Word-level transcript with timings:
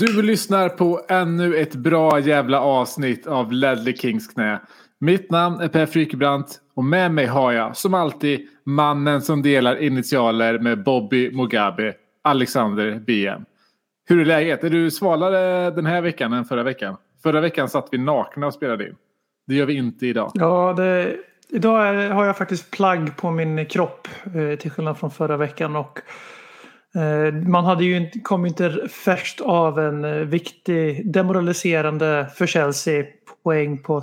Du 0.00 0.22
lyssnar 0.22 0.68
på 0.68 1.00
ännu 1.08 1.56
ett 1.56 1.74
bra 1.74 2.20
jävla 2.20 2.60
avsnitt 2.60 3.26
av 3.26 3.52
Ledley 3.52 3.96
Kings 3.96 4.28
knä. 4.28 4.60
Mitt 5.00 5.30
namn 5.30 5.60
är 5.60 5.68
Per 5.68 5.86
Frykebrant 5.86 6.60
och 6.74 6.84
med 6.84 7.12
mig 7.12 7.26
har 7.26 7.52
jag 7.52 7.76
som 7.76 7.94
alltid 7.94 8.48
mannen 8.64 9.22
som 9.22 9.42
delar 9.42 9.76
initialer 9.76 10.58
med 10.58 10.84
Bobby 10.84 11.36
Mugabe, 11.36 11.94
Alexander 12.24 13.02
BM. 13.06 13.44
Hur 14.08 14.20
är 14.20 14.24
läget? 14.24 14.64
Är 14.64 14.70
du 14.70 14.90
svalare 14.90 15.70
den 15.70 15.86
här 15.86 16.02
veckan 16.02 16.32
än 16.32 16.44
förra 16.44 16.62
veckan? 16.62 16.96
Förra 17.22 17.40
veckan 17.40 17.68
satt 17.68 17.88
vi 17.92 17.98
nakna 17.98 18.46
och 18.46 18.54
spelade 18.54 18.88
in. 18.88 18.96
Det 19.46 19.54
gör 19.54 19.66
vi 19.66 19.74
inte 19.74 20.06
idag. 20.06 20.30
Ja, 20.34 20.74
det, 20.76 21.16
idag 21.48 21.88
är, 21.88 22.10
har 22.10 22.24
jag 22.24 22.36
faktiskt 22.36 22.70
plagg 22.70 23.16
på 23.16 23.30
min 23.30 23.66
kropp 23.66 24.08
eh, 24.24 24.58
till 24.58 24.70
skillnad 24.70 24.98
från 24.98 25.10
förra 25.10 25.36
veckan. 25.36 25.76
Och, 25.76 25.98
Eh, 26.94 27.34
man 27.34 27.64
hade 27.64 27.84
ju 27.84 27.96
inte, 27.96 28.18
kom 28.18 28.46
inte 28.46 28.88
färskt 28.88 29.40
av 29.40 29.78
en 29.78 30.04
eh, 30.04 30.12
viktig 30.12 31.12
demoraliserande 31.12 32.30
för 32.34 32.46
Chelsea 32.46 33.04
poäng 33.42 33.82
på, 33.82 34.02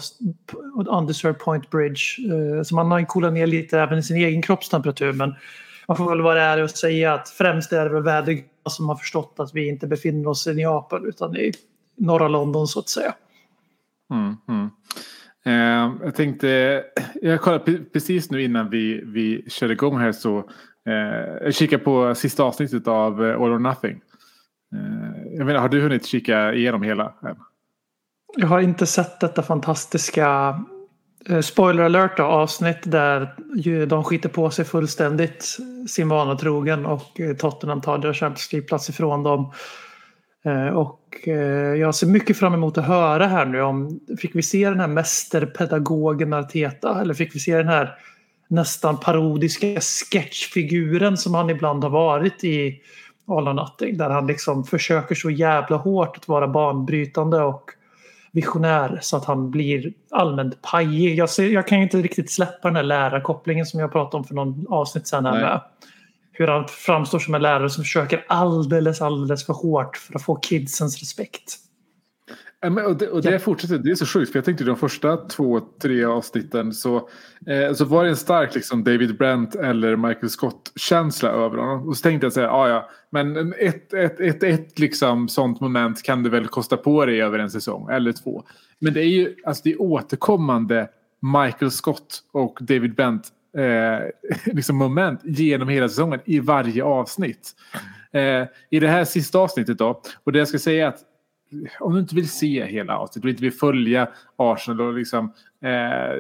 Undeserved 0.87 1.39
Point 1.39 1.69
Bridge. 1.69 2.01
Eh, 2.33 2.63
så 2.63 2.75
man 2.75 2.91
har 2.91 2.99
ju 2.99 3.05
coolat 3.05 3.33
ner 3.33 3.47
lite 3.47 3.79
även 3.79 3.99
i 3.99 4.03
sin 4.03 4.17
egen 4.17 4.41
kroppstemperatur. 4.41 5.13
Men 5.13 5.35
man 5.87 5.97
får 5.97 6.09
väl 6.09 6.21
vara 6.21 6.43
ärlig 6.43 6.63
och 6.63 6.69
säga 6.69 7.13
att 7.13 7.29
främst 7.29 7.73
är 7.73 7.83
det 7.83 7.93
väl 7.93 8.03
väder 8.03 8.39
som 8.69 8.89
har 8.89 8.95
förstått 8.95 9.35
att 9.37 9.55
vi 9.55 9.67
inte 9.67 9.87
befinner 9.87 10.27
oss 10.29 10.47
i 10.47 10.53
Neapel 10.53 11.05
utan 11.05 11.35
i 11.35 11.51
norra 11.97 12.27
London 12.27 12.67
så 12.67 12.79
att 12.79 12.89
säga. 12.89 13.13
Mm, 14.11 14.35
mm. 14.47 14.69
Eh, 15.45 16.05
jag 16.05 16.15
tänkte, 16.15 16.83
jag 17.21 17.41
kollade 17.41 17.77
precis 17.93 18.31
nu 18.31 18.43
innan 18.43 18.69
vi, 18.69 19.01
vi 19.05 19.45
körde 19.49 19.73
igång 19.73 19.97
här 19.97 20.11
så 20.11 20.49
eh, 20.87 21.45
jag 21.45 21.53
på 21.77 22.15
sista 22.15 22.43
avsnittet 22.43 22.87
av 22.87 23.25
eh, 23.25 23.41
All 23.41 23.53
or 23.53 23.59
Nothing. 23.59 24.01
Eh, 24.73 25.37
jag 25.37 25.45
menar, 25.45 25.59
har 25.59 25.69
du 25.69 25.81
hunnit 25.81 26.05
kika 26.05 26.53
igenom 26.53 26.83
hela? 26.83 27.03
än? 27.03 27.35
Jag 28.37 28.47
har 28.47 28.59
inte 28.59 28.85
sett 28.85 29.19
detta 29.19 29.43
fantastiska 29.43 30.59
eh, 31.29 31.39
spoiler 31.39 31.83
alert 31.83 32.17
då, 32.17 32.23
avsnitt 32.23 32.79
där 32.83 33.35
de 33.85 34.03
skiter 34.03 34.29
på 34.29 34.49
sig 34.49 34.65
fullständigt 34.65 35.57
sin 35.87 36.09
vana 36.09 36.35
trogen 36.35 36.85
och 36.85 37.19
eh, 37.19 37.35
Tottenham 37.35 37.81
tar 37.81 37.97
deras 37.97 38.17
Champions 38.17 38.53
League-plats 38.53 38.89
ifrån 38.89 39.23
dem. 39.23 39.51
Eh, 40.45 40.67
och 40.67 41.03
jag 41.79 41.95
ser 41.95 42.07
mycket 42.07 42.37
fram 42.37 42.53
emot 42.53 42.77
att 42.77 42.85
höra 42.85 43.27
här 43.27 43.45
nu 43.45 43.61
om 43.61 43.99
fick 44.19 44.35
vi 44.35 44.41
se 44.41 44.69
den 44.69 44.79
här 44.79 44.87
mästerpedagogen 44.87 46.33
Arteta 46.33 47.01
eller 47.01 47.13
fick 47.13 47.35
vi 47.35 47.39
se 47.39 47.57
den 47.57 47.67
här 47.67 47.97
nästan 48.47 48.97
parodiska 48.97 49.81
sketchfiguren 49.81 51.17
som 51.17 51.33
han 51.33 51.49
ibland 51.49 51.83
har 51.83 51.91
varit 51.91 52.43
i 52.43 52.81
All 53.27 53.47
or 53.47 53.53
Nothing 53.53 53.97
där 53.97 54.09
han 54.09 54.27
liksom 54.27 54.63
försöker 54.63 55.15
så 55.15 55.29
jävla 55.29 55.77
hårt 55.77 56.17
att 56.17 56.27
vara 56.27 56.47
banbrytande 56.47 57.41
och 57.41 57.71
visionär 58.31 58.99
så 59.01 59.17
att 59.17 59.25
han 59.25 59.51
blir 59.51 59.93
allmänt 60.11 60.61
pajig. 60.61 61.19
Jag, 61.19 61.29
ser, 61.29 61.49
jag 61.49 61.67
kan 61.67 61.77
ju 61.77 61.83
inte 61.83 61.97
riktigt 61.97 62.31
släppa 62.31 62.67
den 62.67 62.75
här 62.75 62.83
lärarkopplingen 62.83 63.65
som 63.65 63.79
jag 63.79 63.91
pratade 63.91 64.17
om 64.17 64.23
för 64.23 64.35
någon 64.35 64.65
avsnitt 64.69 65.07
sen. 65.07 65.25
Här 65.25 65.33
Nej. 65.33 65.41
med. 65.41 65.61
Hur 66.31 66.47
han 66.47 66.67
framstår 66.67 67.19
som 67.19 67.35
en 67.35 67.41
lärare 67.41 67.69
som 67.69 67.83
försöker 67.83 68.25
alldeles, 68.27 69.01
alldeles 69.01 69.45
för 69.45 69.53
hårt 69.53 69.97
för 69.97 70.15
att 70.15 70.21
få 70.23 70.39
kidsens 70.39 70.99
respekt. 70.99 71.57
Ja, 72.61 72.85
och 72.85 72.97
det, 72.97 73.07
och 73.07 73.21
det 73.21 73.39
fortsätter, 73.39 73.77
det 73.77 73.91
är 73.91 73.95
så 73.95 74.05
sjukt 74.05 74.31
för 74.31 74.37
jag 74.39 74.45
tänkte 74.45 74.63
de 74.63 74.75
första 74.75 75.17
två, 75.17 75.59
tre 75.81 76.05
avsnitten 76.05 76.73
så, 76.73 77.09
eh, 77.47 77.73
så 77.73 77.85
var 77.85 78.03
det 78.03 78.09
en 78.09 78.15
stark 78.15 78.55
liksom, 78.55 78.83
David 78.83 79.17
Brent 79.17 79.55
eller 79.55 79.95
Michael 79.95 80.29
Scott-känsla 80.29 81.29
över 81.29 81.57
honom. 81.57 81.87
Och 81.87 81.97
så 81.97 82.01
tänkte 82.01 82.25
jag 82.25 82.33
säga, 82.33 82.51
ah, 82.51 82.69
ja, 82.69 82.89
men 83.09 83.53
ett, 83.53 83.93
ett, 83.93 84.19
ett, 84.19 84.43
ett 84.43 84.79
liksom, 84.79 85.27
sånt 85.27 85.61
moment 85.61 86.03
kan 86.03 86.23
du 86.23 86.29
väl 86.29 86.47
kosta 86.47 86.77
på 86.77 87.05
dig 87.05 87.21
över 87.21 87.39
en 87.39 87.49
säsong 87.49 87.89
eller 87.89 88.11
två. 88.11 88.43
Men 88.79 88.93
det 88.93 89.01
är 89.01 89.09
ju 89.09 89.35
alltså, 89.45 89.61
det 89.63 89.71
är 89.71 89.81
återkommande 89.81 90.89
Michael 91.21 91.71
Scott 91.71 92.23
och 92.31 92.57
David 92.61 92.95
Brent 92.95 93.27
eh, 93.57 94.07
liksom 94.53 94.75
moment 94.75 95.21
genom 95.23 95.69
hela 95.69 95.89
säsongen 95.89 96.19
i 96.25 96.39
varje 96.39 96.83
avsnitt. 96.83 97.55
Eh, 98.11 98.45
I 98.69 98.79
det 98.79 98.87
här 98.87 99.05
sista 99.05 99.39
avsnittet 99.39 99.77
då, 99.77 100.01
och 100.23 100.31
det 100.31 100.39
jag 100.39 100.47
ska 100.47 100.59
säga 100.59 100.85
är 100.85 100.89
att 100.89 100.99
om 101.79 101.93
du 101.93 101.99
inte 101.99 102.15
vill 102.15 102.29
se 102.29 102.65
hela 102.65 102.97
avsnittet 102.97 103.23
och 103.23 103.29
inte 103.29 103.43
vill 103.43 103.53
följa 103.53 104.09
Arsenal 104.35 104.81
och 104.81 104.93
liksom, 104.93 105.33
eh, 105.61 106.19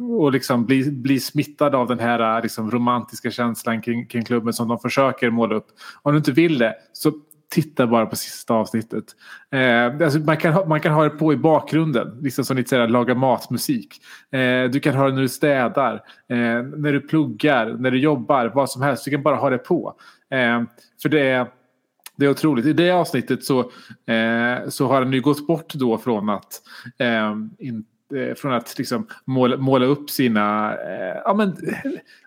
och 0.00 0.32
liksom 0.32 0.66
bli, 0.66 0.90
bli 0.90 1.20
smittad 1.20 1.74
av 1.74 1.88
den 1.88 1.98
här 1.98 2.36
eh, 2.36 2.42
liksom, 2.42 2.70
romantiska 2.70 3.30
känslan 3.30 3.82
kring, 3.82 4.06
kring 4.06 4.24
klubben 4.24 4.52
som 4.52 4.68
de 4.68 4.78
försöker 4.78 5.30
måla 5.30 5.54
upp. 5.54 5.66
Om 6.02 6.12
du 6.12 6.18
inte 6.18 6.32
vill 6.32 6.58
det 6.58 6.74
så 6.92 7.12
titta 7.48 7.86
bara 7.86 8.06
på 8.06 8.16
sista 8.16 8.54
avsnittet. 8.54 9.04
Eh, 9.50 10.04
alltså 10.04 10.18
man, 10.18 10.36
kan 10.36 10.52
ha, 10.52 10.66
man 10.66 10.80
kan 10.80 10.92
ha 10.92 11.04
det 11.04 11.10
på 11.10 11.32
i 11.32 11.36
bakgrunden, 11.36 12.18
liksom 12.22 12.44
som 12.44 12.56
lite 12.56 12.68
sådär, 12.68 12.88
laga 12.88 13.14
matmusik. 13.14 13.94
Eh, 14.32 14.70
du 14.70 14.80
kan 14.80 14.94
ha 14.94 15.06
det 15.06 15.14
när 15.14 15.22
du 15.22 15.28
städar, 15.28 15.94
eh, 16.28 16.62
när 16.76 16.92
du 16.92 17.00
pluggar, 17.00 17.76
när 17.78 17.90
du 17.90 17.98
jobbar, 17.98 18.52
vad 18.54 18.70
som 18.70 18.82
helst. 18.82 19.04
Du 19.04 19.10
kan 19.10 19.22
bara 19.22 19.36
ha 19.36 19.50
det 19.50 19.58
på. 19.58 19.94
Eh, 20.30 20.62
för 21.02 21.08
det 21.08 21.20
är 21.20 21.46
det 22.16 22.26
är 22.26 22.30
otroligt. 22.30 22.66
I 22.66 22.72
det 22.72 22.90
avsnittet 22.90 23.44
så, 23.44 23.60
eh, 24.06 24.68
så 24.68 24.86
har 24.86 25.02
han 25.02 25.12
ju 25.12 25.20
gått 25.20 25.46
bort 25.46 25.74
då 25.74 25.98
från 25.98 26.28
att, 26.28 26.62
eh, 26.98 27.34
in, 27.58 27.84
eh, 28.14 28.34
från 28.34 28.52
att 28.52 28.78
liksom 28.78 29.06
måla, 29.24 29.56
måla 29.56 29.86
upp 29.86 30.10
sina 30.10 30.74
eh, 30.74 31.20
ja, 31.24 31.34
men, 31.34 31.56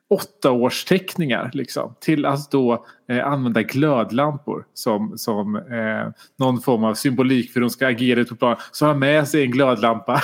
åttaårsteckningar 0.10 1.52
liksom, 1.54 1.96
till 2.00 2.26
att 2.26 2.52
då 2.52 2.86
eh, 3.10 3.28
använda 3.28 3.62
glödlampor 3.62 4.66
som, 4.74 5.18
som 5.18 5.56
eh, 5.56 6.24
någon 6.38 6.62
form 6.62 6.84
av 6.84 6.94
symbolik 6.94 7.52
för 7.52 7.60
hur 7.60 7.62
de 7.62 7.70
ska 7.70 7.88
agera 7.88 8.20
ute 8.20 8.30
på 8.30 8.36
plan. 8.36 8.56
Så 8.72 8.86
har 8.86 8.92
han 8.92 9.00
med 9.00 9.28
sig 9.28 9.44
en 9.44 9.52
glödlampa 9.52 10.22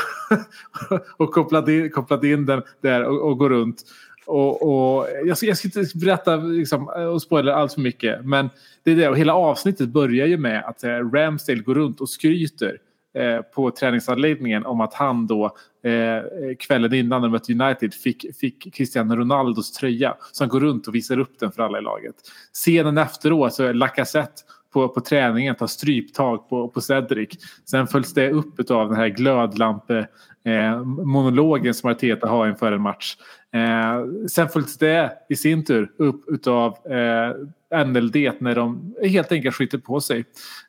och 1.17 1.33
kopplat 1.33 1.67
in, 1.67 1.89
kopplat 1.89 2.23
in 2.23 2.45
den 2.45 2.61
där 2.81 3.03
och, 3.03 3.29
och 3.29 3.37
går 3.37 3.49
runt. 3.49 3.83
Och, 4.25 4.61
och 4.61 5.07
jag, 5.25 5.37
ska, 5.37 5.45
jag 5.45 5.57
ska 5.57 5.79
inte 5.79 5.97
berätta 5.97 6.35
liksom, 6.35 6.87
och 6.87 7.21
spoila 7.21 7.55
allt 7.55 7.73
för 7.73 7.81
mycket. 7.81 8.25
Men 8.25 8.49
det 8.83 8.91
är 8.91 8.95
det. 8.95 9.09
Och 9.09 9.17
hela 9.17 9.33
avsnittet 9.33 9.89
börjar 9.89 10.27
ju 10.27 10.37
med 10.37 10.63
att 10.65 10.83
eh, 10.83 10.89
Ramsdale 10.89 11.59
går 11.59 11.75
runt 11.75 12.01
och 12.01 12.09
skryter 12.09 12.77
eh, 13.17 13.41
på 13.41 13.71
träningsanläggningen 13.71 14.65
om 14.65 14.81
att 14.81 14.93
han 14.93 15.27
då 15.27 15.45
eh, 15.83 16.55
kvällen 16.59 16.93
innan 16.93 17.21
de 17.21 17.31
mötte 17.31 17.53
United 17.53 17.93
fick, 17.93 18.35
fick 18.35 18.73
Cristiano 18.73 19.15
Ronaldos 19.15 19.71
tröja. 19.71 20.15
Så 20.31 20.43
han 20.43 20.49
går 20.49 20.59
runt 20.59 20.87
och 20.87 20.95
visar 20.95 21.19
upp 21.19 21.39
den 21.39 21.51
för 21.51 21.63
alla 21.63 21.77
i 21.77 21.81
laget. 21.81 22.15
Scenen 22.53 22.97
efteråt 22.97 23.53
så 23.53 23.63
är 23.63 23.73
Lacazette 23.73 24.41
på, 24.73 24.89
på 24.89 25.01
träningen 25.01 25.55
tar 25.55 25.67
stryptag 25.67 26.49
på, 26.49 26.67
på 26.67 26.81
Cedric. 26.81 27.29
Sen 27.65 27.87
följs 27.87 28.13
det 28.13 28.31
upp 28.31 28.71
av 28.71 28.89
den 28.89 28.97
här 28.97 29.07
glödlampe 29.07 30.07
eh, 30.45 30.83
monologen 30.83 31.73
som 31.73 31.89
Arteta 31.89 32.27
har 32.27 32.47
inför 32.47 32.71
en 32.71 32.81
match. 32.81 33.17
Eh, 33.53 34.27
sen 34.27 34.49
följs 34.49 34.77
det 34.77 35.13
i 35.29 35.35
sin 35.35 35.65
tur 35.65 35.91
upp 35.97 36.29
utav 36.29 36.77
eh, 36.91 37.85
NLD 37.85 38.15
när 38.39 38.55
de 38.55 38.95
helt 39.03 39.31
enkelt 39.31 39.55
skiter 39.55 39.77
på 39.77 40.01
sig. 40.01 40.25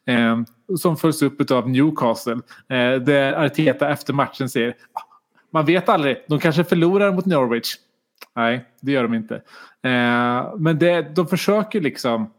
Eh, 0.06 0.40
som 0.78 0.96
följs 0.96 1.23
upp 1.23 1.40
utav 1.40 1.70
Newcastle 1.70 2.40
eh, 2.69 2.94
där 3.02 3.44
Arteta 3.44 3.90
efter 3.90 4.12
matchen 4.12 4.49
säger 4.49 4.75
ah, 4.93 5.00
man 5.52 5.64
vet 5.64 5.88
aldrig, 5.88 6.17
de 6.29 6.38
kanske 6.38 6.64
förlorar 6.64 7.12
mot 7.12 7.26
Norwich. 7.26 7.75
Nej, 8.37 8.64
det 8.81 8.93
gör 8.93 9.02
de 9.02 9.14
inte. 9.14 9.34
Eh, 9.82 10.56
men 10.58 10.79
det, 10.79 11.14
de 11.17 11.26
försöker 11.26 11.81
liksom 11.81 12.31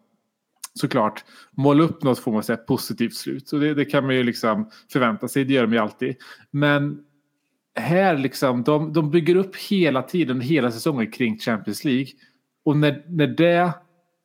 såklart 0.74 1.24
måla 1.52 1.84
upp 1.84 2.04
något 2.04 2.20
får 2.20 2.32
man 2.32 2.44
säga 2.44 2.58
positivt 2.58 3.16
slut. 3.16 3.52
Och 3.52 3.60
det, 3.60 3.74
det 3.74 3.86
kan 3.86 4.06
man 4.06 4.16
ju 4.16 4.24
liksom 4.24 4.70
förvänta 4.92 5.28
sig, 5.28 5.44
det 5.44 5.54
gör 5.54 5.64
de 5.64 5.74
ju 5.74 5.80
alltid. 5.80 6.16
Men 6.52 7.04
här 7.80 8.18
liksom, 8.18 8.64
de, 8.64 8.94
de 8.94 9.12
bygger 9.12 9.36
upp 9.36 9.56
hela 9.56 10.04
tiden, 10.04 10.42
hela 10.42 10.72
säsongen 10.72 11.12
kring 11.12 11.40
Champions 11.40 11.84
League. 11.84 12.08
Och 12.66 12.78
när, 12.78 13.04
när 13.08 13.28
det 13.28 13.74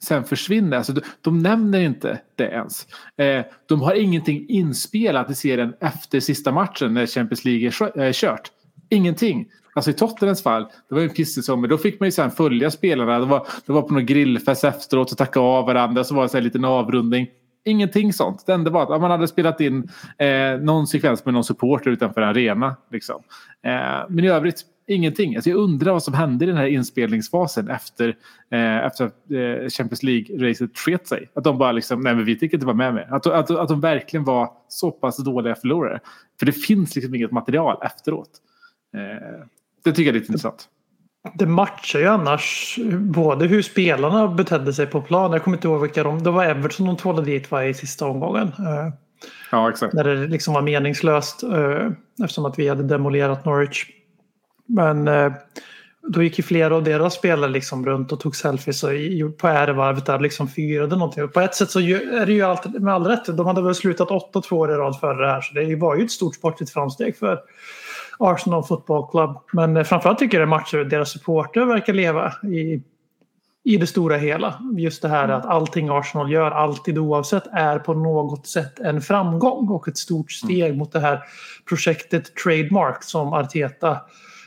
sen 0.03 0.25
försvinner, 0.25 0.77
alltså 0.77 0.93
de, 0.93 1.01
de 1.21 1.39
nämner 1.39 1.81
inte 1.81 2.21
det 2.37 2.49
ens. 2.49 2.87
Eh, 3.17 3.45
de 3.69 3.81
har 3.81 3.95
ingenting 3.95 4.49
inspelat 4.49 5.31
i 5.31 5.35
serien 5.35 5.75
efter 5.81 6.21
sista 6.21 6.53
matchen 6.53 6.95
när 6.95 7.07
Champions 7.07 7.45
League 7.45 7.69
är 7.69 7.99
är 7.99 8.07
eh, 8.07 8.13
kört. 8.13 8.51
Ingenting. 8.91 9.47
Alltså 9.75 9.91
i 9.91 9.95
Tottenhams 9.95 10.43
fall, 10.43 10.63
det 10.89 10.95
var 10.95 11.01
ju 11.01 11.09
en 11.09 11.15
pisssäsong, 11.15 11.61
men 11.61 11.71
då 11.71 11.79
fick 11.79 12.01
man 12.01 12.07
ju 12.07 12.13
sen 12.13 12.31
följa 12.31 12.71
spelarna. 12.71 13.19
Det 13.19 13.27
var, 13.27 13.47
det 13.67 13.73
var 13.73 13.83
på 13.83 13.95
någon 13.95 14.07
grillfest 14.07 14.65
efteråt 14.65 15.13
och 15.13 15.19
tacka 15.19 15.41
av 15.41 15.67
varandra. 15.67 16.05
Så 16.05 16.15
var 16.15 16.23
det 16.23 16.29
så 16.29 16.37
här 16.37 16.41
en 16.41 16.45
liten 16.45 16.65
avrundning. 16.65 17.27
Ingenting 17.65 18.13
sånt. 18.13 18.47
Det 18.47 18.53
enda 18.53 18.71
var 18.71 18.95
att 18.95 19.01
man 19.01 19.11
hade 19.11 19.29
spelat 19.29 19.61
in 19.61 19.89
eh, 20.19 20.61
någon 20.61 20.87
sekvens 20.87 21.25
med 21.25 21.35
någon 21.35 21.45
supporter 21.45 21.91
utanför 21.91 22.21
arena. 22.21 22.77
Liksom. 22.91 23.23
Eh, 23.63 24.07
men 24.09 24.25
i 24.25 24.29
övrigt, 24.29 24.63
ingenting. 24.87 25.37
Alltså 25.37 25.51
jag 25.51 25.59
undrar 25.59 25.93
vad 25.93 26.03
som 26.03 26.15
hände 26.15 26.45
i 26.45 26.49
den 26.49 26.57
här 26.57 26.67
inspelningsfasen 26.67 27.69
efter, 27.69 28.17
eh, 28.51 28.77
efter 28.77 29.05
att 29.05 29.31
eh, 29.31 29.69
Champions 29.69 30.03
League-racet 30.03 30.79
sket 30.79 31.07
sig. 31.07 31.31
Att 31.35 31.45
de 31.45 31.59
bara 31.59 31.73
liksom, 31.73 32.01
nej 32.01 32.15
men 32.15 32.25
vi 32.25 32.37
tänker 32.37 32.57
inte 32.57 32.67
vara 32.67 32.77
med 32.77 32.95
mer. 32.95 33.09
Att, 33.11 33.27
att, 33.27 33.51
att 33.51 33.69
de 33.69 33.81
verkligen 33.81 34.25
var 34.25 34.51
så 34.69 34.91
pass 34.91 35.25
dåliga 35.25 35.55
förlorare. 35.55 36.01
För 36.39 36.47
det 36.47 36.53
finns 36.53 36.97
liksom 36.97 37.15
inget 37.15 37.33
material 37.33 37.77
efteråt. 37.83 38.31
Eh, 38.97 39.47
det 39.85 39.91
tycker 39.91 40.03
jag 40.03 40.17
är 40.17 40.21
lite 40.21 40.33
intressant. 40.33 40.69
Det 41.35 41.47
matchar 41.47 41.99
ju 41.99 42.07
annars 42.07 42.79
både 42.99 43.47
hur 43.47 43.63
spelarna 43.63 44.29
betedde 44.29 44.73
sig 44.73 44.87
på 44.87 45.01
plan. 45.01 45.33
Jag 45.33 45.43
kommer 45.45 45.57
inte 45.57 45.69
ihåg 45.69 45.81
vilka 45.81 46.03
de... 46.03 46.23
Det 46.23 46.31
var 46.31 46.45
Everton 46.45 46.87
de 46.87 46.97
tvålade 46.97 47.27
dit 47.27 47.51
var 47.51 47.63
i 47.63 47.75
sista 47.75 48.07
omgången. 48.07 48.53
Ja, 49.51 49.71
exakt. 49.71 49.95
När 49.95 50.05
det 50.05 50.27
liksom 50.27 50.55
var 50.55 50.63
meningslöst 50.63 51.43
eh, 51.43 51.89
eftersom 52.23 52.45
att 52.45 52.59
vi 52.59 52.69
hade 52.69 52.83
demolerat 52.83 53.45
Norwich. 53.45 53.87
Men 54.67 55.09
eh, 55.09 55.33
då 56.09 56.23
gick 56.23 56.39
ju 56.39 56.43
flera 56.43 56.77
av 56.77 56.85
deras 56.85 57.15
spelare 57.15 57.51
liksom 57.51 57.87
runt 57.87 58.13
och 58.13 58.21
tog 58.21 58.37
selfies 58.37 58.83
och 58.85 58.91
på 59.39 59.49
ärevarvet 59.49 60.07
där 60.07 60.21
liksom 60.21 60.49
firade 60.49 60.97
någonting. 60.97 61.29
På 61.29 61.41
ett 61.41 61.55
sätt 61.55 61.71
så 61.71 61.81
är 61.81 62.27
det 62.27 62.33
ju 62.33 62.43
allt, 62.43 62.81
med 62.81 62.95
all 62.95 63.07
rätt. 63.07 63.37
De 63.37 63.47
hade 63.47 63.63
väl 63.63 63.75
slutat 63.75 64.09
8-2 64.09 64.53
år 64.53 64.73
i 64.73 64.75
rad 64.75 65.01
före 65.01 65.27
det 65.27 65.33
här 65.33 65.41
så 65.41 65.55
det 65.55 65.77
var 65.77 65.97
ju 65.97 66.05
ett 66.05 66.11
stort 66.11 66.35
sportligt 66.35 66.73
framsteg 66.73 67.17
för 67.17 67.39
Arsenal 68.19 68.65
Football 68.65 69.11
Club. 69.11 69.39
Men 69.53 69.77
eh, 69.77 69.85
framförallt 69.85 70.19
tycker 70.19 70.39
jag 70.39 70.49
det 70.49 70.51
matcher 70.51 70.77
hur 70.77 70.85
deras 70.85 71.11
supporter 71.11 71.65
verkar 71.65 71.93
leva 71.93 72.33
i, 72.43 72.83
i 73.65 73.77
det 73.77 73.87
stora 73.87 74.17
hela. 74.17 74.55
Just 74.77 75.03
det 75.03 75.09
här 75.09 75.29
att 75.29 75.47
allting 75.47 75.89
Arsenal 75.89 76.33
gör, 76.33 76.51
alltid 76.51 76.99
oavsett, 76.99 77.47
är 77.47 77.79
på 77.79 77.95
något 77.95 78.47
sätt 78.47 78.81
en 78.81 79.01
framgång 79.01 79.69
och 79.69 79.89
ett 79.89 79.99
stort 79.99 80.33
steg 80.33 80.77
mot 80.77 80.93
det 80.93 81.01
här 81.01 81.21
projektet 81.69 82.37
Trademark 82.37 83.03
som 83.03 83.33
Arteta 83.33 84.01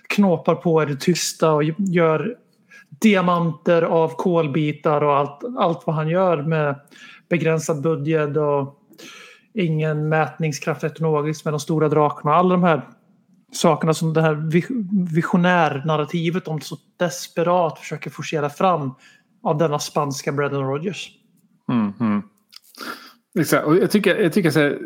knåpar 0.09 0.55
på 0.55 0.83
i 0.83 0.85
det 0.85 0.99
tysta 0.99 1.51
och 1.51 1.63
gör 1.77 2.35
diamanter 3.01 3.81
av 3.81 4.09
kolbitar 4.09 5.03
och 5.03 5.17
allt, 5.17 5.39
allt 5.57 5.87
vad 5.87 5.95
han 5.95 6.07
gör 6.07 6.41
med 6.41 6.79
begränsad 7.29 7.81
budget 7.81 8.37
och 8.37 8.81
ingen 9.53 10.09
mätningskraft 10.09 10.83
etnologiskt 10.83 11.45
med 11.45 11.53
de 11.53 11.59
stora 11.59 11.89
drakarna. 11.89 12.35
Alla 12.35 12.49
de 12.49 12.63
här 12.63 12.81
sakerna 13.55 13.93
som 13.93 14.13
det 14.13 14.21
här 14.21 14.35
visionärnarrativet 15.13 16.45
de 16.45 16.61
så 16.61 16.77
desperat 16.97 17.79
försöker 17.79 18.09
forcera 18.09 18.49
fram 18.49 18.91
av 19.43 19.57
denna 19.57 19.79
spanska 19.79 20.31
Brendan 20.31 20.63
Rogers. 20.63 21.11
Mm, 21.69 21.93
mm. 21.99 22.21
Exakt. 23.39 23.65
Och 23.65 23.75
jag 23.75 23.91
tycker, 23.91 24.15
jag 24.15 24.33
tycker, 24.33 24.49
så 24.49 24.59
här, 24.59 24.79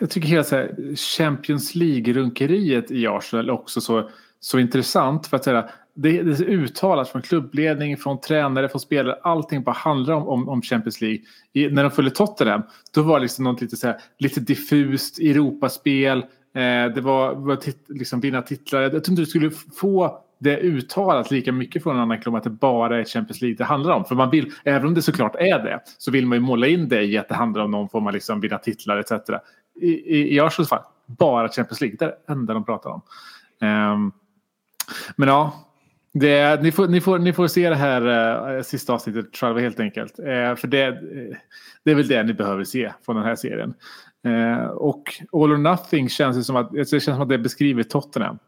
jag 0.00 0.10
tycker 0.10 0.28
hela 0.28 0.44
så 0.44 0.56
här, 0.56 0.96
Champions 0.96 1.74
League-runkeriet 1.74 2.90
i 2.90 3.06
Arsenal 3.06 3.50
också 3.50 3.80
så, 3.80 4.10
så 4.40 4.58
intressant. 4.58 5.26
För 5.26 5.36
att 5.36 5.44
säga, 5.44 5.68
det, 5.94 6.22
det 6.22 6.30
är 6.30 6.44
uttalat 6.44 7.08
från 7.08 7.22
klubbledning, 7.22 7.96
från 7.96 8.20
tränare, 8.20 8.68
från 8.68 8.80
spelare. 8.80 9.18
Allting 9.22 9.62
bara 9.62 9.72
handlar 9.72 10.14
om, 10.14 10.28
om, 10.28 10.48
om 10.48 10.62
Champions 10.62 11.00
League. 11.00 11.20
I, 11.52 11.68
när 11.68 11.82
de 11.82 11.90
följde 11.90 12.14
Tottenham, 12.14 12.62
då 12.94 13.02
var 13.02 13.18
det 13.18 13.22
liksom 13.22 13.44
något 13.44 13.60
lite, 13.60 13.76
så 13.76 13.86
här, 13.86 13.96
lite 14.18 14.40
diffust 14.40 15.18
Europaspel. 15.18 16.24
Eh, 16.58 16.92
det 16.94 17.00
var, 17.00 17.34
var 17.34 17.56
tit, 17.56 17.84
liksom 17.88 18.20
vinna 18.20 18.42
titlar. 18.42 18.80
Jag 18.80 18.90
tror 18.90 19.10
inte 19.10 19.22
du 19.22 19.26
skulle 19.26 19.50
få 19.50 20.20
det 20.38 20.56
uttalat 20.56 21.30
lika 21.30 21.52
mycket 21.52 21.82
från 21.82 21.96
en 21.96 22.02
annan 22.02 22.20
klubb 22.20 22.34
att 22.34 22.44
det 22.44 22.50
bara 22.50 23.00
är 23.00 23.04
Champions 23.04 23.40
League 23.40 23.56
det 23.56 23.64
handlar 23.64 23.94
om. 23.94 24.04
För 24.04 24.14
man 24.14 24.30
vill, 24.30 24.52
även 24.64 24.86
om 24.86 24.94
det 24.94 25.02
såklart 25.02 25.34
är 25.34 25.58
det, 25.58 25.80
så 25.98 26.10
vill 26.10 26.26
man 26.26 26.36
ju 26.36 26.42
måla 26.42 26.66
in 26.66 26.88
det 26.88 27.02
i 27.02 27.18
att 27.18 27.28
det 27.28 27.34
handlar 27.34 27.64
om 27.64 27.70
någon 27.70 27.88
form 27.88 28.06
av 28.06 28.12
liksom 28.12 28.40
vinna 28.40 28.58
titlar 28.58 28.98
etc. 28.98 29.12
I, 29.80 29.88
i, 29.88 30.34
i 30.34 30.40
Arsenals 30.40 30.68
fall, 30.68 30.82
bara 31.06 31.48
Champions 31.48 31.80
League. 31.80 31.96
Det 31.98 32.04
är 32.04 32.08
det 32.08 32.32
enda 32.32 32.54
de 32.54 32.64
pratar 32.64 32.90
om. 32.90 33.02
Ehm, 33.60 34.12
men 35.16 35.28
ja, 35.28 35.68
det, 36.12 36.62
ni, 36.62 36.72
får, 36.72 36.88
ni, 36.88 37.00
får, 37.00 37.18
ni 37.18 37.32
får 37.32 37.46
se 37.46 37.68
det 37.68 37.76
här 37.76 38.56
eh, 38.56 38.62
sista 38.62 38.92
avsnittet 38.92 39.36
själva 39.36 39.60
helt 39.60 39.80
enkelt. 39.80 40.18
Eh, 40.18 40.54
för 40.54 40.66
det, 40.66 40.86
eh, 40.86 41.36
det 41.84 41.90
är 41.90 41.94
väl 41.94 42.08
det 42.08 42.22
ni 42.22 42.34
behöver 42.34 42.64
se 42.64 42.92
från 43.04 43.16
den 43.16 43.24
här 43.24 43.36
serien. 43.36 43.74
Eh, 44.24 44.66
och 44.66 45.02
All 45.32 45.52
or 45.52 45.56
Nothing 45.56 46.08
känns 46.08 46.36
det 46.36 46.44
som 46.44 46.56
att, 46.56 46.78
alltså 46.78 46.96
det 46.96 47.00
känns 47.00 47.16
som 47.16 47.22
att 47.22 47.28
det 47.28 47.38
beskriver 47.38 47.82
Tottenham 47.82 48.38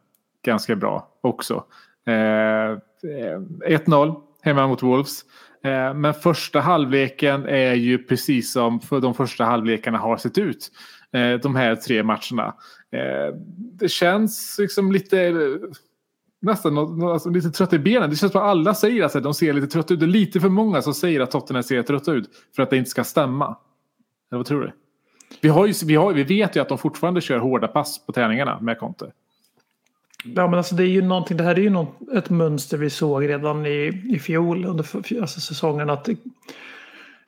ganska 0.44 0.76
bra 0.76 1.08
också. 1.20 1.64
Eh, 2.06 2.14
eh 2.14 3.40
1-0 3.66 4.20
hemma 4.42 4.66
mot 4.66 4.82
Wolves. 4.82 5.24
Eh, 5.64 5.94
men 5.94 6.14
första 6.14 6.60
halvleken 6.60 7.46
är 7.46 7.74
ju 7.74 7.98
precis 7.98 8.52
som 8.52 8.80
för 8.80 9.00
de 9.00 9.14
första 9.14 9.44
halvlekarna 9.44 9.98
har 9.98 10.16
sett 10.16 10.38
ut. 10.38 10.70
Eh, 11.12 11.34
de 11.34 11.56
här 11.56 11.76
tre 11.76 12.02
matcherna. 12.02 12.54
Eh, 12.92 13.34
det 13.56 13.88
känns 13.88 14.56
liksom 14.58 14.92
lite 14.92 15.32
nästan 16.40 17.02
alltså, 17.02 17.30
lite 17.30 17.50
trött 17.50 17.72
i 17.72 17.78
benen. 17.78 18.10
Det 18.10 18.16
känns 18.16 18.32
som 18.32 18.40
att 18.40 18.48
alla 18.48 18.74
säger 18.74 19.04
att 19.04 19.22
de 19.22 19.34
ser 19.34 19.52
lite 19.52 19.66
trötta 19.66 19.94
ut. 19.94 20.00
Det 20.00 20.06
är 20.06 20.08
lite 20.08 20.40
för 20.40 20.48
många 20.48 20.82
som 20.82 20.94
säger 20.94 21.20
att 21.20 21.30
Tottenham 21.30 21.62
ser 21.62 21.82
trötta 21.82 22.12
ut 22.12 22.30
för 22.56 22.62
att 22.62 22.70
det 22.70 22.76
inte 22.76 22.90
ska 22.90 23.04
stämma. 23.04 23.56
Eller 24.30 24.38
vad 24.38 24.46
tror 24.46 24.60
du? 24.60 24.72
Vi, 25.40 25.48
har 25.48 25.66
ju, 25.66 25.74
vi, 25.84 25.94
har, 25.94 26.12
vi 26.12 26.24
vet 26.24 26.56
ju 26.56 26.60
att 26.60 26.68
de 26.68 26.78
fortfarande 26.78 27.20
kör 27.20 27.38
hårda 27.38 27.68
pass 27.68 28.06
på 28.06 28.12
träningarna 28.12 28.60
med 28.60 28.78
Conte. 28.78 29.12
Ja, 30.24 30.46
men 30.46 30.54
alltså 30.54 30.74
det 30.74 30.82
är 30.82 30.88
ju 30.88 31.02
någonting, 31.02 31.36
det 31.36 31.44
här 31.44 31.58
är 31.58 31.62
ju 31.62 31.70
något, 31.70 31.96
ett 32.14 32.30
mönster 32.30 32.76
vi 32.76 32.90
såg 32.90 33.28
redan 33.28 33.66
i, 33.66 34.02
i 34.14 34.18
fjol 34.18 34.64
under 34.64 34.84
alltså 35.20 35.40
säsongen. 35.40 35.90
Att 35.90 36.04
det, 36.04 36.16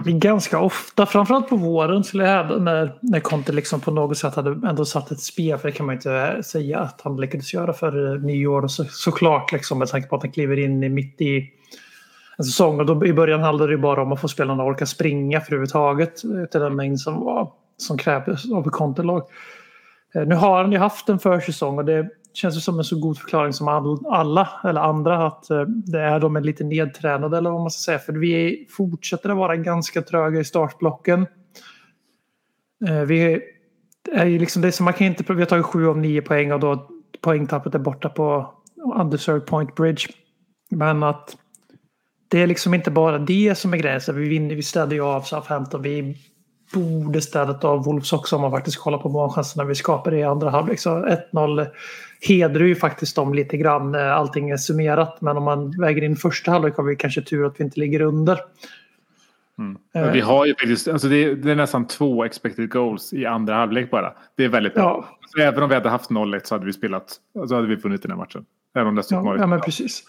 vi 0.05 0.13
ganska 0.13 0.61
ofta, 0.61 1.07
framförallt 1.07 1.49
på 1.49 1.57
våren, 1.57 2.05
skulle 2.05 2.25
jag 2.25 2.31
hävda, 2.31 2.59
när, 2.59 2.99
när 3.01 3.21
Conte 3.21 3.53
liksom 3.53 3.81
på 3.81 3.91
något 3.91 4.19
sätt 4.19 4.35
hade 4.35 4.69
ändå 4.69 4.85
satt 4.85 5.11
ett 5.11 5.21
spel, 5.21 5.59
för 5.59 5.69
det 5.69 5.75
kan 5.75 5.87
man 5.87 5.95
inte 5.95 6.43
säga 6.43 6.79
att 6.79 7.01
han 7.05 7.21
lyckades 7.21 7.55
göra 7.55 7.73
för 7.73 8.15
eh, 8.15 8.21
nyår. 8.21 8.63
Och 8.63 8.71
så, 8.71 8.85
såklart, 8.85 9.53
liksom, 9.53 9.79
med 9.79 9.89
tanke 9.89 10.09
på 10.09 10.17
att 10.17 10.23
han 10.23 10.33
kliver 10.33 10.59
in 10.59 10.83
i, 10.83 10.89
mitt 10.89 11.21
i 11.21 11.51
en 12.39 12.45
säsong. 12.45 12.81
Och 12.81 12.87
då, 12.87 13.07
I 13.07 13.13
början 13.13 13.41
handlade 13.41 13.71
det 13.71 13.77
ju 13.77 13.83
bara 13.83 14.03
om 14.03 14.13
att 14.13 14.21
få 14.21 14.29
spelarna 14.29 14.63
att 14.63 14.69
orka 14.69 14.87
springa 14.87 15.41
för 15.41 15.53
överhuvudtaget 15.53 16.25
eh, 16.25 16.45
till 16.45 16.61
den 16.61 16.77
mängd 16.77 17.01
som, 17.01 17.25
var, 17.25 17.53
som 17.83 17.99
krävdes 17.99 18.53
av 18.53 18.67
ett 18.67 18.73
kontolag. 18.73 19.23
Eh, 20.15 20.27
nu 20.27 20.35
har 20.35 20.63
han 20.63 20.73
ju 20.73 20.79
haft 20.79 21.09
en 21.09 21.19
försäsong 21.19 21.79
och 21.79 21.85
det 21.85 22.09
känns 22.33 22.57
ju 22.57 22.61
som 22.61 22.79
en 22.79 22.85
så 22.85 22.99
god 22.99 23.19
förklaring 23.19 23.53
som 23.53 23.69
alla 24.11 24.49
eller 24.65 24.81
andra 24.81 25.27
att 25.27 25.51
eh, 25.51 25.63
det 25.63 26.01
är 26.01 26.21
de 26.21 26.37
är 26.37 26.41
lite 26.41 26.65
nedtränade 26.65 27.39
eller 27.39 27.51
vad 27.51 27.61
man 27.61 27.71
ska 27.71 27.85
säga. 27.85 27.99
För 27.99 28.13
vi 28.13 28.67
fortsätter 28.71 29.31
att 29.31 29.37
vara 29.37 29.57
ganska 29.57 30.03
tröga 30.03 30.41
i 30.41 30.45
startblocken. 30.45 31.27
Eh, 32.89 33.01
vi 33.01 33.41
är 34.13 34.27
ju 34.27 34.39
liksom, 34.39 34.63
det 34.63 34.69
är 34.69 34.73
som 34.73 34.85
man 34.85 34.95
kan 34.95 35.07
inte, 35.07 35.33
vi 35.33 35.41
har 35.41 35.47
tagit 35.47 35.67
sju 35.67 35.89
av 35.89 35.99
nio 35.99 36.23
poäng 36.23 36.53
och 36.53 36.61
då 36.61 36.89
poängtappet 37.21 37.75
är 37.75 37.79
borta 37.79 38.09
på 38.09 38.55
undeserved 38.95 39.47
point 39.47 39.75
bridge. 39.75 40.09
Men 40.71 41.03
att 41.03 41.37
det 42.29 42.43
är 42.43 42.47
liksom 42.47 42.75
inte 42.75 42.91
bara 42.91 43.19
det 43.19 43.55
som 43.59 43.73
är 43.73 43.79
gränsen. 43.79 44.17
Vi 44.17 44.29
vinner, 44.29 44.55
vi 44.55 44.63
städar 44.63 44.93
ju 44.93 45.03
av 45.03 45.21
Southampton. 45.21 45.83
Vi 45.83 46.17
borde 46.73 47.21
städat 47.21 47.65
av 47.65 47.85
Wolves 47.85 48.13
också 48.13 48.37
om 48.37 48.43
man 48.43 48.51
faktiskt 48.51 48.79
kollar 48.79 48.99
på 48.99 49.09
målchanserna 49.09 49.65
vi 49.65 49.75
skapade 49.75 50.19
i 50.19 50.23
andra 50.23 50.51
halvlek. 50.51 50.81
Så 50.81 50.91
1-0 51.33 51.67
hedrar 52.21 52.65
ju 52.65 52.75
faktiskt 52.75 53.17
dem 53.17 53.35
lite 53.35 53.57
grann 53.57 53.93
när 53.93 54.09
allting 54.09 54.51
är 54.51 54.57
summerat. 54.57 55.21
Men 55.21 55.37
om 55.37 55.45
man 55.45 55.81
väger 55.81 56.03
in 56.03 56.17
första 56.17 56.51
halvlek 56.51 56.77
har 56.77 56.85
vi 56.85 56.97
kanske 56.97 57.23
tur 57.23 57.47
att 57.47 57.61
vi 57.61 57.65
inte 57.65 57.81
ligger 57.81 58.01
under. 58.01 58.39
Men 59.55 60.13
Vi 60.13 60.21
har 60.21 60.47
ju 60.47 60.55
faktiskt, 60.55 60.89
alltså 60.89 61.09
det, 61.09 61.25
är, 61.25 61.35
det 61.35 61.51
är 61.51 61.57
nästan 61.57 61.87
två 61.87 62.25
expected 62.25 62.71
goals 62.71 63.13
i 63.13 63.27
andra 63.27 63.55
halvlek 63.55 63.91
bara. 63.91 64.13
Det 64.37 64.45
är 64.45 64.49
väldigt 64.49 64.75
bra. 64.75 65.07
Ja. 65.11 65.19
Så 65.27 65.43
även 65.43 65.63
om 65.63 65.69
vi 65.69 65.75
hade 65.75 65.89
haft 65.89 66.11
0-1 66.11 66.41
så 66.45 66.55
hade 66.55 66.67
vi 66.67 66.73
spelat, 66.73 67.17
så 67.49 67.55
hade 67.55 67.67
vi 67.67 67.75
vunnit 67.75 68.03
den 68.03 68.11
här 68.11 68.19
matchen. 68.19 68.45
Även 68.75 68.89
om 68.89 68.95
det 68.95 69.03
stod 69.03 69.27
Ja, 69.27 69.37
ja 69.37 69.47
men 69.47 69.61
precis. 69.61 70.05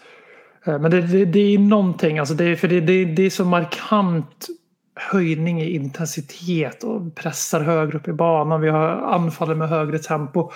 Eh, 0.64 0.78
Men 0.78 0.90
det, 0.90 1.00
det, 1.00 1.24
det 1.24 1.54
är 1.54 1.58
någonting, 1.58 2.18
alltså 2.18 2.34
det, 2.34 2.56
för 2.56 2.68
det, 2.68 2.80
det, 2.80 3.04
det 3.04 3.22
är 3.22 3.30
så 3.30 3.44
markant 3.44 4.48
höjning 4.94 5.62
i 5.62 5.74
intensitet 5.74 6.84
och 6.84 7.14
pressar 7.14 7.60
högre 7.60 7.98
upp 7.98 8.08
i 8.08 8.12
banan. 8.12 8.60
Vi 8.60 8.68
har 8.68 8.88
anfallet 8.88 9.56
med 9.56 9.68
högre 9.68 9.98
tempo. 9.98 10.50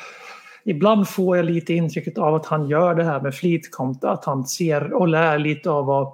Ibland 0.65 1.09
får 1.09 1.37
jag 1.37 1.47
lite 1.47 1.75
intrycket 1.75 2.19
av 2.19 2.35
att 2.35 2.47
han 2.47 2.69
gör 2.69 2.95
det 2.95 3.05
här 3.05 3.21
med 3.21 3.35
flit, 3.35 3.71
att 4.03 4.25
han 4.25 4.45
ser 4.45 4.93
och 4.93 5.09
lär 5.09 5.39
lite 5.39 5.71
av 5.71 5.87
vad 5.87 6.13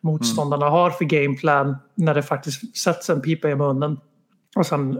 motståndarna 0.00 0.68
har 0.68 0.90
för 0.90 1.04
gameplan 1.04 1.76
när 1.94 2.14
det 2.14 2.22
faktiskt 2.22 2.76
sätts 2.76 3.10
en 3.10 3.20
pipa 3.20 3.48
i 3.48 3.54
munnen. 3.54 4.00
Och 4.56 4.66
sen 4.66 4.98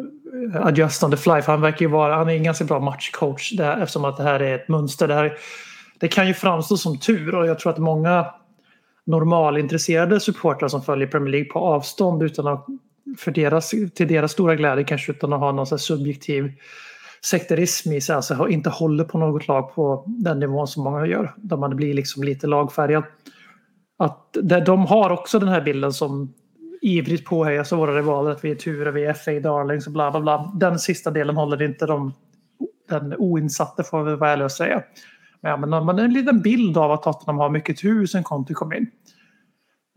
eh, 0.54 0.66
adjust 0.66 1.02
on 1.02 1.10
the 1.10 1.16
fly. 1.16 1.42
För 1.42 1.52
han 1.52 1.60
verkar 1.60 1.80
ju 1.80 1.90
vara, 1.92 2.14
han 2.14 2.28
är 2.28 2.34
en 2.34 2.42
ganska 2.42 2.64
bra 2.64 2.80
matchcoach 2.80 3.52
där, 3.52 3.82
eftersom 3.82 4.04
att 4.04 4.16
det 4.16 4.22
här 4.22 4.40
är 4.40 4.54
ett 4.54 4.68
mönster. 4.68 5.08
Det, 5.08 5.14
här, 5.14 5.32
det 6.00 6.08
kan 6.08 6.26
ju 6.26 6.34
framstå 6.34 6.76
som 6.76 6.98
tur 6.98 7.34
och 7.34 7.46
jag 7.46 7.58
tror 7.58 7.72
att 7.72 7.78
många 7.78 8.26
normalintresserade 9.07 10.21
supportrar 10.21 10.69
som 10.69 10.83
följer 10.83 11.09
Premier 11.09 11.30
League 11.30 11.49
på 11.49 11.59
avstånd 11.59 12.23
utan 12.23 12.47
att, 12.47 12.66
för 13.19 13.30
deras, 13.30 13.71
till 13.71 14.09
deras 14.09 14.33
stora 14.33 14.57
glädje 14.57 14.85
kanske 14.85 15.12
utan 15.12 15.33
att 15.33 15.40
ha 15.40 15.52
någon 15.52 15.66
här 15.71 15.76
subjektiv 15.76 16.52
sekterism 17.25 17.92
i 17.92 18.00
sig, 18.00 18.16
alltså 18.16 18.49
inte 18.49 18.71
håller 18.71 19.04
på 19.04 19.19
något 19.19 19.49
lag 19.49 19.75
på 19.75 20.04
den 20.07 20.40
nivån 20.40 20.66
som 20.66 20.85
många 20.85 21.07
gör. 21.07 21.35
Där 21.37 21.57
man 21.57 21.76
blir 21.76 21.95
liksom 21.95 22.23
lite 22.23 22.47
lagfärgad. 22.47 23.04
Att 23.99 24.37
de 24.66 24.87
har 24.87 25.11
också 25.11 25.38
den 25.38 25.49
här 25.49 25.61
bilden 25.61 25.92
som 25.92 26.35
ivrigt 26.83 27.25
påhejas 27.25 27.73
av 27.73 27.78
våra 27.78 27.99
rivaler 27.99 28.30
att 28.30 28.45
vi 28.45 28.50
är 28.50 28.54
Ture, 28.54 28.90
vi 28.90 29.04
är 29.04 29.12
FA 29.12 29.30
darlings 29.30 29.87
och 29.87 29.92
bla 29.92 30.11
bla 30.11 30.21
bla. 30.21 30.52
Den 30.54 30.78
sista 30.78 31.11
delen 31.11 31.37
håller 31.37 31.62
inte 31.62 31.87
de, 31.87 32.12
den 32.88 33.14
oinsatte 33.19 33.85
får 33.85 34.04
vi 34.04 34.16
vara 34.16 34.30
ärliga 34.30 34.45
och 34.45 34.52
säga. 34.52 34.83
Men, 35.42 35.61
men 35.61 35.70
man 35.70 35.99
har 35.99 36.04
en 36.04 36.12
liten 36.12 36.42
bild 36.42 36.76
av 36.76 36.92
att 36.92 37.02
Tottenham 37.02 37.38
har 37.38 37.50
mycket 37.50 37.78
tur 37.78 38.06
sen 38.06 38.23
Conte 38.23 38.54
kom 38.54 38.73
in. 38.73 38.90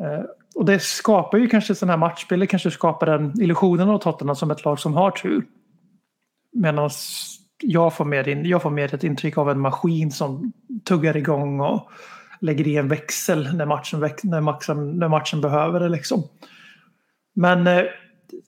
Eh, 0.03 0.23
och 0.55 0.65
det 0.65 0.79
skapar 0.79 1.37
ju 1.37 1.47
kanske 1.47 1.75
sådana 1.75 1.93
här 1.93 1.97
matchbilder, 1.97 2.45
kanske 2.45 2.71
skapar 2.71 3.05
den 3.05 3.41
illusionen 3.41 3.89
av 3.89 3.97
Tottenham 3.97 4.35
som 4.35 4.51
ett 4.51 4.65
lag 4.65 4.79
som 4.79 4.93
har 4.93 5.11
tur. 5.11 5.45
Medan 6.53 6.89
jag 7.63 7.93
får, 7.93 8.05
mer 8.05 8.27
in, 8.27 8.45
jag 8.45 8.61
får 8.61 8.69
mer 8.69 8.95
ett 8.95 9.03
intryck 9.03 9.37
av 9.37 9.49
en 9.49 9.59
maskin 9.59 10.11
som 10.11 10.53
tuggar 10.85 11.17
igång 11.17 11.59
och 11.59 11.91
lägger 12.41 12.67
i 12.67 12.77
en 12.77 12.87
växel 12.87 13.55
när 13.55 13.65
matchen, 13.65 13.99
när 14.23 14.41
matchen, 14.41 14.99
när 14.99 15.07
matchen 15.07 15.41
behöver 15.41 15.79
det. 15.79 15.89
Liksom. 15.89 16.23
Men 17.35 17.67
eh, 17.67 17.83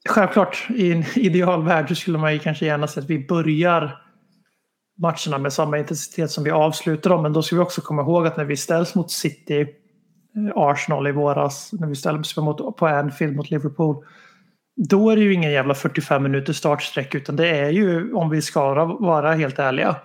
självklart 0.10 0.68
i 0.70 0.92
en 0.92 1.04
ideal 1.16 1.64
värld 1.64 1.90
så 1.90 1.96
skulle 1.96 2.18
man 2.18 2.34
ju 2.34 2.40
kanske 2.40 2.66
gärna 2.66 2.88
se 2.88 3.00
att 3.00 3.10
vi 3.10 3.28
börjar 3.28 4.05
matcherna 4.98 5.38
med 5.38 5.54
samma 5.54 5.78
intensitet 5.78 6.32
som 6.32 6.44
vi 6.44 6.52
avslutar 6.52 7.10
dem. 7.10 7.22
Men 7.22 7.34
då 7.34 7.42
ska 7.42 7.56
vi 7.56 7.62
också 7.62 7.82
komma 7.82 8.02
ihåg 8.02 8.28
att 8.28 8.38
när 8.38 8.46
vi 8.46 8.58
ställs 8.58 8.96
mot 8.96 9.12
City, 9.12 9.62
eh, 9.62 9.68
Arsenal 10.56 11.08
i 11.08 11.12
våras, 11.12 11.70
när 11.74 11.88
vi 11.88 11.96
ställs 11.96 12.38
mot, 12.38 12.78
på 12.78 12.88
Anfield 12.88 13.36
mot 13.36 13.50
Liverpool. 13.50 14.06
Då 14.90 15.10
är 15.10 15.16
det 15.16 15.22
ju 15.22 15.34
ingen 15.34 15.52
jävla 15.52 15.74
45 15.74 16.24
minuters 16.24 16.58
startsträck 16.58 17.16
utan 17.16 17.36
det 17.36 17.50
är 17.50 17.70
ju, 17.70 18.14
om 18.14 18.30
vi 18.30 18.42
ska 18.42 18.86
vara 18.86 19.34
helt 19.34 19.60
ärliga, 19.60 19.96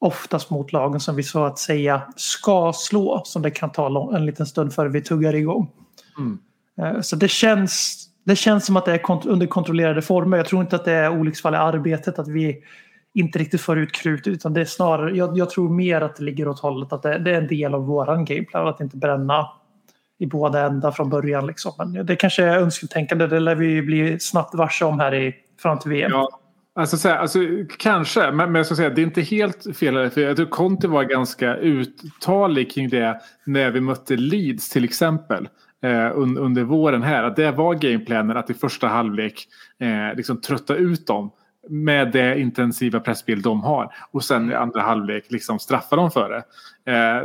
oftast 0.00 0.50
mot 0.50 0.72
lagen 0.72 1.00
som 1.00 1.16
vi 1.16 1.22
så 1.22 1.44
att 1.44 1.58
säga 1.58 2.02
ska 2.16 2.72
slå. 2.74 3.22
Som 3.24 3.42
det 3.42 3.50
kan 3.50 3.72
ta 3.72 4.16
en 4.16 4.26
liten 4.26 4.46
stund 4.46 4.72
före 4.72 4.88
vi 4.88 5.02
tuggar 5.02 5.34
igång. 5.34 5.70
Mm. 6.18 6.38
Eh, 6.80 7.00
så 7.00 7.16
det 7.16 7.28
känns, 7.28 8.06
det 8.24 8.36
känns 8.36 8.66
som 8.66 8.76
att 8.76 8.84
det 8.84 8.92
är 8.92 9.28
under 9.28 9.46
kontrollerade 9.46 10.02
former. 10.02 10.36
Jag 10.36 10.46
tror 10.46 10.62
inte 10.62 10.76
att 10.76 10.84
det 10.84 10.92
är 10.92 11.10
olycksfall 11.10 11.54
i 11.54 11.56
arbetet 11.56 12.18
att 12.18 12.28
vi 12.28 12.62
inte 13.14 13.38
riktigt 13.38 13.60
för 13.60 13.76
ut 13.76 13.92
krut 13.92 14.26
utan 14.26 14.52
det 14.52 14.60
är 14.60 14.64
snarare, 14.64 15.16
jag, 15.16 15.38
jag 15.38 15.50
tror 15.50 15.68
mer 15.68 16.00
att 16.00 16.16
det 16.16 16.24
ligger 16.24 16.48
åt 16.48 16.60
hållet 16.60 16.92
att 16.92 17.02
det, 17.02 17.18
det 17.18 17.30
är 17.30 17.40
en 17.40 17.46
del 17.46 17.74
av 17.74 17.86
våran 17.86 18.24
gameplan 18.24 18.68
att 18.68 18.80
inte 18.80 18.96
bränna 18.96 19.48
i 20.18 20.26
båda 20.26 20.66
ändar 20.66 20.90
från 20.90 21.10
början. 21.10 21.46
Liksom. 21.46 21.72
Men 21.78 22.06
det 22.06 22.16
kanske 22.16 22.44
är 22.44 22.58
önsketänkande, 22.58 23.26
det 23.26 23.40
lär 23.40 23.54
vi 23.54 23.82
bli 23.82 24.20
snabbt 24.20 24.54
varse 24.54 24.84
om 24.84 25.00
här 25.00 25.14
i, 25.14 25.34
fram 25.62 25.78
till 25.78 25.90
VM. 25.90 26.10
Ja. 26.10 26.28
Alltså, 26.74 26.96
så 26.96 27.08
här, 27.08 27.16
alltså, 27.16 27.38
kanske, 27.78 28.20
men, 28.20 28.36
men 28.36 28.54
jag 28.54 28.66
ska 28.66 28.74
säga 28.74 28.90
det 28.90 29.00
är 29.00 29.06
inte 29.06 29.20
helt 29.22 29.76
fel. 29.76 30.10
För 30.10 30.20
jag 30.20 30.36
tror 30.36 30.46
Conte 30.46 30.88
var 30.88 31.04
ganska 31.04 31.56
uttalig 31.56 32.72
kring 32.72 32.88
det 32.88 33.20
när 33.44 33.70
vi 33.70 33.80
mötte 33.80 34.16
Leeds 34.16 34.70
till 34.70 34.84
exempel 34.84 35.48
eh, 35.82 36.10
under 36.14 36.62
våren 36.62 37.02
här. 37.02 37.22
Att 37.22 37.36
det 37.36 37.50
var 37.50 37.74
gameplanen 37.74 38.36
att 38.36 38.50
i 38.50 38.54
första 38.54 38.88
halvlek 38.88 39.48
eh, 39.80 40.16
liksom 40.16 40.40
trötta 40.40 40.74
ut 40.74 41.06
dem 41.06 41.30
med 41.68 42.12
det 42.12 42.40
intensiva 42.40 43.00
pressspel 43.00 43.42
de 43.42 43.60
har. 43.60 43.94
Och 44.10 44.24
sen 44.24 44.50
i 44.50 44.54
andra 44.54 44.80
halvlek 44.80 45.30
liksom 45.30 45.58
straffa 45.58 45.96
dem 45.96 46.10
för 46.10 46.30
det. 46.30 46.42
Eh, 46.92 47.22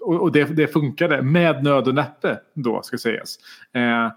och, 0.00 0.22
och 0.22 0.32
det, 0.32 0.44
det 0.44 0.66
funkade 0.66 1.22
med 1.22 1.64
nöd 1.64 1.88
och 1.88 1.94
näppe 1.94 2.38
då 2.54 2.82
ska 2.82 2.98
sägas. 2.98 3.38
Eh, 3.72 4.08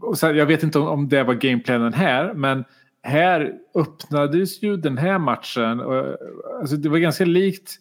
och 0.00 0.18
sen, 0.18 0.36
jag 0.36 0.46
vet 0.46 0.62
inte 0.62 0.78
om, 0.78 0.86
om 0.86 1.08
det 1.08 1.22
var 1.22 1.34
gameplanen 1.34 1.92
här 1.92 2.34
men 2.34 2.64
här 3.02 3.52
öppnades 3.74 4.62
ju 4.62 4.76
den 4.76 4.98
här 4.98 5.18
matchen. 5.18 5.80
Och, 5.80 6.16
alltså 6.60 6.76
det 6.76 6.88
var 6.88 6.98
ganska 6.98 7.24
likt 7.24 7.78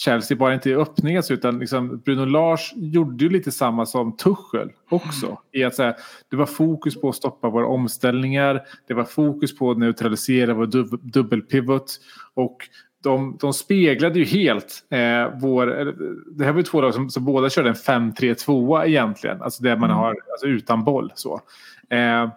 Chelsea, 0.00 0.36
bara 0.36 0.54
inte 0.54 0.70
i 0.70 0.74
öppningen 0.74 1.22
utan 1.30 1.58
liksom 1.58 1.98
Bruno 2.04 2.24
Lars 2.24 2.72
gjorde 2.76 3.24
ju 3.24 3.30
lite 3.30 3.50
samma 3.50 3.86
som 3.86 4.16
Tuchel 4.16 4.70
också. 4.88 5.26
Mm. 5.26 5.38
I 5.52 5.64
att 5.64 5.74
säga, 5.74 5.94
det 6.30 6.36
var 6.36 6.46
fokus 6.46 7.00
på 7.00 7.08
att 7.08 7.14
stoppa 7.14 7.48
våra 7.48 7.66
omställningar, 7.66 8.62
det 8.88 8.94
var 8.94 9.04
fokus 9.04 9.58
på 9.58 9.70
att 9.70 9.78
neutralisera 9.78 10.54
vår 10.54 10.66
dub 10.66 11.00
dubbelpivot 11.02 12.00
och 12.34 12.56
de, 13.02 13.36
de 13.40 13.52
speglade 13.52 14.18
ju 14.18 14.24
helt 14.24 14.84
eh, 14.90 15.38
vår... 15.40 15.66
Det 16.30 16.44
här 16.44 16.52
var 16.52 16.58
ju 16.58 16.64
två 16.64 16.80
lag 16.80 16.94
som, 16.94 17.10
som 17.10 17.24
båda 17.24 17.50
körde 17.50 17.68
en 17.68 17.74
5-3-2 17.74 18.86
egentligen. 18.86 19.42
Alltså 19.42 19.62
där 19.62 19.76
man 19.76 19.90
mm. 19.90 19.96
har 19.96 20.16
alltså 20.30 20.46
utan 20.46 20.84
boll. 20.84 21.12
Så. 21.14 21.40
Eh, 21.90 22.28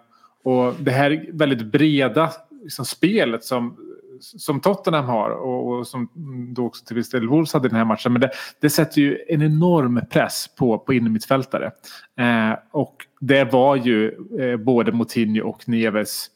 och 0.44 0.74
det 0.80 0.90
här 0.90 1.26
väldigt 1.32 1.66
breda 1.66 2.30
liksom, 2.62 2.84
spelet 2.84 3.44
som 3.44 3.76
som 4.20 4.60
Tottenham 4.60 5.04
har 5.04 5.30
och, 5.30 5.68
och, 5.68 5.86
som 5.86 6.08
då 6.54 6.66
också 6.66 6.84
till 6.84 6.96
viss 6.96 7.10
del 7.10 7.28
Wolves 7.28 7.52
hade 7.52 7.66
i 7.66 7.68
den 7.68 7.78
här 7.78 7.84
matchen. 7.84 8.12
Men 8.12 8.20
det, 8.20 8.30
det 8.60 8.70
sätter 8.70 9.00
ju 9.00 9.18
en 9.28 9.42
enorm 9.42 10.00
press 10.10 10.48
på, 10.58 10.78
på 10.78 10.94
innermittfältare. 10.94 11.70
Eh, 12.18 12.58
och 12.70 12.96
det 13.20 13.44
var 13.44 13.76
ju 13.76 14.14
eh, 14.40 14.56
både 14.56 14.92
Moutinho 14.92 15.48
och 15.48 15.68
Neves 15.68 16.26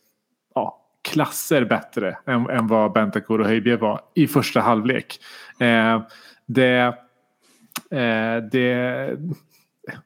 ja, 0.55 0.85
klasser 1.11 1.65
bättre 1.65 2.19
än, 2.27 2.51
än 2.51 2.67
vad 2.67 2.93
Bentancur 2.93 3.41
och 3.41 3.47
Höjbjerg 3.47 3.79
var 3.79 4.01
i 4.15 4.27
första 4.27 4.61
halvlek. 4.61 5.21
Eh, 5.61 6.03
det, 6.47 6.95
eh, 7.91 8.37
det 8.53 9.17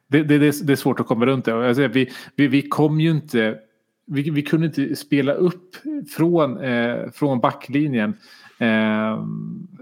det, 0.07 0.23
det, 0.23 0.37
det, 0.37 0.73
är 0.73 0.75
svårt 0.75 0.99
att 0.99 1.07
komma 1.07 1.25
runt 1.25 1.45
det. 1.45 1.67
Alltså, 1.67 1.87
vi, 1.87 2.11
vi, 2.35 2.47
vi 2.47 2.61
kom 2.61 2.99
ju 2.99 3.11
inte 3.11 3.59
vi, 4.05 4.29
vi 4.29 4.41
kunde 4.41 4.67
inte 4.67 4.95
spela 4.95 5.33
upp 5.33 5.75
från, 6.15 6.57
eh, 6.57 7.11
från 7.11 7.39
backlinjen 7.39 8.17
eh, 8.59 9.25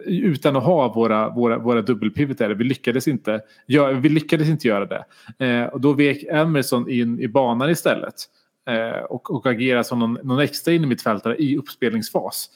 utan 0.06 0.56
att 0.56 0.63
ha 0.63 0.94
våra, 0.94 1.30
våra, 1.30 1.58
våra 1.58 1.82
dubbelpivoter. 1.82 2.50
Vi 2.50 2.63
lyckades 2.63 3.08
inte, 3.08 3.42
ja, 3.66 3.88
vi 3.88 4.10
lyckades 4.10 4.50
inte 4.50 4.68
göra 4.68 4.86
det. 4.86 5.06
Eh, 5.46 5.66
och 5.66 5.82
då 5.82 5.94
vek 5.94 6.24
Emerson 6.30 6.90
in 6.90 7.20
i 7.20 7.28
banan 7.28 7.70
istället 7.70 8.16
eh, 8.68 9.04
och, 9.04 9.32
och 9.32 9.46
agerade 9.48 9.84
som 9.84 10.00
någon, 10.00 10.18
någon 10.24 10.40
extra 10.40 10.74
in 10.74 10.84
i 10.84 10.88
mittfältare 10.88 11.36
i 11.36 11.58
uppspelningsfas. 11.58 12.50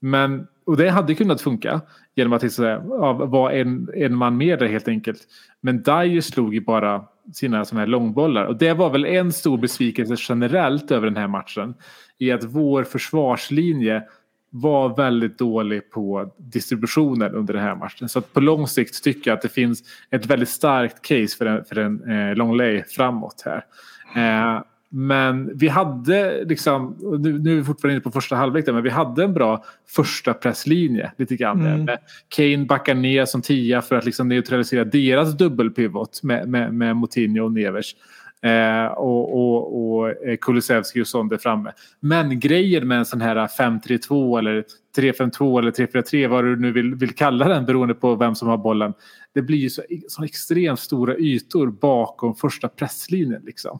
Men, 0.00 0.46
och 0.64 0.76
det 0.76 0.90
hade 0.90 1.14
kunnat 1.14 1.40
funka 1.40 1.80
genom 2.14 2.32
att 2.32 2.42
liksom 2.42 2.64
ja, 2.64 3.12
vara 3.12 3.52
en, 3.52 3.88
en 3.94 4.16
man 4.16 4.36
mer 4.36 4.56
där 4.56 4.66
helt 4.66 4.88
enkelt. 4.88 5.20
Men 5.60 5.82
Dyer 5.82 6.20
slog 6.20 6.54
ju 6.54 6.60
bara 6.60 7.04
sina 7.32 7.64
såna 7.64 7.80
här 7.80 7.86
långbollar. 7.86 8.44
Och 8.44 8.56
det 8.56 8.72
var 8.72 8.90
väl 8.90 9.04
en 9.04 9.32
stor 9.32 9.58
besvikelse 9.58 10.14
generellt 10.28 10.90
över 10.90 11.06
den 11.06 11.16
här 11.16 11.28
matchen. 11.28 11.74
I 12.18 12.32
att 12.32 12.44
vår 12.44 12.84
försvarslinje 12.84 14.02
var 14.50 14.96
väldigt 14.96 15.38
dålig 15.38 15.90
på 15.90 16.32
distributionen 16.36 17.34
under 17.34 17.54
den 17.54 17.62
här 17.62 17.74
matchen. 17.74 18.08
Så 18.08 18.18
att 18.18 18.32
på 18.32 18.40
lång 18.40 18.66
sikt 18.66 19.04
tycker 19.04 19.30
jag 19.30 19.36
att 19.36 19.42
det 19.42 19.48
finns 19.48 19.82
ett 20.10 20.26
väldigt 20.26 20.48
starkt 20.48 21.02
case 21.02 21.36
för 21.38 21.46
en, 21.46 21.64
för 21.64 21.78
en 21.78 22.10
eh, 22.10 22.36
Longley 22.36 22.82
framåt 22.82 23.42
här. 23.44 23.64
Eh, 24.16 24.62
men 24.94 25.58
vi 25.58 25.68
hade 25.68 26.44
liksom, 26.44 26.96
nu, 27.20 27.38
nu 27.38 27.52
är 27.52 27.56
vi 27.56 27.64
fortfarande 27.64 27.94
inne 27.94 28.00
på 28.00 28.10
första 28.10 28.36
halvlek 28.36 28.66
men 28.66 28.82
vi 28.82 28.90
hade 28.90 29.24
en 29.24 29.34
bra 29.34 29.64
första 29.88 30.34
presslinje 30.34 31.12
lite 31.16 31.36
grann. 31.36 31.66
Mm. 31.66 31.84
Med 31.84 31.98
Kane 32.28 32.64
backar 32.64 32.94
ner 32.94 33.24
som 33.24 33.42
tia 33.42 33.82
för 33.82 33.96
att 33.96 34.04
liksom 34.04 34.28
neutralisera 34.28 34.84
deras 34.84 35.32
dubbelpivot 35.32 36.22
med, 36.22 36.48
med, 36.48 36.74
med 36.74 36.96
Moutinho 36.96 37.44
och 37.44 37.52
Nevers. 37.52 37.94
Eh, 38.42 38.86
och, 38.86 39.34
och, 39.34 39.96
och 39.98 40.08
eh, 40.08 40.36
Kulusevski 40.36 41.02
och 41.02 41.28
där 41.28 41.38
framme. 41.38 41.72
Men 42.00 42.40
grejen 42.40 42.88
med 42.88 42.98
en 42.98 43.04
sån 43.04 43.20
här 43.20 43.36
5-3-2 43.36 44.38
eller 44.38 44.64
3-5-2 44.96 45.58
eller 45.58 45.70
3-4-3 45.70 46.28
vad 46.28 46.44
du 46.44 46.56
nu 46.56 46.72
vill, 46.72 46.94
vill 46.94 47.14
kalla 47.14 47.48
den 47.48 47.66
beroende 47.66 47.94
på 47.94 48.14
vem 48.14 48.34
som 48.34 48.48
har 48.48 48.58
bollen. 48.58 48.92
Det 49.34 49.42
blir 49.42 49.58
ju 49.58 49.70
så, 49.70 49.82
så 50.08 50.24
extremt 50.24 50.80
stora 50.80 51.16
ytor 51.16 51.66
bakom 51.66 52.34
första 52.34 52.68
presslinjen. 52.68 53.42
Liksom. 53.44 53.78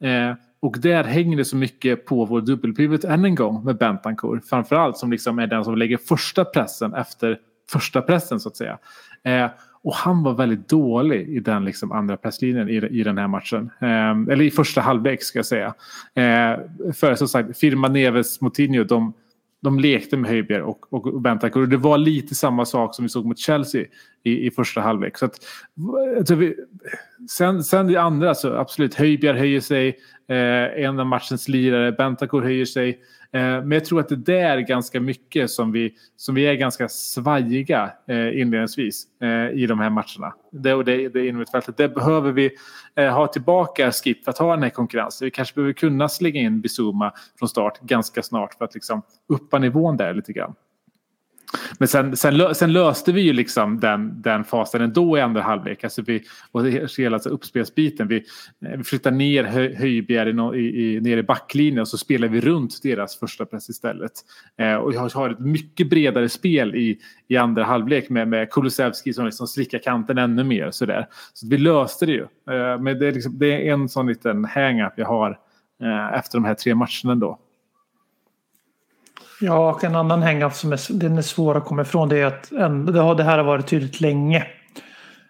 Eh, 0.00 0.36
och 0.64 0.76
där 0.78 1.04
hänger 1.04 1.36
det 1.36 1.44
så 1.44 1.56
mycket 1.56 2.06
på 2.06 2.24
vår 2.24 2.40
dubbelpivot 2.40 3.04
än 3.04 3.24
en 3.24 3.34
gång 3.34 3.64
med 3.64 3.76
Bentancourt. 3.76 4.44
Framförallt 4.44 4.98
som 4.98 5.10
liksom 5.10 5.38
är 5.38 5.46
den 5.46 5.64
som 5.64 5.76
lägger 5.76 5.96
första 5.96 6.44
pressen 6.44 6.94
efter 6.94 7.38
första 7.70 8.02
pressen 8.02 8.40
så 8.40 8.48
att 8.48 8.56
säga. 8.56 8.78
Eh, 9.22 9.50
och 9.82 9.94
han 9.94 10.22
var 10.22 10.34
väldigt 10.34 10.68
dålig 10.68 11.28
i 11.28 11.40
den 11.40 11.64
liksom 11.64 11.92
andra 11.92 12.16
presslinjen 12.16 12.68
i, 12.68 12.72
i 12.74 13.02
den 13.02 13.18
här 13.18 13.28
matchen. 13.28 13.70
Eh, 13.80 14.32
eller 14.32 14.42
i 14.42 14.50
första 14.50 14.80
halvlek 14.80 15.22
ska 15.22 15.38
jag 15.38 15.46
säga. 15.46 15.74
Eh, 16.14 16.58
för 16.92 17.14
som 17.14 17.28
sagt, 17.28 17.58
Firma 17.58 17.88
Neves 17.88 18.40
Moutinho 18.40 18.84
de, 18.84 19.12
de 19.64 19.78
lekte 19.78 20.16
med 20.16 20.30
Höjbjerg 20.30 20.62
och, 20.62 20.92
och 20.92 21.20
Bentancur. 21.20 21.66
Det 21.66 21.76
var 21.76 21.98
lite 21.98 22.34
samma 22.34 22.64
sak 22.64 22.94
som 22.94 23.04
vi 23.04 23.08
såg 23.08 23.24
mot 23.24 23.38
Chelsea 23.38 23.84
i, 24.22 24.46
i 24.46 24.50
första 24.50 24.80
halvlek. 24.80 25.18
Så 25.18 25.24
att, 25.24 25.38
alltså 26.18 26.34
vi, 26.34 26.54
sen, 27.30 27.64
sen 27.64 27.90
i 27.90 27.96
andra 27.96 28.34
så 28.34 28.54
absolut, 28.54 28.94
Höjbjerg 28.94 29.38
höjer 29.38 29.60
sig. 29.60 29.88
Eh, 30.28 30.84
en 30.84 31.00
av 31.00 31.06
matchens 31.06 31.48
lirare, 31.48 31.92
Bentancur 31.92 32.42
höjer 32.42 32.64
sig. 32.64 32.98
Eh, 33.34 33.40
men 33.40 33.70
jag 33.70 33.84
tror 33.84 34.00
att 34.00 34.08
det 34.08 34.16
där 34.16 34.56
är 34.56 34.60
ganska 34.60 35.00
mycket 35.00 35.50
som 35.50 35.72
vi, 35.72 35.94
som 36.16 36.34
vi 36.34 36.46
är 36.46 36.54
ganska 36.54 36.88
svajiga 36.88 37.92
eh, 38.08 38.40
inledningsvis 38.40 39.06
eh, 39.22 39.60
i 39.60 39.66
de 39.66 39.78
här 39.78 39.90
matcherna. 39.90 40.34
Det, 40.50 40.74
och 40.74 40.84
det, 40.84 41.08
det 41.08 41.26
innermittfältet, 41.26 41.76
det 41.76 41.88
behöver 41.88 42.32
vi 42.32 42.50
ha 42.96 43.26
tillbaka 43.26 43.92
Skip 43.92 44.24
för 44.24 44.30
att 44.30 44.38
ha 44.38 44.54
den 44.54 44.62
här 44.62 44.70
konkurrensen. 44.70 45.24
Vi 45.24 45.30
kanske 45.30 45.54
behöver 45.54 45.72
kunna 45.72 46.08
slänga 46.08 46.40
in 46.40 46.60
Bizuma 46.60 47.12
från 47.38 47.48
start 47.48 47.80
ganska 47.80 48.22
snart 48.22 48.54
för 48.54 48.64
att 48.64 48.74
liksom 48.74 49.02
uppa 49.28 49.58
nivån 49.58 49.96
där 49.96 50.14
lite 50.14 50.32
grann. 50.32 50.54
Men 51.78 51.88
sen, 51.88 52.16
sen, 52.16 52.54
sen 52.54 52.72
löste 52.72 53.12
vi 53.12 53.20
ju 53.20 53.32
liksom 53.32 53.80
den, 53.80 54.22
den 54.22 54.44
fasen 54.44 54.82
ändå 54.82 55.18
i 55.18 55.20
andra 55.20 55.42
halvlek. 55.42 55.84
Alltså 55.84 56.02
vi, 56.02 56.22
och 56.52 56.66
hela 56.98 57.14
alltså 57.16 57.28
uppspelsbiten. 57.28 58.08
Vi, 58.08 58.16
eh, 58.66 58.76
vi 58.76 58.84
flyttar 58.84 59.10
ner 59.10 59.44
Hö, 59.44 59.74
Höjbjerg 59.74 60.60
i, 60.60 60.84
i, 60.84 61.00
ner 61.00 61.16
i 61.16 61.22
backlinjen 61.22 61.80
och 61.80 61.88
så 61.88 61.98
spelar 61.98 62.28
vi 62.28 62.40
runt 62.40 62.82
deras 62.82 63.16
första 63.18 63.44
press 63.44 63.68
istället. 63.68 64.12
Eh, 64.58 64.74
och 64.74 64.94
jag 64.94 65.08
har 65.08 65.30
ett 65.30 65.38
mycket 65.38 65.90
bredare 65.90 66.28
spel 66.28 66.74
i, 66.74 66.98
i 67.28 67.36
andra 67.36 67.64
halvlek 67.64 68.10
med, 68.10 68.28
med 68.28 68.50
Kulusevski 68.50 69.12
som 69.12 69.24
liksom 69.24 69.46
slickar 69.46 69.78
kanten 69.78 70.18
ännu 70.18 70.44
mer. 70.44 70.70
Sådär. 70.70 71.06
Så 71.32 71.48
vi 71.48 71.58
löste 71.58 72.06
det 72.06 72.12
ju. 72.12 72.22
Eh, 72.22 72.80
men 72.80 72.98
det 72.98 73.08
är, 73.08 73.12
liksom, 73.12 73.38
det 73.38 73.68
är 73.68 73.72
en 73.72 73.88
sån 73.88 74.06
liten 74.06 74.44
hang-up 74.44 74.92
jag 74.96 75.06
har 75.06 75.38
eh, 75.82 76.18
efter 76.18 76.38
de 76.38 76.44
här 76.44 76.54
tre 76.54 76.74
matcherna 76.74 77.12
ändå. 77.12 77.38
Ja, 79.40 79.70
och 79.70 79.84
en 79.84 79.96
annan 79.96 80.22
hang-up 80.22 80.52
som 80.52 80.72
är, 80.72 80.98
den 80.98 81.18
är 81.18 81.22
svår 81.22 81.56
att 81.56 81.64
komma 81.64 81.82
ifrån 81.82 82.08
det 82.08 82.20
är 82.20 82.26
att 82.26 82.52
en, 82.52 82.86
det, 82.86 83.00
har, 83.00 83.14
det 83.14 83.24
här 83.24 83.38
har 83.38 83.44
varit 83.44 83.66
tydligt 83.66 84.00
länge. 84.00 84.46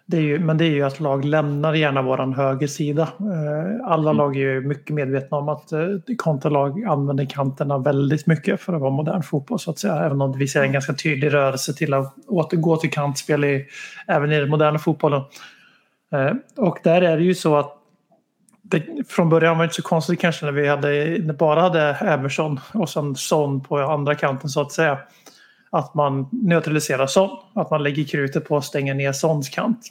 Det 0.06 0.20
ju, 0.20 0.38
men 0.38 0.58
det 0.58 0.64
är 0.64 0.70
ju 0.70 0.82
att 0.82 1.00
lag 1.00 1.24
lämnar 1.24 1.74
gärna 1.74 2.02
våran 2.02 2.34
högersida. 2.34 3.02
Eh, 3.02 3.90
Alla 3.90 4.12
lag 4.12 4.36
är 4.36 4.40
ju 4.40 4.60
mycket 4.60 4.94
medvetna 4.94 5.36
om 5.36 5.48
att 5.48 5.72
eh, 5.72 5.78
kontralag 6.16 6.84
använder 6.84 7.24
kanterna 7.24 7.78
väldigt 7.78 8.26
mycket 8.26 8.60
för 8.60 8.72
att 8.72 8.80
vara 8.80 8.90
modern 8.90 9.22
fotboll 9.22 9.58
så 9.58 9.70
att 9.70 9.78
säga. 9.78 9.94
Även 9.94 10.20
om 10.20 10.38
vi 10.38 10.48
ser 10.48 10.62
en 10.62 10.72
ganska 10.72 10.92
tydlig 10.92 11.34
rörelse 11.34 11.74
till 11.74 11.94
att 11.94 12.14
återgå 12.28 12.76
till 12.76 12.90
kantspel 12.90 13.44
i, 13.44 13.66
även 14.06 14.32
i 14.32 14.40
den 14.40 14.50
moderna 14.50 14.78
fotbollen. 14.78 15.22
Eh, 16.12 16.32
Och 16.56 16.78
där 16.84 17.02
är 17.02 17.16
det 17.16 17.24
ju 17.24 17.34
så 17.34 17.56
att 17.56 17.72
det, 18.64 19.08
från 19.08 19.28
början 19.28 19.56
var 19.56 19.64
det 19.64 19.66
inte 19.66 19.74
så 19.74 19.82
konstigt 19.82 20.20
kanske 20.20 20.44
när 20.44 20.52
vi 20.52 20.68
hade, 20.68 21.18
bara 21.38 21.60
hade 21.60 21.96
Emerson 22.00 22.60
och 22.72 22.90
sen 22.90 23.16
Son 23.16 23.60
på 23.60 23.78
andra 23.78 24.14
kanten 24.14 24.50
så 24.50 24.60
att 24.60 24.72
säga. 24.72 24.98
Att 25.70 25.94
man 25.94 26.28
neutraliserar 26.32 27.06
Son. 27.06 27.38
Att 27.54 27.70
man 27.70 27.82
lägger 27.82 28.04
krutet 28.04 28.48
på 28.48 28.56
att 28.56 28.64
stänga 28.64 28.94
ner 28.94 29.12
Sons 29.12 29.48
kant. 29.48 29.90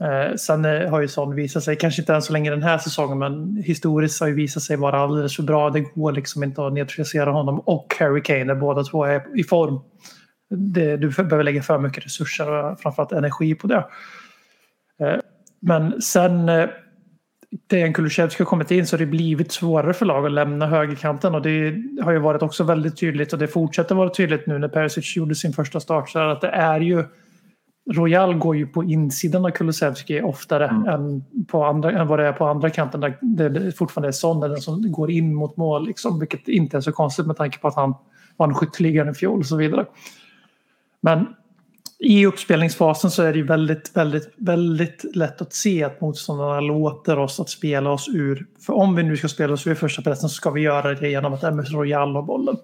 Eh, 0.00 0.34
sen 0.36 0.64
eh, 0.64 0.90
har 0.90 1.00
ju 1.00 1.08
Son 1.08 1.34
visat 1.34 1.64
sig, 1.64 1.76
kanske 1.76 2.02
inte 2.02 2.14
än 2.14 2.22
så 2.22 2.32
länge 2.32 2.50
den 2.50 2.62
här 2.62 2.78
säsongen, 2.78 3.18
men 3.18 3.62
historiskt 3.66 4.20
har 4.20 4.26
ju 4.26 4.34
visat 4.34 4.62
sig 4.62 4.76
vara 4.76 4.98
alldeles 4.98 5.36
för 5.36 5.42
bra. 5.42 5.70
Det 5.70 5.80
går 5.80 6.12
liksom 6.12 6.42
inte 6.42 6.66
att 6.66 6.72
neutralisera 6.72 7.30
honom 7.30 7.60
och 7.60 7.94
Harry 7.98 8.22
Kane 8.22 8.44
när 8.44 8.54
båda 8.54 8.84
två 8.84 9.04
är 9.04 9.38
i 9.38 9.44
form. 9.44 9.80
Det, 10.50 10.96
du 10.96 11.08
behöver 11.08 11.42
lägga 11.42 11.62
för 11.62 11.78
mycket 11.78 12.04
resurser 12.04 12.50
och 12.50 12.80
framförallt 12.80 13.12
energi 13.12 13.54
på 13.54 13.66
det. 13.66 13.84
Eh, 15.00 15.20
men 15.60 16.02
sen 16.02 16.48
eh, 16.48 16.68
det 17.66 17.92
Kulusevski 17.92 18.42
har 18.42 18.48
kommit 18.48 18.70
in 18.70 18.86
så 18.86 18.96
har 18.96 18.98
det 18.98 19.06
blivit 19.06 19.52
svårare 19.52 19.94
för 19.94 20.06
lag 20.06 20.26
att 20.26 20.32
lämna 20.32 20.66
högerkanten 20.66 21.34
och 21.34 21.42
det 21.42 21.82
har 22.02 22.12
ju 22.12 22.18
varit 22.18 22.42
också 22.42 22.64
väldigt 22.64 22.96
tydligt 22.96 23.32
och 23.32 23.38
det 23.38 23.48
fortsätter 23.48 23.94
vara 23.94 24.10
tydligt 24.10 24.46
nu 24.46 24.58
när 24.58 24.68
Perisic 24.68 25.16
gjorde 25.16 25.34
sin 25.34 25.52
första 25.52 25.80
start 25.80 26.10
så 26.10 26.18
att 26.18 26.40
det 26.40 26.48
är 26.48 26.80
ju 26.80 27.04
Royal 27.90 28.34
går 28.34 28.56
ju 28.56 28.66
på 28.66 28.84
insidan 28.84 29.44
av 29.44 29.50
Kulusevski 29.50 30.20
oftare 30.22 30.66
än, 30.66 31.24
på 31.46 31.64
andra, 31.64 31.92
än 31.92 32.06
vad 32.06 32.18
det 32.18 32.26
är 32.26 32.32
på 32.32 32.46
andra 32.46 32.70
kanten 32.70 33.00
där 33.00 33.18
det 33.20 33.48
det 33.48 33.72
fortfarande 33.72 34.08
är 34.08 34.12
Son 34.12 34.40
den 34.40 34.56
som 34.56 34.92
går 34.92 35.10
in 35.10 35.34
mot 35.34 35.56
mål 35.56 35.86
liksom, 35.86 36.18
vilket 36.18 36.48
inte 36.48 36.76
är 36.76 36.80
så 36.80 36.92
konstigt 36.92 37.26
med 37.26 37.36
tanke 37.36 37.58
på 37.58 37.68
att 37.68 37.74
han 37.74 37.94
vann 38.36 38.54
skytteligan 38.54 39.08
i 39.08 39.14
fjol 39.14 39.38
och 39.38 39.46
så 39.46 39.56
vidare. 39.56 39.86
Men 41.00 41.26
i 42.00 42.26
uppspelningsfasen 42.26 43.10
så 43.10 43.22
är 43.22 43.32
det 43.32 43.38
ju 43.38 43.44
väldigt, 43.46 43.96
väldigt, 43.96 44.34
väldigt 44.36 45.04
lätt 45.16 45.42
att 45.42 45.52
se 45.52 45.84
att 45.84 46.00
motståndarna 46.00 46.60
låter 46.60 47.18
oss 47.18 47.40
att 47.40 47.48
spela 47.48 47.90
oss 47.90 48.08
ur. 48.08 48.46
För 48.66 48.72
om 48.76 48.94
vi 48.96 49.02
nu 49.02 49.16
ska 49.16 49.28
spela 49.28 49.52
oss 49.52 49.66
ur 49.66 49.74
första 49.74 50.02
pressen 50.02 50.28
så 50.28 50.34
ska 50.34 50.50
vi 50.50 50.60
göra 50.60 50.94
det 50.94 51.08
genom 51.08 51.34
att 51.34 51.42
MS 51.44 51.70
Royal 51.70 52.14
har 52.14 52.22
bollen. 52.22 52.56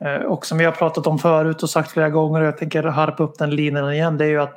Eh, 0.00 0.22
Och 0.26 0.46
som 0.46 0.58
vi 0.58 0.64
har 0.64 0.72
pratat 0.72 1.06
om 1.06 1.18
förut 1.18 1.62
och 1.62 1.70
sagt 1.70 1.90
flera 1.90 2.10
gånger 2.10 2.40
och 2.40 2.46
jag 2.46 2.58
tänker 2.58 2.82
harpa 2.82 3.22
upp 3.22 3.38
den 3.38 3.50
linjen 3.56 3.92
igen. 3.92 4.18
Det 4.18 4.24
är 4.24 4.28
ju 4.28 4.40
att 4.40 4.54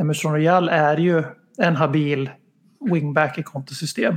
Emerson 0.00 0.32
Royal 0.32 0.68
är 0.68 0.96
ju 0.96 1.22
en 1.58 1.76
habil 1.76 2.30
wingback 2.92 3.38
i 3.38 3.42
kontosystem. 3.42 4.16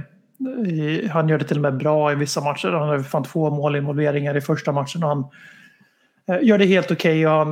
I- 0.68 1.08
Han 1.08 1.30
gör 1.30 1.38
det 1.38 1.46
till 1.46 1.58
och 1.58 1.62
med 1.62 1.78
bra 1.78 2.12
i 2.12 2.16
vissa 2.16 2.42
matcher. 2.42 2.68
Han 2.68 2.90
har 2.90 3.00
fan 3.00 3.24
två 3.24 3.50
målinvolveringar 3.50 4.38
i 4.38 4.42
första 4.42 4.72
matchen 4.72 5.04
och 5.04 5.10
han 5.10 5.20
eh, 5.20 5.26
Eh, 6.30 6.38
gör 6.42 6.58
det 6.58 6.66
helt 6.66 6.92
okej. 6.92 7.28
och 7.28 7.48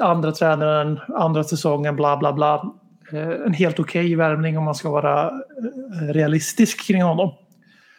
andra 0.00 0.32
tränaren, 0.32 1.00
andra 1.08 1.44
säsongen, 1.44 1.96
bla 1.96 2.16
bla 2.16 2.32
bla. 2.32 2.74
Eh, 3.12 3.46
en 3.46 3.52
helt 3.52 3.80
okej 3.80 4.16
värvning 4.16 4.58
om 4.58 4.64
man 4.64 4.74
ska 4.74 4.90
vara 4.90 5.26
eh, 5.28 6.06
realistisk 6.12 6.86
kring 6.86 7.02
honom. 7.02 7.34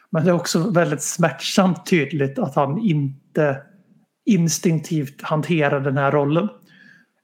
Men 0.10 0.24
det 0.24 0.30
är 0.30 0.36
också 0.36 0.70
väldigt 0.70 1.02
smärtsamt 1.02 1.86
tydligt 1.86 2.40
att 2.40 2.56
han 2.56 2.80
inte 2.80 3.58
instinktivt 4.26 5.22
hanterar 5.22 5.80
den 5.80 5.98
här 5.98 6.12
rollen. 6.12 6.50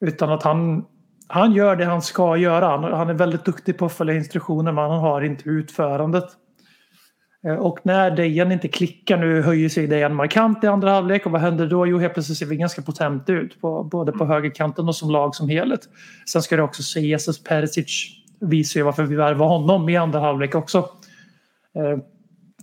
Utan 0.02 0.32
att 0.32 0.44
han, 0.44 0.86
han 1.28 1.54
gör 1.54 1.76
det 1.76 1.86
han 1.86 2.02
ska 2.02 2.38
göra. 2.38 2.68
Han, 2.68 2.84
han 2.84 3.10
är 3.10 3.14
väldigt 3.14 3.46
duktig 3.46 3.78
på 3.78 3.86
att 3.86 3.94
följa 3.94 4.16
instruktioner 4.16 4.72
men 4.72 4.92
han 4.92 5.00
har 5.00 5.22
inte 5.22 5.50
utförandet. 5.50 6.26
Eh, 7.46 7.54
Och 7.56 7.80
när 7.84 8.12
Dejan 8.12 8.52
inte 8.52 8.68
klickar, 8.68 9.18
nu 9.18 9.42
höjer 9.42 9.70
sig 9.70 9.88
Dejan 9.88 10.16
markant 10.16 10.64
i 10.64 10.68
andra 10.68 10.92
halvlek 10.92 11.26
och 11.26 11.32
vad 11.32 11.42
händer 11.42 11.68
då? 11.68 11.88
Jo, 11.88 11.98
helt 11.98 12.14
plötsligt 12.14 12.38
ser 12.38 12.46
vi 12.46 12.56
ganska 12.56 12.82
potent 12.82 13.30
ut, 13.30 13.62
på, 13.62 13.84
både 13.84 14.12
på 14.12 14.26
högerkanten 14.26 14.88
och 14.88 14.96
som 14.96 15.10
lag 15.10 15.36
som 15.36 15.50
helhet. 15.50 15.82
Sen 16.26 16.42
ska 16.42 16.56
det 16.56 16.64
också 16.64 16.84
sägas 16.84 17.30
att 17.30 17.44
Perisic 17.44 18.18
visar 18.40 18.80
ju 18.80 18.84
varför 18.84 19.04
vi 19.04 19.16
värvar 19.16 19.48
honom 19.48 19.90
i 19.90 19.98
andra 19.98 20.20
halvlek 20.20 20.56
också. 20.56 20.78
Eh, 21.76 21.98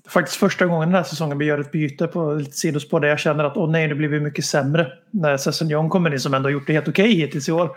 faktiskt 0.08 0.36
första 0.36 0.66
gången 0.66 0.88
den 0.88 0.96
här 0.96 1.02
säsongen 1.02 1.38
vi 1.38 1.44
gör 1.44 1.58
ett 1.58 1.72
byte 1.72 2.06
på 2.06 2.32
lite 2.32 2.52
sidospår 2.52 3.00
där 3.00 3.08
jag 3.08 3.18
känner 3.18 3.44
att 3.44 3.56
åh 3.56 3.70
nej, 3.70 3.88
nu 3.88 3.94
blir 3.94 4.08
vi 4.08 4.20
mycket 4.20 4.44
sämre. 4.44 4.86
När 5.10 5.36
Sessignon 5.36 5.88
kommer 5.88 6.12
in 6.12 6.20
som 6.20 6.34
ändå 6.34 6.46
har 6.46 6.52
gjort 6.52 6.66
det 6.66 6.72
helt 6.72 6.88
okej 6.88 7.14
hittills 7.14 7.48
i 7.48 7.52
år. 7.52 7.70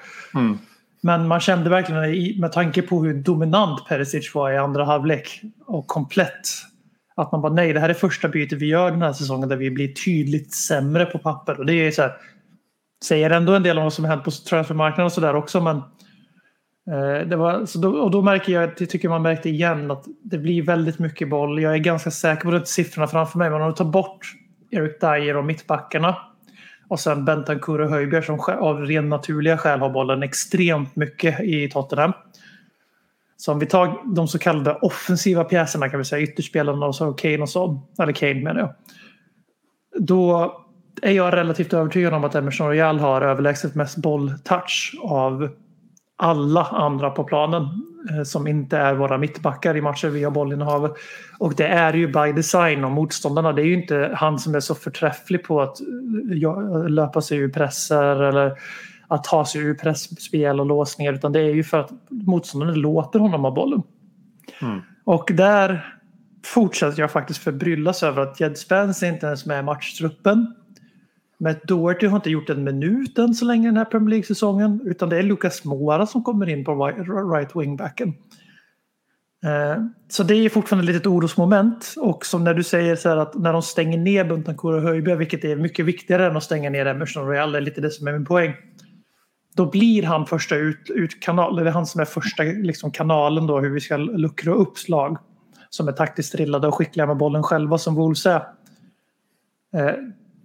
Men 1.02 1.28
man 1.28 1.40
kände 1.40 1.70
verkligen 1.70 2.40
med 2.40 2.52
tanke 2.52 2.82
på 2.82 3.04
hur 3.04 3.14
dominant 3.14 3.88
Perisic 3.88 4.36
var 4.36 4.52
i 4.52 4.58
andra 4.58 4.86
halvlek 4.86 5.42
och 5.66 5.88
komplett. 5.88 6.50
Att 7.16 7.32
man 7.32 7.42
bara 7.42 7.54
nej, 7.54 7.74
det 7.74 7.80
här 7.80 7.90
är 7.90 7.94
första 7.94 8.28
bytet 8.28 8.62
vi 8.62 8.66
gör 8.66 8.92
den 8.92 9.02
här 9.02 9.14
säsongen 9.14 9.50
där 9.50 9.56
vi 9.58 9.72
blir 9.72 9.94
tydligt 9.94 10.54
sämre 10.54 11.06
på 11.06 11.20
papper. 11.20 11.60
Och 11.60 11.66
det 11.66 11.74
är 11.74 11.92
så 11.92 12.02
här, 12.02 12.12
säger 13.06 13.30
ändå 13.30 13.54
en 13.54 13.64
del 13.64 13.78
om 13.78 13.84
vad 13.84 13.94
som 13.94 14.06
hänt 14.06 14.24
på 14.24 14.32
transfermarknaden 14.32 15.06
och 15.06 15.12
sådär 15.12 15.36
också. 15.36 15.62
Men 15.62 15.78
eh, 16.88 17.28
det 17.28 17.36
var, 17.36 17.66
så 17.66 17.80
då, 17.80 17.90
och 17.90 18.12
då 18.12 18.22
märker 18.22 18.54
jag, 18.54 18.70
det 18.78 18.86
tycker 18.86 19.10
man 19.10 19.22
märkte 19.22 19.50
igen 19.50 19.92
att 19.92 20.06
det 20.24 20.38
blir 20.38 20.62
väldigt 20.62 21.00
mycket 21.00 21.30
boll. 21.30 21.62
Jag 21.62 21.74
är 21.74 21.78
ganska 21.78 22.12
säker 22.12 22.44
på 22.44 22.52
de 22.52 22.60
det 22.60 22.68
siffrorna 22.68 23.08
framför 23.08 23.38
mig. 23.38 23.50
Men 23.50 23.62
om 23.62 23.70
du 23.70 23.76
tar 23.76 23.86
bort 23.86 24.34
Eric 24.72 25.00
Dyer 25.00 25.38
och 25.38 25.46
mittbackarna 25.46 26.18
och 26.88 27.00
sen 27.00 27.26
Bentancur 27.26 27.82
och 27.82 27.90
Höjbjerg 27.90 28.24
som 28.24 28.40
av 28.40 28.80
ren 28.80 29.10
naturliga 29.10 29.58
skäl 29.58 29.80
har 29.80 29.90
bollen 29.90 30.24
extremt 30.24 30.96
mycket 30.96 31.40
i 31.40 31.70
Tottenham. 31.70 32.14
Så 33.42 33.52
om 33.52 33.60
vi 33.60 33.66
tar 33.66 34.16
de 34.16 34.28
så 34.28 34.40
kallade 34.40 34.76
offensiva 34.82 35.44
pjäserna 35.44 35.90
kan 35.90 36.00
vi 36.00 36.06
säga, 36.06 36.22
ytterspelarna 36.22 36.86
och 36.86 36.96
så 36.96 37.14
Kane 37.14 37.42
och 37.42 37.50
så, 37.50 37.82
eller 38.00 38.14
Kane 38.14 38.44
menar 38.44 38.60
jag. 38.60 38.74
Då 40.08 40.54
är 41.02 41.12
jag 41.12 41.34
relativt 41.34 41.74
övertygad 41.74 42.14
om 42.14 42.24
att 42.24 42.36
Emerson 42.36 42.68
Royal 42.68 43.00
har 43.00 43.22
överlägset 43.22 43.76
mest 43.76 43.98
bolltouch 43.98 44.96
av 45.04 45.50
alla 46.18 46.64
andra 46.64 47.10
på 47.10 47.24
planen 47.24 47.64
eh, 48.10 48.24
som 48.24 48.48
inte 48.48 48.78
är 48.78 48.94
våra 48.94 49.18
mittbackar 49.18 49.78
i 49.78 49.82
matcher 49.82 50.08
vi 50.08 50.24
har 50.24 50.32
bollinnehav. 50.32 50.96
Och 51.40 51.56
det 51.56 51.68
är 51.68 51.94
ju 51.94 52.08
by 52.08 52.32
design 52.36 52.84
och 52.84 52.92
motståndarna. 52.92 53.54
Det 53.54 53.62
är 53.62 53.66
ju 53.66 53.82
inte 53.82 54.12
han 54.16 54.40
som 54.40 54.56
är 54.56 54.60
så 54.60 54.76
förträfflig 54.76 55.44
på 55.44 55.62
att 55.62 55.82
eh, 55.82 56.90
löpa 56.90 57.22
sig 57.22 57.38
ur 57.38 57.50
presser 57.50 58.22
eller 58.24 58.58
att 59.12 59.24
ta 59.24 59.46
sig 59.46 59.62
ur 59.62 59.74
pressspel 59.74 60.60
och 60.60 60.66
låsningar 60.66 61.14
utan 61.14 61.32
det 61.32 61.40
är 61.40 61.54
ju 61.54 61.64
för 61.64 61.80
att 61.80 61.92
motståndarna 62.10 62.74
låter 62.74 63.20
honom 63.20 63.42
ha 63.44 63.52
bollen. 63.52 63.82
Och 65.04 65.32
där 65.34 65.96
fortsätter 66.46 67.02
jag 67.02 67.12
faktiskt 67.12 67.40
förbryllas 67.44 68.04
över 68.04 68.22
att 68.22 68.40
Jed 68.40 68.58
Spence 68.58 69.08
inte 69.08 69.26
ens 69.26 69.46
med 69.46 69.60
i 69.60 69.64
matchtruppen. 69.64 70.56
Matt 71.40 71.64
Doherty 71.64 72.08
har 72.08 72.16
inte 72.16 72.30
gjort 72.30 72.50
en 72.50 72.64
minut 72.64 73.18
än 73.18 73.34
så 73.34 73.46
länge 73.46 73.68
den 73.68 73.78
här 73.78 73.86
Premier 73.86 74.10
League-säsongen. 74.10 74.82
Utan 74.86 75.10
det 75.10 75.18
är 75.18 75.24
Lucas 75.24 75.66
Moura 75.66 76.06
som 76.06 76.24
kommer 76.24 76.50
in 76.50 76.66
på 76.66 76.72
right- 76.72 77.60
wingbacken. 77.62 78.14
Eh, 79.44 79.84
Så 80.08 80.24
det 80.24 80.36
är 80.36 80.50
fortfarande 80.50 80.92
ett 80.92 80.96
litet 80.96 81.08
orosmoment. 81.08 81.94
Och 81.98 82.26
som 82.26 82.44
när 82.44 82.54
du 82.54 82.64
säger 82.64 82.96
så 82.96 83.10
här 83.10 83.18
att 83.18 83.36
när 83.36 83.54
de 83.54 83.62
stänger 83.62 83.98
ner 83.98 84.26
Buntancourt 84.26 84.76
och 84.76 84.82
Höjbjerg, 84.82 85.18
vilket 85.18 85.44
är 85.44 85.56
mycket 85.56 85.86
viktigare 85.86 86.28
än 86.28 86.38
att 86.38 86.44
stänga 86.44 86.70
ner 86.70 86.86
Emerson 86.86 87.28
Royal, 87.28 87.52
det 87.52 87.58
är 87.58 87.62
lite 87.62 87.82
det 87.82 87.90
som 87.92 88.08
är 88.08 88.12
min 88.14 88.26
poäng. 88.26 88.54
Då 89.56 89.66
blir 89.66 90.04
han 90.04 90.26
första 90.26 90.56
ut, 90.56 90.90
utkanal, 90.90 91.56
det 91.56 91.70
är 91.70 91.72
han 91.72 91.86
som 91.86 92.02
är 92.02 92.06
första 92.06 92.44
liksom, 92.44 92.92
kanalen 92.92 93.48
då 93.48 93.60
hur 93.60 93.70
vi 93.70 93.80
ska 93.80 93.98
luckra 93.98 94.54
upp 94.54 94.78
slag. 94.78 95.18
Som 95.70 95.88
är 95.88 95.92
taktiskt 95.92 96.34
drillade 96.34 96.68
och 96.68 96.76
skickliga 96.76 97.08
med 97.08 97.18
bollen 97.18 97.44
själva 97.44 97.78
som 97.78 97.96
Wolves 97.96 98.26
är. 98.26 98.44
Eh, 99.74 99.94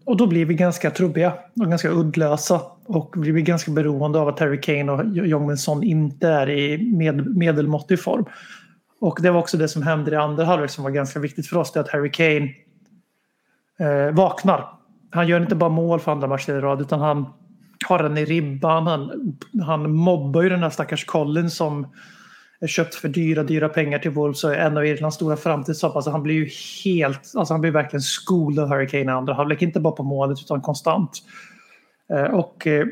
och 0.05 0.17
då 0.17 0.27
blir 0.27 0.45
vi 0.45 0.55
ganska 0.55 0.91
trubbiga 0.91 1.33
och 1.61 1.69
ganska 1.69 1.89
uddlösa. 1.89 2.61
Och 2.85 3.15
vi 3.17 3.33
blir 3.33 3.43
ganska 3.43 3.71
beroende 3.71 4.19
av 4.19 4.29
att 4.29 4.41
Harry 4.41 4.61
Kane 4.61 4.93
och 4.93 5.05
Jong 5.07 5.57
inte 5.83 6.29
är 6.29 6.51
i 6.51 6.93
med, 6.93 7.37
medelmåttig 7.37 8.01
form. 8.01 8.25
Och 9.01 9.19
det 9.23 9.31
var 9.31 9.41
också 9.41 9.57
det 9.57 9.69
som 9.69 9.83
hände 9.83 10.11
i 10.11 10.17
andra 10.17 10.45
halvlek 10.45 10.71
som 10.71 10.85
var 10.85 10.91
ganska 10.91 11.19
viktigt 11.19 11.47
för 11.47 11.57
oss. 11.57 11.73
Det 11.73 11.81
är 11.81 11.85
att 11.85 11.91
Harry 11.91 12.11
Kane 12.11 12.51
eh, 13.79 14.15
vaknar. 14.15 14.69
Han 15.11 15.29
gör 15.29 15.41
inte 15.41 15.55
bara 15.55 15.71
mål 15.71 16.01
för 16.01 16.13
andra 16.13 16.29
matcher 16.29 16.53
i 16.53 16.61
rad 16.61 16.81
utan 16.81 17.01
han, 17.01 17.27
har 17.89 18.03
den 18.03 18.19
i 18.19 18.25
ribban. 18.25 18.87
Han, 18.87 19.11
han 19.63 19.93
mobbar 19.93 20.43
ju 20.43 20.49
den 20.49 20.63
här 20.63 20.71
stackars 20.71 21.05
Collins 21.05 21.57
som 21.57 21.87
är 22.61 22.67
köpt 22.67 22.95
för 22.95 23.09
dyra, 23.09 23.43
dyra 23.43 23.69
pengar 23.69 23.99
till 23.99 24.11
Wolves 24.11 24.45
och 24.45 24.55
är 24.55 24.59
en 24.59 24.77
av 24.77 24.87
Irlands 24.87 25.17
stora 25.17 25.37
framtidshopp. 25.37 25.97
Alltså 25.97 26.11
han 26.11 26.23
blir 26.23 26.35
ju 26.35 26.49
helt, 26.85 27.33
alltså 27.37 27.55
han 27.55 27.61
blir 27.61 27.71
verkligen 27.71 28.01
skolad 28.01 28.69
Hurricane 28.69 29.05
i 29.05 29.09
andra 29.09 29.35
halvlek. 29.35 29.63
Inte 29.63 29.81
bara 29.81 29.93
på 29.93 30.03
målet 30.03 30.39
utan 30.41 30.61
konstant. 30.61 31.11
Eh, 32.13 32.35
och 32.35 32.67
eh, 32.67 32.87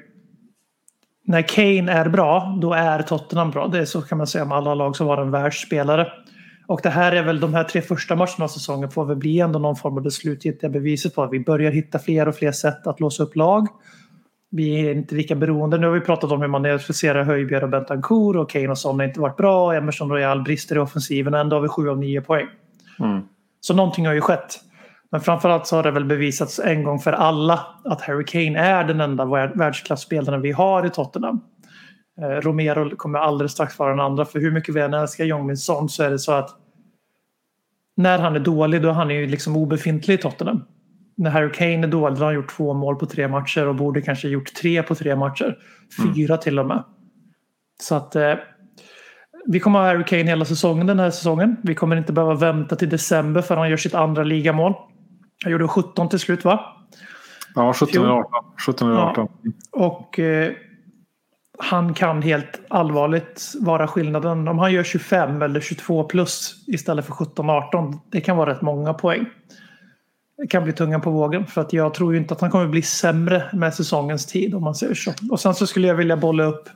när 1.26 1.42
Kane 1.42 1.92
är 1.92 2.08
bra, 2.08 2.58
då 2.60 2.72
är 2.72 3.02
Tottenham 3.02 3.50
bra. 3.50 3.68
Det 3.68 3.78
är 3.78 3.84
så 3.84 4.02
kan 4.02 4.18
man 4.18 4.26
säga 4.26 4.44
om 4.44 4.52
alla 4.52 4.74
lag 4.74 4.96
som 4.96 5.06
har 5.06 5.18
en 5.18 5.30
världsspelare. 5.30 6.06
Och 6.66 6.80
det 6.82 6.90
här 6.90 7.12
är 7.12 7.22
väl 7.22 7.40
de 7.40 7.54
här 7.54 7.64
tre 7.64 7.82
första 7.82 8.16
matcherna 8.16 8.44
av 8.44 8.48
säsongen 8.48 8.90
får 8.90 9.04
väl 9.04 9.16
bli 9.16 9.40
ändå 9.40 9.58
någon 9.58 9.76
form 9.76 9.96
av 9.96 10.02
det 10.02 10.10
slutgiltiga 10.10 10.70
beviset 10.70 11.14
på 11.14 11.22
att 11.22 11.32
vi 11.32 11.40
börjar 11.40 11.72
hitta 11.72 11.98
fler 11.98 12.28
och 12.28 12.34
fler 12.34 12.52
sätt 12.52 12.86
att 12.86 13.00
låsa 13.00 13.22
upp 13.22 13.36
lag. 13.36 13.68
Vi 14.56 14.86
är 14.86 14.94
inte 14.94 15.14
lika 15.14 15.34
beroende. 15.34 15.78
Nu 15.78 15.86
har 15.86 15.94
vi 15.94 16.00
pratat 16.00 16.32
om 16.32 16.40
hur 16.40 16.48
man 16.48 16.62
neutraliserar 16.62 17.24
Höjbjerg 17.24 17.62
och 17.62 17.70
Bentancourt 17.70 18.36
och 18.36 18.50
Kane 18.50 18.68
och 18.68 18.78
Son 18.78 18.98
har 18.98 19.06
inte 19.06 19.20
varit 19.20 19.36
bra. 19.36 19.74
Emerson 19.74 20.10
Royal 20.10 20.42
brister 20.42 20.76
i 20.76 20.78
offensiven. 20.78 21.34
Ändå 21.34 21.56
har 21.56 21.60
vi 21.60 21.68
7 21.68 21.90
av 21.90 21.98
9 21.98 22.20
poäng. 22.20 22.46
Mm. 23.00 23.22
Så 23.60 23.74
någonting 23.74 24.06
har 24.06 24.14
ju 24.14 24.20
skett. 24.20 24.60
Men 25.10 25.20
framförallt 25.20 25.66
så 25.66 25.76
har 25.76 25.82
det 25.82 25.90
väl 25.90 26.04
bevisats 26.04 26.58
en 26.58 26.84
gång 26.84 26.98
för 26.98 27.12
alla 27.12 27.66
att 27.84 28.02
Harry 28.02 28.24
Kane 28.24 28.58
är 28.58 28.84
den 28.84 29.00
enda 29.00 29.24
värld- 29.24 29.52
världsklasspelaren 29.54 30.40
vi 30.40 30.52
har 30.52 30.86
i 30.86 30.90
Tottenham. 30.90 31.40
Eh, 32.20 32.40
Romero 32.40 32.96
kommer 32.96 33.18
alldeles 33.18 33.52
strax 33.52 33.78
vara 33.78 33.90
den 33.90 34.00
andra 34.00 34.24
för 34.24 34.40
hur 34.40 34.50
mycket 34.50 34.74
vi 34.74 34.80
än 34.80 34.94
älskar 34.94 35.24
Jong-Min 35.24 35.56
Son 35.56 35.88
så 35.88 36.02
är 36.02 36.10
det 36.10 36.18
så 36.18 36.32
att 36.32 36.50
när 37.96 38.18
han 38.18 38.36
är 38.36 38.40
dålig 38.40 38.82
då 38.82 38.88
är 38.88 38.92
han 38.92 39.10
ju 39.10 39.26
liksom 39.26 39.56
obefintlig 39.56 40.14
i 40.14 40.18
Tottenham. 40.18 40.64
När 41.16 41.30
Harry 41.30 41.52
Kane 41.52 41.86
är 41.86 41.86
dålig 41.86 42.18
då 42.18 42.20
har 42.20 42.26
han 42.26 42.34
gjort 42.34 42.56
två 42.56 42.74
mål 42.74 42.96
på 42.96 43.06
tre 43.06 43.28
matcher 43.28 43.66
och 43.66 43.74
borde 43.74 44.02
kanske 44.02 44.28
gjort 44.28 44.54
tre 44.54 44.82
på 44.82 44.94
tre 44.94 45.16
matcher. 45.16 45.58
Fyra 46.14 46.36
till 46.36 46.58
och 46.58 46.66
med. 46.66 46.84
Så 47.82 47.94
att 47.94 48.16
eh, 48.16 48.34
vi 49.46 49.60
kommer 49.60 49.78
ha 49.78 49.86
Harry 49.86 50.04
Kane 50.04 50.22
hela 50.22 50.44
säsongen 50.44 50.86
den 50.86 50.98
här 50.98 51.10
säsongen. 51.10 51.56
Vi 51.62 51.74
kommer 51.74 51.96
inte 51.96 52.12
behöva 52.12 52.34
vänta 52.34 52.76
till 52.76 52.88
december 52.88 53.42
för 53.42 53.56
han 53.56 53.70
gör 53.70 53.76
sitt 53.76 53.94
andra 53.94 54.24
ligamål. 54.24 54.74
Han 55.42 55.52
gjorde 55.52 55.68
17 55.68 56.08
till 56.08 56.18
slut 56.18 56.44
va? 56.44 56.60
Ja, 57.54 57.72
17 57.72 58.02
eller 58.02 58.12
18. 58.12 58.30
17 58.66 58.90
eller 58.90 59.00
18. 59.00 59.28
Och 59.72 60.18
eh, 60.18 60.52
han 61.58 61.94
kan 61.94 62.22
helt 62.22 62.60
allvarligt 62.68 63.52
vara 63.60 63.86
skillnaden. 63.86 64.48
Om 64.48 64.58
han 64.58 64.72
gör 64.72 64.82
25 64.82 65.42
eller 65.42 65.60
22 65.60 66.04
plus 66.04 66.64
istället 66.66 67.06
för 67.06 67.12
17-18. 67.12 67.98
Det 68.10 68.20
kan 68.20 68.36
vara 68.36 68.50
rätt 68.50 68.62
många 68.62 68.94
poäng. 68.94 69.26
Kan 70.48 70.64
bli 70.64 70.72
tungan 70.72 71.00
på 71.00 71.10
vågen 71.10 71.46
för 71.46 71.60
att 71.60 71.72
jag 71.72 71.94
tror 71.94 72.12
ju 72.12 72.18
inte 72.18 72.34
att 72.34 72.40
han 72.40 72.50
kommer 72.50 72.66
bli 72.66 72.82
sämre 72.82 73.44
med 73.52 73.74
säsongens 73.74 74.26
tid 74.26 74.54
om 74.54 74.62
man 74.62 74.74
säger 74.74 74.94
så. 74.94 75.12
Och 75.30 75.40
sen 75.40 75.54
så 75.54 75.66
skulle 75.66 75.88
jag 75.88 75.94
vilja 75.94 76.16
bolla 76.16 76.44
upp 76.44 76.68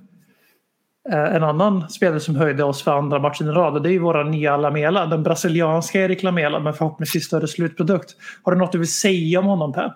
eh, 1.12 1.35
en 1.35 1.44
annan 1.44 1.90
spelare 1.90 2.21
som 2.21 2.37
höjde 2.37 2.64
oss 2.64 2.83
för 2.83 2.92
andra 2.92 3.18
matchen 3.18 3.49
i 3.49 3.51
rad. 3.51 3.75
och 3.75 3.83
Det 3.83 3.88
är 3.88 3.92
ju 3.92 3.99
våra 3.99 4.25
nya 4.25 4.57
Lamela. 4.57 5.07
Den 5.07 5.23
brasilianska 5.23 6.01
Erik 6.01 6.23
Lamela 6.23 6.61
med 6.61 6.77
förhoppningsvis 6.77 7.25
större 7.25 7.49
slutprodukt. 7.49 8.16
Har 8.42 8.53
du 8.53 8.59
något 8.59 8.73
du 8.73 8.79
vill 8.79 8.92
säga 8.92 9.40
om 9.40 9.47
honom 9.47 9.73
Per? 9.73 9.94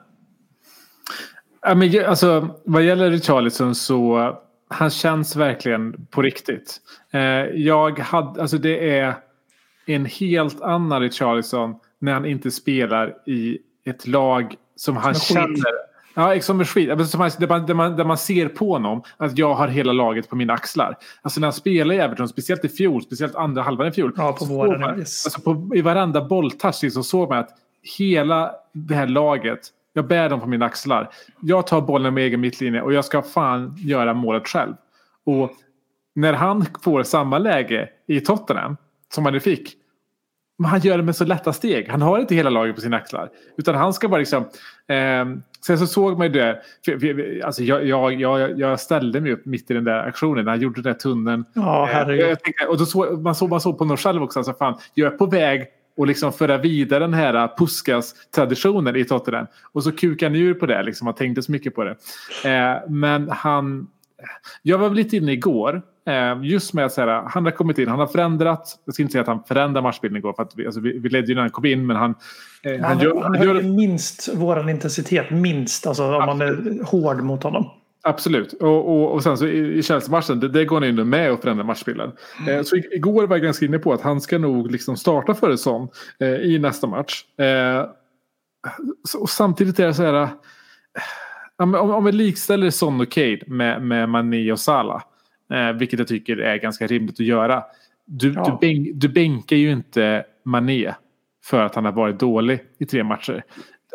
Ja, 1.63 1.75
men, 1.75 2.07
alltså, 2.07 2.49
vad 2.65 2.83
gäller 2.83 3.11
Richarlison 3.11 3.75
så 3.75 4.33
han 4.69 4.91
känns 4.91 5.37
verkligen 5.37 6.07
på 6.11 6.23
riktigt. 6.23 6.81
Eh, 7.13 7.21
jag 7.45 7.99
hade, 7.99 8.43
alltså 8.43 8.59
det 8.59 8.99
är 8.99 9.15
en 9.87 10.07
helt 10.07 10.63
annan 10.63 11.01
Richarlison 11.01 11.75
när 12.03 12.13
han 12.13 12.25
inte 12.27 12.51
spelar 12.51 13.15
i 13.27 13.59
ett 13.85 14.07
lag 14.07 14.55
som 14.77 14.97
han 14.97 15.15
Som 15.15 15.35
känner. 15.35 15.73
Ja, 16.15 16.41
som 16.41 16.61
är 16.61 16.65
skit. 16.65 17.09
Som 17.09 17.21
Där 17.39 17.47
man, 17.49 17.67
där, 17.67 17.75
man, 17.75 17.97
där 17.97 18.05
man 18.05 18.19
ser 18.19 18.49
på 18.49 18.73
honom 18.73 19.03
att 19.17 19.39
jag 19.39 19.55
har 19.55 19.69
hela 19.69 19.93
laget 19.93 20.29
på 20.29 20.37
mina 20.37 20.53
axlar. 20.53 20.97
Alltså 21.23 21.41
när 21.41 21.47
han 21.47 21.53
spelar 21.53 21.95
i 21.95 21.99
Everton, 21.99 22.29
speciellt 22.29 22.65
i 22.65 22.69
fjol, 22.69 23.03
speciellt 23.03 23.35
andra 23.35 23.63
halvan 23.63 23.87
i 23.89 23.93
fjol. 23.93 24.13
Ja, 24.17 24.33
på 24.33 24.45
så 24.45 24.55
våren, 24.55 24.81
man- 24.81 24.99
yes. 24.99 25.27
Alltså 25.27 25.41
på, 25.41 25.77
I 25.77 25.83
varenda 25.83 26.25
bolltouch 26.25 26.83
liksom 26.83 27.05
såg 27.05 27.29
man 27.29 27.39
att 27.39 27.51
hela 27.99 28.55
det 28.73 28.95
här 28.95 29.07
laget, 29.07 29.61
jag 29.93 30.07
bär 30.07 30.29
dem 30.29 30.41
på 30.41 30.47
mina 30.47 30.67
axlar. 30.67 31.11
Jag 31.41 31.67
tar 31.67 31.81
bollen 31.81 32.15
med 32.15 32.25
egen 32.25 32.41
mittlinje 32.41 32.83
och 32.83 32.93
jag 32.93 33.05
ska 33.05 33.23
fan 33.23 33.75
göra 33.79 34.15
målet 34.15 34.49
själv. 34.49 34.75
Och 35.25 35.51
när 36.15 36.33
han 36.33 36.67
får 36.83 37.03
samma 37.03 37.39
läge 37.39 37.89
i 38.07 38.21
Tottenham 38.21 38.77
som 39.15 39.25
han 39.25 39.35
nu 39.35 39.41
fick. 39.41 39.77
Men 40.59 40.71
han 40.71 40.81
gör 40.81 40.97
det 40.97 41.03
med 41.03 41.17
så 41.17 41.25
lätta 41.25 41.53
steg. 41.53 41.89
Han 41.89 42.03
har 42.03 42.19
inte 42.19 42.35
hela 42.35 42.51
laget 42.51 42.75
på 42.75 42.81
sina 42.81 42.97
axlar. 42.97 43.29
Utan 43.57 43.75
han 43.75 43.93
ska 43.95 44.09
bara 44.09 44.19
liksom... 44.19 44.43
Eh, 44.89 45.25
sen 45.67 45.79
så 45.79 45.87
såg 45.87 46.19
man 46.19 46.27
ju 46.27 46.33
det. 46.33 46.63
För, 46.85 46.99
för, 46.99 47.41
alltså 47.45 47.63
jag, 47.63 47.87
jag, 47.87 48.21
jag, 48.21 48.59
jag 48.59 48.81
ställde 48.81 49.21
mig 49.21 49.33
upp 49.33 49.47
mitt 49.47 49.71
i 49.71 49.75
den 49.75 49.85
där 49.85 49.99
aktionen. 49.99 50.45
När 50.45 50.53
han 50.53 50.61
gjorde 50.61 50.83
den 50.83 50.93
där 50.93 50.99
tunneln. 50.99 51.45
Ja, 51.55 51.89
Eh, 51.89 51.95
herregud. 51.95 52.31
jag 52.31 52.41
tänkte, 52.41 52.67
och 52.67 52.79
då 52.79 52.87
såg, 52.87 53.23
man, 53.23 53.35
såg, 53.35 53.51
man 53.51 53.61
såg 53.61 53.79
på 53.79 53.97
själv 53.97 54.23
också. 54.23 54.39
Alltså, 54.39 54.53
fan, 54.55 54.79
jag 54.95 55.13
är 55.13 55.17
på 55.17 55.27
väg 55.27 55.67
att 55.99 56.09
liksom 56.09 56.33
föra 56.33 56.59
vidare 56.59 57.05
den 57.05 57.15
här 57.15 57.49
Puskas-traditionen 57.57 58.97
i 58.97 59.05
Tottenham. 59.05 59.47
Och 59.73 59.83
så 59.85 59.93
kukade 59.93 60.31
han 60.31 60.41
ur 60.41 60.55
på 60.55 60.67
det. 60.67 60.83
Liksom, 60.83 61.07
han 61.07 61.15
tänkte 61.15 61.43
så 61.43 61.53
mycket 61.53 61.75
på 61.75 61.85
det. 61.85 61.97
Eh, 62.45 62.91
men 62.91 63.29
han... 63.31 63.87
Jag 64.63 64.79
var 64.79 64.89
väl 64.89 64.97
lite 64.97 65.17
inne 65.17 65.33
igår. 65.33 65.83
Eh, 66.07 66.39
just 66.43 66.75
med 66.75 66.85
att 66.85 66.97
här, 66.97 67.23
han 67.27 67.45
har 67.45 67.53
kommit 67.53 67.79
in, 67.79 67.89
han 67.89 67.99
har 67.99 68.07
förändrat. 68.07 68.79
Jag 68.85 68.95
ska 68.95 69.03
inte 69.03 69.13
säga 69.13 69.23
att 69.23 69.29
han 69.29 69.45
förändrade 69.45 69.83
matchbilden 69.83 70.17
igår. 70.17 70.33
För 70.33 70.43
att 70.43 70.53
vi, 70.57 70.67
alltså, 70.67 70.81
vi, 70.81 70.99
vi 70.99 71.09
ledde 71.09 71.27
ju 71.27 71.35
när 71.35 71.43
han 71.43 71.51
kom 71.51 71.65
in. 71.65 71.87
Men 71.87 71.97
han, 71.97 72.15
eh, 72.63 72.73
han, 72.73 72.85
Han, 72.85 72.99
gör, 72.99 73.23
han 73.23 73.43
gör, 73.43 73.63
minst 73.63 74.35
våran 74.35 74.69
intensitet. 74.69 75.31
Minst. 75.31 75.87
Alltså 75.87 76.05
om 76.05 76.27
man 76.27 76.41
är 76.41 76.85
hård 76.85 77.23
mot 77.23 77.43
honom. 77.43 77.71
Absolut. 78.05 78.53
Och, 78.53 78.89
och, 78.89 79.13
och 79.13 79.23
sen 79.23 79.39
så 79.39 79.47
i, 79.47 79.79
i 79.79 79.83
Chelsea-matchen, 79.83 80.41
det, 80.41 80.49
det 80.49 80.65
går 80.65 80.81
han 80.81 80.89
in 80.89 81.09
med 81.09 81.33
och 81.33 81.41
förändrar 81.43 81.65
matchbilden. 81.65 82.13
Eh, 82.49 82.63
så 82.63 82.77
igår 82.77 83.27
var 83.27 83.37
jag 83.37 83.43
ganska 83.43 83.67
inne 83.67 83.79
på 83.79 83.93
att 83.93 84.01
han 84.01 84.21
ska 84.21 84.39
nog 84.39 84.71
liksom 84.71 84.97
starta 84.97 85.35
för 85.35 85.57
Son 85.57 85.89
eh, 86.21 86.29
i 86.29 86.59
nästa 86.59 86.87
match. 86.87 87.25
Eh, 87.39 87.87
och 89.21 89.31
samtidigt 89.31 89.79
är 89.79 89.87
det 89.87 89.95
så 89.95 90.03
här. 90.03 90.23
eh, 90.23 90.29
om, 91.57 91.75
om 91.75 92.05
vi 92.05 92.13
likställer 92.13 92.71
Son 92.71 93.01
och 93.01 93.11
Cade 93.11 93.41
med, 93.47 93.83
med 93.83 94.09
Mané 94.09 94.53
och 94.53 94.61
Salah. 94.61 95.03
Eh, 95.53 95.73
vilket 95.73 95.99
jag 95.99 96.09
tycker 96.09 96.37
är 96.37 96.57
ganska 96.57 96.87
rimligt 96.87 97.15
att 97.21 97.27
göra. 97.27 97.65
Du, 98.05 98.33
Ja. 98.33 98.45
du, 98.45 98.67
bänk, 98.67 98.89
du 98.95 99.09
bänkar 99.09 99.57
ju 99.57 99.73
inte 99.73 100.25
Mané 100.45 100.95
för 101.45 101.63
att 101.63 101.75
han 101.75 101.85
har 101.85 101.93
varit 101.93 102.21
dålig 102.21 102.61
i 102.79 102.87
tre 102.87 103.05
matcher. 103.05 103.45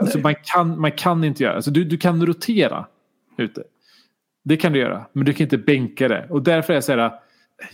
Alltså 0.02 0.20
man, 0.20 0.36
kan, 0.44 0.82
man 0.82 0.92
kan 0.92 1.24
inte 1.24 1.44
göra 1.44 1.56
alltså 1.56 1.72
du, 1.72 1.84
du 1.84 1.98
kan 1.98 2.26
rotera 2.26 2.86
ute. 3.38 3.64
Det 4.44 4.58
kan 4.58 4.74
du 4.74 4.80
göra, 4.80 5.06
men 5.14 5.26
du 5.26 5.34
kan 5.34 5.44
inte 5.44 5.58
bänka 5.58 6.08
det. 6.08 6.28
Och 6.30 6.44
därför 6.44 6.74
är 6.74 6.78
jag 6.78 6.84
så 6.84 6.92
här, 6.92 7.12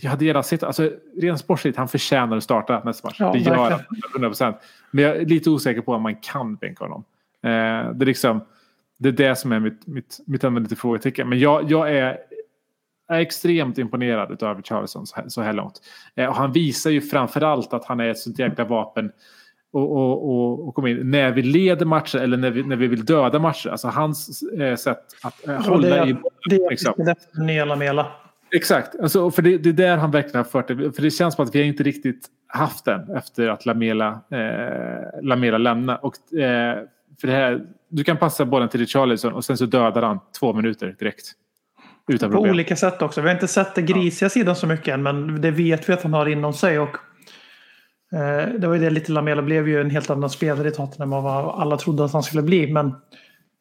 jag 0.00 0.10
hade 0.10 0.24
gärna 0.24 0.42
sett, 0.42 0.62
alltså 0.62 0.90
rent 1.16 1.40
sportsligt, 1.40 1.78
han 1.78 1.88
förtjänar 1.88 2.36
att 2.36 2.44
starta 2.44 2.82
nästa 2.84 3.08
match. 3.08 3.16
Ja, 3.18 3.32
det 3.32 3.38
gör 3.38 3.54
han, 3.54 3.70
verkligen. 3.70 4.32
100%. 4.32 4.54
Men 4.90 5.04
jag 5.04 5.16
är 5.16 5.26
lite 5.26 5.50
osäker 5.50 5.80
på 5.80 5.92
om 5.92 6.02
man 6.02 6.16
kan 6.16 6.56
bänka 6.56 6.84
honom. 6.84 7.04
Eh, 7.42 7.50
det, 7.94 8.04
är 8.04 8.06
liksom, 8.06 8.40
det 8.98 9.08
är 9.08 9.12
det 9.12 9.36
som 9.36 9.52
är 9.52 9.60
mitt, 9.60 9.86
mitt, 9.86 10.18
mitt 10.26 10.44
enda 10.44 10.60
lite 10.60 10.76
frågetecken. 10.76 11.28
Men 11.28 11.38
jag, 11.38 11.70
jag 11.70 11.92
är, 11.92 12.18
är 13.08 13.20
extremt 13.20 13.78
imponerad 13.78 14.42
av 14.42 14.62
Charleston 14.62 15.06
så 15.06 15.42
här, 15.42 15.52
långt. 15.52 15.80
Eh, 16.16 16.26
och 16.26 16.34
han 16.34 16.52
visar 16.52 16.90
ju 16.90 17.00
framförallt 17.00 17.72
att 17.72 17.84
han 17.84 18.00
är 18.00 18.08
ett 18.08 18.18
sånt 18.18 18.38
jäkla 18.38 18.64
vapen 18.64 19.12
och, 19.72 19.96
och, 19.96 20.30
och, 20.30 20.68
och 20.68 20.74
kom 20.74 20.86
in 20.86 21.10
när 21.10 21.32
vi 21.32 21.42
leder 21.42 21.86
matcher 21.86 22.18
eller 22.18 22.36
när 22.36 22.50
vi, 22.50 22.62
när 22.62 22.76
vi 22.76 22.86
vill 22.86 23.04
döda 23.04 23.38
matcher. 23.38 23.68
Alltså 23.68 23.88
hans 23.88 24.42
eh, 24.42 24.76
sätt 24.76 25.02
att 25.22 25.48
eh, 25.48 25.62
hålla 25.66 25.88
det 25.88 26.10
i 26.10 26.16
det 26.48 26.56
är 26.56 26.70
liksom. 26.70 27.14
nya 27.34 27.64
Lamela. 27.64 28.06
Exakt, 28.54 29.00
alltså, 29.00 29.30
för 29.30 29.42
det, 29.42 29.58
det 29.58 29.68
är 29.68 29.72
där 29.72 29.96
han 29.96 30.10
verkligen 30.10 30.36
har 30.36 30.44
fört 30.44 30.68
det. 30.68 30.92
För 30.92 31.02
det 31.02 31.10
känns 31.10 31.34
som 31.34 31.44
att 31.44 31.54
vi 31.54 31.62
inte 31.62 31.82
riktigt 31.82 32.26
haft 32.46 32.84
den 32.84 33.16
efter 33.16 33.48
att 33.48 33.66
Lamela, 33.66 34.20
eh, 34.30 35.22
Lamela 35.22 35.58
lämnade. 35.58 35.98
Och, 35.98 36.34
eh, 36.38 36.78
för 37.20 37.26
det 37.26 37.32
här, 37.32 37.66
du 37.88 38.04
kan 38.04 38.16
passa 38.16 38.44
bollen 38.44 38.68
till 38.68 38.80
Richarlison 38.80 39.32
och 39.32 39.44
sen 39.44 39.56
så 39.56 39.66
dödar 39.66 40.02
han 40.02 40.20
två 40.38 40.52
minuter 40.52 40.96
direkt. 40.98 41.32
Utan 42.08 42.30
På 42.30 42.36
problem. 42.36 42.52
olika 42.52 42.76
sätt 42.76 43.02
också. 43.02 43.20
Vi 43.20 43.28
har 43.28 43.34
inte 43.34 43.48
sett 43.48 43.74
den 43.74 43.86
grisiga 43.86 44.28
sidan 44.28 44.56
så 44.56 44.66
mycket 44.66 44.94
än 44.94 45.02
men 45.02 45.40
det 45.40 45.50
vet 45.50 45.88
vi 45.88 45.92
att 45.92 46.02
han 46.02 46.12
har 46.12 46.26
inom 46.26 46.52
sig. 46.52 46.78
Och, 46.78 46.96
eh, 48.12 48.48
det 48.58 48.66
var 48.66 48.74
ju 48.74 48.80
det 48.80 48.90
lite 48.90 49.12
Lamela 49.12 49.42
blev 49.42 49.68
ju 49.68 49.80
en 49.80 49.90
helt 49.90 50.10
annan 50.10 50.30
spelare 50.30 50.68
i 50.68 50.70
Tottenham 50.70 51.12
än 51.12 51.22
vad 51.22 51.60
alla 51.60 51.76
trodde 51.76 52.04
att 52.04 52.12
han 52.12 52.22
skulle 52.22 52.42
bli. 52.42 52.72
Men 52.72 52.94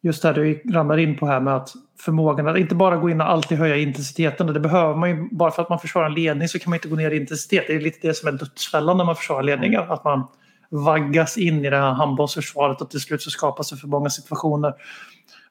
just 0.02 0.22
det 0.22 0.28
här 0.28 0.36
du 0.36 0.62
ramlar 0.74 0.98
in 0.98 1.18
på 1.18 1.28
här 1.28 1.40
med 1.40 1.56
att 1.56 1.70
förmågan 2.00 2.48
att 2.48 2.58
inte 2.58 2.76
bara 2.76 2.98
gå 2.98 3.10
in 3.10 3.22
och 3.22 3.30
alltid 3.30 3.58
höja 3.58 3.78
intensiteten. 3.78 4.48
Det 4.48 4.60
behöver 4.60 4.96
man 4.96 5.10
ju. 5.10 5.28
Bara 5.32 5.52
för 5.52 5.62
att 5.62 5.70
man 5.70 5.80
försvarar 5.80 6.06
en 6.06 6.14
ledning 6.14 6.48
så 6.48 6.60
kan 6.60 6.70
man 6.70 6.78
inte 6.78 6.88
gå 6.88 6.96
ner 6.96 7.12
i 7.12 7.18
intensitet. 7.18 7.64
Det 7.68 7.74
är 7.74 7.80
lite 7.80 8.08
det 8.08 8.14
som 8.14 8.28
är 8.28 8.32
dödsfällan 8.32 8.98
när 8.98 9.06
man 9.06 9.16
försvarar 9.16 9.44
ledningar. 9.44 9.94
Att 9.94 10.04
man 10.04 10.28
vaggas 10.70 11.38
in 11.38 11.66
i 11.66 11.70
det 11.70 11.78
här 11.78 11.92
handbollsförsvaret 11.92 12.82
och 12.82 12.90
till 12.90 13.00
slut 13.00 13.22
så 13.22 13.30
skapas 13.30 13.70
det 13.70 13.78
för 13.78 13.88
många 13.88 14.10
situationer. 14.10 14.74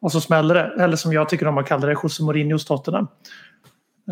Och 0.02 0.12
så 0.12 0.20
smäller 0.20 0.54
det. 0.54 0.82
Eller 0.84 0.96
som 0.96 1.12
jag 1.12 1.28
tycker 1.28 1.46
om 1.46 1.58
att 1.58 1.66
kalla 1.66 1.86
det, 1.86 1.92
José 2.02 2.22
Mourinhos 2.22 2.64
Tottenham. 2.64 3.08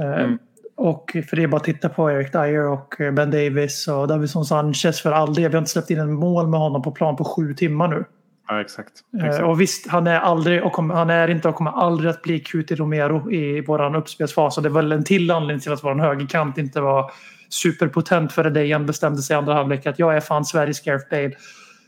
Eh, 0.00 0.30
Och 0.76 1.16
för 1.28 1.36
det 1.36 1.42
är 1.42 1.48
bara 1.48 1.56
att 1.56 1.64
titta 1.64 1.88
på 1.88 2.10
Eric 2.10 2.32
Dyer 2.32 2.68
och 2.68 3.00
eh, 3.00 3.12
Ben 3.12 3.30
Davis 3.30 3.88
och 3.88 4.08
Davison 4.08 4.44
Sanchez 4.44 5.00
för 5.00 5.12
all 5.12 5.34
del. 5.34 5.48
Vi 5.48 5.54
har 5.54 5.58
inte 5.58 5.70
släppt 5.70 5.90
in 5.90 5.98
en 5.98 6.12
mål 6.12 6.48
med 6.48 6.60
honom 6.60 6.82
på 6.82 6.90
plan 6.90 7.16
på 7.16 7.24
sju 7.24 7.54
timmar 7.54 7.88
nu. 7.88 8.04
Ja, 8.48 8.60
exakt. 8.60 8.92
Eh, 9.18 9.26
exakt. 9.26 9.44
Och 9.44 9.60
visst, 9.60 9.86
han 9.88 10.06
är, 10.06 10.20
aldrig, 10.20 10.64
och 10.64 10.72
kommer, 10.72 10.94
han 10.94 11.10
är 11.10 11.28
inte 11.28 11.48
och 11.48 11.54
kommer 11.54 11.70
aldrig 11.70 12.10
att 12.10 12.22
bli 12.22 12.40
Cuti 12.40 12.74
Romero 12.74 13.30
i 13.32 13.64
vår 13.66 13.96
uppspelsfas. 13.96 14.56
Och 14.56 14.62
det 14.62 14.68
är 14.68 14.70
väl 14.70 14.92
en 14.92 15.04
till 15.04 15.30
anledning 15.30 15.60
till 15.60 15.72
att 15.72 15.84
vår 15.84 15.94
högerkant 15.94 16.58
inte 16.58 16.80
var 16.80 17.10
superpotent 17.48 18.32
före 18.32 18.50
det 18.50 18.72
han 18.72 18.86
bestämde 18.86 19.22
sig 19.22 19.34
i 19.34 19.36
andra 19.36 19.54
halvlek 19.54 19.86
att 19.86 19.98
jag 19.98 20.16
är 20.16 20.20
fan 20.20 20.44
Sveriges 20.44 20.80
Gareth 20.80 21.10
Bale. 21.10 21.32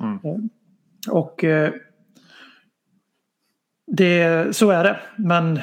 Mm. 0.00 0.48
Och 1.10 1.44
eh, 1.44 1.70
det, 3.96 4.56
så 4.56 4.70
är 4.70 4.84
det. 4.84 5.00
Men 5.16 5.60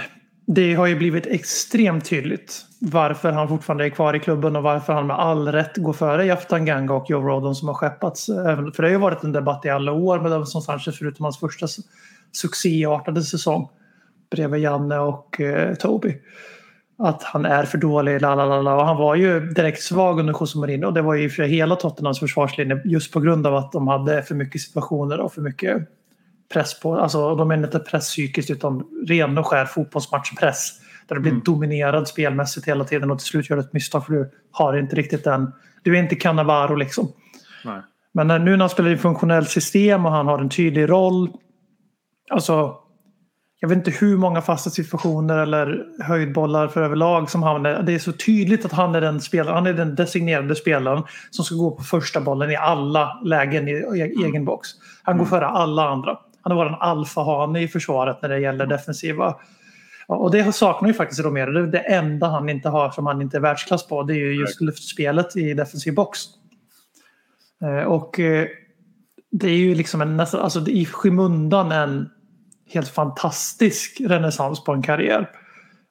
det 0.47 0.73
har 0.73 0.87
ju 0.87 0.95
blivit 0.95 1.27
extremt 1.27 2.05
tydligt 2.05 2.65
varför 2.81 3.31
han 3.31 3.47
fortfarande 3.47 3.85
är 3.85 3.89
kvar 3.89 4.13
i 4.13 4.19
klubben 4.19 4.55
och 4.55 4.63
varför 4.63 4.93
han 4.93 5.07
med 5.07 5.19
all 5.19 5.47
rätt 5.47 5.77
går 5.77 5.93
före 5.93 6.25
Jaftan 6.25 6.65
Ganga 6.65 6.93
och 6.93 7.09
Joe 7.09 7.21
Rodon 7.21 7.55
som 7.55 7.67
har 7.67 7.75
skeppats. 7.75 8.25
För 8.25 8.81
det 8.81 8.87
har 8.87 8.89
ju 8.89 8.97
varit 8.97 9.23
en 9.23 9.31
debatt 9.31 9.65
i 9.65 9.69
alla 9.69 9.91
år 9.91 10.19
med 10.19 10.31
Davinson 10.31 10.61
Sanchez 10.61 10.97
förutom 10.97 11.23
hans 11.23 11.39
första 11.39 11.67
succéartade 12.31 13.21
säsong 13.21 13.69
bredvid 14.31 14.61
Janne 14.61 14.99
och 14.99 15.41
eh, 15.41 15.75
Toby. 15.75 16.17
Att 16.97 17.23
han 17.23 17.45
är 17.45 17.63
för 17.63 17.77
dålig, 17.77 18.21
la 18.21 18.35
la 18.35 18.61
la. 18.61 18.75
Och 18.75 18.85
han 18.85 18.97
var 18.97 19.15
ju 19.15 19.39
direkt 19.39 19.81
svag 19.81 20.19
under 20.19 20.33
José 20.33 20.59
Mourinho 20.59 20.87
och 20.87 20.93
det 20.93 21.01
var 21.01 21.15
ju 21.15 21.29
för 21.29 21.43
hela 21.43 21.75
Tottenhams 21.75 22.19
försvarslinje 22.19 22.81
just 22.85 23.13
på 23.13 23.19
grund 23.19 23.47
av 23.47 23.55
att 23.55 23.71
de 23.71 23.87
hade 23.87 24.23
för 24.23 24.35
mycket 24.35 24.61
situationer 24.61 25.19
och 25.19 25.33
för 25.33 25.41
mycket 25.41 25.87
press 26.53 26.79
på, 26.79 26.95
alltså 26.95 27.35
de 27.35 27.47
menar 27.47 27.63
inte 27.63 27.79
press 27.79 28.09
psykiskt 28.09 28.49
utan 28.49 28.83
ren 29.07 29.37
och 29.37 29.47
skär 29.47 29.65
fotbollsmatchpress. 29.65 30.79
Där 31.07 31.15
du 31.15 31.21
blir 31.21 31.31
dominerad 31.45 32.07
spelmässigt 32.07 32.67
hela 32.67 32.83
tiden 32.83 33.11
och 33.11 33.19
till 33.19 33.27
slut 33.27 33.49
gör 33.49 33.57
du 33.57 33.63
ett 33.63 33.73
misstag 33.73 34.05
för 34.05 34.13
du 34.13 34.31
har 34.51 34.77
inte 34.77 34.95
riktigt 34.95 35.23
den, 35.23 35.53
du 35.83 35.97
är 35.97 36.03
inte 36.03 36.15
Cannavaro 36.15 36.75
liksom. 36.75 37.11
Nej. 37.65 37.81
Men 38.13 38.27
när, 38.27 38.39
nu 38.39 38.51
när 38.51 38.59
han 38.59 38.69
spelar 38.69 38.89
i 38.89 38.97
funktionellt 38.97 39.49
system 39.49 40.05
och 40.05 40.11
han 40.11 40.27
har 40.27 40.39
en 40.39 40.49
tydlig 40.49 40.89
roll. 40.89 41.29
Alltså, 42.31 42.75
jag 43.59 43.69
vet 43.69 43.77
inte 43.77 43.91
hur 43.91 44.17
många 44.17 44.41
fasta 44.41 44.69
situationer 44.69 45.37
eller 45.37 45.85
höjdbollar 46.03 46.67
för 46.67 46.81
överlag 46.81 47.29
som 47.29 47.43
han 47.43 47.65
är. 47.65 47.83
Det 47.83 47.93
är 47.93 47.99
så 47.99 48.11
tydligt 48.11 48.65
att 48.65 48.71
han 48.71 48.95
är 48.95 49.01
den 49.01 49.21
spelaren, 49.21 49.55
han 49.55 49.67
är 49.67 49.73
den 49.73 49.95
designerade 49.95 50.55
spelaren 50.55 51.03
som 51.29 51.45
ska 51.45 51.55
gå 51.55 51.71
på 51.71 51.83
första 51.83 52.21
bollen 52.21 52.51
i 52.51 52.55
alla 52.55 53.21
lägen 53.23 53.67
i 53.67 53.71
egen 54.25 54.45
box. 54.45 54.69
Han 55.03 55.17
går 55.17 55.25
före 55.25 55.47
alla 55.47 55.89
andra. 55.89 56.17
Han 56.41 56.51
är 56.51 56.55
vår 56.55 56.77
alfahane 56.79 57.61
i 57.61 57.67
försvaret 57.67 58.21
när 58.21 58.29
det 58.29 58.39
gäller 58.39 58.65
defensiva. 58.65 59.35
Ja, 60.07 60.15
Och 60.15 60.31
det 60.31 60.55
saknar 60.55 60.89
ju 60.89 60.93
faktiskt 60.93 61.21
Romero. 61.21 61.65
Det 61.65 61.79
enda 61.79 62.27
han 62.27 62.49
inte 62.49 62.69
har 62.69 62.91
som 62.91 63.05
han 63.05 63.21
inte 63.21 63.37
är 63.37 63.41
världsklass 63.41 63.87
på. 63.87 64.03
Det 64.03 64.13
är 64.13 64.17
ju 64.17 64.39
just 64.39 64.61
luftspelet 64.61 65.37
i 65.37 65.53
defensiv 65.53 65.93
box. 65.93 66.19
Eh, 67.63 67.83
Och 67.83 68.19
eh, 68.19 68.47
det 69.31 69.47
är 69.47 69.57
ju 69.57 69.75
liksom 69.75 70.01
en 70.01 70.17
nästan, 70.17 70.41
alltså 70.41 70.67
i 70.67 70.85
skymundan 70.85 71.71
en 71.71 72.09
helt 72.73 72.89
fantastisk 72.89 74.01
renässans 74.05 74.63
på 74.63 74.71
en 74.71 74.81
karriär. 74.81 75.29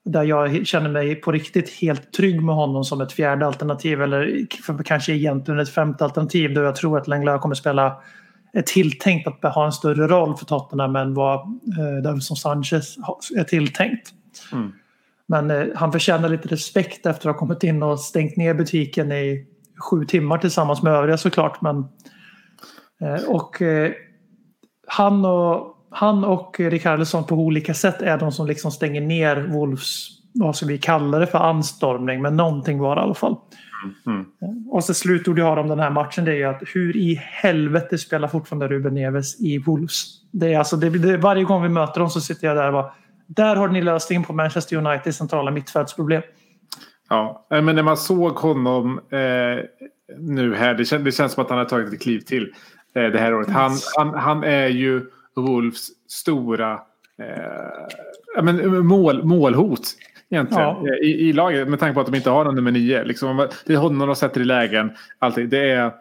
Där 0.05 0.23
jag 0.23 0.67
känner 0.67 0.91
mig 0.91 1.15
på 1.15 1.33
riktigt 1.33 1.71
helt 1.71 2.13
trygg 2.13 2.43
med 2.43 2.55
honom 2.55 2.85
som 2.85 3.01
ett 3.01 3.13
fjärde 3.13 3.47
alternativ 3.47 4.03
eller 4.03 4.47
kanske 4.85 5.13
egentligen 5.13 5.61
ett 5.61 5.75
femte 5.75 6.05
alternativ 6.05 6.55
då 6.55 6.63
jag 6.63 6.77
tror 6.77 6.99
att 6.99 7.09
Lenglet 7.09 7.41
kommer 7.41 7.55
spela 7.55 7.97
är 8.53 8.63
tilltänkt 8.63 9.45
att 9.45 9.55
ha 9.55 9.67
en 9.67 9.73
större 9.73 10.07
roll 10.07 10.37
för 10.37 10.45
Tottenham 10.45 10.97
än 10.97 11.15
vad 11.15 11.41
eh, 11.41 12.03
Davinson 12.03 12.37
Sanchez 12.37 12.97
är 13.37 13.45
tilltänkt. 13.45 14.13
Mm. 14.53 14.73
Men 15.27 15.51
eh, 15.51 15.67
han 15.75 15.93
förtjänar 15.93 16.29
lite 16.29 16.49
respekt 16.49 17.07
efter 17.07 17.29
att 17.29 17.35
ha 17.35 17.41
kommit 17.41 17.63
in 17.63 17.83
och 17.83 18.01
stängt 18.01 18.37
ner 18.37 18.55
butiken 18.55 19.13
i 19.13 19.47
sju 19.91 20.05
timmar 20.05 20.39
tillsammans 20.39 20.83
med 20.83 20.93
övriga 20.93 21.19
såklart. 21.19 21.61
Men, 21.61 21.77
eh, 23.01 23.25
och 23.29 23.63
eh, 23.63 23.93
han 24.87 25.25
och, 25.25 25.77
han 25.91 26.25
och 26.25 26.61
Rikardisson 26.61 27.25
på 27.25 27.35
olika 27.35 27.75
sätt 27.75 28.03
är 28.03 28.19
de 28.19 28.33
som 28.33 28.47
liksom 28.47 28.71
stänger 28.71 29.01
ner 29.01 29.37
Wolves, 29.37 30.09
vad 30.35 30.57
ska 30.57 30.67
vi 30.67 30.79
kalla 30.79 31.19
det 31.19 31.27
för, 31.27 31.39
anstormning. 31.39 32.23
Men 32.23 32.37
någonting 32.37 32.79
var 32.79 32.97
det 32.97 33.01
i 33.01 33.05
alla 33.05 33.15
fall. 33.15 33.37
Mm. 34.07 34.27
Och 34.69 34.85
så 34.85 34.95
slutord 34.95 35.39
jag 35.39 35.45
har 35.45 35.57
om 35.57 35.69
den 35.69 35.79
här 35.79 35.91
matchen 35.91 36.25
det 36.25 36.33
är 36.33 36.37
ju 36.37 36.45
att 36.45 36.63
hur 36.75 36.97
i 36.97 37.15
helvete 37.15 37.99
spelar 37.99 38.29
fortfarande 38.29 38.69
Ruben 38.69 38.95
Neves 38.95 39.41
i 39.41 39.59
Wolves? 39.59 40.05
Det 40.31 40.55
är 40.55 40.59
alltså, 40.59 40.77
det, 40.77 40.91
det, 40.91 41.17
varje 41.17 41.45
gång 41.45 41.63
vi 41.63 41.69
möter 41.69 42.01
dem 42.01 42.11
så 42.11 42.21
sitter 42.21 42.47
jag 42.47 42.57
där 42.57 42.67
och 42.67 42.73
bara 42.73 42.93
där 43.27 43.57
har 43.57 43.69
ni 43.69 43.83
lösningen 43.83 44.25
på 44.25 44.33
Manchester 44.33 44.77
Uniteds 44.77 45.19
centrala 45.19 45.51
mittfältsproblem. 45.51 46.23
Ja, 47.09 47.47
eh, 47.51 47.63
men 47.63 47.75
när 47.75 47.83
man 47.83 47.97
såg 47.97 48.33
honom 48.33 49.01
eh, 49.11 49.65
nu 50.19 50.55
här, 50.55 50.75
det, 50.75 50.85
kän, 50.85 51.05
det 51.05 51.13
känns 51.13 51.33
som 51.33 51.45
att 51.45 51.51
han 51.51 51.59
har 51.59 51.65
tagit 51.65 51.93
ett 51.93 52.03
kliv 52.03 52.21
till 52.21 52.53
eh, 52.95 53.03
det 53.03 53.19
här 53.19 53.35
året. 53.35 53.49
Han, 53.49 53.73
han, 53.97 54.15
han 54.15 54.45
är 54.45 54.67
ju 54.67 55.03
Wolves 55.37 55.89
stora 56.09 56.73
eh, 57.19 58.43
men, 58.43 58.87
mål, 58.87 59.25
målhot 59.25 59.95
egentligen 60.31 60.63
Ja. 60.65 60.85
eh, 60.89 61.09
i, 61.09 61.29
i 61.29 61.33
laget 61.33 61.69
med 61.69 61.81
tanke 61.81 61.95
på 61.95 62.01
att 62.01 62.07
de 62.07 62.15
inte 62.15 62.31
har 62.31 62.45
någon 62.45 62.55
nummer 62.55 62.71
nio. 62.71 63.05
Liksom, 63.05 63.49
det 63.67 63.73
är 63.73 63.77
honom 63.77 64.07
de 64.09 64.17
sätter 64.17 64.41
i 64.41 64.45
lägen. 64.45 64.91
Alltid. 65.19 65.49
Det 65.49 65.71
är, 65.71 65.85
eh, 65.87 65.93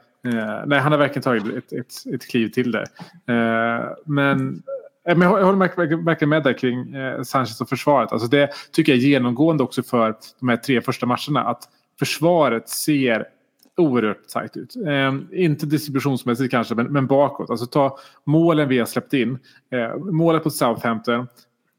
nej, 0.66 0.80
han 0.80 0.92
har 0.92 1.00
verkligen 1.00 1.24
tagit 1.24 1.46
ett, 1.46 1.74
ett, 1.74 2.14
ett 2.16 2.28
kliv 2.30 2.48
till 2.50 2.72
där. 2.72 2.86
Eh, 3.28 3.86
men 4.06 4.64
Eh, 5.10 5.18
Men 5.18 5.22
jag 5.32 5.46
håller 5.46 5.60
verkligen- 5.60 6.06
verkligen 6.06 6.30
med 6.30 6.44
där 6.44 6.54
kring 6.54 6.96
eh, 6.96 7.22
Sanchez 7.22 7.62
och 7.62 7.70
försvaret. 7.70 8.12
Alltså 8.12 8.28
det 8.28 8.50
tycker 8.72 8.92
jag 8.92 9.00
är 9.00 9.06
genomgående 9.08 9.64
också 9.64 9.84
för 9.84 10.16
de 10.40 10.50
här 10.50 10.58
tre 10.58 10.82
första 10.82 11.06
matcherna. 11.06 11.44
Att 11.44 11.64
försvaret 12.00 12.70
ser 12.70 13.26
oerhört 13.78 14.28
tajt 14.34 14.58
ut. 14.58 14.76
Eh, 14.88 15.16
inte 15.44 15.66
distributionsmässigt 15.66 16.52
kanske, 16.52 16.76
men, 16.76 16.86
men 16.86 17.08
bakåt. 17.08 17.50
Alltså 17.50 17.66
ta 17.66 17.98
målen 18.24 18.70
vi 18.70 18.80
har 18.80 18.86
släppt 18.86 19.14
in. 19.14 19.40
Eh, 19.72 19.98
målet 19.98 20.44
på 20.44 20.50
Southampton. 20.50 21.28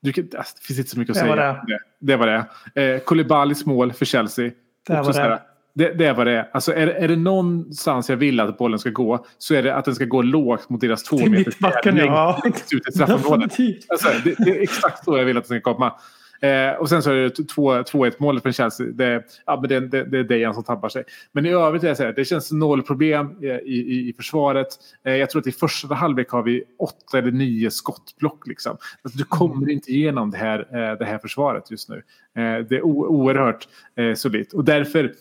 Du 0.01 0.13
kan, 0.13 0.29
alltså, 0.39 0.55
det 0.61 0.67
finns 0.67 0.79
inte 0.79 0.91
så 0.91 0.99
mycket 0.99 1.17
att 1.17 1.23
Det 1.23 1.29
var 1.29 1.37
säga. 1.37 1.65
Det, 1.67 1.79
det 1.99 2.17
var 2.17 2.27
det. 2.27 2.45
Eh, 2.83 3.01
Koulibalys 3.01 3.67
mål 3.67 3.93
för 3.93 4.05
Chelsea. 4.05 4.51
Det 4.87 4.95
var 4.95 5.13
det. 5.13 5.21
här, 5.21 5.41
det, 5.75 5.93
det 5.93 6.07
är 6.07 6.15
vad 6.15 6.27
det. 6.27 6.49
Alltså 6.53 6.73
är, 6.75 6.87
är 6.87 7.09
det 7.09 7.17
någonstans 7.17 8.11
jag 8.11 8.17
vill 8.17 8.41
att 8.41 8.59
bollen 8.59 8.79
ska 8.79 8.91
gå 8.91 9.25
så 9.39 9.55
är 9.55 9.63
det 9.63 9.75
att 9.75 9.85
den 9.85 9.95
ska 9.95 10.05
gå 10.05 10.23
lågt 10.23 10.69
mot 10.71 10.81
deras 10.81 11.03
två 11.03 11.19
Till 11.19 11.31
meter 11.31 11.45
mittbacken, 11.45 11.97
ja. 11.97 12.41
längst 12.45 12.73
ut 12.73 12.89
i 12.89 12.93
straffområdet. 12.93 13.51
Definitivt. 13.51 13.87
Alltså, 13.89 14.09
det, 14.25 14.35
det 14.39 14.59
är 14.59 14.63
exakt 14.63 15.05
så 15.05 15.19
jag 15.19 15.25
vill 15.25 15.37
att 15.37 15.49
den 15.49 15.61
ska 15.61 15.73
komma. 15.75 15.95
Eh, 16.41 16.73
och 16.73 16.89
sen 16.89 17.03
så 17.03 17.11
är 17.11 17.15
det 17.15 17.31
2-1 17.31 18.15
målet 18.19 18.43
för 18.43 18.53
Chelsea. 18.53 18.87
Det, 18.87 19.25
ja, 19.47 19.61
men 19.61 19.69
det, 19.69 19.81
det, 19.81 20.05
det 20.05 20.19
är 20.19 20.25
Dejan 20.25 20.55
som 20.55 20.65
tappar 20.65 20.89
sig. 20.89 21.05
Men 21.33 21.47
i 21.47 21.51
övrigt 21.51 21.97
så 21.97 22.03
här, 22.03 22.13
det 22.13 22.25
känns 22.25 22.53
noll 22.53 22.83
problem 22.83 23.37
i, 23.43 23.47
i, 23.47 24.09
i 24.09 24.13
försvaret. 24.13 24.69
Eh, 25.05 25.17
jag 25.17 25.31
tror 25.31 25.41
att 25.41 25.47
i 25.47 25.53
första 25.53 25.95
halvlek 25.95 26.31
har 26.31 26.43
vi 26.43 26.65
åtta 26.79 27.19
eller 27.19 27.31
nio 27.31 27.71
skottblock. 27.71 28.47
Liksom. 28.47 28.77
Alltså, 29.03 29.19
du 29.19 29.25
kommer 29.25 29.71
inte 29.71 29.91
igenom 29.91 30.31
det 30.31 30.39
här, 30.39 30.59
eh, 30.59 30.99
det 30.99 31.05
här 31.05 31.19
försvaret 31.19 31.71
just 31.71 31.89
nu. 31.89 31.97
Eh, 32.37 32.67
det 32.69 32.77
är 32.77 32.83
o, 32.83 33.07
oerhört 33.07 33.69
eh, 33.97 34.15
solitt. 34.15 34.53
Och 34.53 34.65
därför 34.65 35.13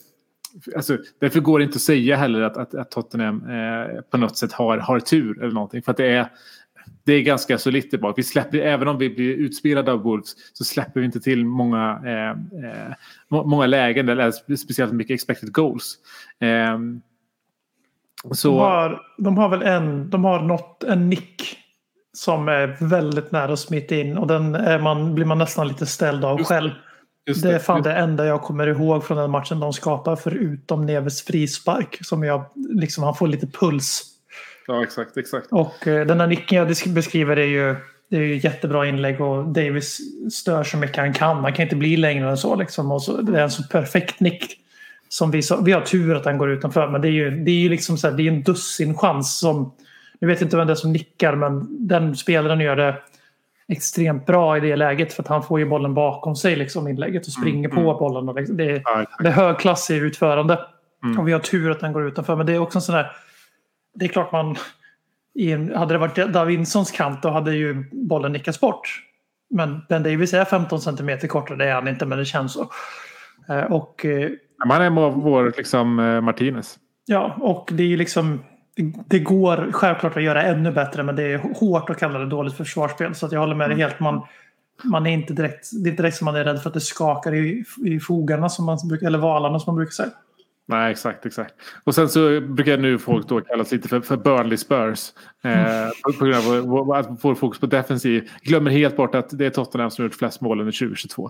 Alltså, 0.76 0.98
därför 1.20 1.40
går 1.40 1.60
det 1.60 1.66
inte 1.66 1.76
att 1.76 1.82
säga 1.82 2.16
heller 2.16 2.42
att, 2.42 2.58
att, 2.58 2.76
att 2.76 2.92
Tottenham 2.92 3.50
eh, 3.50 4.02
på 4.02 4.18
något 4.18 4.38
sätt 4.38 4.52
har, 4.52 4.78
har 4.78 5.00
tur 5.00 5.44
eller 5.44 5.54
någonting. 5.54 5.82
För 5.82 5.92
att 5.92 5.98
det 5.98 6.08
är, 6.08 6.28
det 7.04 7.14
är 7.14 7.22
ganska 7.22 7.58
solitt 7.58 7.92
där 7.92 7.98
bak. 7.98 8.18
Vi 8.18 8.24
släpper, 8.24 8.58
även 8.58 8.88
om 8.88 8.98
vi 8.98 9.10
blir 9.10 9.34
utspelade 9.36 9.92
av 9.92 10.02
Wolves 10.02 10.36
så 10.54 10.64
släpper 10.64 11.00
vi 11.00 11.06
inte 11.06 11.20
till 11.20 11.46
många, 11.46 12.02
eh, 12.06 12.30
eh, 12.70 12.94
må- 13.28 13.44
många 13.44 13.66
lägen, 13.66 14.10
eller 14.10 14.56
speciellt 14.56 14.94
mycket 14.94 15.14
expected 15.14 15.54
goals. 15.54 15.96
Eh, 16.40 16.80
så, 18.32 18.50
De, 18.50 18.58
har, 18.60 19.02
de 19.18 19.38
har 19.38 19.50
väl 19.50 19.62
en, 19.62 20.10
de 20.10 20.26
har 20.26 20.42
nått 20.42 20.84
en 20.84 21.10
nick 21.10 21.58
som 22.14 22.48
är 22.48 22.78
väldigt 22.80 23.32
nära 23.32 23.54
att 23.54 23.60
smita 23.60 23.96
in 23.96 24.18
och 24.18 24.28
den 24.28 24.52
man, 24.84 25.16
blir 25.16 25.26
man 25.26 25.38
nästan 25.38 25.68
lite 25.68 25.86
ställd 25.86 26.26
av 26.26 26.38
Just 26.38 26.50
själv. 26.50 26.70
just 27.28 27.44
Det 27.44 27.56
är 27.56 27.60
fan 27.60 27.82
det 27.82 27.94
enda 27.94 28.26
jag 28.26 28.42
kommer 28.42 28.68
ihåg 28.68 29.04
från 29.04 29.18
den 29.18 29.32
matchen 29.32 29.60
de 29.60 29.74
skapar 29.74 30.16
förutom 30.16 30.86
Neves 30.86 31.24
frispark 31.24 31.98
som 32.06 32.24
jag 32.24 32.46
liksom 32.56 33.04
han 33.04 33.16
får 33.16 33.28
lite 33.28 33.48
puls. 33.48 34.17
Ja, 34.68 34.84
exakt, 34.84 35.18
exakt. 35.18 35.48
Och 35.52 35.88
eh, 35.88 36.06
den 36.06 36.20
här 36.20 36.28
nicken 36.28 36.58
jag 36.58 36.68
beskriver 36.94 37.38
är 37.38 37.46
ju 37.46 37.76
det 38.10 38.18
är 38.18 38.22
ju 38.22 38.38
jättebra 38.38 38.88
inlägg 38.88 39.22
och 39.22 39.48
Davis 39.48 40.00
stör 40.34 40.64
så 40.64 40.78
mycket 40.78 40.98
han 40.98 41.14
kan. 41.14 41.42
Man 41.42 41.54
kan 41.54 41.64
inte 41.64 41.76
bli 41.76 41.98
längre 41.98 42.30
än 42.30 42.38
så 42.38 42.56
liksom. 42.56 42.92
Och 42.92 43.04
så, 43.04 43.22
det 43.22 43.40
är 43.40 43.44
en 43.44 43.52
så 43.52 43.64
perfekt 43.64 44.20
nick. 44.20 44.64
Som 45.10 45.32
vi, 45.32 45.42
så, 45.42 45.62
vi 45.62 45.72
har 45.72 45.82
tur 45.82 46.16
att 46.16 46.26
han 46.26 46.38
går 46.38 46.52
utanför 46.52 46.88
men 46.88 47.02
det 47.02 47.08
är 47.08 47.12
ju, 47.12 47.44
det 47.44 47.52
är 47.52 47.56
ju 47.56 47.70
liksom 47.70 47.98
så 47.98 48.10
här, 48.10 48.18
det 48.18 48.24
är 48.24 48.32
en 48.32 48.44
dussin 48.44 48.98
chans 48.98 49.40
som 49.40 49.74
nu 50.20 50.28
vet 50.28 50.42
inte 50.42 50.58
vem 50.58 50.68
det 50.68 50.74
är 50.74 50.76
som 50.76 50.94
nickar 50.94 51.36
men 51.36 51.88
den 51.88 52.16
spelaren 52.16 52.60
gör 52.60 52.76
det 52.76 52.96
extremt 53.68 54.26
bra 54.26 54.58
i 54.58 54.60
det 54.60 54.76
läget 54.76 55.14
för 55.14 55.24
att 55.24 55.28
han 55.28 55.44
får 55.44 55.60
ju 55.60 55.66
bollen 55.66 55.94
bakom 55.94 56.36
sig 56.36 56.56
liksom 56.56 56.88
inlägget 56.88 57.28
och 57.28 57.34
springer 57.34 57.70
på 57.70 57.98
bollen. 58.00 58.30
Och 58.30 58.36
liksom, 58.36 58.58
det, 58.58 58.72
är, 58.72 58.82
Ja, 58.86 59.06
det 59.20 59.28
är 59.28 59.32
högklassig 59.32 59.98
utförande. 59.98 60.60
Mm. 61.04 61.20
Och 61.20 61.28
vi 61.28 61.32
har 61.32 61.40
tur 61.40 61.72
att 61.72 61.80
den 61.80 61.94
går 61.94 62.08
utanför. 62.08 62.36
Men 62.36 62.46
det 62.46 62.54
är 62.54 62.60
också 62.60 62.78
en 62.78 62.82
sån 62.82 62.96
där... 62.96 63.12
Det 64.00 64.06
är 64.06 64.10
klart 64.10 64.32
man... 64.32 64.56
En, 65.40 65.76
hade 65.76 65.94
det 65.94 65.98
varit 65.98 66.16
Davinsons 66.16 66.92
kant 66.92 67.22
då 67.24 67.30
hade 67.30 67.56
ju 67.56 67.86
bollen 67.92 68.32
nickats 68.32 68.60
bort. 68.60 69.04
Men 69.50 69.82
Ben 69.90 70.04
Davis 70.04 70.34
är 70.34 70.46
15 70.46 70.82
centimeter 70.82 71.28
kortare, 71.28 71.58
det 71.58 71.66
är 71.66 71.74
han 71.74 71.88
inte 71.88 72.06
men 72.06 72.18
det 72.18 72.26
känns 72.26 72.54
så. 72.54 72.70
Eh, 73.50 73.64
Och, 73.64 74.06
eh, 74.06 74.30
Men 74.66 74.72
Han 74.72 74.82
är 74.82 75.10
vår, 75.10 75.54
liksom, 75.58 76.00
eh, 76.00 76.22
Martinez. 76.22 76.76
ja, 77.06 77.36
och 77.40 77.70
det 77.74 77.94
är 77.94 77.98
liksom... 77.98 78.44
det 79.08 79.20
går 79.20 79.70
självklart 79.72 80.18
att 80.18 80.24
göra 80.24 80.44
ännu 80.44 80.72
bättre 80.72 81.04
men 81.04 81.16
det 81.16 81.24
är 81.24 81.38
hårt 81.38 81.90
att 81.90 82.00
kalla 82.00 82.20
det 82.20 82.26
dåligt 82.26 82.54
försvarsspel. 82.58 83.16
Så 83.16 83.26
att 83.26 83.32
jag 83.32 83.40
håller 83.40 83.56
med 83.56 83.70
dig 83.70 83.78
helt. 83.78 84.00
Man, 84.00 84.22
man 84.84 85.08
är 85.08 85.12
inte 85.12 85.34
direkt, 85.34 85.70
det 85.84 85.90
är 85.90 85.92
inte 85.92 86.04
direkt 86.04 86.18
som 86.18 86.26
man 86.26 86.36
är 86.36 86.44
rädd 86.44 86.62
för 86.62 86.70
att 86.70 86.74
det 86.74 86.82
skakar 86.82 87.34
i, 87.36 87.64
i 87.86 88.00
fogarna 88.00 88.50
som 88.50 88.66
man 88.66 88.78
brukar, 88.90 89.08
eller 89.08 89.20
valarna 89.20 89.60
som 89.60 89.72
man 89.72 89.76
brukar 89.78 89.92
säga. 89.92 90.10
Nej, 90.70 90.92
exakt, 90.92 91.26
exakt. 91.26 91.54
Och 91.84 91.96
sen 91.96 92.10
så 92.10 92.42
brukar 92.42 92.78
nu 92.78 92.98
folk 92.98 93.28
då 93.28 93.42
kallas 93.42 93.72
lite 93.72 93.88
för, 93.90 94.02
för 94.02 94.18
Burnley 94.18 94.58
Spurs. 94.58 95.12
Eh, 95.44 95.88
på, 96.04 96.14
på 96.20 96.26
grund 96.26 96.72
av 96.80 96.92
att 96.92 97.08
vår 97.24 97.36
fokus 97.36 97.60
på 97.60 97.66
defensiv. 97.66 98.30
Glömmer 98.42 98.72
helt 98.72 98.96
bort 98.98 99.16
att 99.16 99.30
det 99.38 99.46
är 99.46 99.50
Tottenham 99.50 99.92
som 99.92 100.04
har 100.04 100.08
gjort 100.10 100.16
flest 100.16 100.42
mål 100.42 100.60
under 100.60 100.72
2022. 100.72 101.30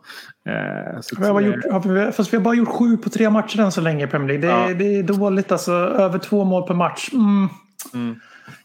Eh, 0.49 0.99
så 1.01 1.15
Vi 1.21 1.27
har 1.27 1.41
gjort, 1.41 2.15
fast 2.15 2.33
vi 2.33 2.37
har 2.37 2.43
bara 2.43 2.55
gjort 2.55 2.67
sju 2.69 2.97
på 2.97 3.09
tre 3.09 3.29
matcher 3.29 3.59
än 3.59 3.71
så 3.71 3.81
länge 3.81 4.03
i 4.03 4.07
Premier 4.07 4.39
League. 4.39 4.63
Det, 4.65 4.69
Ja. 4.71 4.77
det 4.77 4.95
är 4.99 5.03
dåligt 5.03 5.51
alltså. 5.51 5.71
Över 5.71 6.19
två 6.19 6.43
mål 6.43 6.63
per 6.67 6.73
match. 6.73 7.09
Mm. 7.13 8.15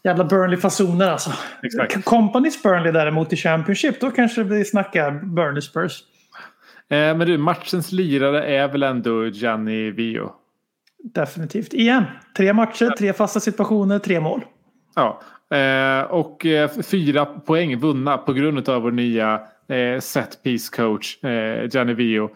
Jävla 0.03 0.23
Burnley-fasoner 0.23 1.07
alltså. 1.09 1.31
Exakt. 1.63 2.05
Companies 2.05 2.63
Burnley 2.63 2.91
däremot 2.91 3.33
i 3.33 3.35
Championship, 3.35 4.01
då 4.01 4.11
kanske 4.11 4.43
vi 4.43 4.65
snackar 4.65 5.11
Burnley 5.11 5.61
Spurs. 5.61 5.99
eh, 6.89 6.97
men 6.97 7.19
du, 7.19 7.37
matchens 7.37 7.91
lirare 7.91 8.45
är 8.45 8.67
väl 8.67 8.83
ändå 8.83 9.25
Gianni 9.25 9.91
Vio? 9.91 10.31
Definitivt. 11.03 11.73
Igen. 11.73 12.03
Tre 12.37 12.53
matcher, 12.53 12.89
tre 12.97 13.13
fasta 13.13 13.39
situationer, 13.39 13.99
tre 13.99 14.19
mål. 14.19 14.41
Ja, 14.95 15.21
eh, 15.57 16.11
och 16.11 16.45
eh, 16.45 16.69
fyra 16.81 17.25
poäng 17.25 17.79
vunna 17.79 18.17
på 18.17 18.33
grund 18.33 18.69
av 18.69 18.81
vår 18.81 18.91
nya 18.91 19.41
eh, 19.67 19.99
set 19.99 20.43
piece 20.43 20.75
coach 20.75 21.17
Gianni 21.71 21.93
Vio. 21.93 22.29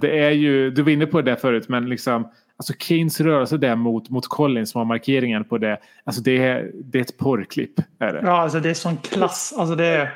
Det 0.00 0.18
är 0.18 0.30
ju, 0.30 0.70
du 0.70 0.82
var 0.82 0.90
inne 0.90 1.06
på 1.06 1.22
det 1.22 1.36
förut, 1.36 1.68
men 1.68 1.88
liksom 1.88 2.28
Alltså 2.56 2.72
Keynes 2.78 3.20
rörelse 3.20 3.56
där 3.56 3.76
mot, 3.76 4.10
mot 4.10 4.28
Collins 4.28 4.70
som 4.70 4.78
har 4.78 4.84
markeringen 4.84 5.44
på 5.44 5.58
det. 5.58 5.78
Alltså 6.04 6.22
det 6.22 6.36
är, 6.36 6.70
det 6.74 6.98
är 6.98 7.02
ett 7.02 7.18
porrklipp. 7.18 7.80
Är 7.98 8.12
det. 8.12 8.20
Ja, 8.24 8.42
alltså 8.42 8.60
det 8.60 8.70
är 8.70 8.74
sån 8.74 8.96
klass. 8.96 9.54
Alltså 9.56 9.74
det 9.74 9.86
är... 9.86 10.10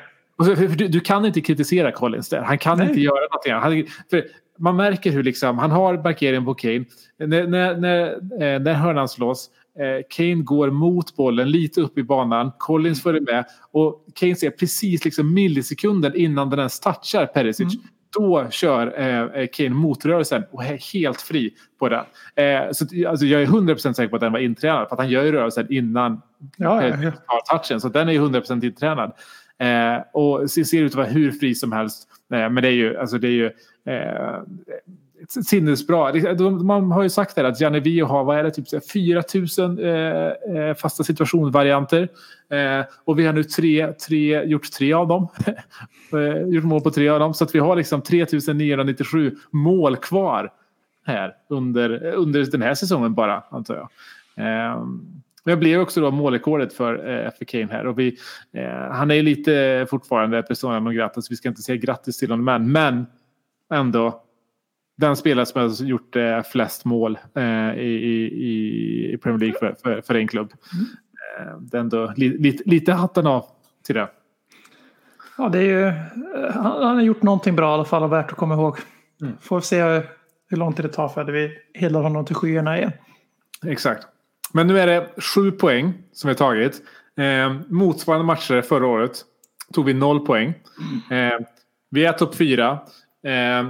Du, 0.75 0.87
du 0.87 0.99
kan 0.99 1.25
inte 1.25 1.41
kritisera 1.41 1.91
Collins 1.91 2.29
där. 2.29 2.41
Han 2.41 2.57
kan 2.57 2.77
Nej. 2.77 2.87
inte 2.87 3.01
göra 3.01 3.27
någonting. 3.31 3.53
Han, 3.53 3.85
för 4.09 4.25
man 4.57 4.75
märker 4.75 5.11
hur 5.11 5.23
liksom, 5.23 5.57
han 5.57 5.71
har 5.71 5.97
markeringen 6.03 6.45
på 6.45 6.53
Kane. 6.53 6.85
När, 7.19 7.47
när, 7.47 7.77
när, 7.77 8.13
eh, 8.13 8.59
när 8.59 8.73
hörnan 8.73 9.07
slås. 9.07 9.49
Eh, 9.79 10.05
Kane 10.09 10.35
går 10.35 10.69
mot 10.69 11.15
bollen 11.15 11.51
lite 11.51 11.81
upp 11.81 11.97
i 11.97 12.03
banan. 12.03 12.51
Collins 12.57 13.03
följer 13.03 13.21
med. 13.21 13.45
Och 13.71 14.05
Kane 14.15 14.35
ser 14.35 14.49
precis 14.49 15.05
liksom 15.05 15.33
millisekunden 15.33 16.15
innan 16.15 16.49
den 16.49 16.59
ens 16.59 16.79
touchar 16.79 17.25
Perisic. 17.25 17.73
Då 18.17 18.47
kör 18.49 19.01
eh, 19.01 19.47
Kane 19.53 19.69
motrörelsen 19.69 20.43
och 20.51 20.63
är 20.63 20.93
helt 20.93 21.21
fri 21.21 21.53
på 21.79 21.89
den. 21.89 22.05
Så, 22.73 22.85
alltså, 23.09 23.25
jag 23.25 23.41
är 23.41 23.45
100% 23.45 23.93
säker 23.93 24.07
på 24.07 24.15
att 24.15 24.21
den 24.21 24.31
var 24.31 24.39
intränad. 24.39 24.87
För 24.87 24.95
att 24.95 24.99
han 24.99 25.09
gör 25.09 25.23
ju 25.23 25.31
rörelsen 25.31 25.67
innan 25.73 26.21
Ja, 26.57 26.87
ja, 26.87 27.11
ja. 27.27 27.41
touchen. 27.51 27.81
Så 27.81 27.89
den 27.89 28.09
är 28.09 28.13
ju 28.13 28.19
100% 28.19 28.65
intränad. 28.65 29.11
Och 30.13 30.51
ser 30.51 30.81
ut 30.81 30.91
att 30.91 30.95
vara 30.95 31.07
hur 31.07 31.31
fri 31.31 31.55
som 31.55 31.71
helst. 31.71 32.07
Men 32.29 32.55
det 32.55 32.67
är 32.67 32.71
ju, 32.71 32.97
alltså 32.97 33.17
det 33.17 33.27
är 33.27 33.31
ju 33.31 33.45
eh, 33.85 34.41
sinnesbra. 35.27 36.13
Man 36.49 36.91
har 36.91 37.03
ju 37.03 37.09
sagt 37.09 37.35
det 37.35 37.47
att 37.47 37.61
Gianni 37.61 37.79
Vio 37.79 38.05
har, 38.05 38.23
vad 38.23 38.37
är 38.37 38.43
det, 38.43 38.51
typ 38.51 38.67
4000 38.91 39.79
eh, 39.79 39.87
eh, 39.87 40.75
fasta 40.75 41.03
situationvarianter. 41.03 42.09
Eh, 42.49 42.85
och 43.05 43.19
vi 43.19 43.25
har 43.25 43.33
nu 43.33 43.43
tre, 43.43 43.93
tre, 43.93 44.43
gjort 44.43 44.71
tre 44.71 44.93
av 44.93 45.07
dem. 45.07 45.27
Eh, 46.13 46.47
gjort 46.47 46.63
mål 46.63 46.81
på 46.81 46.91
tre 46.91 47.09
av 47.09 47.19
dem. 47.19 47.33
Så 47.33 47.43
att 47.43 47.55
vi 47.55 47.59
har 47.59 47.75
liksom 47.75 48.01
3997 48.01 49.35
mål 49.51 49.95
kvar 49.95 50.51
här 51.05 51.33
under, 51.49 52.05
under 52.13 52.45
den 52.51 52.61
här 52.61 52.73
säsongen 52.73 53.13
bara, 53.13 53.43
antar 53.49 53.75
jag. 53.75 53.89
Eh, 54.45 54.83
men 55.47 55.51
jag 55.51 55.59
blev 55.59 55.81
också 55.81 56.01
då 56.01 56.11
målrekordet 56.11 56.73
för, 56.73 57.09
eh, 57.09 57.31
för 57.31 57.45
Kane 57.45 57.67
här. 57.71 57.87
Och 57.87 57.99
vi, 57.99 58.17
eh, 58.53 58.91
han 58.91 59.11
är 59.11 59.15
ju 59.15 59.21
lite 59.21 59.85
fortfarande 59.89 60.43
persona 60.43 60.79
non 60.79 60.95
grata, 60.95 61.21
så 61.21 61.27
vi 61.29 61.35
ska 61.35 61.49
inte 61.49 61.61
säga 61.61 61.75
grattis 61.75 62.17
till 62.17 62.31
honom 62.31 62.47
än. 62.47 62.71
Men 62.71 63.05
ändå, 63.73 64.23
den 64.97 65.15
spelare 65.15 65.45
som 65.45 65.61
har 65.61 65.85
gjort 65.85 66.15
eh, 66.15 66.41
flest 66.41 66.85
mål 66.85 67.19
eh, 67.35 67.73
i, 67.77 68.29
i, 68.37 69.13
i 69.13 69.17
Premier 69.17 69.39
League 69.39 69.59
för, 69.59 69.75
för, 69.83 70.01
för 70.01 70.15
en 70.15 70.27
klubb. 70.27 70.53
Eh, 71.39 71.57
det 71.59 71.77
är 71.77 71.81
ändå 71.81 72.13
li, 72.15 72.37
lite, 72.37 72.63
lite 72.69 72.93
hatten 72.93 73.27
av 73.27 73.45
till 73.85 73.95
det. 73.95 74.09
Ja, 75.37 75.49
det 75.49 75.59
är 75.59 75.63
ju, 75.63 75.85
han, 76.51 76.83
han 76.83 76.95
har 76.95 77.01
gjort 77.01 77.21
någonting 77.21 77.55
bra 77.55 77.71
i 77.71 77.73
alla 77.73 77.85
fall 77.85 78.03
och 78.03 78.11
värt 78.11 78.31
att 78.31 78.37
komma 78.37 78.53
ihåg. 78.53 78.77
Får 79.39 79.61
se 79.61 79.81
hur 80.49 80.57
lång 80.57 80.73
tid 80.73 80.85
det 80.85 80.89
tar 80.89 81.07
för 81.07 81.21
att 81.21 81.29
vi 81.29 81.57
hyllar 81.73 82.01
honom 82.01 82.25
till 82.25 82.35
skyarna 82.35 82.77
igen. 82.77 82.91
Exakt. 83.65 84.07
Men 84.53 84.67
nu 84.67 84.79
är 84.79 84.87
det 84.87 85.09
sju 85.21 85.51
poäng 85.51 85.93
som 86.11 86.27
vi 86.27 86.33
har 86.33 86.37
tagit. 86.37 86.81
Eh, 87.17 87.53
motsvarande 87.69 88.25
matcher 88.25 88.61
förra 88.61 88.87
året 88.87 89.25
tog 89.73 89.85
vi 89.85 89.93
noll 89.93 90.25
poäng. 90.25 90.53
Eh, 91.11 91.45
vi 91.89 92.05
är 92.05 92.13
topp 92.13 92.35
fyra. 92.35 92.79
Eh, 93.23 93.67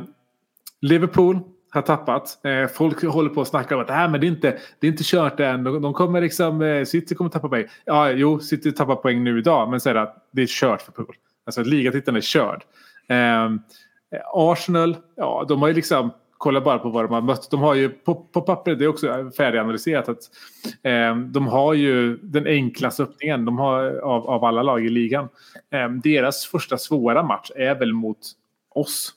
Liverpool 0.81 1.39
har 1.69 1.81
tappat. 1.81 2.45
Eh, 2.45 2.67
folk 2.67 3.03
håller 3.03 3.29
på 3.29 3.41
att 3.41 3.47
snacka 3.47 3.75
om 3.75 3.81
att 3.81 3.89
äh, 3.89 4.09
men 4.09 4.21
det, 4.21 4.27
är 4.27 4.29
inte, 4.29 4.57
det 4.79 4.87
är 4.87 4.91
inte 4.91 5.03
kört 5.05 5.39
än. 5.39 5.63
De, 5.63 5.81
de 5.81 5.93
kommer 5.93 6.21
liksom, 6.21 6.61
eh, 6.61 6.85
City 6.85 7.15
kommer 7.15 7.29
tappa 7.29 7.49
poäng. 7.49 7.65
Ja, 7.85 8.09
jo, 8.09 8.39
City 8.39 8.71
tappar 8.71 8.95
poäng 8.95 9.23
nu 9.23 9.39
idag. 9.39 9.69
Men 9.69 9.79
så 9.79 9.89
är 9.89 9.93
det 9.93 10.01
att 10.01 10.27
det 10.31 10.41
är 10.41 10.47
kört 10.47 10.81
för 10.81 10.91
Pool. 10.91 11.15
Alltså 11.45 11.63
ligatiteln 11.63 12.17
är 12.17 12.21
körd. 12.21 12.63
Eh, 13.07 13.49
Arsenal, 14.33 14.97
ja 15.15 15.45
de 15.47 15.61
har 15.61 15.67
ju 15.67 15.73
liksom, 15.73 16.11
kolla 16.37 16.61
bara 16.61 16.79
på 16.79 16.89
vad 16.89 17.05
de 17.05 17.13
har 17.13 17.21
mött. 17.21 17.51
De 17.51 17.61
har 17.61 17.75
ju 17.75 17.89
på, 17.89 18.15
på 18.15 18.41
pappret, 18.41 18.79
det 18.79 18.85
är 18.85 18.89
också 18.89 19.31
färdiganalyserat, 19.37 20.09
att 20.09 20.19
eh, 20.83 21.15
de 21.15 21.47
har 21.47 21.73
ju 21.73 22.17
den 22.17 22.47
enklaste 22.47 23.03
öppningen 23.03 23.45
de 23.45 23.57
har, 23.57 23.83
av, 23.99 24.29
av 24.29 24.43
alla 24.43 24.63
lag 24.63 24.85
i 24.85 24.89
ligan. 24.89 25.29
Eh, 25.71 25.89
deras 25.89 26.45
första 26.45 26.77
svåra 26.77 27.23
match 27.23 27.51
är 27.55 27.75
väl 27.75 27.93
mot 27.93 28.19
oss 28.69 29.13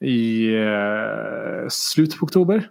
i 0.00 0.54
eh, 0.54 1.68
slutet 1.68 2.18
på 2.18 2.24
oktober. 2.24 2.70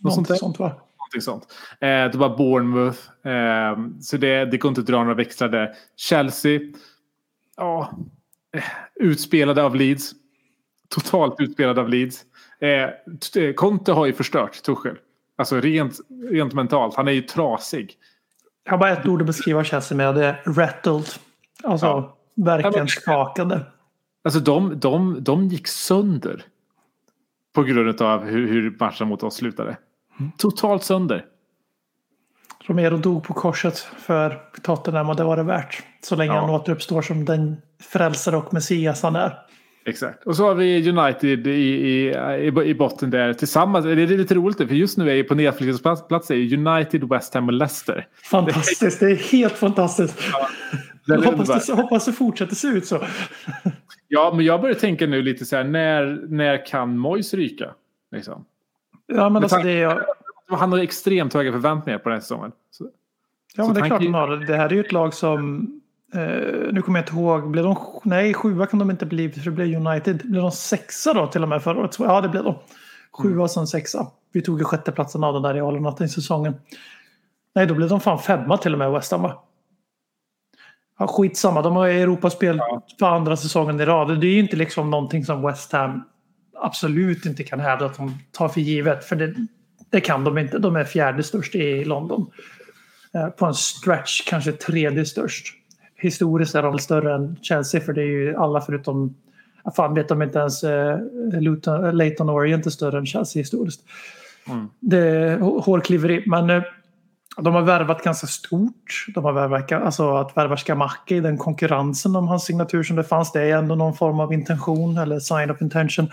Något 0.00 0.14
sånt 0.14 0.28
där. 0.28 0.34
Någonting 0.34 0.38
sånt 0.38 0.58
va? 0.58 0.86
Någonting 0.98 1.20
sånt. 1.20 1.46
Eh, 1.80 2.12
det 2.12 2.18
var 2.18 2.36
Bournemouth. 2.36 2.98
Eh, 3.26 4.00
så 4.00 4.16
det, 4.16 4.44
det 4.44 4.58
går 4.58 4.68
inte 4.68 4.80
att 4.80 4.86
dra 4.86 4.98
några 4.98 5.14
växlar 5.14 5.48
där. 5.48 5.72
Chelsea. 5.96 6.60
Ja, 7.56 7.98
eh, 8.56 8.62
utspelade 8.94 9.62
av 9.62 9.76
Leeds. 9.76 10.12
Totalt 10.88 11.40
utspelade 11.40 11.80
av 11.80 11.88
Leeds. 11.88 12.24
Eh, 12.60 13.52
Conte 13.54 13.92
har 13.92 14.06
ju 14.06 14.12
förstört 14.12 14.62
Tuchel. 14.62 14.96
Alltså 15.38 15.60
rent, 15.60 15.98
rent 16.30 16.52
mentalt. 16.54 16.94
Han 16.94 17.08
är 17.08 17.12
ju 17.12 17.22
trasig. 17.22 17.94
Jag 18.64 18.72
har 18.72 18.78
bara 18.78 18.90
ett 18.90 19.06
ord 19.06 19.20
att 19.20 19.26
beskriva 19.26 19.64
Chelsea 19.64 19.96
med. 19.96 20.14
Det 20.14 20.24
är 20.26 20.42
rattled. 20.46 21.04
Alltså 21.64 21.86
Ja. 21.86 22.16
verkligen 22.34 22.88
skakade. 22.88 23.60
Alltså 24.24 24.40
de, 24.40 24.80
de, 24.80 25.16
de 25.24 25.44
gick 25.48 25.66
sönder. 25.68 26.44
På 27.54 27.62
grund 27.62 28.02
av 28.02 28.24
hur, 28.24 28.48
hur 28.48 28.76
matchen 28.80 29.08
mot 29.08 29.22
oss 29.22 29.34
slutade. 29.36 29.76
Totalt 30.38 30.82
sönder. 30.84 31.24
Romero 32.66 32.96
dog 32.96 33.24
på 33.24 33.34
korset 33.34 33.78
för 33.78 34.42
Tottenham 34.62 35.08
och 35.08 35.16
det 35.16 35.24
var 35.24 35.36
det 35.36 35.42
värt. 35.42 35.82
Så 36.02 36.16
länge 36.16 36.34
Ja. 36.34 36.40
han 36.40 36.50
återuppstår 36.50 37.02
som 37.02 37.24
den 37.24 37.56
frälsare 37.82 38.36
och 38.36 38.54
messias 38.54 39.02
han 39.02 39.16
är. 39.16 39.38
Exakt. 39.86 40.26
Och 40.26 40.36
så 40.36 40.44
har 40.46 40.54
vi 40.54 40.90
United 40.90 41.46
i, 41.46 41.50
i, 41.50 42.08
i, 42.46 42.62
i 42.64 42.74
botten 42.74 43.10
där 43.10 43.32
tillsammans. 43.32 43.84
Det 43.84 43.92
är 43.92 44.06
lite 44.06 44.34
roligt 44.34 44.56
för 44.56 44.74
just 44.74 44.98
nu 44.98 45.10
är 45.10 45.14
ju 45.14 45.24
på 45.24 45.34
nedflyttningsplats 45.34 46.30
United, 46.30 47.08
West 47.08 47.34
Ham 47.34 47.46
och 47.46 47.52
Leicester. 47.52 48.06
Fantastiskt, 48.30 49.00
det 49.00 49.10
är 49.10 49.32
helt 49.32 49.52
fantastiskt. 49.52 50.18
Det 51.06 51.12
är 51.12 51.22
Jag 51.22 51.32
hoppas, 51.32 51.66
det, 51.66 51.72
hoppas 51.72 52.04
det 52.04 52.12
fortsätter 52.12 52.54
se 52.54 52.68
ut 52.68 52.86
så. 52.86 53.04
Ja, 54.08 54.32
men 54.36 54.44
jag 54.44 54.60
börjar 54.60 54.74
tänka 54.74 55.06
nu 55.06 55.22
lite 55.22 55.44
så 55.44 55.56
här, 55.56 55.64
när, 55.64 56.26
när 56.28 56.66
kan 56.66 56.98
Moyes 56.98 57.34
ryka? 57.34 57.70
Liksom. 58.12 58.44
Ja, 59.06 59.28
men 59.28 59.42
alltså 59.42 59.56
det 59.56 59.82
är, 59.82 60.06
Han 60.48 60.72
har 60.72 60.78
extremt 60.78 61.34
höga 61.34 61.52
förväntningar 61.52 61.98
på 61.98 62.08
den 62.08 62.16
här 62.16 62.20
säsongen. 62.20 62.52
Så, 62.70 62.88
ja, 63.56 63.64
men 63.64 63.74
det 63.74 63.80
är 63.80 63.86
klart 63.86 64.02
de 64.02 64.14
har 64.14 64.28
det. 64.28 64.46
Det 64.46 64.56
här 64.56 64.68
är 64.68 64.74
ju 64.74 64.80
ett 64.80 64.92
lag 64.92 65.14
som... 65.14 65.72
Eh, 66.14 66.72
nu 66.72 66.82
kommer 66.82 66.98
jag 66.98 67.02
inte 67.02 67.16
ihåg. 67.16 67.50
Blev 67.50 67.64
de, 67.64 67.76
nej, 68.04 68.34
sjua 68.34 68.66
kan 68.66 68.78
de 68.78 68.90
inte 68.90 69.06
bli 69.06 69.30
för 69.30 69.40
det 69.40 69.50
blev 69.50 69.86
United. 69.86 70.22
Blev 70.24 70.42
de 70.42 70.50
sexa 70.52 71.14
då 71.14 71.26
till 71.26 71.42
och 71.42 71.48
med 71.48 71.62
förra 71.62 71.78
året? 71.80 71.96
Ja, 71.98 72.20
det 72.20 72.28
blev 72.28 72.44
de. 72.44 72.54
Sjua 73.12 73.42
och 73.42 73.50
sen 73.50 73.66
sexa. 73.66 74.06
Vi 74.32 74.42
tog 74.42 74.58
ju 74.58 74.64
sjätteplatsen 74.64 75.24
av 75.24 75.34
den 75.34 75.42
där 75.42 75.56
i 75.56 75.60
Alnatten 75.60 76.08
säsongen. 76.08 76.54
Nej, 77.54 77.66
då 77.66 77.74
blev 77.74 77.88
de 77.88 78.00
fan 78.00 78.18
femma 78.18 78.56
till 78.56 78.72
och 78.72 78.78
med 78.78 78.90
West 78.90 79.12
Ham 79.12 79.22
va? 79.22 79.42
Ja, 80.98 81.06
skitsamma, 81.06 81.62
de 81.62 81.76
har 81.76 81.88
Europaspel 81.88 82.60
för 82.98 83.06
andra 83.06 83.36
säsongen 83.36 83.80
i 83.80 83.84
rad. 83.84 84.20
Det 84.20 84.26
är 84.26 84.30
ju 84.30 84.38
inte 84.38 84.56
liksom 84.56 84.90
någonting 84.90 85.24
som 85.24 85.42
West 85.42 85.72
Ham 85.72 86.04
absolut 86.60 87.26
inte 87.26 87.44
kan 87.44 87.60
hävda 87.60 87.86
att 87.86 87.96
de 87.96 88.18
tar 88.32 88.48
för 88.48 88.60
givet. 88.60 89.04
För 89.04 89.16
det, 89.16 89.34
det 89.90 90.00
kan 90.00 90.24
de 90.24 90.38
inte. 90.38 90.58
De 90.58 90.76
är 90.76 90.84
fjärde 90.84 91.22
störst 91.22 91.54
i 91.54 91.84
London. 91.84 92.30
Eh, 93.14 93.28
På 93.28 93.46
en 93.46 93.54
stretch 93.54 94.24
kanske 94.28 94.52
tredje 94.52 95.04
störst. 95.04 95.55
Historiskt 95.96 96.54
är 96.54 96.62
de 96.62 96.78
större 96.78 97.14
än 97.14 97.36
Chelsea 97.42 97.80
för 97.80 97.92
det 97.92 98.02
är 98.02 98.06
ju 98.06 98.36
alla 98.36 98.60
förutom 98.60 99.14
Fan 99.76 99.94
vet 99.94 100.08
de 100.08 100.22
inte 100.22 100.38
ens 100.38 100.64
eh, 100.64 100.98
Luton, 101.40 101.96
Leighton 101.96 102.30
Orient 102.30 102.66
är 102.66 102.70
större 102.70 102.98
än 102.98 103.06
Chelsea 103.06 103.40
historiskt. 103.40 103.80
Det 104.80 104.98
är 104.98 105.38
hå- 105.38 105.60
hårklyveri. 105.60 106.22
Men 106.26 106.50
eh, 106.50 106.62
De 107.40 107.54
har 107.54 107.62
värvat 107.62 108.02
ganska 108.02 108.26
stort. 108.26 109.06
De 109.14 109.24
har 109.24 109.32
värvat, 109.32 109.72
alltså 109.72 110.16
att 110.16 110.36
värva 110.36 110.56
Skamacka 110.56 111.14
i 111.14 111.20
den 111.20 111.38
konkurrensen 111.38 112.16
om 112.16 112.28
hans 112.28 112.44
signatur 112.44 112.82
som 112.82 112.96
det 112.96 113.04
fanns. 113.04 113.32
Det 113.32 113.42
är 113.42 113.58
ändå 113.58 113.74
någon 113.74 113.94
form 113.94 114.20
av 114.20 114.32
intention 114.32 114.98
eller 114.98 115.18
sign 115.18 115.50
of 115.50 115.62
intention. 115.62 116.08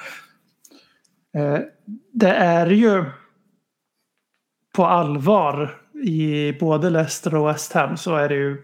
Eh, 1.37 1.59
det 2.13 2.31
är 2.31 2.67
ju 2.67 3.05
på 4.75 4.85
allvar 4.85 5.75
i 6.03 6.53
både 6.59 6.89
Leicester 6.89 7.35
och 7.35 7.49
West 7.49 7.73
Ham 7.73 7.97
så 7.97 8.15
är 8.15 8.29
det 8.29 8.35
ju 8.35 8.63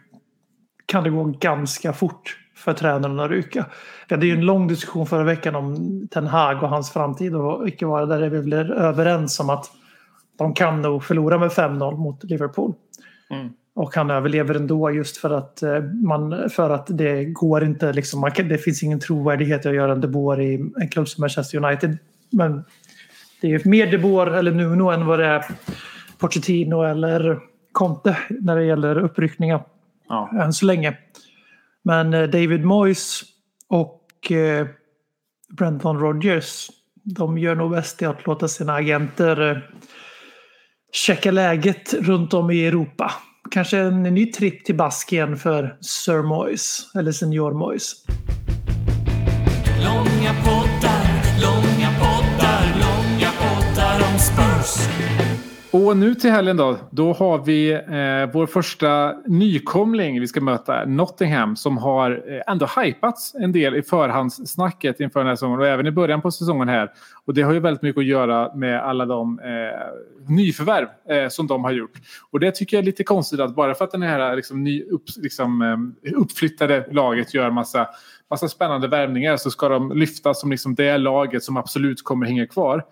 kan 0.89 1.03
det 1.03 1.09
gå 1.09 1.23
ganska 1.23 1.93
fort 1.93 2.37
för 2.55 2.73
tränaren 2.73 3.19
att 3.19 3.31
ryka. 3.31 3.65
Vi 4.07 4.15
hade 4.15 4.25
ju 4.25 4.33
en 4.33 4.45
lång 4.45 4.67
diskussion 4.67 5.05
förra 5.05 5.23
veckan 5.23 5.55
om 5.55 6.07
Ten 6.11 6.27
Hag 6.27 6.63
och 6.63 6.69
hans 6.69 6.91
framtid 6.91 7.35
och 7.35 7.67
icke 7.67 7.85
vara 7.85 8.05
där 8.05 8.21
är 8.21 8.29
vi 8.29 8.41
blir 8.41 8.71
överens 8.71 9.39
om 9.39 9.49
att 9.49 9.71
de 10.37 10.53
kan 10.53 10.81
nog 10.81 11.03
förlora 11.03 11.37
med 11.37 11.49
5-0 11.49 11.97
mot 11.97 12.23
Liverpool. 12.23 12.73
Mm. 13.29 13.49
Och 13.75 13.95
han 13.95 14.11
överlever 14.11 14.55
ändå 14.55 14.91
just 14.91 15.17
för 15.17 15.29
att, 15.29 15.63
eh, 15.63 15.81
man, 15.81 16.49
för 16.49 16.69
att 16.69 16.87
det 16.89 17.25
går 17.25 17.63
inte, 17.63 17.93
liksom, 17.93 18.19
man 18.19 18.31
det 18.35 18.57
finns 18.57 18.83
ingen 18.83 18.99
trovärdighet 18.99 19.65
i 19.65 19.69
att 19.69 19.75
göra 19.75 19.91
en 19.91 20.01
De 20.01 20.07
Boer 20.07 20.41
i 20.41 20.71
en 20.81 20.89
klubb 20.89 21.07
som 21.07 21.21
Manchester 21.21 21.65
United. 21.65 21.97
Men 22.29 22.63
det 23.41 23.47
är 23.47 23.51
ju 23.51 23.69
mer 23.69 23.91
De 23.91 23.97
Boer 23.97 24.27
eller 24.27 24.51
Nuno 24.51 24.89
än 24.89 25.05
vad 25.05 25.19
det 25.19 25.25
är 25.25 25.45
Pochettino 26.17 26.83
eller 26.83 27.39
Conte 27.71 28.17
när 28.29 28.55
det 28.55 28.63
gäller 28.63 28.97
uppryckningar 28.97 29.63
Ja. 30.09 30.29
än 30.43 30.53
så 30.53 30.65
länge. 30.65 30.97
Men 31.83 32.13
eh, 32.13 32.23
David 32.23 32.65
Moyes 32.65 33.21
och 33.67 34.31
eh, 34.31 34.67
Brenton 35.57 35.99
Rodgers 35.99 36.69
de 37.03 37.37
gör 37.37 37.55
nog 37.55 37.71
bäst 37.71 38.01
i 38.01 38.05
att 38.05 38.25
låta 38.25 38.47
sina 38.47 38.73
agenter 38.73 39.51
eh, 39.51 39.57
checka 40.93 41.31
läget 41.31 41.93
runt 41.93 42.33
om 42.33 42.51
i 42.51 42.67
Europa. 42.67 43.11
Kanske 43.51 43.77
en 43.77 44.03
ny 44.03 44.25
tripp 44.25 44.65
till 44.65 44.75
Baskien 44.75 45.37
för 45.37 45.77
Sir 45.81 46.21
Moyes 46.21 46.91
eller 46.95 47.11
Senior 47.11 47.53
Moyes. 47.53 47.93
Långa 49.83 50.33
poddar, 50.43 51.05
långa 51.41 51.89
poddar, 51.99 52.63
långa 52.81 53.31
poddar 53.39 53.95
om 54.13 54.19
Spurs. 54.19 54.89
Och 55.71 55.97
nu 55.97 56.15
till 56.15 56.31
helgen 56.31 56.57
då. 56.57 56.77
Då 56.91 57.13
har 57.13 57.37
vi 57.37 57.71
eh, 57.71 58.33
vår 58.33 58.45
första 58.45 59.15
nykomling 59.25 60.19
vi 60.19 60.27
ska 60.27 60.41
möta. 60.41 60.85
Nottingham 60.85 61.55
som 61.55 61.77
har 61.77 62.23
eh, 62.27 62.51
ändå 62.51 62.67
hypats 62.77 63.35
en 63.35 63.51
del 63.51 63.75
i 63.75 63.81
förhandssnacket 63.81 64.99
inför 64.99 65.19
den 65.19 65.27
här 65.27 65.35
säsongen 65.35 65.59
och 65.59 65.67
även 65.67 65.87
i 65.87 65.91
början 65.91 66.21
på 66.21 66.31
säsongen 66.31 66.69
här. 66.69 66.91
Och 67.25 67.33
det 67.33 67.41
har 67.41 67.53
ju 67.53 67.59
väldigt 67.59 67.81
mycket 67.81 67.99
att 67.99 68.05
göra 68.05 68.55
med 68.55 68.79
alla 68.79 69.05
de 69.05 69.39
eh, 69.39 70.29
nyförvärv 70.35 70.87
eh, 71.09 71.29
som 71.29 71.47
de 71.47 71.63
har 71.63 71.71
gjort. 71.71 71.93
Och 72.31 72.39
det 72.39 72.51
tycker 72.51 72.77
jag 72.77 72.81
är 72.81 72.85
lite 72.85 73.03
konstigt 73.03 73.39
att 73.39 73.55
bara 73.55 73.75
för 73.75 73.85
att 73.85 73.91
den 73.91 74.01
här 74.01 74.35
liksom, 74.35 74.63
ny, 74.63 74.83
upp, 74.83 75.03
liksom, 75.17 75.61
eh, 76.03 76.13
uppflyttade 76.15 76.85
laget 76.91 77.33
gör 77.33 77.49
massa, 77.51 77.87
massa 78.29 78.47
spännande 78.47 78.87
värvningar 78.87 79.37
så 79.37 79.51
ska 79.51 79.69
de 79.69 79.91
lyftas 79.91 80.41
som 80.41 80.51
liksom 80.51 80.75
det 80.75 80.97
laget 80.97 81.43
som 81.43 81.57
absolut 81.57 82.03
kommer 82.03 82.25
hänga 82.25 82.47
kvar. 82.47 82.83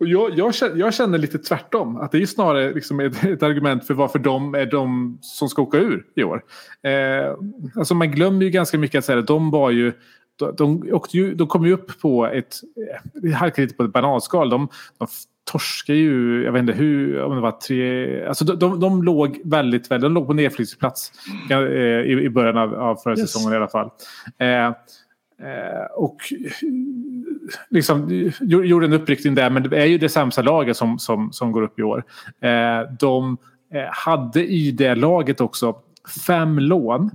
Och 0.00 0.06
jag, 0.06 0.38
jag, 0.38 0.54
känner, 0.54 0.76
jag 0.76 0.94
känner 0.94 1.18
lite 1.18 1.38
tvärtom. 1.38 1.96
Att 1.96 2.12
det 2.12 2.22
är 2.22 2.26
snarare 2.26 2.72
liksom 2.74 3.00
ett, 3.00 3.24
ett 3.24 3.42
argument 3.42 3.86
för 3.86 3.94
varför 3.94 4.18
de 4.18 4.54
är 4.54 4.66
de 4.66 5.18
som 5.20 5.48
ska 5.48 5.62
åka 5.62 5.78
ur 5.78 6.04
i 6.16 6.24
år. 6.24 6.42
Eh, 6.82 7.34
alltså 7.76 7.94
man 7.94 8.10
glömmer 8.10 8.44
ju 8.44 8.50
ganska 8.50 8.78
mycket 8.78 8.98
att 8.98 9.04
säga 9.04 9.18
att 9.18 9.26
de 9.26 9.50
var 9.50 9.70
ju 9.70 9.92
de, 10.38 10.54
de, 10.56 10.88
åkte 10.92 11.16
ju, 11.16 11.34
de 11.34 11.46
kom 11.46 11.66
ju 11.66 11.72
upp 11.72 12.00
på 12.00 12.26
ett... 12.26 12.56
Vi 13.14 13.32
halkade 13.32 13.62
lite 13.62 13.76
på 13.76 13.84
ett 13.84 13.92
bananskal. 13.92 14.50
De, 14.50 14.68
de 14.98 15.06
torskade 15.50 15.98
ju, 15.98 16.44
jag 16.44 16.52
vet 16.52 16.60
inte 16.60 16.72
hur, 16.72 17.22
om 17.22 17.34
det 17.34 17.40
var 17.40 17.50
tre... 17.52 18.24
Alltså 18.26 18.44
de, 18.44 18.58
de, 18.58 18.80
de 18.80 19.02
låg 19.02 19.40
väldigt, 19.44 19.90
väldigt... 19.90 20.02
De 20.02 20.14
låg 20.14 20.26
på 20.26 20.32
nedflyttningsplats 20.32 21.12
eh, 21.50 21.58
i, 21.58 22.20
i 22.24 22.30
början 22.30 22.58
av, 22.58 22.74
av 22.74 22.96
förra 22.96 23.16
Yes. 23.16 23.32
säsongen 23.32 23.52
i 23.52 23.56
alla 23.56 23.68
fall. 23.68 23.90
Eh, 24.38 24.46
Eh, 24.48 24.72
Eh, 25.40 25.84
och 25.94 26.16
liksom 27.70 28.30
gjorde 28.40 28.86
en 28.86 28.92
uppryckning 28.92 29.34
där 29.34 29.50
men 29.50 29.62
det 29.62 29.82
är 29.82 29.86
ju 29.86 29.98
det 29.98 30.08
sämsta 30.08 30.42
laget 30.42 30.76
som, 30.76 30.98
som, 30.98 31.32
som 31.32 31.52
går 31.52 31.62
upp 31.62 31.78
i 31.78 31.82
år. 31.82 32.04
Eh, 32.40 32.92
de 32.98 33.36
eh, 33.74 33.84
hade 33.90 34.46
i 34.46 34.70
det 34.70 34.94
laget 34.94 35.40
också 35.40 35.76
fem 36.26 36.58
lån 36.58 37.10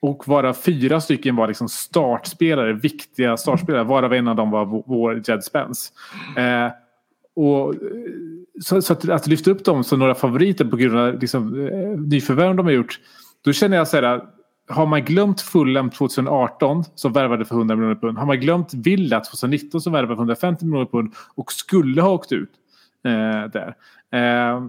och 0.00 0.28
varav 0.28 0.52
fyra 0.52 1.00
stycken 1.00 1.36
var 1.36 1.48
liksom 1.48 1.68
startspelare, 1.68 2.72
viktiga 2.72 3.36
startspelare, 3.36 3.84
varav 3.84 4.12
en 4.12 4.28
av 4.28 4.36
dem 4.36 4.50
var 4.50 4.64
vår- 4.64 5.22
Jed 5.28 5.44
Spence. 5.44 5.92
Eh, 6.36 6.72
och, 7.36 7.74
eh, 7.74 7.80
så, 8.60 8.82
så 8.82 8.92
att, 8.92 9.08
att 9.08 9.26
lyfta 9.26 9.50
upp 9.50 9.64
dem 9.64 9.84
som 9.84 9.98
några 9.98 10.14
favoriter 10.14 10.64
på 10.64 10.76
grund 10.76 10.98
av 10.98 11.20
liksom, 11.20 11.66
eh, 11.66 12.00
nyförvärv 12.00 12.56
de 12.56 12.66
har 12.66 12.72
gjort. 12.72 13.00
Då 13.44 13.52
känner 13.52 13.76
jag 13.76 13.88
så 13.88 13.96
här, 13.96 14.22
har 14.68 14.86
man 14.86 15.04
glömt 15.04 15.40
Fulham 15.40 15.90
2018 15.90 16.84
som 16.94 17.12
värvade 17.12 17.44
för 17.44 17.54
100 17.54 17.76
miljoner 17.76 17.94
pund. 17.94 18.18
Har 18.18 18.26
man 18.26 18.40
glömt 18.40 18.74
Villa 18.74 19.20
2019 19.20 19.80
som 19.80 19.92
värvade 19.92 20.16
för 20.16 20.22
150 20.22 20.64
miljoner 20.64 20.86
pund 20.86 21.14
och 21.34 21.52
skulle 21.52 22.02
ha 22.02 22.10
åkt 22.10 22.32
ut 22.32 22.50
eh, 23.04 23.50
där. 23.52 23.74
Eh, 24.12 24.66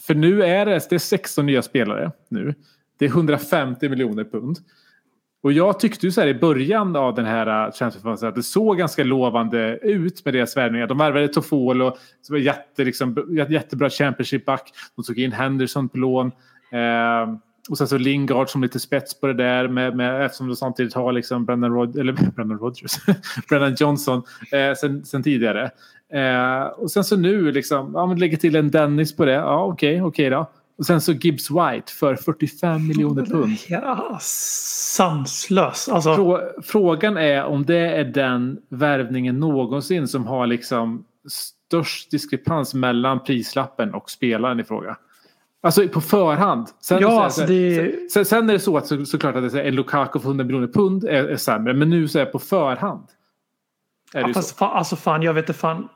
för 0.00 0.14
nu 0.14 0.42
är 0.42 0.66
det, 0.66 0.86
det 0.90 0.94
är 0.94 0.98
16 0.98 1.46
nya 1.46 1.62
spelare 1.62 2.12
nu. 2.28 2.54
Det 2.98 3.04
är 3.04 3.08
150 3.08 3.88
miljoner 3.88 4.24
pund. 4.24 4.58
Och 5.42 5.52
jag 5.52 5.80
tyckte 5.80 6.06
ju 6.06 6.12
så 6.12 6.20
här 6.20 6.28
i 6.28 6.34
början 6.34 6.96
av 6.96 7.14
den 7.14 7.24
här 7.24 7.46
eh, 7.46 7.52
transferfasen 7.52 7.78
transferfönstret 7.78 8.28
att 8.28 8.34
det 8.34 8.42
såg 8.42 8.78
ganska 8.78 9.04
lovande 9.04 9.78
ut 9.82 10.24
med 10.24 10.34
deras 10.34 10.56
värvningar. 10.56 10.86
De 10.86 10.98
värvade 10.98 11.28
Toffolo 11.28 11.96
som 12.22 12.34
var 12.34 12.40
jätte, 12.40 12.84
liksom, 12.84 13.36
jättebra 13.48 13.90
Championship-back. 13.90 14.72
De 14.96 15.04
tog 15.04 15.18
in 15.18 15.32
Henderson 15.32 15.88
på 15.88 15.98
lån. 15.98 16.26
Eh, 16.72 17.38
och 17.68 17.78
sen 17.78 17.88
så 17.88 17.98
Lingard 17.98 18.48
som 18.48 18.62
lite 18.62 18.80
spets 18.80 19.20
på 19.20 19.26
det 19.26 19.34
där 19.34 19.68
med, 19.68 19.96
med, 19.96 20.24
eftersom 20.24 20.48
de 20.48 20.56
samtidigt 20.56 20.94
har 20.94 21.12
liksom 21.12 21.44
Brendan, 21.44 21.72
Rod, 21.72 21.98
eller 21.98 22.12
Brendan 22.36 22.58
Rodgers, 22.58 22.92
Brendan 23.48 23.76
Johnson 23.78 24.22
eh, 24.52 24.74
sen, 24.74 25.04
sen 25.04 25.22
tidigare. 25.22 25.70
Eh, 26.12 26.62
och 26.62 26.90
sen 26.90 27.04
så 27.04 27.16
nu 27.16 27.52
liksom, 27.52 27.90
ja 27.94 28.06
men 28.06 28.18
lägger 28.18 28.36
till 28.36 28.56
en 28.56 28.70
Dennis 28.70 29.16
på 29.16 29.24
det. 29.24 29.32
Ja 29.32 29.64
okej, 29.64 30.02
okej 30.02 30.30
då. 30.30 30.50
Och 30.78 30.86
sen 30.86 31.00
så 31.00 31.12
Gibbs 31.12 31.50
White 31.50 31.92
för 31.92 32.16
45 32.16 32.88
miljoner 32.88 33.24
pund. 33.24 33.56
Ja, 33.68 34.18
sanslös. 34.22 35.88
Alltså, 35.88 36.14
Frå, 36.14 36.40
frågan 36.62 37.16
är 37.16 37.44
om 37.44 37.66
det 37.66 37.96
är 37.96 38.04
den 38.04 38.58
värvningen 38.68 39.40
någonsin 39.40 40.08
som 40.08 40.26
har 40.26 40.46
liksom 40.46 41.04
störst 41.28 42.10
diskrepans 42.10 42.74
mellan 42.74 43.24
prislappen 43.24 43.94
och 43.94 44.10
spelaren 44.10 44.60
i 44.60 44.64
fråga. 44.64 44.96
Alltså 45.62 45.88
på 45.88 46.00
förhand. 46.00 46.66
Sen, 46.80 46.98
Ja, 47.00 47.08
sen, 47.10 47.18
alltså 47.18 47.42
det- 47.46 48.10
sen, 48.12 48.24
sen 48.24 48.48
är 48.50 48.52
det 48.52 48.60
så 48.60 48.76
att 48.76 48.86
så, 48.86 49.04
såklart 49.04 49.34
att 49.36 49.42
det 49.42 49.46
är 49.46 49.50
så 49.50 49.56
här, 49.56 49.64
en 49.64 49.74
Lukaku 49.74 50.18
för 50.18 50.28
100 50.28 50.44
miljoner 50.44 50.66
pund 50.68 51.04
är, 51.04 51.24
är 51.24 51.36
sämre. 51.36 51.74
Men 51.74 51.90
nu 51.90 52.08
så 52.08 52.18
är 52.18 52.24
det 52.24 52.30
på 52.32 52.38
förhand. 52.38 53.06
Är 54.14 54.22
det 54.22 54.28
Ja, 54.28 54.34
fast 54.34 54.48
så. 54.48 54.54
fan, 54.56 54.76
alltså 54.76 54.96
fan, 54.96 55.22
jag 55.22 55.34
vet 55.34 55.48
inte 55.48 55.58
fan. 55.60 55.88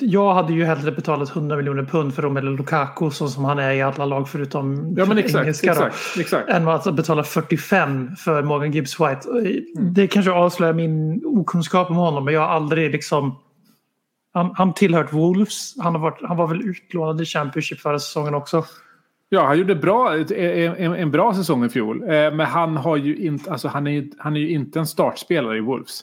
Jag 0.00 0.34
hade 0.34 0.52
ju 0.52 0.64
hellre 0.64 0.92
betalat 0.92 1.30
100 1.36 1.56
miljoner 1.56 1.82
pund 1.84 2.14
för 2.14 2.22
Romelu 2.22 2.56
Lukaku 2.56 3.10
så 3.10 3.28
som 3.28 3.44
han 3.44 3.58
är 3.58 3.72
i 3.72 3.82
alla 3.82 4.04
lag 4.04 4.28
förutom 4.28 4.94
Ja 4.96 5.04
men 5.06 5.18
exakt. 5.18 5.42
engelska 5.42 5.74
då, 5.74 5.84
exakt, 5.86 6.18
exakt. 6.18 6.48
än 6.48 6.68
att 6.68 6.94
betala 6.96 7.24
45 7.24 8.16
för 8.16 8.42
Morgan 8.42 8.72
Gibbs 8.72 9.00
White. 9.00 9.28
Mm. 9.30 9.94
Det 9.94 10.06
kanske 10.06 10.32
avslöjar 10.32 10.72
min 10.74 11.22
okunskap 11.26 11.90
om 11.90 11.96
honom 11.96 12.24
men 12.24 12.34
jag 12.34 12.40
har 12.40 12.48
aldrig 12.48 12.90
liksom 12.92 13.36
han, 14.32 14.54
han 14.56 14.74
tillhört 14.74 15.12
Wolves. 15.12 15.74
Han, 15.78 15.94
har 15.94 16.02
varit, 16.02 16.18
han 16.22 16.36
var 16.36 16.46
väl 16.48 16.62
utlånad 16.62 17.20
i 17.20 17.24
Championship 17.24 17.80
förra 17.80 17.98
säsongen 17.98 18.34
också. 18.34 18.64
Ja, 19.28 19.46
han 19.46 19.58
gjorde 19.58 19.74
bra, 19.74 20.14
en, 20.14 20.32
en, 20.76 20.94
en 20.94 21.10
bra 21.10 21.34
säsong 21.34 21.64
i 21.64 21.68
fjol. 21.68 22.02
Eh, 22.02 22.08
Men 22.08 22.40
han, 22.40 22.76
har 22.76 22.96
ju 22.96 23.16
inte, 23.16 23.52
alltså 23.52 23.68
han, 23.68 23.86
är, 23.86 23.90
ju- 23.90 24.10
han 24.18 24.36
är 24.36 24.40
ju 24.40 24.48
inte 24.50 24.78
en 24.78 24.86
startspelare 24.86 25.56
i 25.56 25.60
Wolves. 25.60 26.00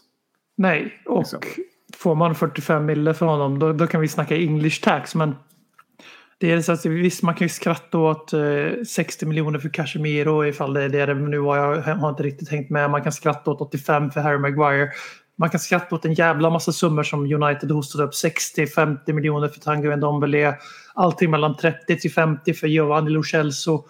Nej, 0.58 1.02
och 1.06 1.18
Liksom. 1.20 1.40
får 1.98 2.16
man 2.16 2.36
45 2.36 2.86
mille 2.86 3.14
för 3.14 3.26
honom 3.26 3.60
då, 3.60 3.74
då 3.74 3.88
kan 3.88 4.02
vi 4.02 4.08
snacka 4.08 4.36
English 4.38 4.84
tax. 4.84 5.16
Men 5.16 5.36
det 6.38 6.52
är 6.52 6.62
så 6.62 6.72
att, 6.72 6.86
visst, 6.86 7.24
man 7.24 7.36
kan 7.36 7.46
ju 7.46 7.50
skratta 7.50 7.98
åt 7.98 8.34
eh, 8.34 8.84
60 8.88 9.26
miljoner 9.26 9.60
för 9.60 9.70
Casemiro 9.70 10.46
ifall 10.46 10.74
det 10.74 10.84
är 10.84 10.90
det 10.90 11.06
det 11.06 11.14
nu 11.14 11.38
var. 11.40 11.58
Jag 11.58 11.82
har 11.96 12.10
inte 12.10 12.24
riktigt 12.24 12.50
hängt 12.50 12.70
med. 12.70 12.90
Man 12.92 13.04
kan 13.04 13.12
skratta 13.12 13.52
åt 13.52 13.62
85 13.62 14.12
för 14.12 14.22
Harry 14.22 14.38
Maguire. 14.38 14.90
Man 15.40 15.50
kan 15.50 15.60
skratta 15.60 15.96
åt 15.96 16.06
en 16.06 16.14
jävla 16.14 16.50
massa 16.50 16.72
summor 16.72 17.04
som 17.04 17.34
United 17.34 17.72
hostade 17.72 18.04
upp. 18.04 18.12
60-50 18.12 19.14
miljoner 19.14 19.48
för 19.48 19.60
Tanguy 19.60 19.96
Ndombele. 19.96 20.56
Allting 20.94 21.32
mellan 21.32 21.56
30 21.56 22.00
till 22.00 22.12
50 22.12 22.54
för 22.54 22.68
Giovanni 22.68 23.10
Lo 23.10 23.24
Celso 23.24 23.86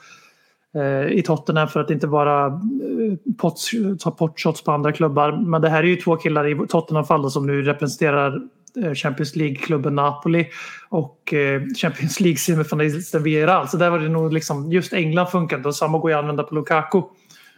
eh, 0.75 1.11
i 1.11 1.23
Tottenham 1.25 1.67
för 1.67 1.79
att 1.79 1.89
inte 1.89 2.07
bara 2.07 2.45
eh, 2.45 3.33
pots, 3.37 3.71
ta 3.99 4.11
potshots 4.11 4.63
på 4.63 4.71
andra 4.71 4.91
klubbar. 4.91 5.31
Men 5.31 5.61
det 5.61 5.69
här 5.69 5.83
är 5.83 5.87
ju 5.87 5.95
två 5.95 6.15
killar 6.15 6.47
i 6.47 6.67
Tottenham-fall 6.67 7.31
som 7.31 7.47
nu 7.47 7.61
representerar 7.61 8.41
eh, 8.83 8.93
Champions 8.93 9.35
League-klubben 9.35 9.95
Napoli 9.95 10.47
och 10.89 11.33
eh, 11.33 11.61
Champions 11.81 12.19
League-semifinalisten 12.19 13.23
Villarreal. 13.23 13.67
Så 13.67 13.77
där 13.77 13.89
var 13.89 13.99
det 13.99 14.09
nog 14.09 14.33
liksom, 14.33 14.71
just 14.71 14.93
England 14.93 15.27
funkade 15.27 15.59
inte 15.59 15.67
och 15.67 15.75
samma 15.75 15.97
går 15.97 16.11
ju 16.11 16.17
att 16.17 16.21
använda 16.21 16.43
på 16.43 16.55
Lukaku. 16.55 17.01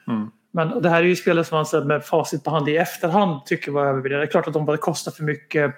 Mm. 0.08 0.30
Men 0.52 0.82
det 0.82 0.90
här 0.90 1.04
är 1.04 1.08
ju 1.08 1.16
spelare 1.16 1.46
som 1.46 1.66
man 1.74 1.88
med 1.88 2.06
facit 2.06 2.44
på 2.44 2.50
hand 2.50 2.70
i 2.70 2.78
efterhand 2.78 3.46
tycker 3.46 3.72
var 3.72 3.86
övervärderade. 3.86 4.26
Det 4.26 4.28
är 4.28 4.32
klart 4.32 4.48
att 4.48 4.54
de 4.54 4.66
bara 4.66 4.78
kostar 4.78 5.12
för 5.12 5.24
mycket 5.24 5.76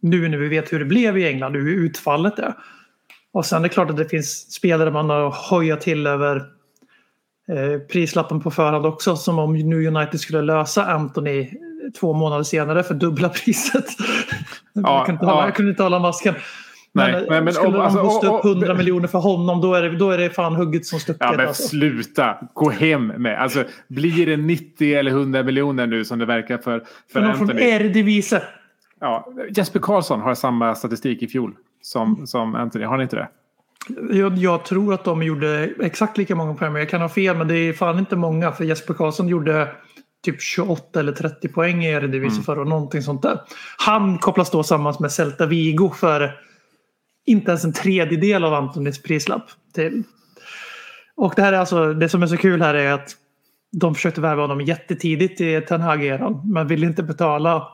nu 0.00 0.28
när 0.28 0.38
vi 0.38 0.48
vet 0.48 0.72
hur 0.72 0.78
det 0.78 0.84
blev 0.84 1.18
i 1.18 1.28
England 1.28 1.56
och 1.56 1.62
hur 1.62 1.84
utfallet 1.84 2.38
är. 2.38 2.54
Och 3.32 3.46
sen 3.46 3.58
är 3.58 3.62
det 3.62 3.68
klart 3.68 3.90
att 3.90 3.96
det 3.96 4.08
finns 4.08 4.52
spelare 4.52 4.90
man 4.90 5.10
har 5.10 5.50
hojat 5.50 5.80
till 5.80 6.06
över 6.06 6.36
eh, 7.48 7.78
prislappen 7.92 8.40
på 8.40 8.50
förhand 8.50 8.86
också. 8.86 9.16
Som 9.16 9.38
om 9.38 9.52
nu 9.52 9.86
United 9.86 10.20
skulle 10.20 10.42
lösa 10.42 10.84
Anthony 10.84 11.50
två 12.00 12.12
månader 12.12 12.44
senare 12.44 12.82
för 12.82 12.94
dubbla 12.94 13.28
priset. 13.44 13.86
Ja, 14.72 14.98
jag, 14.98 15.06
kunde 15.06 15.12
inte 15.12 15.26
hålla, 15.26 15.40
ja. 15.40 15.46
jag 15.46 15.54
kunde 15.54 15.70
inte 15.70 15.82
hålla 15.82 15.98
masken. 15.98 16.34
Men, 16.96 17.10
Nej, 17.12 17.26
men- 17.28 17.44
men 17.44 17.52
skulle 17.54 17.66
om- 17.68 17.72
de 17.72 17.80
alltså, 17.80 17.98
hosta 18.00 18.30
och- 18.30 18.38
upp 18.38 18.44
och- 18.44 18.50
100 18.50 18.74
miljoner 18.74 19.08
för 19.08 19.18
honom 19.18 19.60
då 19.60 19.74
är, 19.74 19.82
det, 19.82 19.96
då 19.98 20.10
är 20.10 20.18
det 20.18 20.30
fan 20.30 20.54
hugget 20.56 20.86
som 20.86 21.00
stucket. 21.00 21.22
Ja 21.22 21.34
men 21.36 21.48
alltså. 21.48 21.62
sluta, 21.68 22.36
gå 22.54 22.70
hem 22.70 23.06
med. 23.06 23.42
Alltså 23.42 23.64
blir 23.88 24.26
det 24.26 24.36
90 24.36 24.94
eller 24.94 25.10
100 25.10 25.42
miljoner 25.42 25.86
nu 25.86 26.04
som 26.04 26.18
det 26.18 26.26
verkar 26.26 26.58
för, 26.58 26.62
för 26.62 26.86
För 27.12 27.20
någon 27.20 27.34
från 27.34 27.42
Anthony? 27.50 27.62
Eredivisie. 27.62 28.42
Ja, 29.00 29.28
Jesper 29.50 29.80
Karlsson 29.80 30.20
har 30.20 30.34
samma 30.34 30.74
statistik 30.74 31.22
i 31.22 31.26
fjol 31.28 31.54
som, 31.82 32.26
som 32.26 32.54
Anthony, 32.54 32.84
har 32.84 32.96
ni 32.96 33.02
inte 33.02 33.16
det? 33.16 33.28
Jag, 34.10 34.38
jag 34.38 34.64
tror 34.64 34.94
att 34.94 35.04
de 35.04 35.22
gjorde 35.22 35.70
exakt 35.80 36.18
lika 36.18 36.34
många 36.34 36.54
poäng. 36.54 36.72
men 36.72 36.80
Jag 36.80 36.88
kan 36.90 37.00
ha 37.00 37.08
fel 37.08 37.36
men 37.36 37.48
det 37.48 37.56
är 37.58 37.72
fan 37.72 37.98
inte 37.98 38.16
många. 38.16 38.52
För 38.52 38.64
Jesper 38.64 38.94
Karlsson 38.94 39.28
gjorde 39.28 39.68
typ 40.24 40.42
28 40.42 41.00
eller 41.00 41.12
30 41.12 41.48
poäng 41.48 41.84
i 41.84 41.88
Eredivisie 41.90 42.32
Mm. 42.36 42.42
förra 42.44 42.64
någonting 42.64 43.02
sånt 43.02 43.22
där. 43.22 43.40
Han 43.78 44.18
kopplas 44.18 44.50
då 44.50 44.62
samman 44.62 44.94
med 45.00 45.12
Celta 45.12 45.46
Vigo 45.46 45.90
för 45.96 46.30
inte 47.26 47.50
ens 47.50 47.64
en 47.64 47.72
tredjedel 47.72 48.44
av 48.44 48.54
Antonis 48.54 49.02
prislapp. 49.02 49.44
Till. 49.74 50.02
Och 51.16 51.32
det 51.36 51.42
här 51.42 51.52
är 51.52 51.56
alltså, 51.58 51.92
det 51.92 52.08
som 52.08 52.22
är 52.22 52.26
så 52.26 52.36
kul 52.36 52.62
här 52.62 52.74
är 52.74 52.92
att 52.92 53.16
de 53.72 53.94
försökte 53.94 54.20
värva 54.20 54.42
honom 54.42 54.60
jättetidigt 54.60 55.40
i 55.40 55.60
Ten 55.60 55.80
Hag-eran 55.80 56.40
men 56.44 56.66
ville 56.66 56.86
inte 56.86 57.02
betala 57.02 57.68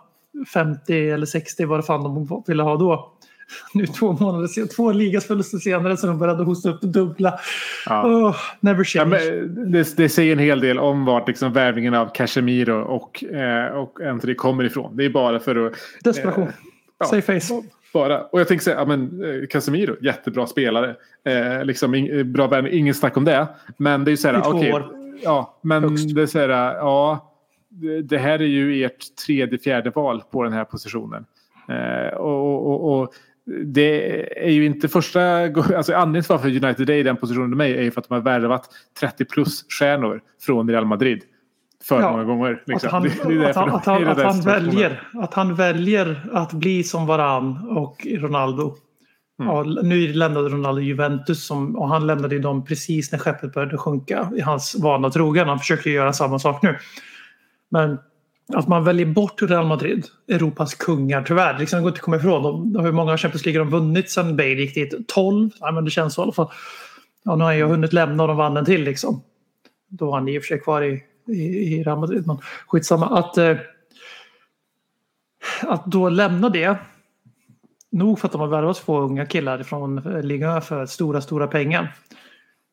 50 0.54 1.10
eller 1.10 1.26
60 1.26 1.64
vad 1.64 1.78
det 1.78 1.82
fan 1.82 2.02
de 2.02 2.42
ville 2.46 2.62
ha 2.62 2.76
då. 2.76 3.12
Nu 3.74 3.86
två 3.86 4.12
månader 4.12 4.46
senare, 4.46 4.68
två 4.68 4.92
ligasförluster 4.92 5.58
senare 5.58 5.96
så 5.96 6.06
de 6.06 6.18
började 6.18 6.44
hosta 6.44 6.70
upp 6.70 6.80
dubbla. 6.80 7.38
Ja. 7.86 8.06
Oh, 8.06 8.36
never 8.60 8.78
Ja, 8.78 8.84
change. 8.84 9.10
men 9.10 9.72
det, 9.72 9.96
det 9.96 10.08
säger 10.08 10.32
en 10.32 10.38
hel 10.38 10.60
del 10.60 10.78
om 10.78 11.04
vart 11.04 11.28
liksom 11.28 11.52
värvningen 11.52 11.94
av 11.94 12.10
Casemiro 12.14 12.82
och, 12.82 13.24
eh, 13.24 13.66
och 13.66 14.00
Anthony 14.00 14.34
kommer 14.34 14.64
ifrån. 14.64 14.96
Det 14.96 15.04
är 15.04 15.10
bara 15.10 15.40
för 15.40 15.66
att... 15.66 15.72
Desperation. 16.04 16.44
eh, 16.48 16.54
ja. 16.98 17.06
Say 17.06 17.22
face. 17.22 17.62
Bara. 17.92 18.22
Och 18.22 18.40
jag 18.40 18.48
tänker 18.48 18.64
säga, 18.64 18.76
ja, 18.76 18.84
men, 18.84 19.24
eh, 19.24 19.46
Casemiro, 19.46 19.96
jättebra 20.00 20.46
spelare. 20.46 20.96
Eh, 21.24 21.64
liksom, 21.64 21.94
ing, 21.94 22.06
eh, 22.06 22.24
bra 22.24 22.46
värvning, 22.46 22.72
ingen 22.72 22.94
snack 22.94 23.16
om 23.16 23.24
det. 23.24 23.46
Men 23.76 24.04
det 24.04 24.08
är 24.08 24.12
ju 24.12 24.16
så 24.16 24.28
här, 24.28 24.42
okej, 24.46 24.72
år. 24.72 24.94
Ja, 25.22 25.58
men 25.62 25.82
Högst. 25.82 26.14
det 26.14 26.22
är 26.22 26.26
så 26.26 26.38
här, 26.38 26.48
ja. 26.48 27.32
det- 28.02 28.18
här 28.18 28.38
är 28.42 28.46
ju 28.46 28.84
ert 28.84 29.16
tredje, 29.26 29.58
fjärde 29.58 29.90
val 29.90 30.22
på 30.30 30.42
den 30.42 30.52
här 30.52 30.64
positionen. 30.64 31.24
Eh, 31.68 32.16
och, 32.16 32.66
och, 32.66 33.00
och 33.00 33.14
det 33.64 34.22
är 34.46 34.50
ju 34.50 34.66
inte 34.66 34.88
första 34.88 35.20
alltså 35.42 35.94
anledningen 35.94 36.22
till 36.22 36.32
varför 36.32 36.48
United 36.48 36.90
är 36.90 36.94
i 36.94 37.02
den 37.02 37.16
positionen 37.16 37.56
med 37.56 37.70
är 37.70 37.82
ju 37.82 37.90
för 37.90 38.00
att 38.00 38.08
de 38.08 38.14
har 38.14 38.20
värvat 38.20 38.68
30 39.00 39.24
plus 39.24 39.64
stjärnor 39.68 40.22
från 40.40 40.70
Real 40.70 40.84
Madrid. 40.84 41.22
För 41.84 42.00
Ja, 42.00 42.10
många 42.10 42.24
gånger. 42.24 42.62
Att 42.74 42.82
han, 42.82 43.06
att 43.70 43.88
att 43.88 44.18
att 44.18 44.46
väljer, 44.46 45.02
att 45.14 45.34
han 45.34 45.54
väljer 45.54 46.30
att 46.32 46.52
bli 46.52 46.84
som 46.84 47.06
Varan 47.06 47.68
och 47.68 48.06
Ronaldo. 48.10 48.74
Mm. 49.40 49.52
Ja, 49.52 49.62
nu 49.82 50.12
lämnade 50.12 50.48
Ronaldo 50.48 50.80
Juventus 50.80 51.46
som, 51.46 51.76
och 51.76 51.88
han 51.88 52.06
lämnade 52.06 52.38
dem 52.38 52.64
precis 52.64 53.12
när 53.12 53.18
skeppet 53.18 53.54
började 53.54 53.78
sjunka 53.78 54.32
i 54.36 54.40
hans 54.40 54.76
vana 54.82 55.10
trogen. 55.10 55.48
Han 55.48 55.58
försöker 55.58 55.90
göra 55.90 56.12
samma 56.12 56.38
sak 56.38 56.62
nu. 56.62 56.78
Men 57.68 57.98
att 58.54 58.68
man 58.68 58.84
väljer 58.84 59.06
bort 59.06 59.42
Real 59.42 59.66
Madrid, 59.66 60.06
Europas 60.28 60.74
kungar 60.74 61.22
tyvärr. 61.22 61.58
Liksom, 61.58 61.76
det 61.76 61.82
går 61.82 61.88
inte 61.88 61.98
att 61.98 62.04
komma 62.04 62.16
ifrån. 62.16 62.72
De, 62.72 62.84
hur 62.84 62.92
många 62.92 63.18
Champions 63.18 63.44
League 63.46 63.60
har 63.60 63.70
de 63.70 63.70
vunnit 63.70 64.10
sen 64.10 64.36
Bale 64.36 64.48
gick 64.48 64.74
dit? 64.74 65.08
12? 65.08 65.50
Ja, 65.60 65.72
men 65.72 65.84
det 65.84 65.90
känns 65.90 66.14
så 66.14 66.20
i 66.20 66.24
alla 66.24 66.32
fall. 66.32 66.50
Ja, 67.24 67.36
nu 67.36 67.44
har 67.44 67.52
jag 67.52 67.68
hunnit 67.68 67.92
lämna 67.92 68.22
och 68.22 68.28
de 68.28 68.36
vann 68.36 68.56
en 68.56 68.64
till 68.64 68.84
liksom. 68.84 69.22
Då 69.88 70.06
var 70.06 70.18
han 70.18 70.28
i 70.28 70.38
och 70.38 70.42
för 70.42 70.46
sig 70.46 70.60
kvar 70.60 70.82
i, 70.82 71.02
i, 71.34 71.74
i 71.74 71.82
Real 71.82 71.98
Madrid. 71.98 72.26
Men 72.26 72.38
skitsamma. 72.66 73.18
Att, 73.18 73.38
eh, 73.38 73.56
att 75.62 75.86
då 75.86 76.08
lämna 76.08 76.48
det. 76.48 76.76
Nog 77.92 78.18
för 78.18 78.28
att 78.28 78.32
de 78.32 78.40
har 78.40 78.48
värvat 78.48 78.76
två 78.76 79.00
unga 79.00 79.26
killar 79.26 79.62
från 79.62 79.98
eh, 79.98 80.22
ligan 80.22 80.62
för 80.62 80.86
stora, 80.86 81.20
stora 81.20 81.46
pengar. 81.46 81.94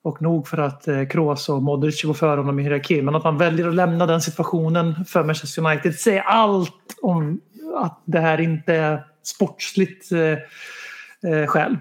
Och 0.03 0.21
nog 0.21 0.47
för 0.47 0.57
att 0.57 0.87
eh, 0.87 1.05
Kroos 1.05 1.49
och 1.49 1.63
Modric 1.63 2.03
går 2.03 2.13
före 2.13 2.39
honom 2.39 2.59
i 2.59 2.63
hierarkin. 2.63 3.05
Men 3.05 3.15
att 3.15 3.23
man 3.23 3.37
väljer 3.37 3.67
att 3.67 3.75
lämna 3.75 4.05
den 4.05 4.21
situationen 4.21 5.05
för 5.05 5.23
Manchester 5.23 5.65
United 5.65 5.95
säger 5.95 6.21
allt 6.21 6.97
om 7.01 7.41
att 7.75 8.01
det 8.05 8.19
här 8.19 8.41
inte 8.41 8.73
är 8.73 9.05
sportsligt 9.23 10.11
eh, 10.11 11.31
eh, 11.31 11.47
skäl. 11.47 11.77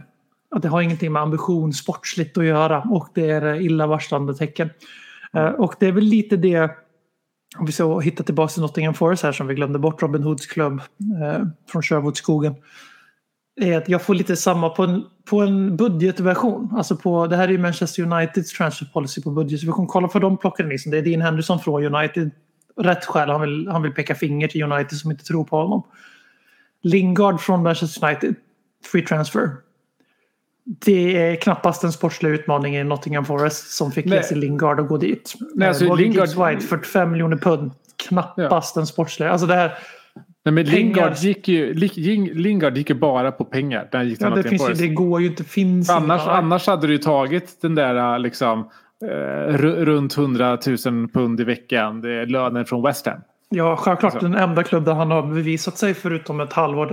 Att 0.50 0.62
det 0.62 0.68
har 0.68 0.80
ingenting 0.80 1.12
med 1.12 1.22
ambition 1.22 1.72
sportsligt 1.72 2.38
att 2.38 2.44
göra 2.44 2.80
och 2.80 3.08
det 3.14 3.30
är 3.30 3.54
illavarslande 3.54 4.34
tecken. 4.34 4.70
Eh, 5.34 5.48
och 5.48 5.74
det 5.80 5.86
är 5.86 5.92
väl 5.92 6.04
lite 6.04 6.36
det 6.36 6.70
om 7.58 7.66
vi 7.66 7.72
ska 7.72 7.98
hitta 7.98 8.22
tillbaka 8.22 8.52
till 8.52 8.62
Nottingham 8.62 8.94
Forest 8.94 9.22
här 9.22 9.32
som 9.32 9.46
vi 9.46 9.54
glömde 9.54 9.78
bort, 9.78 10.02
Robin 10.02 10.22
Hoods 10.22 10.46
klubb 10.46 10.80
eh, 11.22 11.44
från 11.68 11.82
Sherwoodskogen. 11.82 12.54
Är 13.60 13.76
att 13.76 13.88
jag 13.88 14.02
får 14.02 14.14
lite 14.14 14.36
samma 14.36 14.70
på 14.70 14.82
en, 14.82 15.04
på 15.30 15.40
en 15.40 15.76
budgetversion. 15.76 16.72
Alltså 16.76 16.96
på, 16.96 17.26
det 17.26 17.36
här 17.36 17.48
är 17.48 17.52
ju 17.52 17.58
Manchester 17.58 18.02
Uniteds 18.02 18.52
transfer 18.52 18.86
policy 18.86 19.22
på 19.22 19.30
budgetversion. 19.30 19.86
Kolla 19.86 20.08
för 20.08 20.20
de 20.20 20.36
plockade 20.36 20.68
ni. 20.68 20.76
Det 20.86 20.98
är 20.98 21.02
Dean 21.02 21.20
Henderson 21.20 21.60
från 21.60 21.94
United. 21.94 22.30
Rätt 22.76 23.04
skäl, 23.04 23.28
han 23.28 23.40
vill, 23.40 23.68
han 23.68 23.82
vill 23.82 23.92
peka 23.92 24.14
finger 24.14 24.48
till 24.48 24.62
United 24.62 24.98
som 24.98 25.10
inte 25.10 25.24
tror 25.24 25.44
på 25.44 25.56
honom. 25.56 25.82
Lingard 26.82 27.40
från 27.40 27.62
Manchester 27.62 28.06
United. 28.06 28.34
Free 28.92 29.02
transfer. 29.02 29.50
Det 30.66 31.16
är 31.30 31.36
knappast 31.36 31.84
en 31.84 31.92
sportslig 31.92 32.30
utmaning 32.30 32.76
i 32.76 32.84
Nottingham 32.84 33.24
Forest 33.24 33.70
som 33.76 33.92
fick 33.92 34.06
Nej. 34.06 34.16
Jesse 34.18 34.34
Lingard 34.34 34.80
att 34.80 34.88
gå 34.88 34.96
dit. 34.96 35.34
Nej, 35.54 35.68
alltså, 35.68 35.84
Lingard- 35.84 36.26
Gibbs 36.26 36.36
White 36.36 36.66
45 36.66 37.10
miljoner 37.12 37.36
pund. 37.36 37.70
Knappast 38.08 38.76
en 38.76 38.86
sportslig. 38.86 39.26
Alltså 39.26 39.46
det 39.46 39.54
här, 39.54 39.72
Nej, 40.44 40.52
men 40.52 40.64
Pengar- 40.64 40.76
Lingard 40.76 41.16
gick, 41.16 41.48
ju, 41.48 41.74
Ling- 41.74 42.34
Lingard 42.34 42.76
gick 42.76 42.90
ju 42.90 42.96
bara 42.96 43.32
på 43.32 43.44
pengar. 43.44 43.88
Där 43.92 44.02
gick 44.02 44.20
ja, 44.20 44.30
det, 44.30 44.42
finns 44.42 44.70
ju, 44.70 44.74
det 44.74 44.88
går 44.88 45.20
ju 45.20 45.26
inte. 45.26 45.44
Finns 45.44 45.90
Annars, 45.90 46.22
inga- 46.22 46.30
annars 46.32 46.66
hade 46.66 46.86
du 46.86 46.92
ju 46.92 46.98
tagit 46.98 47.58
den 47.62 47.74
där 47.74 48.18
liksom, 48.18 48.58
eh, 49.04 49.52
ru- 49.56 49.84
runt 49.84 50.16
100 50.18 50.58
000 50.86 51.08
pund 51.08 51.40
i 51.40 51.44
veckan. 51.44 52.00
Det 52.00 52.10
är 52.12 52.26
lönen 52.26 52.64
från 52.66 52.82
West 52.82 53.06
Ham. 53.06 53.20
Ja, 53.49 53.76
självklart. 53.76 54.14
Alltså. 54.14 54.28
Den 54.28 54.38
enda 54.38 54.62
klubb 54.62 54.84
där 54.84 54.94
han 54.94 55.11
har 55.11 55.22
bevisat 55.22 55.78
sig 55.78 55.94
förutom 55.94 56.40
ett 56.40 56.53
halvår. 56.53 56.86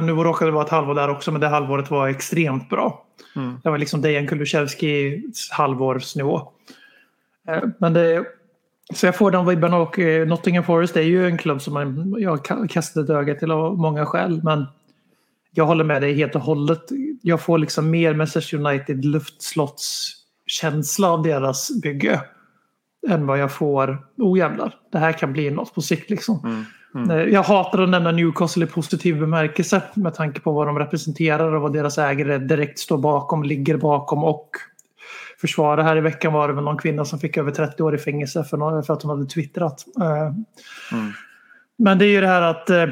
Nu 0.00 0.12
råkade 0.12 0.50
det 0.50 0.54
vara 0.54 0.64
ett 0.64 0.70
halvår 0.70 0.94
där 0.94 1.10
också, 1.10 1.32
men 1.32 1.40
det 1.40 1.48
halvåret 1.48 1.90
var 1.90 2.08
extremt 2.08 2.68
bra. 2.68 3.04
Mm. 3.36 3.54
Det 3.62 3.70
var 3.70 3.78
liksom 3.78 4.02
Dejan 4.02 4.26
Kulusevskis 4.26 5.48
halvårsnivå. 5.50 6.36
Eh, 7.48 7.62
Men 7.78 7.92
det, 7.92 8.24
så 8.94 9.06
jag 9.06 9.16
får 9.16 9.30
den 9.30 9.46
vibben 9.46 9.74
och 9.74 9.98
eh, 9.98 10.26
Nottingham 10.26 10.64
Forest 10.64 10.96
är 10.96 11.02
ju 11.02 11.26
en 11.26 11.38
klubb 11.38 11.62
som 11.62 11.74
man, 11.74 12.14
jag 12.18 12.38
ka- 12.40 12.68
kastat 12.68 13.04
ett 13.04 13.10
öga 13.10 13.34
till 13.34 13.50
av 13.50 13.78
många 13.78 14.06
skäl. 14.06 14.40
Men 14.44 14.64
jag 15.54 15.66
håller 15.66 15.84
med 15.84 16.02
dig 16.02 16.14
helt 16.14 16.34
och 16.34 16.40
hållet. 16.42 16.82
Jag 17.22 17.40
får 17.40 17.58
liksom 17.58 17.90
mer 17.90 18.14
Manchester 18.14 18.66
United 18.66 19.04
luftslottskänsla 19.04 21.08
av 21.10 21.22
deras 21.22 21.70
bygge. 21.82 22.20
Än 23.08 23.26
vad 23.26 23.38
jag 23.38 23.52
får, 23.52 24.06
oh 24.18 24.38
jävlar, 24.38 24.74
det 24.92 24.98
här 24.98 25.12
kan 25.12 25.32
bli 25.32 25.50
något 25.50 25.74
på 25.74 25.82
sikt 25.82 26.10
liksom. 26.10 26.64
Eh, 27.10 27.16
Jag 27.16 27.42
hatar 27.42 27.82
att 27.82 27.88
nämna 27.88 28.10
Newcastle 28.12 28.64
i 28.64 28.68
positiv 28.68 29.20
bemärkelse 29.20 29.82
med 29.94 30.14
tanke 30.14 30.40
på 30.40 30.52
vad 30.52 30.66
de 30.66 30.78
representerar 30.78 31.54
och 31.54 31.62
vad 31.62 31.72
deras 31.72 31.98
ägare 31.98 32.38
direkt 32.38 32.78
står 32.78 32.98
bakom, 32.98 33.42
ligger 33.42 33.76
bakom 33.76 34.24
och 34.24 34.50
försvarar. 35.40 35.82
Här 35.82 35.96
i 35.96 36.00
veckan 36.00 36.32
var 36.32 36.48
det 36.48 36.54
väl 36.54 36.64
någon 36.64 36.78
kvinna 36.78 37.04
som 37.04 37.18
fick 37.18 37.36
över 37.36 37.50
30 37.50 37.82
år 37.82 37.94
i 37.94 37.98
fängelse 37.98 38.44
för, 38.44 38.82
för 38.82 38.92
att 38.94 39.02
hon 39.02 39.10
hade 39.10 39.26
twittrat. 39.26 39.84
Eh, 40.00 40.32
Men 41.78 41.98
det 41.98 42.04
är 42.04 42.10
ju 42.10 42.20
det 42.20 42.26
här 42.26 42.42
att 42.42 42.70
eh, 42.70 42.84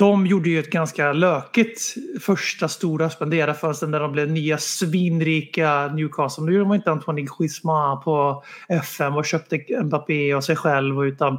de 0.00 0.26
gjorde 0.26 0.50
ju 0.50 0.58
ett 0.58 0.70
ganska 0.70 1.12
lökigt 1.12 1.94
första 2.20 2.68
stora 2.68 3.10
spenderarfönster 3.10 3.86
när 3.86 4.00
de 4.00 4.12
blev 4.12 4.30
nya 4.30 4.58
svinrika 4.58 5.88
Newcastle. 5.88 6.44
Nu 6.44 6.64
var 6.64 6.74
inte 6.74 6.90
Antoine 6.90 7.26
Griezmann 7.26 8.02
på 8.02 8.42
FM 8.68 9.16
och 9.16 9.24
köpte 9.24 9.82
Mbappé 9.84 10.34
och 10.34 10.44
sig 10.44 10.56
själv 10.56 11.04
utan 11.04 11.38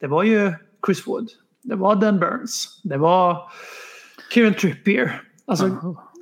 det 0.00 0.06
var 0.06 0.22
ju 0.22 0.52
Chris 0.86 1.06
Wood. 1.06 1.28
Det 1.62 1.74
var 1.74 1.96
Dan 1.96 2.18
Burns. 2.18 2.80
Det 2.84 2.96
var 2.96 3.50
Kieran 4.34 4.54
Trippier. 4.54 5.22
Alltså, 5.46 5.66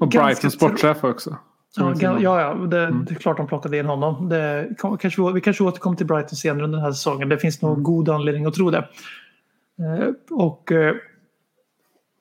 Och 0.01 0.11
ganska 0.11 0.25
Brightons 0.25 0.55
sportchef 0.55 1.05
också. 1.05 1.37
Ja, 1.77 1.95
ja, 2.01 2.41
ja 2.41 2.55
det, 2.55 3.05
det 3.07 3.15
är 3.15 3.19
klart 3.19 3.37
de 3.37 3.47
plockade 3.47 3.79
in 3.79 3.87
honom. 3.87 4.29
Det, 4.29 4.69
kanske, 4.79 5.33
vi 5.33 5.41
kanske 5.41 5.65
återkommer 5.65 5.97
till 5.97 6.07
Brighton 6.07 6.37
senare 6.37 6.65
under 6.65 6.77
den 6.77 6.85
här 6.85 6.93
säsongen. 6.93 7.29
Det 7.29 7.39
finns 7.39 7.63
nog 7.63 7.83
god 7.83 8.09
anledning 8.09 8.47
att 8.47 8.55
tro 8.55 8.71
det. 8.71 8.89
Eh, 9.81 10.09
och 10.31 10.73
eh, 10.73 10.95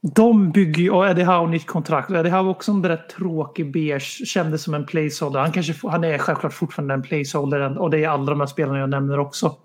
de 0.01 0.51
bygger 0.51 0.83
ju, 0.83 0.89
och 0.89 1.07
Eddie 1.07 1.23
Howe 1.23 1.49
nytt 1.49 1.67
kontrakt. 1.67 2.11
Eddie 2.11 2.29
Howe 2.29 2.49
också 2.49 2.71
en 2.71 2.85
rätt 2.85 3.09
tråkig 3.09 3.71
beige, 3.71 4.21
kändes 4.25 4.63
som 4.63 4.73
en 4.73 4.85
placeholder. 4.85 5.39
Han, 5.39 5.51
kanske, 5.51 5.87
han 5.87 6.03
är 6.03 6.17
självklart 6.17 6.53
fortfarande 6.53 6.93
en 6.93 7.01
placeholder 7.01 7.77
och 7.77 7.89
det 7.89 8.03
är 8.03 8.09
alla 8.09 8.25
de 8.25 8.39
här 8.39 8.47
spelarna 8.47 8.79
jag 8.79 8.89
nämner 8.89 9.19
också. 9.19 9.55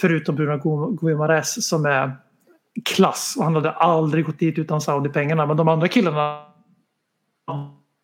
Förutom 0.00 0.34
Bruno 0.34 0.90
Guimaraes 0.90 1.68
som 1.68 1.86
är 1.86 2.16
klass 2.84 3.34
och 3.38 3.44
han 3.44 3.54
hade 3.54 3.70
aldrig 3.70 4.24
gått 4.24 4.38
dit 4.38 4.58
utan 4.58 4.80
Saudi-pengarna. 4.80 5.46
Men 5.46 5.56
de 5.56 5.68
andra 5.68 5.88
killarna 5.88 6.42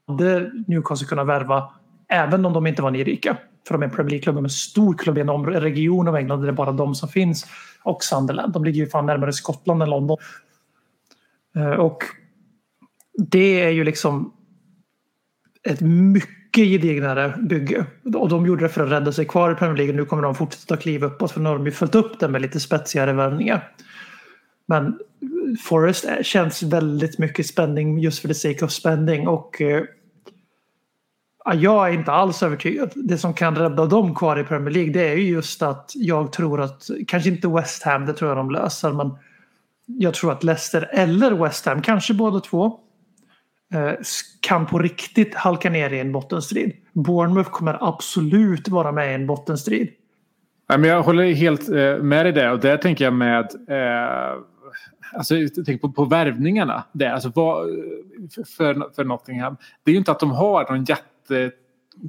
hade 0.06 0.50
Newcastle 0.66 1.06
kunnat 1.06 1.26
värva 1.26 1.70
även 2.08 2.46
om 2.46 2.52
de 2.52 2.66
inte 2.66 2.82
var 2.82 2.90
nyrika. 2.90 3.36
För 3.66 3.74
de 3.74 3.82
är 3.82 3.86
en 3.86 3.92
Premier 3.92 4.10
League-klubb, 4.10 4.38
en 4.38 4.50
stor 4.50 4.94
klubb 4.94 5.18
i 5.18 5.20
en 5.20 5.44
region 5.46 6.08
av 6.08 6.16
England 6.16 6.40
där 6.40 6.46
det 6.46 6.52
är 6.52 6.56
bara 6.56 6.72
de 6.72 6.94
som 6.94 7.08
finns. 7.08 7.46
Och 7.82 8.04
Sunderland, 8.04 8.52
de 8.52 8.64
ligger 8.64 8.80
ju 8.80 8.88
fan 8.88 9.06
närmare 9.06 9.32
Skottland 9.32 9.82
än 9.82 9.90
London. 9.90 10.16
Eh, 11.56 11.70
och 11.70 12.02
det 13.18 13.60
är 13.60 13.70
ju 13.70 13.84
liksom 13.84 14.32
ett 15.68 15.80
mycket 15.80 16.64
gedignare 16.64 17.34
bygge. 17.38 17.86
Och 18.14 18.28
de 18.28 18.46
gjorde 18.46 18.64
det 18.64 18.68
för 18.68 18.84
att 18.84 18.92
rädda 18.92 19.12
sig 19.12 19.24
kvar 19.24 19.52
i 19.52 19.54
Premier 19.54 19.76
League. 19.76 19.94
Nu 19.94 20.04
kommer 20.04 20.22
de 20.22 20.34
fortsätta 20.34 20.76
kliva 20.76 21.06
uppåt 21.06 21.32
för 21.32 21.40
nu 21.40 21.48
har 21.48 21.56
de 21.56 21.66
ju 21.66 21.72
följt 21.72 21.94
upp 21.94 22.20
det 22.20 22.28
med 22.28 22.42
lite 22.42 22.60
spetsigare 22.60 23.12
värvningar. 23.12 23.72
Men 24.66 24.98
Forest 25.64 26.06
känns 26.22 26.62
väldigt 26.62 27.18
mycket 27.18 27.46
spänning 27.46 27.98
just 27.98 28.18
för 28.18 28.28
the 28.28 28.34
sake 28.34 28.64
of 28.64 28.70
spending. 28.70 29.28
Och 29.28 29.60
eh, 29.60 29.84
jag 31.54 31.88
är 31.88 31.92
inte 31.92 32.12
alls 32.12 32.42
övertygad. 32.42 32.92
Det 32.94 33.18
som 33.18 33.34
kan 33.34 33.56
rädda 33.56 33.86
dem 33.86 34.14
kvar 34.14 34.38
i 34.38 34.44
Premier 34.44 34.70
League 34.70 34.92
det 34.92 35.08
är 35.08 35.16
ju 35.16 35.28
just 35.28 35.62
att 35.62 35.92
jag 35.94 36.32
tror 36.32 36.60
att, 36.60 36.90
kanske 37.06 37.30
inte 37.30 37.48
West 37.48 37.82
Ham, 37.82 38.06
det 38.06 38.12
tror 38.12 38.30
jag 38.30 38.36
de 38.36 38.50
löser, 38.50 38.92
men 38.92 39.10
jag 39.86 40.14
tror 40.14 40.32
att 40.32 40.44
Leicester 40.44 40.88
eller 40.92 41.32
West 41.32 41.66
Ham, 41.66 41.82
kanske 41.82 42.14
båda 42.14 42.40
två, 42.40 42.64
eh, 43.74 43.92
kan 44.40 44.66
på 44.66 44.78
riktigt 44.78 45.34
halka 45.34 45.70
ner 45.70 45.92
i 45.92 46.00
en 46.00 46.12
bottenstrid. 46.12 46.72
Bournemouth 46.92 47.50
kommer 47.50 47.88
absolut 47.88 48.68
vara 48.68 48.92
med 48.92 49.10
i 49.10 49.14
en 49.14 49.26
bottenstrid. 49.26 49.88
Ja, 50.68 50.78
men 50.78 50.90
jag 50.90 51.02
håller 51.02 51.32
helt 51.32 51.68
eh, 51.68 51.96
med 51.96 52.26
dig 52.26 52.32
där 52.32 52.52
och 52.52 52.60
där 52.60 52.76
tänker 52.76 53.04
jag 53.04 53.14
med 53.14 53.44
eh, 53.68 54.38
alltså, 55.12 55.34
tänk 55.66 55.80
på, 55.80 55.92
på 55.92 56.04
värvningarna. 56.04 56.84
Där. 56.92 57.10
Alltså, 57.10 57.32
vad, 57.34 57.66
för, 58.56 58.94
för 58.94 59.04
Nottingham. 59.04 59.56
Det 59.84 59.90
är 59.90 59.92
ju 59.92 59.98
inte 59.98 60.10
att 60.10 60.20
de 60.20 60.30
har 60.30 60.72
någon 60.72 60.84
jätte 60.84 61.50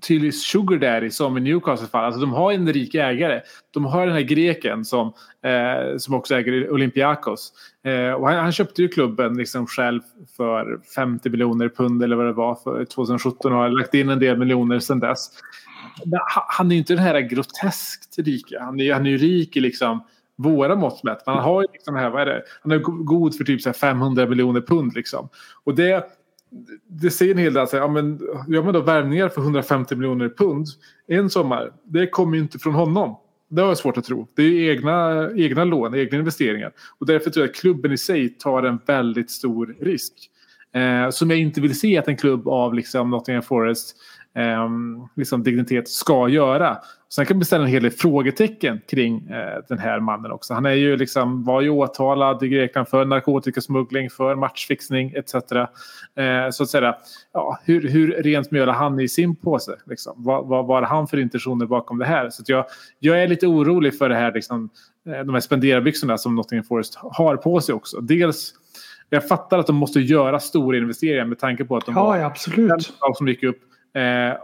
tydlig 0.01 0.35
sugar 0.35 0.77
daddy 0.77 1.09
som 1.09 1.37
i 1.37 1.41
Newcastle 1.41 1.87
fall. 1.87 2.05
Alltså 2.05 2.21
de 2.21 2.33
har 2.33 2.51
en 2.51 2.73
rik 2.73 2.95
ägare. 2.95 3.41
De 3.71 3.85
har 3.85 4.05
den 4.05 4.15
här 4.15 4.21
greken 4.21 4.85
som, 4.85 5.13
eh, 5.43 5.97
som 5.97 6.13
också 6.13 6.35
äger 6.35 6.71
Olympiakos. 6.71 7.53
Eh, 7.83 8.11
och 8.11 8.27
han, 8.27 8.37
han, 8.37 8.51
köpte 8.51 8.81
ju 8.81 8.87
klubben 8.87 9.37
liksom 9.37 9.67
själv 9.67 10.01
för 10.37 10.79
50 10.95 11.29
miljoner 11.29 11.69
pund 11.69 12.03
eller 12.03 12.15
vad 12.15 12.25
det 12.25 12.33
var 12.33 12.55
för 12.55 12.85
2017 12.85 13.53
och 13.53 13.57
har 13.57 13.69
lagt 13.69 13.93
in 13.93 14.09
en 14.09 14.19
del 14.19 14.37
miljoner 14.37 14.79
sedan 14.79 14.99
dess. 14.99 15.29
Men 16.05 16.19
han 16.47 16.67
är 16.67 16.71
ju 16.71 16.79
inte 16.79 16.93
den 16.93 17.03
här 17.03 17.19
groteskt 17.19 18.19
rika. 18.19 18.59
Han 18.63 18.79
är, 18.79 18.93
han 18.93 19.05
är 19.05 19.09
ju 19.09 19.17
rik 19.17 19.57
i 19.57 19.59
liksom 19.59 20.03
våra 20.35 20.75
mått 20.75 21.03
mätt. 21.03 21.23
Han 21.25 21.43
har 21.43 21.61
ju 21.61 21.67
liksom 21.73 21.95
här, 21.95 22.09
vad 22.09 22.21
är 22.21 22.25
det? 22.25 22.43
Han 22.61 22.71
är 22.71 22.77
god 23.03 23.35
för 23.35 23.43
typ 23.43 23.61
så 23.61 23.73
500 23.73 24.25
miljoner 24.25 24.61
pund 24.61 24.95
liksom. 24.95 25.29
Och 25.63 25.75
det 25.75 26.05
det 26.87 27.11
säger 27.11 27.31
en 27.31 27.37
hel 27.37 27.53
del. 27.53 27.61
Alltså, 27.61 27.77
ja, 27.77 27.87
men, 27.87 28.19
gör 28.47 28.63
man 28.63 28.73
då 28.73 28.81
värvningar 28.81 29.29
för 29.29 29.41
150 29.41 29.95
miljoner 29.95 30.29
pund 30.29 30.67
en 31.07 31.29
sommar. 31.29 31.71
Det 31.83 32.07
kommer 32.07 32.35
ju 32.35 32.41
inte 32.41 32.59
från 32.59 32.73
honom. 32.73 33.15
Det 33.49 33.61
har 33.61 33.67
jag 33.67 33.77
svårt 33.77 33.97
att 33.97 34.05
tro. 34.05 34.27
Det 34.35 34.43
är 34.43 34.71
egna, 34.71 35.29
egna 35.35 35.63
lån, 35.63 35.95
egna 35.95 36.17
investeringar. 36.17 36.71
Och 36.99 37.05
därför 37.05 37.29
tror 37.29 37.45
jag 37.45 37.49
att 37.49 37.55
klubben 37.55 37.91
i 37.91 37.97
sig 37.97 38.29
tar 38.29 38.63
en 38.63 38.79
väldigt 38.85 39.31
stor 39.31 39.75
risk. 39.79 40.13
Eh, 40.73 41.09
som 41.09 41.29
jag 41.29 41.39
inte 41.39 41.61
vill 41.61 41.79
se 41.79 41.97
att 41.97 42.07
en 42.07 42.17
klubb 42.17 42.47
av 42.47 42.73
liksom 42.73 43.09
Nottingham 43.09 43.43
Forest 43.43 43.95
eh, 44.35 44.69
liksom 45.15 45.43
dignitet 45.43 45.89
ska 45.89 46.29
göra. 46.29 46.77
Sen 47.09 47.25
kan 47.25 47.37
man 47.37 47.45
ställa 47.45 47.63
en 47.63 47.69
hel 47.69 47.83
del 47.83 47.91
frågetecken 47.91 48.81
kring 48.89 49.27
eh, 49.29 49.63
den 49.69 49.79
här 49.79 49.99
mannen 49.99 50.31
också. 50.31 50.53
Han 50.53 50.65
är 50.65 50.73
ju 50.73 50.97
liksom, 50.97 51.43
var 51.43 51.61
ju 51.61 51.69
åtalad 51.69 52.43
i 52.43 52.47
Grekland 52.47 52.87
för 52.87 53.05
narkotikasmuggling, 53.05 54.09
för 54.09 54.35
matchfixning 54.35 55.13
etc. 55.15 55.35
Eh, 55.35 56.49
så 56.51 56.63
att 56.63 56.69
säga, 56.69 56.95
ja, 57.33 57.59
hur, 57.63 57.89
hur 57.89 58.23
rent 58.23 58.51
mjöl 58.51 58.69
han 58.69 58.99
i 58.99 59.07
sin 59.07 59.35
påse? 59.35 59.75
Liksom? 59.85 60.13
Vad, 60.17 60.47
vad 60.47 60.65
var 60.65 60.81
han 60.81 61.07
för 61.07 61.17
intentioner 61.17 61.65
bakom 61.65 61.97
det 61.97 62.05
här? 62.05 62.29
Så 62.29 62.43
jag, 62.45 62.65
jag 62.99 63.23
är 63.23 63.27
lite 63.27 63.47
orolig 63.47 63.97
för 63.97 64.09
det 64.09 64.15
här, 64.15 64.33
liksom, 64.33 64.69
eh, 65.09 65.19
de 65.19 65.33
här 65.33 65.41
spenderarbyxorna 65.41 66.17
som 66.17 66.35
Nottingham 66.35 66.65
Forest 66.65 66.95
har 66.95 67.37
på 67.37 67.61
sig 67.61 67.75
också. 67.75 68.01
Dels 68.01 68.53
jag 69.09 69.27
fattar 69.27 69.59
att 69.59 69.67
de 69.67 69.75
måste 69.75 69.99
göra 69.99 70.39
stora 70.39 70.77
investeringar 70.77 71.25
med 71.25 71.39
tanke 71.39 71.65
på 71.65 71.77
att 71.77 71.85
de 71.85 71.95
ja, 71.95 72.03
var 72.03 72.17
absolut. 72.17 72.93
som 73.15 73.27
gick 73.27 73.43
upp. 73.43 73.59
Eh, 73.93 74.37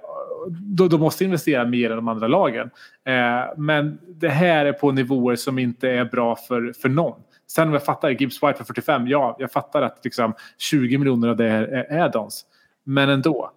då, 0.49 0.87
då 0.87 0.97
måste 0.97 1.23
investera 1.23 1.65
mer 1.65 1.89
än 1.89 1.95
de 1.95 2.07
andra 2.07 2.27
lagen. 2.27 2.69
Eh, 3.05 3.41
men 3.57 3.99
det 4.07 4.29
här 4.29 4.65
är 4.65 4.73
på 4.73 4.91
nivåer 4.91 5.35
som 5.35 5.59
inte 5.59 5.89
är 5.89 6.05
bra 6.05 6.35
för, 6.35 6.73
för 6.81 6.89
någon. 6.89 7.19
Sen 7.47 7.67
om 7.67 7.73
jag 7.73 7.85
fattar 7.85 8.09
Gibbs 8.09 8.43
White 8.43 8.53
för 8.53 8.63
45, 8.63 9.07
ja, 9.07 9.35
jag 9.39 9.51
fattar 9.51 9.81
att 9.81 9.99
liksom 10.03 10.33
20 10.57 10.97
miljoner 10.97 11.27
av 11.27 11.35
det 11.35 11.45
är 11.47 12.07
add-ons. 12.07 12.45
Men 12.83 13.09
ändå. 13.09 13.51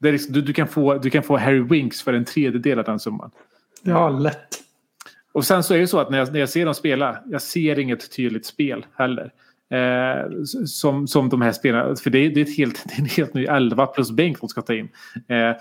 Det 0.00 0.08
är 0.08 0.12
liksom, 0.12 0.32
du, 0.32 0.42
du, 0.42 0.52
kan 0.52 0.68
få, 0.68 0.94
du 0.94 1.10
kan 1.10 1.22
få 1.22 1.36
Harry 1.36 1.60
Winks 1.60 2.02
för 2.02 2.12
en 2.12 2.24
tredjedel 2.24 2.78
av 2.78 2.84
den 2.84 2.98
summan. 2.98 3.30
Ja, 3.82 4.08
lätt. 4.08 4.62
Och 5.32 5.44
sen 5.44 5.62
så 5.62 5.74
är 5.74 5.78
det 5.78 5.86
så 5.86 5.98
att 5.98 6.10
när 6.10 6.18
jag, 6.18 6.32
när 6.32 6.40
jag 6.40 6.48
ser 6.48 6.64
dem 6.64 6.74
spela, 6.74 7.18
jag 7.26 7.42
ser 7.42 7.78
inget 7.78 8.16
tydligt 8.16 8.46
spel 8.46 8.86
heller. 8.94 9.32
Eh, 9.70 10.42
som, 10.66 11.06
som 11.06 11.28
de 11.28 11.42
här 11.42 11.52
spelarna. 11.52 11.96
För 11.96 12.10
det 12.10 12.18
är, 12.18 12.30
det 12.30 12.40
är, 12.40 12.44
ett 12.44 12.56
helt, 12.56 12.84
det 12.88 12.94
är 12.94 13.00
en 13.00 13.06
helt 13.06 13.34
ny 13.34 13.44
11 13.44 13.86
plus 13.86 14.10
bänk 14.10 14.40
de 14.40 14.48
ska 14.48 14.62
ta 14.62 14.74
in. 14.74 14.88
Eh, 15.28 15.56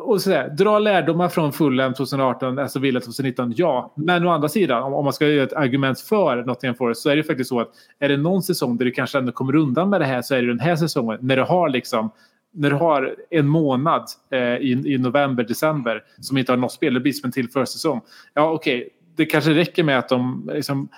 och 0.00 0.20
sådär, 0.20 0.48
dra 0.48 0.78
lärdomar 0.78 1.28
från 1.28 1.52
Fulham 1.52 1.94
2018, 1.94 2.58
alltså 2.58 2.78
Villa 2.78 3.00
2019, 3.00 3.54
ja. 3.56 3.94
Men 3.96 4.26
å 4.26 4.30
andra 4.30 4.48
sidan, 4.48 4.82
om, 4.82 4.94
om 4.94 5.04
man 5.04 5.12
ska 5.12 5.28
göra 5.28 5.44
ett 5.44 5.52
argument 5.52 6.00
för 6.00 6.44
Nottingham 6.44 6.76
Forest 6.76 7.02
så 7.02 7.10
är 7.10 7.16
det 7.16 7.22
faktiskt 7.22 7.48
så 7.48 7.60
att 7.60 7.70
är 7.98 8.08
det 8.08 8.16
någon 8.16 8.42
säsong 8.42 8.76
där 8.76 8.84
du 8.84 8.90
kanske 8.90 9.18
ändå 9.18 9.32
kommer 9.32 9.56
undan 9.56 9.90
med 9.90 10.00
det 10.00 10.06
här 10.06 10.22
så 10.22 10.34
är 10.34 10.42
det 10.42 10.48
den 10.48 10.60
här 10.60 10.76
säsongen. 10.76 11.18
När 11.20 11.36
du 11.36 11.42
har 11.42 11.68
liksom 11.68 12.10
när 12.56 12.70
du 12.70 12.76
har 12.76 13.14
en 13.30 13.46
månad 13.46 14.04
eh, 14.30 14.38
i, 14.38 14.82
i 14.86 14.98
november, 14.98 15.44
december 15.44 16.02
som 16.20 16.38
inte 16.38 16.52
har 16.52 16.56
något 16.56 16.72
spel, 16.72 16.94
det 16.94 17.00
blir 17.00 17.12
som 17.12 17.26
en 17.28 17.32
till 17.32 17.50
försäsong. 17.50 18.00
Ja, 18.34 18.50
okej, 18.50 18.78
okay 18.78 18.90
det 19.16 19.26
kanske 19.26 19.54
räcker 19.54 19.84
med 19.84 19.98
att 19.98 20.08
de 20.08 20.50
liksom 20.54 20.88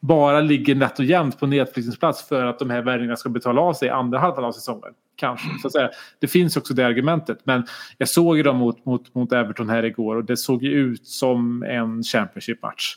bara 0.00 0.40
ligger 0.40 0.74
nätt 0.74 0.98
och 0.98 1.04
jämnt 1.04 1.40
på 1.40 1.46
nedflyttningsplats 1.46 2.28
för 2.28 2.44
att 2.44 2.58
de 2.58 2.70
här 2.70 2.82
värvningarna 2.82 3.16
ska 3.16 3.28
betala 3.28 3.60
av 3.60 3.72
sig 3.72 3.88
i 3.88 3.90
andra 3.90 4.18
halvan 4.18 4.44
av 4.44 4.52
säsongen. 4.52 4.92
Kanske. 5.16 5.48
Så 5.62 5.66
att 5.66 5.72
säga. 5.72 5.90
Det 6.18 6.26
finns 6.26 6.56
också 6.56 6.74
det 6.74 6.86
argumentet. 6.86 7.38
Men 7.44 7.66
jag 7.98 8.08
såg 8.08 8.36
ju 8.36 8.42
dem 8.42 8.56
mot, 8.56 8.84
mot, 8.84 9.14
mot 9.14 9.32
Everton 9.32 9.68
här 9.68 9.82
igår 9.82 10.16
och 10.16 10.24
det 10.24 10.36
såg 10.36 10.62
ju 10.62 10.70
ut 10.70 11.06
som 11.06 11.62
en 11.62 12.02
Championship-match. 12.02 12.96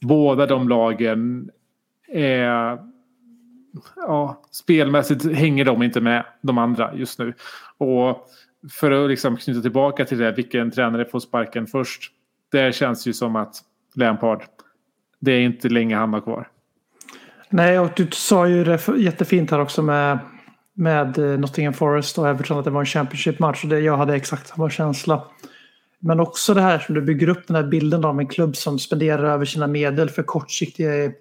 Båda 0.00 0.46
de 0.46 0.68
lagen 0.68 1.50
är... 2.08 2.78
Ja, 3.96 4.42
spelmässigt 4.50 5.32
hänger 5.32 5.64
de 5.64 5.82
inte 5.82 6.00
med 6.00 6.24
de 6.42 6.58
andra 6.58 6.94
just 6.94 7.18
nu. 7.18 7.34
Och 7.78 8.28
för 8.70 8.90
att 8.90 9.10
liksom 9.10 9.36
knyta 9.36 9.60
tillbaka 9.60 10.04
till 10.04 10.18
det, 10.18 10.32
vilken 10.32 10.70
tränare 10.70 11.04
får 11.04 11.20
sparken 11.20 11.66
först? 11.66 12.12
Det 12.50 12.74
känns 12.74 13.06
ju 13.06 13.12
som 13.12 13.36
att 13.36 13.54
Lampard. 13.94 14.44
Det 15.20 15.32
är 15.32 15.40
inte 15.40 15.68
länge 15.68 15.96
han 15.96 16.12
har 16.12 16.20
kvar. 16.20 16.48
Nej, 17.48 17.78
och 17.78 17.90
du 17.96 18.08
sa 18.12 18.48
ju 18.48 18.64
det 18.64 18.88
jättefint 18.98 19.50
här 19.50 19.60
också 19.60 19.82
med, 19.82 20.18
med 20.74 21.18
eh, 21.18 21.38
Nottingham 21.38 21.74
Forest 21.74 22.18
och 22.18 22.28
Everton 22.28 22.58
att 22.58 22.64
det 22.64 22.70
var 22.70 22.80
en 22.80 22.86
Championship-match. 22.86 23.64
jag 23.64 23.96
hade 23.96 24.14
exakt 24.14 24.48
samma 24.48 24.70
känsla. 24.70 25.24
Men 25.98 26.20
också 26.20 26.54
det 26.54 26.60
här 26.60 26.78
som 26.78 26.94
du 26.94 27.02
bygger 27.02 27.28
upp 27.28 27.46
den 27.46 27.56
här 27.56 27.62
bilden 27.62 28.04
av 28.04 28.20
en 28.20 28.26
klubb 28.26 28.56
som 28.56 28.78
spenderar 28.78 29.24
över 29.24 29.44
sina 29.44 29.66
medel 29.66 30.10
för 30.10 30.22
kortsiktiga, 30.22 31.12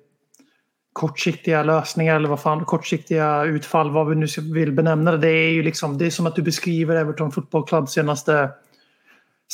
kortsiktiga 0.93 1.63
lösningar 1.63 2.15
eller 2.15 2.29
vad 2.29 2.39
fan, 2.39 2.65
kortsiktiga 2.65 3.43
utfall, 3.43 3.91
vad 3.91 4.09
vi 4.09 4.15
nu 4.15 4.27
vill 4.53 4.71
benämna 4.71 5.11
det. 5.11 5.17
Det 5.17 5.29
är 5.29 5.51
ju 5.51 5.63
liksom, 5.63 5.97
det 5.97 6.05
är 6.05 6.09
som 6.09 6.27
att 6.27 6.35
du 6.35 6.41
beskriver 6.41 6.95
Everton 6.95 7.31
Football 7.31 7.67
Club 7.67 7.89
senaste 7.89 8.49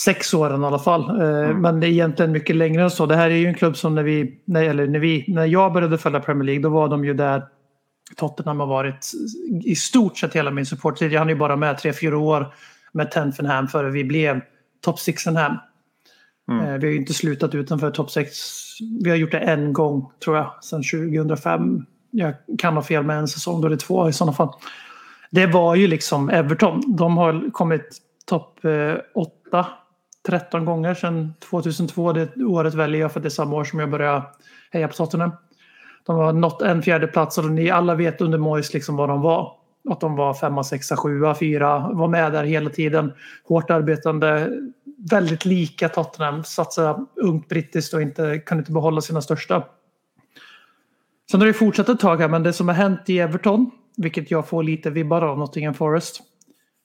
sex 0.05 0.33
åren 0.33 0.63
i 0.63 0.65
alla 0.65 0.79
fall. 0.79 1.21
Eh, 1.21 1.27
mm. 1.27 1.61
Men 1.61 1.79
det 1.79 1.87
är 1.87 1.89
egentligen 1.89 2.31
mycket 2.31 2.55
längre 2.55 2.83
än 2.83 2.91
så. 2.91 3.05
Det 3.05 3.15
här 3.15 3.29
är 3.29 3.35
ju 3.35 3.47
en 3.47 3.55
klubb 3.55 3.77
som 3.77 3.95
när 3.95 4.03
vi, 4.03 4.41
när, 4.45 4.63
eller 4.63 4.87
när 4.87 4.99
vi, 4.99 5.25
när 5.27 5.45
jag 5.45 5.73
började 5.73 5.97
följa 5.97 6.19
Premier 6.19 6.43
League 6.43 6.63
då 6.63 6.69
var 6.69 6.87
de 6.87 7.05
ju 7.05 7.13
där 7.13 7.43
Tottenham 8.15 8.59
har 8.59 8.67
varit 8.67 9.11
i 9.63 9.75
stort 9.75 10.17
sett 10.17 10.35
hela 10.35 10.51
min 10.51 10.65
supporttid. 10.65 11.11
Jag 11.11 11.19
hann 11.19 11.29
ju 11.29 11.35
bara 11.35 11.55
med 11.55 11.77
tre, 11.77 11.93
fyra 11.93 12.17
år 12.17 12.53
med 12.91 13.11
Tenfenham 13.11 13.67
före 13.67 13.89
vi 13.89 14.03
blev 14.03 14.41
top 14.81 14.99
sixenham. 14.99 15.57
Mm. 16.51 16.65
Eh, 16.65 16.73
vi 16.73 16.87
har 16.87 16.91
ju 16.91 16.97
inte 16.97 17.13
slutat 17.13 17.55
utanför 17.55 17.91
top 17.91 18.11
6. 18.11 18.37
Vi 19.03 19.09
har 19.09 19.17
gjort 19.17 19.31
det 19.31 19.39
en 19.39 19.73
gång 19.73 20.11
tror 20.23 20.37
jag, 20.37 20.63
sedan 20.63 20.83
2005. 20.83 21.85
Jag 22.11 22.33
kan 22.57 22.73
ha 22.73 22.83
fel 22.83 23.03
med 23.03 23.17
en 23.17 23.27
säsong, 23.27 23.61
då 23.61 23.67
det 23.67 23.75
är 23.75 23.77
två 23.77 24.09
i 24.09 24.13
sådana 24.13 24.33
fall. 24.33 24.49
Det 25.31 25.47
var 25.47 25.75
ju 25.75 25.87
liksom 25.87 26.29
Everton. 26.29 26.95
De 26.95 27.17
har 27.17 27.51
kommit 27.51 28.01
topp 28.25 28.59
8 29.13 29.59
eh, 29.59 29.65
13 30.27 30.65
gånger 30.65 30.93
sedan 30.93 31.33
2002. 31.49 32.13
Det 32.13 32.43
året 32.43 32.73
väljer 32.73 33.01
jag 33.01 33.11
för 33.11 33.19
det 33.19 33.27
är 33.27 33.29
samma 33.29 33.55
år 33.55 33.63
som 33.63 33.79
jag 33.79 33.89
började 33.89 34.23
heja 34.71 34.87
på 34.87 34.93
Tottenham. 34.93 35.31
De 36.05 36.15
har 36.15 36.33
nått 36.33 36.61
en 36.61 36.81
fjärde 36.81 37.07
plats 37.07 37.37
och 37.37 37.51
ni 37.51 37.69
alla 37.69 37.95
vet 37.95 38.21
under 38.21 38.37
Moyes 38.37 38.73
liksom 38.73 38.95
vad 38.95 39.09
de 39.09 39.21
var. 39.21 39.51
Att 39.89 39.99
de 39.99 40.15
var 40.15 40.33
femma, 40.33 40.63
sexa, 40.63 40.95
sjua, 40.97 41.35
fyra, 41.35 41.89
var 41.93 42.07
med 42.07 42.31
där 42.31 42.43
hela 42.43 42.69
tiden. 42.69 43.13
Hårt 43.43 43.69
arbetande, 43.69 44.49
väldigt 45.11 45.45
lika 45.45 45.89
Tottenham, 45.89 46.43
satsade 46.43 47.05
ungt 47.15 47.47
brittiskt 47.47 47.93
och 47.93 48.01
inte, 48.01 48.39
kunde 48.39 48.61
inte 48.61 48.71
behålla 48.71 49.01
sina 49.01 49.21
största. 49.21 49.63
Sen 51.31 51.39
har 51.39 51.47
det 51.47 51.53
fortsatt 51.53 51.89
ett 51.89 51.99
tag 51.99 52.17
här 52.17 52.27
men 52.27 52.43
det 52.43 52.53
som 52.53 52.67
har 52.67 52.75
hänt 52.75 53.09
i 53.09 53.19
Everton, 53.19 53.71
vilket 53.97 54.31
jag 54.31 54.47
får 54.47 54.63
lite 54.63 54.89
vibbar 54.89 55.21
av 55.21 55.39
Nottingham 55.39 55.73
Forest, 55.73 56.21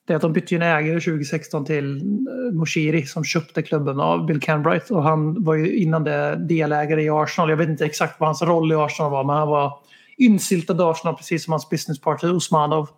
det 0.07 0.13
är 0.13 0.15
att 0.15 0.21
de 0.21 0.33
bytte 0.33 0.55
en 0.55 0.61
ägare 0.61 0.99
2016 0.99 1.65
till 1.65 1.97
eh, 1.97 2.53
Moshiri 2.53 3.05
som 3.05 3.23
köpte 3.23 3.61
klubben 3.61 3.99
av 3.99 4.25
Bill 4.25 4.39
Canbright. 4.39 4.91
Och 4.91 5.03
han 5.03 5.43
var 5.43 5.53
ju 5.53 5.75
innan 5.75 6.03
det 6.03 6.35
delägare 6.35 7.03
i 7.03 7.09
Arsenal. 7.09 7.49
Jag 7.49 7.57
vet 7.57 7.69
inte 7.69 7.85
exakt 7.85 8.19
vad 8.19 8.27
hans 8.27 8.41
roll 8.41 8.71
i 8.71 8.75
Arsenal 8.75 9.11
var 9.11 9.23
men 9.23 9.35
han 9.35 9.47
var 9.47 9.79
insyltad 10.17 10.73
i 10.73 10.81
Arsenal 10.81 11.15
precis 11.15 11.43
som 11.43 11.51
hans 11.51 11.69
businesspartner 11.69 12.35
Usmanov. 12.35 12.89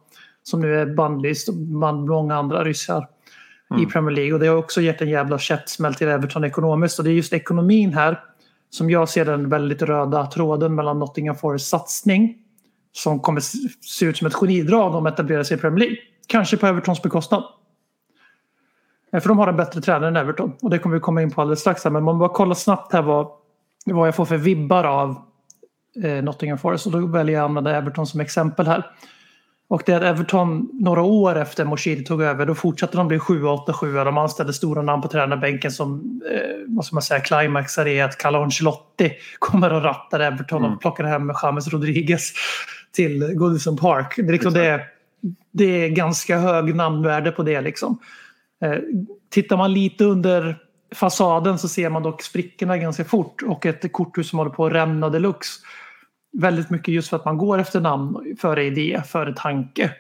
Som 0.43 0.61
nu 0.61 0.75
är 0.75 0.85
bandlyst 0.85 1.49
bland 1.53 2.09
många 2.09 2.35
andra 2.35 2.63
ryssar 2.63 3.07
i 3.81 3.85
Premier 3.85 4.15
League. 4.15 4.33
Och 4.33 4.39
det 4.39 4.47
har 4.47 4.55
också 4.55 4.81
gett 4.81 5.01
en 5.01 5.09
jävla 5.09 5.39
käftsmäll 5.39 5.95
till 5.95 6.07
Everton 6.07 6.43
ekonomiskt. 6.43 6.99
Och 6.99 7.05
det 7.05 7.11
är 7.11 7.13
just 7.13 7.33
ekonomin 7.33 7.93
här 7.93 8.19
som 8.69 8.89
jag 8.89 9.09
ser 9.09 9.25
den 9.25 9.49
väldigt 9.49 9.81
röda 9.81 10.25
tråden 10.25 10.75
mellan 10.75 10.99
Nottingham 10.99 11.35
Forest 11.35 11.69
satsning 11.69 12.35
som 12.91 13.19
kommer 13.19 13.41
se 13.85 14.05
ut 14.05 14.17
som 14.17 14.27
ett 14.27 14.33
genidrag 14.33 14.95
om 14.95 15.03
de 15.03 15.13
etablerar 15.13 15.43
sig 15.43 15.57
i 15.57 15.59
Premier 15.59 15.79
League. 15.79 15.97
Kanske 16.27 16.57
på 16.57 16.67
Evertons 16.67 17.01
bekostnad. 17.01 17.43
Eh, 19.13 19.19
För 19.19 19.29
de 19.29 19.37
har 19.37 19.47
en 19.47 19.55
bättre 19.55 19.81
tränare 19.81 20.07
än 20.07 20.15
Everton. 20.15 20.53
Och 20.61 20.69
det 20.69 20.79
kommer 20.79 20.95
vi 20.95 20.99
komma 20.99 21.21
in 21.21 21.31
på 21.31 21.41
alldeles 21.41 21.59
strax. 21.59 21.83
Här. 21.83 21.91
Men 21.91 22.03
man 22.03 22.19
bara 22.19 22.29
kolla 22.29 22.55
snabbt 22.55 22.93
här 22.93 23.01
vad, 23.01 23.27
vad 23.85 24.07
jag 24.07 24.15
får 24.15 24.25
för 24.25 24.37
vibbar 24.37 24.83
av 24.83 25.21
eh, 26.03 26.23
Nottingham 26.23 26.57
Forest. 26.57 26.85
Och 26.85 26.91
då 26.91 27.07
väljer 27.07 27.35
jag 27.35 27.43
att 27.43 27.49
använda 27.49 27.77
Everton 27.77 28.07
som 28.07 28.19
exempel 28.19 28.67
här. 28.67 28.91
Och 29.67 29.83
det 29.85 29.91
är 29.91 29.97
att 29.97 30.03
Everton 30.03 30.69
några 30.73 31.01
år 31.01 31.35
efter 31.35 31.65
Moshiri 31.65 32.03
tog 32.03 32.21
över 32.21 32.45
då 32.45 32.55
fortsatte 32.55 32.97
de 32.97 33.07
bli 33.07 33.17
7-8-7. 33.17 34.05
De 34.05 34.17
anställde 34.17 34.53
stora 34.53 34.81
namn 34.81 35.01
på 35.01 35.07
tränarbänken 35.07 35.71
som 35.71 36.21
eh, 36.31 36.39
vad 36.67 36.85
ska 36.85 36.95
man 36.95 37.01
säga, 37.01 37.19
climaxar 37.19 37.87
i 37.87 38.01
att 38.01 38.17
Carlo 38.17 38.43
Ancelotti 38.43 39.11
kommer 39.39 39.71
att 39.71 39.83
ratta 39.83 40.25
Everton 40.25 40.65
och 40.65 40.81
plockar 40.81 41.03
hem 41.03 41.31
James 41.43 41.67
Rodriguez 41.67 42.33
till 42.91 43.33
Goodison 43.33 43.77
Park. 43.77 44.13
Det 44.17 44.21
är, 44.21 44.31
liksom 44.31 44.53
det, 44.53 44.81
det 45.57 45.85
är 45.85 45.89
ganska 45.89 46.37
hög 46.37 46.75
namnvärde 46.75 47.31
på 47.31 47.43
det. 47.43 47.61
Liksom. 47.61 47.99
Eh, 48.63 48.77
tittar 49.29 49.57
man 49.57 49.73
lite 49.73 50.05
under 50.05 50.57
fasaden 50.95 51.57
så 51.57 51.67
ser 51.67 51.89
man 51.89 52.03
dock 52.03 52.21
sprickorna 52.21 52.77
ganska 52.77 53.05
fort 53.05 53.41
och 53.41 53.65
ett 53.65 53.91
korthus 53.91 54.29
som 54.29 54.39
håller 54.39 54.51
på 54.51 54.65
att 54.65 54.73
rämna 54.73 55.09
deluxe. 55.09 55.61
Väldigt 56.37 56.69
mycket 56.69 56.93
just 56.93 57.09
för 57.09 57.17
att 57.17 57.25
man 57.25 57.37
går 57.37 57.59
efter 57.59 57.81
namn 57.81 58.35
före 58.41 58.63
idé, 58.63 59.01
före 59.07 59.33
tanke. 59.33 59.91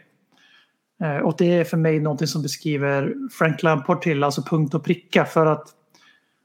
Eh, 1.03 1.17
Och 1.17 1.35
det 1.37 1.53
är 1.53 1.63
för 1.63 1.77
mig 1.77 1.99
någonting 1.99 2.27
som 2.27 2.41
beskriver 2.41 3.13
Frank 3.37 3.63
Lampard 3.63 4.01
till, 4.01 4.23
alltså 4.23 4.41
punkt 4.41 4.73
och 4.73 4.83
pricka. 4.83 5.25
För 5.25 5.45
att 5.45 5.67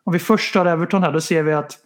om 0.04 0.12
vi 0.12 0.18
först 0.18 0.52
tar 0.54 0.66
Everton 0.66 1.02
här, 1.02 1.12
då 1.12 1.20
ser 1.20 1.42
vi 1.42 1.52
att 1.52 1.78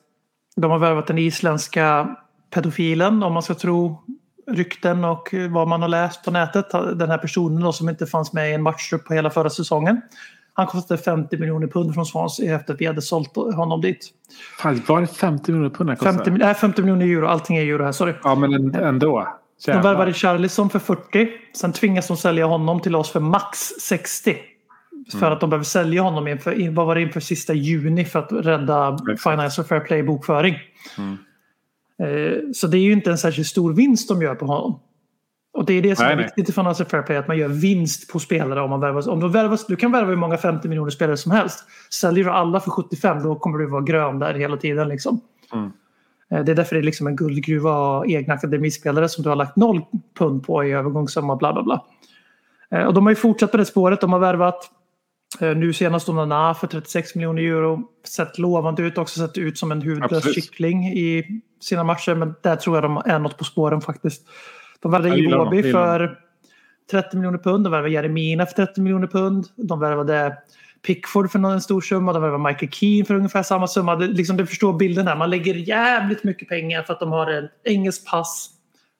de 0.56 0.70
har 0.70 0.78
värvat 0.78 1.06
den 1.06 1.18
isländska 1.18 2.16
pedofilen, 2.54 3.22
om 3.22 3.32
man 3.32 3.42
ska 3.42 3.54
tro 3.54 4.02
rykten 4.51 5.05
och 5.05 5.34
vad 5.51 5.68
man 5.68 5.82
har 5.82 5.88
läst 5.88 6.24
på 6.24 6.30
nätet. 6.30 6.70
Den 6.70 7.11
här 7.11 7.18
personen 7.18 7.62
då, 7.62 7.72
som 7.72 7.88
inte 7.88 8.07
fanns 8.07 8.32
med 8.32 8.51
i 8.51 8.55
en 8.55 8.62
matchtrupp 8.62 9.05
på 9.05 9.14
hela 9.14 9.30
förra 9.30 9.51
säsongen. 9.51 10.01
Han 10.57 10.66
kostade 10.66 11.03
50 11.03 11.36
miljoner 11.36 11.66
pund 11.66 11.95
från 11.95 12.07
Swansea 12.07 12.55
efter 12.57 12.74
att 12.74 12.80
vi 12.80 12.86
hade 12.86 13.03
sålt 13.03 13.34
honom 13.36 13.80
dit. 13.80 14.11
Fan, 14.59 14.82
var 14.86 15.01
det 15.01 15.07
50 15.07 15.53
miljoner 15.53 15.70
pund 15.74 15.88
den 15.90 15.97
kostade? 15.97 16.16
50, 16.16 16.30
mil- 16.30 16.40
nej, 16.40 16.55
50 16.55 16.82
miljoner 16.82 17.07
euro, 17.07 17.26
allting 17.26 17.57
är 17.57 17.62
euro 17.62 17.84
här, 17.84 17.92
sorry. 17.92 18.12
Ja, 18.24 18.34
men 18.34 18.53
en- 18.55 18.74
ändå. 18.74 19.28
De 19.66 19.70
Jävlar. 19.72 19.82
värvade 19.92 20.12
Charlison 20.12 20.70
för 20.70 20.78
40. 20.78 21.28
Sen 21.57 21.72
tvingas 21.72 22.07
de 22.09 22.16
sälja 22.16 22.47
honom 22.47 22.80
till 22.80 22.97
oss 22.97 23.11
för 23.11 23.20
max 23.20 23.59
60. 23.80 24.36
För 25.20 25.30
att 25.30 25.40
de 25.40 25.51
behöver 25.51 25.64
sälja 25.64 26.03
honom 26.03 26.28
inför, 26.28 26.61
in, 26.61 26.74
vad 26.74 26.86
var 26.86 26.95
det 26.95 27.01
inför 27.01 27.20
sista 27.20 27.53
juni 27.55 28.05
för 28.05 28.18
att 28.18 28.32
rädda 28.32 28.99
Financial 29.24 29.66
Fair 29.66 29.80
Play 29.80 30.03
bokföring. 30.03 30.55
Eh, 32.03 32.38
så 32.55 32.66
det 32.66 32.78
är 32.78 32.82
ju 32.82 32.92
inte 32.92 33.11
en 33.11 33.18
särskilt 33.18 33.49
stor 33.49 33.72
vinst 33.72 34.09
de 34.09 34.22
gör 34.22 34.34
på 34.34 34.47
honom. 34.47 34.80
Och 35.53 35.64
det 35.66 35.72
är 35.74 35.82
det 35.82 35.97
som 35.97 36.05
Nej, 36.07 36.12
är 36.14 36.18
viktigt 36.22 36.49
i 36.49 36.53
Financial 36.53 36.88
Fair 36.88 37.03
Play, 37.03 37.16
att 37.18 37.28
man 37.28 37.38
gör 37.38 37.49
vinst 37.49 38.12
på 38.12 38.18
spelare 38.18 38.61
om 38.61 38.70
man 38.70 38.80
värvar. 38.80 39.09
Om 39.11 39.20
du, 39.20 39.28
värvas, 39.28 39.66
du 39.66 39.76
kan 39.76 39.92
värva 39.92 40.09
hur 40.09 40.16
många 40.16 40.36
50 40.36 40.68
miljoner 40.68 40.90
spelare 40.90 41.16
som 41.16 41.32
helst. 41.32 41.64
Säljer 41.90 42.24
du 42.24 42.30
alla 42.30 42.61
för 42.61 42.70
75 42.70 43.22
då 43.22 43.34
kommer 43.34 43.59
du 43.59 43.66
vara 43.66 43.82
grön 43.82 44.18
där 44.18 44.34
hela 44.34 44.57
tiden. 44.57 44.88
Liksom. 44.88 45.20
Eh, 46.30 46.45
Det 46.45 46.53
är 46.53 46.57
därför 46.57 46.74
det 46.76 46.80
är 46.80 46.84
liksom 46.84 47.07
en 47.07 47.16
guldgruva 47.16 47.70
av 47.70 48.11
egna 48.11 48.34
akademispelare 48.34 49.09
som 49.09 49.22
du 49.22 49.28
har 49.28 49.36
lagt 49.36 49.57
noll 49.57 49.80
pund 50.18 50.47
på 50.47 50.64
i 50.64 50.72
övergångssumma 50.72 51.36
bla 51.36 51.53
bla 51.53 51.62
bla. 51.62 51.84
Eh, 52.70 52.86
Och 52.86 52.95
de 52.95 53.05
har 53.07 53.11
ju 53.11 53.16
fortsatt 53.16 53.51
på 53.51 53.57
det 53.57 53.64
spåret. 53.64 54.01
De 54.01 54.12
har 54.12 54.20
värvat 54.20 54.70
nu 55.40 55.72
senast 55.72 56.09
Onana 56.09 56.55
för 56.55 56.66
36 56.66 57.14
miljoner 57.14 57.42
euro. 57.42 57.82
Sett 58.07 58.38
lovande 58.38 58.82
ut, 58.82 58.99
också 58.99 59.20
sett 59.20 59.38
ut 59.38 59.59
som 59.59 59.72
en 59.72 60.03
Absolut. 60.03 60.34
kyckling 60.34 60.84
i 60.86 61.24
sina 61.64 61.84
matcher. 61.84 62.14
Men 62.14 62.34
där 62.42 62.56
tror 62.56 62.76
jag 62.76 62.82
de 62.82 63.02
är 63.06 63.18
något 63.18 63.38
på 63.38 63.44
spåren 63.44 63.80
faktiskt. 63.80 64.26
De 64.80 64.90
värvade 64.92 65.18
Iwobi 65.18 65.72
för 65.72 66.18
30 66.90 67.16
miljoner 67.16 67.38
pund. 67.38 67.64
De 67.64 67.70
värvade 67.70 67.92
Jeremina 67.92 68.46
för 68.46 68.54
30 68.54 68.80
miljoner 68.80 69.06
pund. 69.06 69.46
De 69.56 69.80
värvade 69.80 70.36
Pickford 70.86 71.30
för 71.30 71.38
en 71.38 71.60
stor 71.60 71.80
summa. 71.80 72.12
De 72.12 72.22
värvade 72.22 72.44
Michael 72.44 72.72
Keane 72.72 73.04
för 73.04 73.14
ungefär 73.14 73.42
samma 73.42 73.66
summa. 73.66 73.96
Det, 73.96 74.06
liksom, 74.06 74.36
du 74.36 74.46
förstår 74.46 74.72
bilden 74.72 75.06
här. 75.06 75.16
Man 75.16 75.30
lägger 75.30 75.54
jävligt 75.54 76.24
mycket 76.24 76.48
pengar 76.48 76.82
för 76.82 76.92
att 76.92 77.00
de 77.00 77.12
har 77.12 77.26
en 77.30 77.48
engelsk 77.64 78.10
pass. 78.10 78.50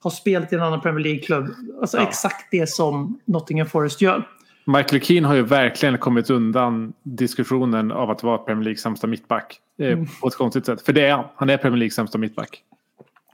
Har 0.03 0.11
spelat 0.11 0.53
i 0.53 0.57
en 0.57 0.63
annan 0.63 0.81
Premier 0.81 1.05
League-klubb. 1.05 1.49
Alltså 1.81 1.97
Ja. 1.97 2.03
exakt 2.09 2.49
det 2.51 2.67
som 2.71 3.19
Nottingham 3.25 3.67
Forest 3.69 4.01
gör. 4.01 4.29
Michael 4.67 5.03
Keane 5.03 5.27
har 5.29 5.35
ju 5.35 5.43
verkligen 5.43 5.99
kommit 5.99 6.31
undan 6.31 6.93
diskussionen 7.03 7.93
av 7.93 8.11
att 8.11 8.23
vara 8.23 8.39
Premier 8.39 8.65
Leagues 8.65 8.81
sämsta 8.81 9.07
mittback. 9.07 9.61
Eh, 9.79 9.87
Mm. 9.93 10.07
På 10.21 10.29
ett 10.29 10.35
konstigt 10.37 10.67
sätt. 10.67 10.83
För 10.83 10.93
det 10.93 11.07
är 11.07 11.13
han. 11.13 11.25
Han 11.37 11.51
är 11.51 11.57
Premier 11.57 11.79
Leagues 11.79 11.95
sämsta 11.95 12.19
mittback. 12.19 12.63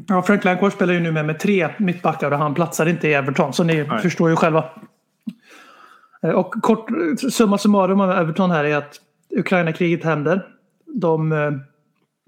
Ja, 0.08 0.22
Frank 0.22 0.44
Lampard 0.44 0.72
spelar 0.72 0.94
ju 0.94 1.00
nu 1.00 1.12
med, 1.12 1.24
med 1.26 1.40
tre 1.40 1.68
mittbackar 1.78 2.30
och 2.30 2.38
han 2.38 2.54
platsar 2.54 2.86
inte 2.86 3.08
i 3.08 3.14
Everton. 3.14 3.52
Så 3.52 3.64
ni 3.64 3.84
Nej. 3.88 3.98
förstår 4.02 4.30
ju 4.30 4.36
själva. 4.36 4.64
Eh, 6.22 6.30
Och 6.30 6.52
kort 6.62 6.88
summa 7.32 7.58
summarum 7.58 8.00
av 8.00 8.10
Everton 8.10 8.50
här 8.50 8.64
är 8.64 8.76
att 8.76 9.00
Ukraina-kriget 9.36 10.04
händer. 10.04 10.46
De 10.94 11.32
eh, 11.32 11.50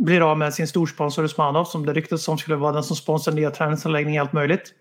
blir 0.04 0.30
av 0.30 0.38
med 0.38 0.54
sin 0.54 0.66
storsponsor 0.68 1.24
Usmanov 1.24 1.64
som 1.64 1.86
det 1.86 1.92
ryktas 1.92 2.22
som 2.22 2.38
skulle 2.38 2.56
vara 2.56 2.72
den 2.72 2.82
som 2.82 2.96
sponsrar 2.96 3.34
nya 3.34 3.50
träningsanläggningar 3.50 4.22
och 4.22 4.26
allt 4.26 4.32
möjligt. 4.32 4.72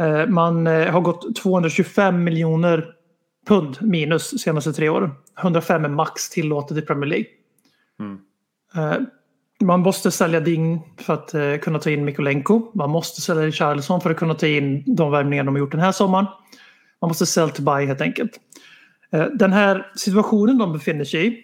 Eh, 0.00 0.26
Man 0.26 0.66
eh, 0.66 0.92
har 0.92 1.00
gått 1.00 1.36
225 1.36 2.24
miljoner 2.24 2.86
pund 3.46 3.78
minus 3.80 4.30
de 4.30 4.38
senaste 4.38 4.72
tre 4.72 4.88
åren. 4.88 5.10
105 5.40 5.84
är 5.84 5.88
max 5.88 6.30
tillåtet 6.30 6.78
i 6.78 6.82
Premier 6.82 7.10
League. 7.10 7.26
Mm. 8.00 8.18
Eh, 8.76 9.00
man 9.64 9.80
måste 9.80 10.10
sälja 10.10 10.40
Ding 10.40 10.94
för 10.96 11.14
att 11.14 11.34
eh, 11.34 11.56
kunna 11.56 11.78
ta 11.78 11.90
in 11.90 12.04
Mikolenko. 12.04 12.70
Man 12.74 12.90
måste 12.90 13.20
sälja 13.20 13.42
Richarlison 13.42 14.00
för 14.00 14.10
att 14.10 14.16
kunna 14.16 14.34
ta 14.34 14.46
in 14.46 14.82
de 14.86 15.10
värvningar 15.10 15.44
de 15.44 15.54
har 15.54 15.58
gjort 15.58 15.72
den 15.72 15.80
här 15.80 15.92
sommaren. 15.92 16.26
Man 17.00 17.08
måste 17.08 17.26
sell 17.26 17.50
to 17.50 17.62
buy 17.62 17.86
helt 17.86 18.00
enkelt. 18.00 18.30
Eh, 19.12 19.26
den 19.26 19.52
här 19.52 19.92
situationen 19.96 20.58
de 20.58 20.72
befinner 20.72 21.04
sig 21.04 21.26
i. 21.26 21.40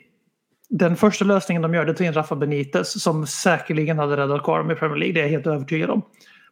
Den 0.69 0.97
första 0.97 1.25
lösningen 1.25 1.63
de 1.63 1.75
gör 1.75 1.85
det 1.85 1.89
är 1.89 1.93
att 1.93 1.99
ta 1.99 2.05
in 2.05 2.13
Rafa 2.13 2.37
Benitez 2.37 3.03
som 3.03 3.27
säkerligen 3.27 3.99
hade 3.99 4.17
räddat 4.17 4.43
kvar 4.43 4.59
dem 4.59 4.71
i 4.71 4.75
Premier 4.75 4.99
League. 4.99 5.15
Det 5.15 5.21
är 5.21 5.25
jag 5.25 5.31
helt 5.31 5.47
övertygad 5.47 5.91
om. 5.91 6.03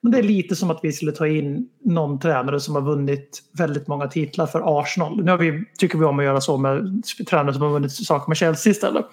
Men 0.00 0.12
det 0.12 0.18
är 0.18 0.22
lite 0.22 0.56
som 0.56 0.70
att 0.70 0.80
vi 0.82 0.92
skulle 0.92 1.12
ta 1.12 1.26
in 1.26 1.68
någon 1.84 2.18
tränare 2.18 2.60
som 2.60 2.74
har 2.74 2.82
vunnit 2.82 3.42
väldigt 3.58 3.88
många 3.88 4.06
titlar 4.06 4.46
för 4.46 4.80
Arsenal. 4.80 5.24
Nu 5.24 5.30
har 5.30 5.38
vi, 5.38 5.64
tycker 5.78 5.98
vi 5.98 6.04
om 6.04 6.18
att 6.18 6.24
göra 6.24 6.40
så 6.40 6.58
med 6.58 7.02
tränare 7.30 7.52
som 7.52 7.62
har 7.62 7.70
vunnit 7.70 7.92
saker 7.92 8.28
med 8.28 8.36
Chelsea 8.36 8.70
istället. 8.70 9.06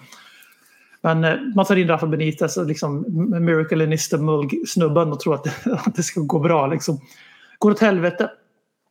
Men 1.00 1.24
eh, 1.24 1.34
man 1.54 1.64
tar 1.64 1.76
in 1.76 1.88
Rafa 1.88 2.06
Benitez, 2.06 2.56
liksom 2.56 3.04
Miracle 3.44 3.84
in 3.84 3.92
Istanbul-snubben 3.92 5.12
och 5.12 5.20
tror 5.20 5.34
att 5.34 5.44
det, 5.44 5.72
att 5.86 5.94
det 5.96 6.02
ska 6.02 6.20
gå 6.20 6.38
bra. 6.38 6.66
Liksom. 6.66 7.00
Går 7.58 7.70
åt 7.70 7.80
helvete. 7.80 8.30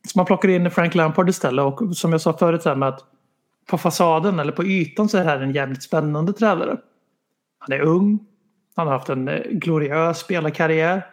Så 0.08 0.18
man 0.18 0.26
plockar 0.26 0.48
in 0.48 0.70
Frank 0.70 0.94
Lampard 0.94 1.28
istället 1.28 1.64
och 1.64 1.96
som 1.96 2.12
jag 2.12 2.20
sa 2.20 2.32
förut 2.32 2.64
här 2.64 2.74
med 2.74 2.88
att 2.88 3.04
på 3.66 3.78
fasaden 3.78 4.40
eller 4.40 4.52
på 4.52 4.64
ytan 4.64 5.08
så 5.08 5.18
är 5.18 5.24
det 5.24 5.30
här 5.30 5.40
en 5.40 5.52
jävligt 5.52 5.82
spännande 5.82 6.32
tränare. 6.32 6.76
Han 7.58 7.72
är 7.72 7.80
ung. 7.80 8.18
Han 8.76 8.86
har 8.86 8.94
haft 8.94 9.08
en 9.08 9.28
eh, 9.28 9.42
gloriös 9.50 10.18
spelarkarriär. 10.18 11.06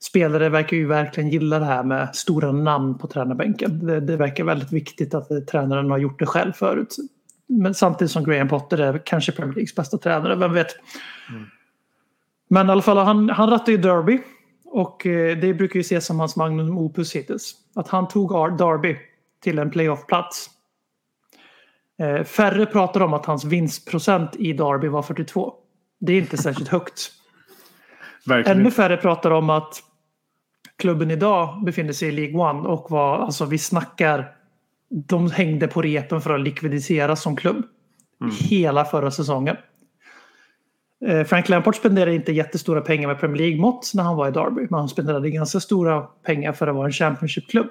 Spelare 0.00 0.48
verkar 0.48 0.76
ju 0.76 0.86
verkligen 0.86 1.30
gilla 1.30 1.58
det 1.58 1.64
här 1.64 1.84
med 1.84 2.14
stora 2.14 2.52
namn 2.52 2.98
på 2.98 3.06
tränarbänken. 3.06 3.86
Det, 3.86 4.00
det 4.00 4.16
verkar 4.16 4.44
väldigt 4.44 4.72
viktigt 4.72 5.14
att 5.14 5.30
eh, 5.30 5.38
tränaren 5.38 5.90
har 5.90 5.98
gjort 5.98 6.18
det 6.18 6.26
själv 6.26 6.52
förut. 6.52 6.96
Men 7.60 7.74
samtidigt 7.74 8.12
som 8.12 8.24
Graham 8.24 8.48
Potter 8.48 8.78
är 8.78 9.02
kanske 9.06 9.32
Premier 9.32 9.54
Leagues 9.54 9.74
bästa 9.74 9.98
tränare, 9.98 10.36
vem 10.36 10.52
vet. 10.52 10.76
Men 12.48 12.68
i 12.68 12.72
alla 12.72 12.82
fall, 12.82 12.96
han, 12.96 13.30
han 13.30 13.50
rattar 13.50 13.72
ju 13.72 13.78
Derby. 13.78 14.18
Och 14.64 15.06
eh, 15.06 15.38
det 15.38 15.54
brukar 15.54 15.76
ju 15.76 15.80
ses 15.80 16.06
som 16.06 16.20
hans 16.20 16.36
magnum 16.36 16.78
opus 16.78 17.16
hittills. 17.16 17.54
Att 17.74 17.88
han 17.88 18.08
tog 18.08 18.58
Derby 18.58 18.96
till 19.42 19.58
en 19.58 19.70
playoffplats. 19.70 20.50
Eh, 21.98 22.24
färre 22.24 22.66
pratar 22.66 23.00
om 23.00 23.14
att 23.14 23.26
hans 23.26 23.44
vinstprocent 23.44 24.36
i 24.36 24.52
Derby 24.52 24.88
var 24.88 25.02
42. 25.02 25.54
Det 26.00 26.12
är 26.12 26.18
inte 26.18 26.36
särskilt 26.36 26.68
högt. 26.72 27.10
Verkligen. 28.26 28.60
Ännu 28.60 28.70
färre 28.70 28.96
pratar 28.96 29.30
om 29.30 29.50
att 29.50 29.82
klubben 30.76 31.10
idag 31.10 31.64
befinner 31.64 31.92
sig 31.92 32.08
i 32.08 32.12
League 32.12 32.40
One 32.40 32.68
och 32.68 32.90
var, 32.90 33.18
alltså 33.18 33.44
vi 33.44 33.58
snackar, 33.58 34.36
de 34.92 35.30
hängde 35.30 35.68
på 35.68 35.82
repen 35.82 36.20
för 36.20 36.34
att 36.34 36.40
likvidiseras 36.40 37.22
som 37.22 37.36
klubb. 37.36 37.62
Hela 38.50 38.84
förra 38.84 39.10
säsongen. 39.10 39.56
Eh, 41.06 41.24
Frank 41.24 41.48
Lampard 41.48 41.76
spenderade 41.76 42.14
inte 42.14 42.32
jättestora 42.32 42.80
pengar 42.80 43.08
med 43.08 43.20
Premier 43.20 43.38
League-mått 43.38 43.90
när 43.94 44.02
han 44.02 44.16
var 44.16 44.28
i 44.28 44.30
Derby. 44.30 44.66
Men 44.70 44.78
han 44.78 44.88
spenderade 44.88 45.30
ganska 45.30 45.60
stora 45.60 46.00
pengar 46.00 46.52
för 46.52 46.66
att 46.66 46.74
vara 46.74 46.86
en 46.86 46.92
Championship-klubb. 46.92 47.66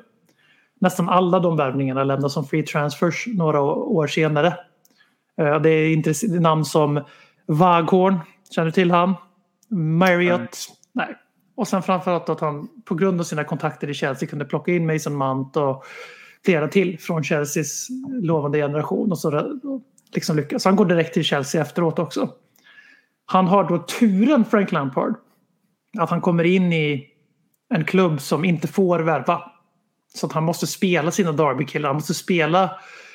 nästan 0.79 1.09
alla 1.09 1.39
de 1.39 1.57
värvningarna 1.57 2.03
lämnas 2.03 2.33
som 2.33 2.45
free 2.45 2.63
transfers 2.63 3.27
några 3.27 3.61
år 3.61 4.07
senare. 4.07 4.47
Eh, 5.37 5.61
det 5.61 5.69
är 5.69 6.39
namn 6.39 6.65
som 6.65 7.03
Waghorn, 7.45 8.19
känner 8.55 8.65
du 8.65 8.71
till 8.71 8.91
han? 8.91 9.15
Marriott? 9.69 10.39
Mm. 10.39 10.49
Nej. 10.93 11.15
Och 11.55 11.67
sen 11.67 11.83
framförallt 11.83 12.29
att 12.29 12.39
han 12.39 12.67
på 12.85 12.95
grund 12.95 13.19
av 13.19 13.23
sina 13.23 13.43
kontakter 13.43 13.89
i 13.89 13.93
Chelsea 13.93 14.29
kunde 14.29 14.45
plocka 14.45 14.71
in 14.71 14.85
Mason 14.85 15.15
Mount 15.15 15.59
och 15.59 15.85
flera 16.45 16.67
till 16.67 16.99
från 16.99 17.23
Chelseas 17.23 17.87
lovande 18.21 18.57
generation 18.57 19.11
och 19.11 19.19
så 19.19 19.59
liksom 20.13 20.35
lyckas. 20.35 20.65
Han 20.65 20.75
går 20.75 20.85
direkt 20.85 21.13
till 21.13 21.23
Chelsea 21.23 21.61
efteråt 21.61 21.99
också. 21.99 22.29
Han 23.25 23.47
har 23.47 23.63
då 23.63 23.77
turen, 23.77 24.45
Frank 24.45 24.71
Lampard, 24.71 25.15
att 25.99 26.09
han 26.09 26.21
kommer 26.21 26.43
in 26.43 26.73
i 26.73 27.07
en 27.73 27.85
klubb 27.85 28.21
som 28.21 28.45
inte 28.45 28.67
får 28.67 28.99
värva. 28.99 29.51
Så 30.13 30.25
att 30.25 30.33
han 30.33 30.43
måste 30.43 30.67
spela 30.67 31.11
sina 31.11 31.31
Derby-killar, 31.31 31.89
han 31.89 31.95
måste 31.95 32.13
spela 32.13 32.71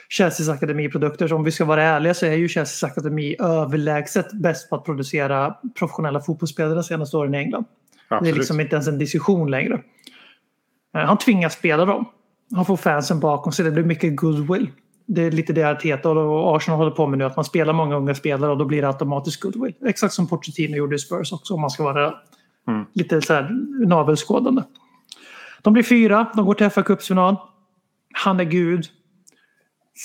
Chelseas 0.09 0.49
akademiprodukter. 0.49 1.29
Så 1.29 1.37
om 1.37 1.45
vi 1.45 1.53
ska 1.53 1.65
vara 1.65 1.83
ärliga 1.83 2.15
så 2.15 2.27
är 2.27 2.33
ju 2.33 2.49
Chelseas 2.49 2.91
akademi 2.91 3.37
överlägset 3.39 4.33
bäst 4.33 4.71
på 4.71 4.77
att 4.77 4.85
producera 4.85 5.55
professionella 5.79 6.21
fotbollsspelare 6.21 6.75
de 6.75 6.83
senaste 6.83 7.17
åren 7.17 7.35
i 7.35 7.39
England. 7.39 7.65
Absolut. 8.09 8.35
Det 8.35 8.37
är 8.37 8.39
liksom 8.39 8.61
inte 8.61 8.77
ens 8.77 8.89
en 8.89 8.99
diskussion 8.99 9.51
längre. 9.51 9.75
Eh, 10.97 11.01
han 11.01 11.19
tvingas 11.19 11.55
spela 11.55 11.85
dem. 11.85 12.05
Han 12.55 12.65
får 12.65 12.77
fansen 12.77 13.21
bakom 13.21 13.53
sig. 13.53 13.65
Det 13.65 13.71
blir 13.71 13.85
mycket 13.85 14.17
goodwill. 14.17 14.71
Det 15.07 15.23
är 15.23 15.31
lite 15.31 15.53
det 15.53 15.65
Arteta 15.71 16.11
och 16.11 16.57
Arsenal 16.57 16.79
håller 16.79 16.91
på 16.91 17.07
med 17.07 17.19
nu. 17.19 17.25
Att 17.25 17.37
man 17.37 17.45
spelar 17.45 17.73
många 17.73 17.97
unga 17.97 18.15
spelare 18.15 18.51
och 18.51 18.59
då 18.59 18.65
blir 18.65 18.83
det 18.83 18.89
automatiskt 18.89 19.41
goodwill. 19.41 19.75
Exakt 19.87 20.15
som 20.15 20.29
Pochettino 20.29 20.77
gjorde 20.77 20.97
i 20.97 20.99
Spurs 20.99 21.33
också 21.33 21.55
om 21.55 21.61
man 21.61 21.71
ska 21.71 21.85
vara 21.85 22.15
mm. 22.69 22.85
lite 22.93 23.23
så 23.23 23.35
här 23.35 23.51
navelskådande. 23.87 24.63
De 25.63 25.73
blir 25.73 25.83
fyra. 25.83 26.27
De 26.35 26.47
går 26.47 26.55
till 26.55 26.71
fa 26.71 26.83
Cupsfinal. 26.83 27.37
Han 28.13 28.41
är 28.41 28.45
gud. 28.45 28.87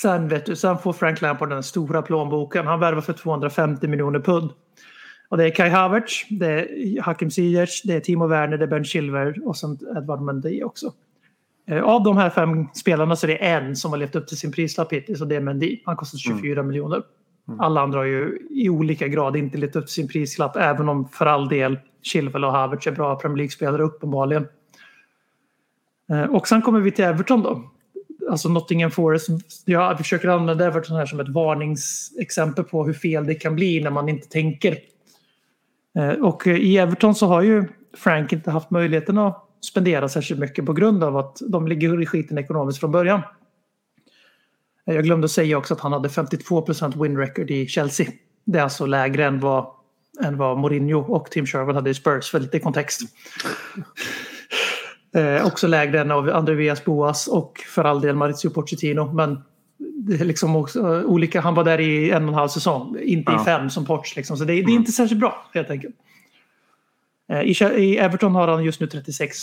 Sen, 0.02 0.28
vet 0.28 0.46
du, 0.46 0.56
sen 0.56 0.78
får 0.78 0.92
Frank 0.92 1.20
Lampard 1.20 1.48
den 1.48 1.62
stora 1.62 2.02
plånboken. 2.02 2.66
Han 2.66 2.80
värvar 2.80 3.00
för 3.00 3.12
250 3.12 3.88
miljoner 3.88 4.20
pund. 4.20 4.50
Och 5.28 5.38
det 5.38 5.44
är 5.44 5.50
Kai 5.50 5.68
Havertz, 5.68 6.26
det 6.30 6.46
är 6.46 7.02
Hakim 7.02 7.30
Ziyech, 7.30 7.82
det 7.84 7.94
är 7.94 8.00
Timo 8.00 8.26
Werner, 8.26 8.58
det 8.58 8.64
är 8.64 8.68
Ben 8.68 8.84
Chilver 8.84 9.48
och 9.48 9.56
sen 9.56 9.78
Edvard 9.96 10.20
Mendy 10.20 10.62
också. 10.62 10.92
Eh, 11.66 11.82
av 11.82 12.02
de 12.02 12.16
här 12.16 12.30
fem 12.30 12.68
spelarna 12.74 13.16
så 13.16 13.26
är 13.26 13.28
det 13.28 13.36
en 13.36 13.76
som 13.76 13.90
har 13.90 13.98
levt 13.98 14.16
upp 14.16 14.28
till 14.28 14.38
sin 14.38 14.52
prislapp 14.52 14.92
hittills 14.92 15.20
och 15.20 15.28
det 15.28 15.36
är 15.36 15.40
Mendy. 15.40 15.80
Han 15.84 15.96
kostar 15.96 16.18
24 16.18 16.52
mm. 16.52 16.66
miljoner. 16.66 17.02
Mm. 17.48 17.60
Alla 17.60 17.80
andra 17.80 17.98
har 17.98 18.04
ju 18.04 18.38
i 18.50 18.68
olika 18.68 19.08
grad 19.08 19.36
inte 19.36 19.58
levt 19.58 19.76
upp 19.76 19.86
till 19.86 19.94
sin 19.94 20.08
prislapp 20.08 20.56
även 20.56 20.88
om 20.88 21.08
för 21.08 21.26
all 21.26 21.48
del 21.48 21.78
Chilwell 22.02 22.44
och 22.44 22.52
Havertz 22.52 22.86
är 22.86 22.92
bra 22.92 23.16
Premier 23.16 23.36
League-spelare 23.36 23.82
uppenbarligen. 23.82 24.46
Eh, 26.12 26.24
och 26.24 26.48
sen 26.48 26.62
kommer 26.62 26.80
vi 26.80 26.90
till 26.90 27.04
Everton 27.04 27.42
då. 27.42 27.70
Alltså 28.30 28.48
Nottingham 28.48 28.90
Forest. 28.90 29.28
Jag 29.64 29.98
försöker 29.98 30.28
använda 30.28 30.66
Everton 30.66 30.96
här 30.96 31.06
som 31.06 31.20
ett 31.20 31.28
varningsexempel 31.28 32.64
på 32.64 32.84
hur 32.84 32.92
fel 32.92 33.26
det 33.26 33.34
kan 33.34 33.54
bli 33.54 33.80
när 33.80 33.90
man 33.90 34.08
inte 34.08 34.28
tänker. 34.28 34.78
Eh, 35.98 36.10
och 36.10 36.46
i 36.46 36.78
Everton 36.78 37.14
så 37.14 37.26
har 37.26 37.42
ju 37.42 37.64
Frank 37.96 38.32
inte 38.32 38.50
haft 38.50 38.70
möjligheten 38.70 39.18
att 39.18 39.48
spendera 39.64 40.08
särskilt 40.08 40.40
mycket 40.40 40.66
på 40.66 40.72
grund 40.72 41.04
av 41.04 41.16
att 41.16 41.42
de 41.48 41.68
ligger 41.68 42.02
i 42.02 42.06
skiten 42.06 42.38
ekonomiskt 42.38 42.80
från 42.80 42.90
början. 42.92 43.20
Eh, 44.86 44.94
jag 44.94 45.04
glömde 45.04 45.28
säga 45.28 45.58
också 45.58 45.74
att 45.74 45.80
han 45.80 45.92
hade 45.92 46.08
52 46.08 46.66
win 46.96 47.16
record 47.16 47.50
i 47.50 47.66
Chelsea. 47.66 48.06
Det 48.44 48.58
är 48.58 48.62
alltså 48.62 48.86
lägre 48.86 49.24
än 49.26 49.40
vad, 49.40 49.66
än 50.24 50.36
vad 50.36 50.58
Mourinho 50.58 51.00
och 51.00 51.30
Tim 51.30 51.46
Sherwood 51.46 51.74
hade 51.74 51.90
i 51.90 51.94
Spurs 51.94 52.30
för 52.30 52.40
lite 52.40 52.58
kontext. 52.58 53.00
Eh, 55.14 55.46
också 55.46 55.66
lägre 55.66 56.00
än 56.00 56.10
av 56.10 56.30
Andreas 56.30 56.84
Boas 56.84 57.26
och 57.26 57.58
för 57.58 57.84
all 57.84 58.00
del 58.00 58.16
Maurizio 58.16 58.50
Pochettino. 58.50 59.12
Men 59.12 59.40
det 59.78 60.20
är 60.20 60.24
liksom 60.24 60.56
också, 60.56 60.80
uh, 60.80 61.04
olika. 61.04 61.40
Han 61.40 61.54
var 61.54 61.64
där 61.64 61.80
i 61.80 62.10
en 62.10 62.22
och 62.22 62.28
en 62.28 62.34
halv 62.34 62.48
säsong, 62.48 62.98
inte 63.02 63.32
ja. 63.32 63.42
i 63.42 63.44
fem 63.44 63.70
som 63.70 63.86
Poch. 63.86 64.12
Liksom. 64.16 64.36
Så 64.36 64.44
det, 64.44 64.52
det, 64.52 64.58
är 64.58 64.62
mm. 64.62 64.74
inte 64.74 64.92
särskilt 64.92 65.20
bra 65.20 65.50
helt 65.54 65.70
enkelt. 65.70 65.94
Eh, 67.32 67.40
i, 67.76 67.96
Everton 67.96 68.34
har 68.34 68.48
han 68.48 68.64
just 68.64 68.80
nu 68.80 68.86
36. 68.86 69.36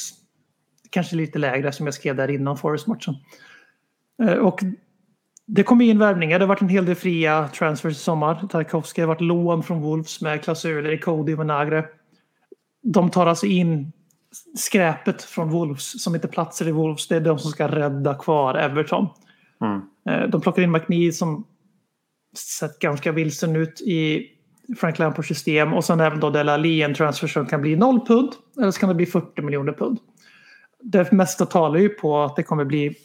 Kanske 0.90 1.16
lite 1.16 1.40
lägre 1.40 1.72
som 1.72 1.88
jag 1.88 1.94
skrev 1.94 2.16
där 2.16 2.32
innan 2.32 2.58
Forest-matchen. 2.58 3.16
Eh, 4.24 4.34
och 4.34 4.64
det 5.46 5.64
kom 5.64 5.82
in 5.82 6.00
värvningar. 6.00 6.40
Det 6.40 6.46
har 6.46 6.50
varit 6.50 6.62
en 6.62 6.70
hel 6.70 6.86
del 6.86 6.96
fria 6.96 7.48
transfers 7.48 7.92
i 7.92 8.00
sommar. 8.00 8.48
Tarkovsky 8.48 9.02
har 9.02 9.08
varit 9.08 9.22
lån 9.22 9.64
från 9.64 9.82
Wolves 9.82 10.22
med 10.22 10.44
klausuler 10.44 10.92
i 10.92 10.98
Cody 10.98 11.36
och 11.36 11.46
Nagre. 11.46 11.86
De 12.82 13.12
tar 13.12 13.28
alltså 13.28 13.46
in 13.46 13.92
skräpet 14.56 15.24
från 15.24 15.50
Wolves 15.50 16.04
som 16.04 16.16
inte 16.16 16.28
platsar 16.28 16.68
i 16.68 16.72
Wolves. 16.72 17.08
Det 17.08 17.16
är 17.16 17.22
de 17.22 17.40
som 17.40 17.52
ska 17.52 17.68
rädda 17.68 18.16
kvar 18.16 18.56
Everton. 18.56 19.08
Mm. 19.62 19.82
Eh, 20.10 20.30
de 20.30 20.42
plockar 20.42 20.62
in 20.62 20.72
McNeil 20.72 21.16
som 21.16 21.48
sett 22.60 22.80
ganska 22.80 23.12
vilsen 23.12 23.56
ut 23.56 23.82
i 23.82 24.28
Frank 24.78 25.00
Lampards 25.00 25.28
system 25.28 25.74
och 25.74 25.86
sen 25.86 26.00
även 26.00 26.20
då 26.20 26.30
Dela 26.30 26.58
en 26.58 26.94
transfer 26.94 27.28
som 27.28 27.46
kan 27.46 27.62
bli 27.62 27.76
0 27.76 28.06
pund 28.06 28.30
eller 28.58 28.72
så 28.72 28.80
kan 28.80 28.90
det 28.90 28.96
bli 28.96 29.06
40 29.06 29.42
miljoner 29.42 29.74
pund. 29.74 30.00
Det 30.84 31.12
mesta 31.12 31.46
talar 31.46 31.80
ju 31.80 31.90
på 31.90 32.22
att 32.22 32.36
det 32.36 32.44
kommer 32.44 32.66
bli 32.66 32.96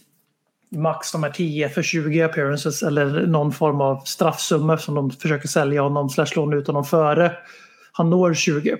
max 0.70 1.12
de 1.12 1.22
här 1.22 1.30
10 1.30 1.68
för 1.68 1.82
20 1.82 2.22
appearances 2.22 2.82
eller 2.82 3.26
någon 3.26 3.52
form 3.52 3.80
av 3.80 4.00
straffsumma 4.04 4.78
som 4.78 4.94
de 4.94 5.10
försöker 5.10 5.48
sälja 5.48 5.82
honom 5.82 6.08
slash 6.08 6.26
låna 6.36 6.56
ut 6.56 6.66
honom 6.66 6.84
före 6.84 7.32
han 7.92 8.10
når 8.10 8.34
20. 8.34 8.76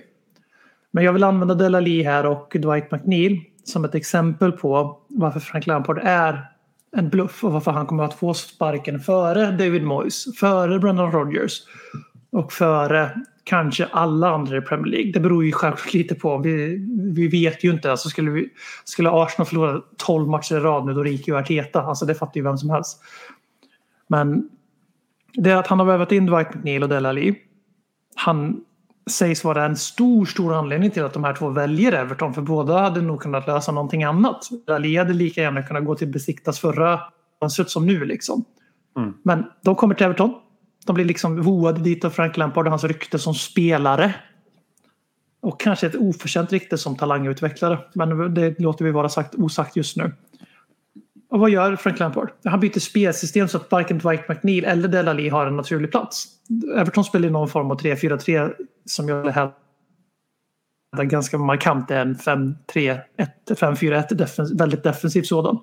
Men 0.91 1.03
jag 1.03 1.13
vill 1.13 1.23
använda 1.23 1.55
Dela 1.55 1.79
Lee 1.79 2.03
här 2.03 2.25
och 2.25 2.57
Dwight 2.59 2.91
McNeil 2.91 3.41
som 3.63 3.85
ett 3.85 3.95
exempel 3.95 4.51
på 4.51 4.99
varför 5.07 5.39
Frank 5.39 5.67
Lampard 5.67 5.99
är 6.03 6.51
en 6.97 7.09
bluff 7.09 7.43
och 7.43 7.51
varför 7.51 7.71
han 7.71 7.85
kommer 7.85 8.03
att 8.03 8.13
få 8.13 8.33
sparken 8.33 8.99
före 8.99 9.51
David 9.51 9.83
Moyes, 9.83 10.25
före 10.39 10.79
Brendan 10.79 11.11
Rodgers 11.11 11.61
och 12.31 12.53
före 12.53 13.11
kanske 13.43 13.85
alla 13.91 14.29
andra 14.29 14.57
i 14.57 14.61
Premier 14.61 14.91
League. 14.91 15.11
Det 15.11 15.19
beror 15.19 15.45
ju 15.45 15.51
självklart 15.51 15.93
lite 15.93 16.15
på. 16.15 16.37
Vi, 16.37 16.77
vi 17.13 17.27
vet 17.27 17.63
ju 17.63 17.71
inte. 17.71 17.91
Alltså 17.91 18.09
skulle, 18.09 18.31
vi, 18.31 18.49
skulle 18.83 19.09
Arsenal 19.09 19.47
förlora 19.47 19.81
12 19.97 20.27
matcher 20.29 20.55
i 20.55 20.59
rad 20.59 20.85
nu 20.85 20.93
då 20.93 21.03
ryker 21.03 21.31
ju 21.31 21.37
Arteta. 21.37 21.81
Alltså 21.81 22.05
det 22.05 22.15
fattar 22.15 22.37
ju 22.37 22.43
vem 22.43 22.57
som 22.57 22.69
helst. 22.69 23.01
Men 24.07 24.49
det 25.33 25.51
är 25.51 25.55
att 25.55 25.67
han 25.67 25.79
har 25.79 25.85
vävat 25.85 26.11
in 26.11 26.25
Dwight 26.25 26.53
McNeil 26.53 26.83
och 26.83 26.89
Dele 26.89 27.09
Alli. 27.09 27.35
Han 28.15 28.61
sägs 29.11 29.43
vara 29.43 29.65
en 29.65 29.75
stor, 29.75 30.25
stor 30.25 30.53
anledning 30.53 30.91
till 30.91 31.03
att 31.03 31.13
de 31.13 31.23
här 31.23 31.33
två 31.33 31.49
väljer 31.49 31.91
Everton. 31.91 32.33
För 32.33 32.41
båda 32.41 32.77
hade 32.77 33.01
nog 33.01 33.21
kunnat 33.21 33.47
lösa 33.47 33.71
någonting 33.71 34.03
annat. 34.03 34.49
Ali 34.67 34.97
hade 34.97 35.13
lika 35.13 35.41
gärna 35.41 35.63
kunnat 35.63 35.85
gå 35.85 35.95
till 35.95 36.07
Besiktas 36.07 36.59
förra 36.59 36.99
fönstret 37.39 37.69
som 37.69 37.85
nu 37.85 38.05
liksom. 38.05 38.45
Mm. 38.97 39.13
Men 39.23 39.43
de 39.61 39.75
kommer 39.75 39.95
till 39.95 40.05
Everton. 40.05 40.33
De 40.85 40.93
blir 40.93 41.05
liksom 41.05 41.41
voade 41.41 41.81
dit 41.81 42.05
av 42.05 42.09
Frank 42.09 42.37
Lampard 42.37 42.65
och 42.65 42.71
hans 42.71 42.83
rykte 42.83 43.19
som 43.19 43.33
spelare. 43.33 44.13
Och 45.41 45.59
kanske 45.59 45.87
ett 45.87 45.95
oförtjänt 45.95 46.51
rykte 46.51 46.77
som 46.77 46.95
talangutvecklare. 46.95 47.79
Men 47.93 48.33
det 48.33 48.59
låter 48.59 48.85
vi 48.85 48.91
vara 48.91 49.09
sagt, 49.09 49.35
osagt 49.35 49.75
just 49.75 49.97
nu. 49.97 50.11
Och 51.29 51.39
vad 51.39 51.49
gör 51.49 51.75
Frank 51.75 51.99
Lampard? 51.99 52.31
Han 52.43 52.59
byter 52.59 52.79
spelsystem 52.79 53.47
så 53.47 53.57
att 53.57 53.71
varken 53.71 53.97
Dwight 53.97 54.29
McNeil 54.29 54.65
eller 54.65 54.87
Delali 54.87 55.29
har 55.29 55.47
en 55.47 55.55
naturlig 55.55 55.91
plats. 55.91 56.27
Everton 56.77 57.03
spelar 57.03 57.27
i 57.27 57.31
någon 57.31 57.49
form 57.49 57.71
av 57.71 57.79
3-4-3 57.79 58.53
som 58.85 59.09
jag 59.09 59.25
hävdar 59.25 59.53
ganska 61.03 61.37
markant 61.37 61.91
är 61.91 62.01
en 62.01 62.15
5-3-1, 62.15 62.99
5-4-1, 63.47 64.13
defens 64.13 64.51
väldigt 64.51 64.83
defensiv 64.83 65.21
sådan. 65.21 65.59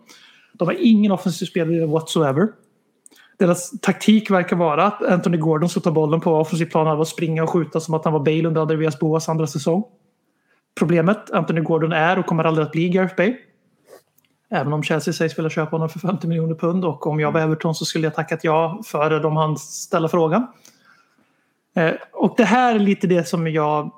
De 0.52 0.68
har 0.68 0.76
ingen 0.78 1.12
offensiv 1.12 1.46
spelare 1.46 1.86
whatsoever. 1.86 2.48
Deras 3.42 3.80
taktik 3.80 4.30
verkar 4.30 4.56
vara 4.56 4.84
att 4.84 5.02
Anthony 5.02 5.36
Gordon 5.36 5.68
ska 5.68 5.80
ta 5.80 5.90
bollen 5.90 6.20
på 6.20 6.34
offensiv 6.34 6.66
plan 6.66 6.98
och 6.98 7.08
springa 7.08 7.42
och 7.42 7.50
skjuta 7.50 7.80
som 7.80 7.94
att 7.94 8.04
han 8.04 8.12
var 8.12 8.20
Bale 8.20 8.48
under 8.48 8.60
Andreas 8.60 8.98
Boas 8.98 9.28
andra 9.28 9.46
säsong. 9.46 9.84
Problemet, 10.78 11.30
Anthony 11.30 11.60
Gordon 11.60 11.92
är 11.92 12.18
och 12.18 12.26
kommer 12.26 12.44
aldrig 12.44 12.66
att 12.66 12.72
bli 12.72 12.88
Gareth 12.88 13.16
Bale. 13.16 13.36
Även 14.50 14.72
om 14.72 14.82
Chelsea 14.82 15.14
sägs 15.14 15.38
vilja 15.38 15.50
köpa 15.50 15.70
honom 15.70 15.88
för 15.88 15.98
50 15.98 16.26
miljoner 16.26 16.54
pund 16.54 16.84
och 16.84 17.06
om 17.06 17.20
jag 17.20 17.32
var 17.32 17.40
Everton 17.40 17.74
så 17.74 17.84
skulle 17.84 18.06
jag 18.06 18.14
tackat 18.14 18.44
ja 18.44 18.80
före 18.84 19.18
de 19.18 19.36
han 19.36 19.56
ställa 19.58 20.08
frågan. 20.08 20.46
Eh, 21.76 21.92
och 22.12 22.34
det 22.36 22.44
här 22.44 22.74
är 22.74 22.78
lite 22.78 23.06
det 23.06 23.28
som 23.28 23.46
jag 23.46 23.90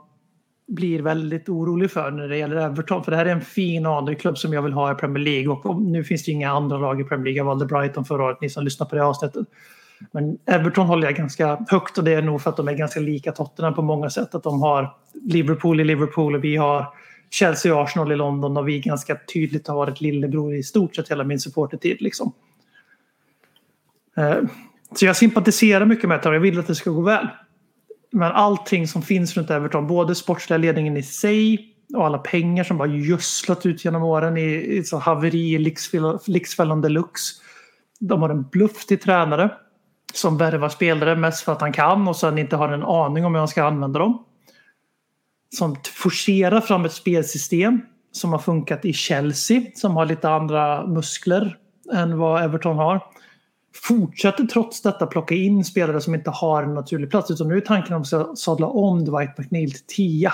blir 0.67 1.03
väldigt 1.03 1.49
orolig 1.49 1.91
för 1.91 2.11
när 2.11 2.29
det 2.29 2.37
gäller 2.37 2.57
Everton. 2.57 3.05
För 3.05 3.11
det 3.11 3.17
här 3.17 3.27
är 3.27 3.33
en 3.33 3.41
fin 3.41 3.87
AD-klubb 3.87 4.39
som 4.39 4.53
jag 4.53 4.63
vill 4.63 4.73
ha 4.73 4.93
i 4.93 4.95
Premier 4.95 5.25
League. 5.25 5.49
Och 5.49 5.83
nu 5.83 6.05
finns 6.05 6.25
det 6.25 6.33
inga 6.33 6.51
andra 6.51 6.79
lag 6.79 7.01
i 7.01 7.05
Premier 7.05 7.25
League. 7.25 7.39
Jag 7.39 7.45
valde 7.45 7.67
Brighton 7.67 8.05
förra 8.05 8.25
året, 8.25 8.41
ni 8.41 8.51
som 8.51 8.65
lyssnar 8.65 8.87
på 8.87 8.97
det 8.97 9.05
avsnittet. 9.05 9.47
Men 10.13 10.39
Everton 10.47 10.87
håller 10.87 11.07
jag 11.07 11.15
ganska 11.17 11.67
högt 11.69 11.99
och 11.99 12.05
det 12.05 12.13
är 12.13 12.23
nog 12.23 12.43
för 12.43 12.51
att 12.51 12.57
de 12.57 12.69
är 12.69 12.73
ganska 12.73 13.01
lika 13.01 13.33
Tottenham 13.33 13.75
på 13.75 13.83
många 13.83 14.11
sätt. 14.11 14.35
Att 14.35 14.43
de 14.43 14.63
har 14.63 14.97
Liverpool 15.25 15.81
i 15.81 15.85
Liverpool 15.85 16.35
och 16.35 16.45
vi 16.45 16.57
har 16.57 16.87
Chelsea 17.31 17.75
och 17.75 17.83
Arsenal 17.83 18.13
i 18.13 18.17
London 18.17 18.57
och 18.57 18.69
vi 18.69 18.81
ganska 18.81 19.19
tydligt 19.33 19.69
har 19.69 19.75
varit 19.75 20.01
lillebror 20.01 20.55
i 20.55 20.63
stort 20.63 20.97
sett 20.97 21.11
hela 21.11 21.25
min 21.25 21.41
supportertid. 21.41 21.97
Liksom. 22.01 22.33
Eh, 24.17 24.37
så 24.95 25.07
jag 25.07 25.17
sympatiserar 25.17 25.85
mycket 25.85 26.09
med 26.09 26.21
det 26.23 26.29
och 26.29 26.35
jag 26.35 26.41
vill 26.41 26.59
att 26.59 26.67
det 26.67 26.75
ska 26.75 26.91
gå 26.91 27.01
väl. 27.01 27.29
Men 28.15 28.33
allting 28.33 28.89
som 28.89 29.03
finns 29.03 29.37
runt 29.37 29.51
Everton, 29.51 29.87
både 29.87 30.15
sportsliga 30.15 30.59
ledningen 30.59 30.97
i 30.97 31.03
sig, 31.03 31.71
och 31.95 32.07
alla 32.07 32.19
pengar 32.19 32.65
som 32.65 32.79
bara 32.79 32.89
gödslat 32.89 33.67
ut 33.67 33.85
genom 33.85 34.03
åren 34.03 34.37
i, 34.37 34.77
i 34.77 34.85
så 34.85 34.99
haveri 34.99 35.55
i 35.55 35.59
Lyxfällan 36.27 36.81
deluxe. 36.81 37.35
De 38.01 38.23
har 38.23 38.29
en 38.29 38.49
bluff 38.49 38.87
till 38.87 38.99
tränare 38.99 39.51
som 40.15 40.39
värvar 40.39 40.69
spelare 40.69 41.17
mest 41.17 41.45
för 41.45 41.53
att 41.53 41.61
han 41.61 41.73
kan 41.73 42.09
och 42.09 42.17
sen 42.17 42.39
inte 42.39 42.57
har 42.57 42.69
en 42.69 42.83
aning 42.83 43.25
om 43.25 43.35
hur 43.35 43.39
han 43.39 43.49
ska 43.49 43.65
använda 43.65 43.99
dem. 43.99 44.25
Som 45.57 45.77
forcerar 45.95 46.61
fram 46.61 46.85
ett 46.85 46.93
spelsystem 46.93 47.81
som 48.13 48.33
har 48.33 48.39
funkat 48.39 48.85
i 48.85 48.93
Chelsea 48.93 49.63
som 49.75 49.97
har 49.97 50.07
lite 50.07 50.31
andra 50.31 50.87
muskler 50.87 51.59
än 51.93 52.19
vad 52.19 52.43
Everton 52.43 52.77
har. 52.77 53.01
Fortsätter 53.83 54.45
trots 54.45 54.83
detta 54.83 55.07
plocka 55.07 55.35
in 55.35 55.65
spelare 55.65 56.01
som 56.01 56.15
inte 56.15 56.31
har 56.31 56.63
en 56.63 56.75
naturlig 56.75 57.11
plats 57.11 57.31
utan 57.31 57.49
nu 57.49 57.57
är 57.57 57.61
tanken 57.61 57.97
att 57.97 58.11
de 58.11 58.37
sadla 58.37 58.67
om 58.67 59.05
Dwight 59.05 59.39
McNeil 59.39 59.71
till 59.73 59.87
tia. 59.87 60.33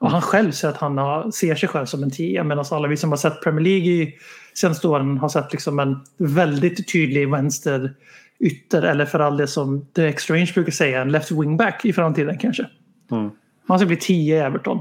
Och 0.00 0.10
han 0.10 0.22
själv 0.22 0.52
säger 0.52 0.74
att 0.74 0.80
han 0.80 0.98
har, 0.98 1.30
ser 1.30 1.54
sig 1.54 1.68
själv 1.68 1.86
som 1.86 2.02
en 2.02 2.10
tia 2.10 2.44
medan 2.44 2.64
alla 2.70 2.88
vi 2.88 2.96
som 2.96 3.10
har 3.10 3.16
sett 3.16 3.42
Premier 3.42 3.64
League 3.64 3.86
i 3.86 4.14
senaste 4.54 4.88
åren 4.88 5.18
har 5.18 5.28
sett 5.28 5.52
liksom 5.52 5.78
en 5.78 6.00
väldigt 6.16 6.92
tydlig 6.92 7.30
vänster 7.30 7.94
ytter 8.38 8.82
eller 8.82 9.06
för 9.06 9.18
all 9.20 9.36
det 9.36 9.46
som 9.46 9.86
The 9.96 10.06
Exchange 10.06 10.52
brukar 10.54 10.72
säga 10.72 11.02
en 11.02 11.12
left 11.12 11.30
wingback 11.30 11.84
i 11.84 11.92
framtiden 11.92 12.38
kanske. 12.38 12.66
Mm. 13.10 13.30
Man 13.66 13.78
ska 13.78 13.86
bli 13.86 13.96
tio 13.96 14.36
i 14.36 14.38
Everton. 14.38 14.78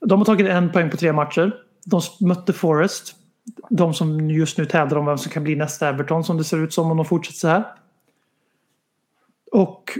De 0.00 0.18
har 0.18 0.24
tagit 0.24 0.46
en 0.46 0.72
poäng 0.72 0.90
på 0.90 0.96
tre 0.96 1.12
matcher. 1.12 1.52
De 1.84 2.00
mötte 2.20 2.52
Forest. 2.52 3.14
De 3.70 3.94
som 3.94 4.30
just 4.30 4.58
nu 4.58 4.64
tävlar 4.64 4.98
om 4.98 5.06
vem 5.06 5.18
som 5.18 5.32
kan 5.32 5.44
bli 5.44 5.56
nästa 5.56 5.88
Everton 5.88 6.24
som 6.24 6.36
det 6.36 6.44
ser 6.44 6.58
ut 6.58 6.72
som 6.72 6.90
om 6.90 6.96
de 6.96 7.06
fortsätter 7.06 7.38
så 7.38 7.48
här. 7.48 7.64
Och 9.52 9.98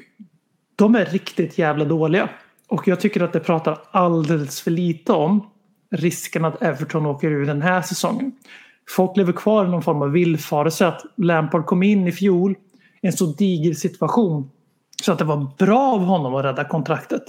de 0.77 0.95
är 0.95 1.05
riktigt 1.05 1.59
jävla 1.59 1.85
dåliga. 1.85 2.31
Och 2.69 2.89
jag 2.89 3.01
tycker 3.01 3.21
att 3.21 3.33
det 3.33 3.41
pratar 3.41 3.79
alldeles 3.91 4.61
för 4.61 4.71
lite 4.71 5.13
om 5.13 5.51
risken 5.91 6.45
att 6.45 6.63
Everton 6.63 7.07
åker 7.07 7.31
ur 7.31 7.47
den 7.47 7.63
här 7.63 7.83
säsongen. 7.83 8.33
Folk 8.89 9.17
lever 9.17 9.33
kvar 9.33 9.65
i 9.65 9.69
någon 9.69 9.83
form 9.83 10.03
av 10.03 10.11
villfarelse 10.11 10.87
att 10.87 11.03
Lampard 11.17 11.67
kom 11.67 11.83
in 11.83 12.09
i 12.09 12.13
fjol 12.13 12.57
i 13.03 13.07
en 13.07 13.13
så 13.13 13.27
diger 13.27 13.75
situation 13.75 14.51
så 15.03 15.13
att 15.13 15.19
det 15.19 15.25
var 15.25 15.47
bra 15.59 15.93
av 15.93 16.01
honom 16.01 16.35
att 16.35 16.45
rädda 16.45 16.65
kontraktet. 16.65 17.23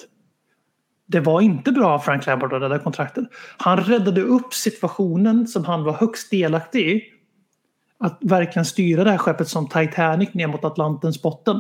Det 1.07 1.19
var 1.19 1.41
inte 1.41 1.71
bra 1.71 1.91
av 1.91 1.99
Frank 1.99 2.25
Lampard 2.25 2.53
att 2.53 2.61
rädda 2.61 2.79
kontraktet. 2.79 3.25
Han 3.57 3.77
räddade 3.77 4.21
upp 4.21 4.53
situationen 4.53 5.47
som 5.47 5.65
han 5.65 5.83
var 5.83 5.93
högst 5.93 6.31
delaktig 6.31 6.89
i. 6.89 7.03
Att 7.99 8.17
verkligen 8.21 8.65
styra 8.65 9.03
det 9.03 9.11
här 9.11 9.17
skeppet 9.17 9.47
som 9.47 9.67
Titanic 9.69 10.33
ner 10.33 10.47
mot 10.47 10.65
Atlantens 10.65 11.21
botten. 11.21 11.59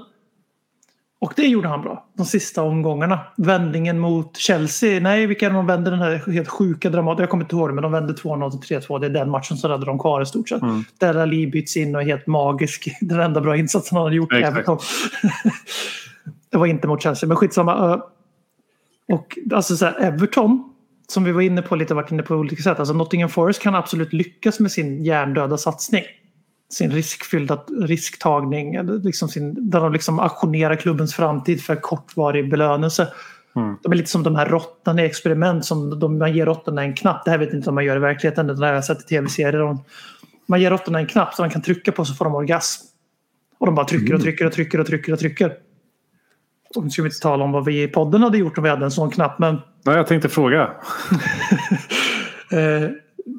Och 1.19 1.33
det 1.35 1.47
gjorde 1.47 1.67
han 1.67 1.81
bra. 1.81 2.05
De 2.17 2.25
sista 2.25 2.63
omgångarna. 2.63 3.19
Vändningen 3.37 3.99
mot 3.99 4.37
Chelsea. 4.37 4.99
Nej, 4.99 5.25
vilka 5.27 5.49
de 5.49 5.67
vände 5.67 5.89
den 5.89 5.99
här 5.99 6.31
helt 6.31 6.49
sjuka 6.49 6.89
dramaten? 6.89 7.23
Jag 7.23 7.29
kommer 7.29 7.43
inte 7.43 7.55
ihåg 7.55 7.69
det, 7.69 7.73
men 7.73 7.81
de 7.81 7.91
vände 7.91 8.13
2-0 8.13 8.51
till 8.61 8.77
3-2. 8.77 8.99
Det 8.99 9.05
är 9.05 9.09
den 9.09 9.29
matchen 9.29 9.57
som 9.57 9.69
räddade 9.69 9.85
dem 9.85 9.99
kvar 9.99 10.21
i 10.21 10.25
stort 10.25 10.49
sett. 10.49 10.61
Mm. 10.61 10.83
Där 10.99 11.15
Ali 11.15 11.47
byts 11.47 11.77
in 11.77 11.95
och 11.95 12.01
är 12.01 12.05
helt 12.05 12.27
magisk. 12.27 12.87
Den 13.01 13.19
enda 13.19 13.41
bra 13.41 13.57
insatsen 13.57 13.95
han 13.95 14.05
har 14.05 14.11
gjort 14.11 14.33
Everton. 14.33 14.77
det 16.51 16.57
var 16.57 16.65
inte 16.65 16.87
mot 16.87 17.03
Chelsea, 17.03 17.27
men 17.27 17.37
skitsamma. 17.37 18.01
Och 19.07 19.37
alltså 19.53 19.77
så 19.77 19.85
här, 19.85 20.01
Everton, 20.01 20.73
som 21.07 21.23
vi 21.23 21.31
var 21.31 21.41
inne 21.41 21.61
på 21.61 21.75
lite, 21.75 21.93
varit 21.93 22.11
inne 22.11 22.23
på 22.23 22.35
olika 22.35 22.63
sätt. 22.63 22.79
Alltså 22.79 22.93
Nottingham 22.93 23.29
Forest 23.29 23.61
kan 23.61 23.75
absolut 23.75 24.13
lyckas 24.13 24.59
med 24.59 24.71
sin 24.71 25.03
hjärndöda 25.03 25.57
satsning 25.57 26.03
sin 26.69 26.91
riskfyllda 26.91 27.63
risktagning. 27.81 28.83
Liksom 29.03 29.29
sin, 29.29 29.69
där 29.69 29.79
de 29.79 29.93
liksom 29.93 30.19
aktionerar 30.19 30.75
klubbens 30.75 31.15
framtid 31.15 31.63
för 31.63 31.75
kortvarig 31.75 32.49
belönelse. 32.49 33.07
Mm. 33.55 33.75
De 33.83 33.91
är 33.91 33.95
lite 33.95 34.09
som 34.09 34.23
de 34.23 34.35
här 34.35 34.45
råttorna 34.45 35.01
i 35.01 35.05
experiment 35.05 35.65
som 35.65 35.99
de, 35.99 36.17
man 36.17 36.33
ger 36.33 36.45
råttorna 36.45 36.83
en 36.83 36.93
knapp. 36.93 37.25
Det 37.25 37.31
här 37.31 37.37
vet 37.37 37.49
jag 37.49 37.57
inte 37.57 37.69
om 37.69 37.75
man 37.75 37.85
gör 37.85 37.95
i 37.95 37.99
verkligheten. 37.99 38.47
Det 38.47 38.65
har 38.65 38.73
jag 38.73 38.85
sett 38.85 39.01
i 39.01 39.03
tv-serier. 39.03 39.77
Man 40.45 40.61
ger 40.61 40.71
råttorna 40.71 40.99
en 40.99 41.07
knapp 41.07 41.33
som 41.33 41.47
de 41.47 41.53
kan 41.53 41.61
trycka 41.61 41.91
på 41.91 42.05
så 42.05 42.13
får 42.13 42.25
de 42.25 42.35
orgasm. 42.35 42.85
Och 43.57 43.65
de 43.65 43.75
bara 43.75 43.85
trycker 43.85 44.13
och 44.13 44.21
trycker 44.21 44.45
och 44.45 44.53
trycker 44.53 44.79
och 44.79 44.87
trycker 44.87 45.13
och 45.13 45.19
trycker. 45.19 45.53
Och 46.75 46.83
nu 46.83 46.89
ska 46.89 47.01
vi 47.01 47.07
inte 47.07 47.19
tala 47.19 47.43
om 47.43 47.51
vad 47.51 47.65
vi 47.65 47.83
i 47.83 47.87
podden 47.87 48.23
hade 48.23 48.37
gjort 48.37 48.57
om 48.57 48.63
vi 48.63 48.69
hade 48.69 48.85
en 48.85 48.91
sån 48.91 49.11
knapp. 49.11 49.39
Men... 49.39 49.61
Nej, 49.85 49.95
jag 49.95 50.07
tänkte 50.07 50.29
fråga. 50.29 50.69
Eh, 52.51 52.89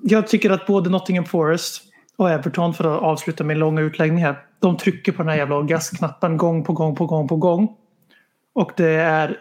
jag 0.02 0.28
tycker 0.28 0.50
att 0.50 0.66
både 0.66 0.90
Nottingham 0.90 1.24
Forest 1.24 1.82
och 2.16 2.30
Everton 2.30 2.74
för 2.74 2.96
att 2.96 3.02
avsluta 3.02 3.44
min 3.44 3.58
långa 3.58 3.80
utläggning 3.80 4.24
här. 4.24 4.38
De 4.60 4.76
trycker 4.76 5.12
på 5.12 5.22
den 5.22 5.28
här 5.28 5.36
jävla 5.36 5.62
gasknappen 5.62 6.36
gång 6.36 6.64
på 6.64 6.72
gång 6.72 6.96
på 6.96 7.06
gång 7.06 7.28
på 7.28 7.36
gång. 7.36 7.76
Och 8.52 8.72
det 8.76 8.90
är 8.90 9.36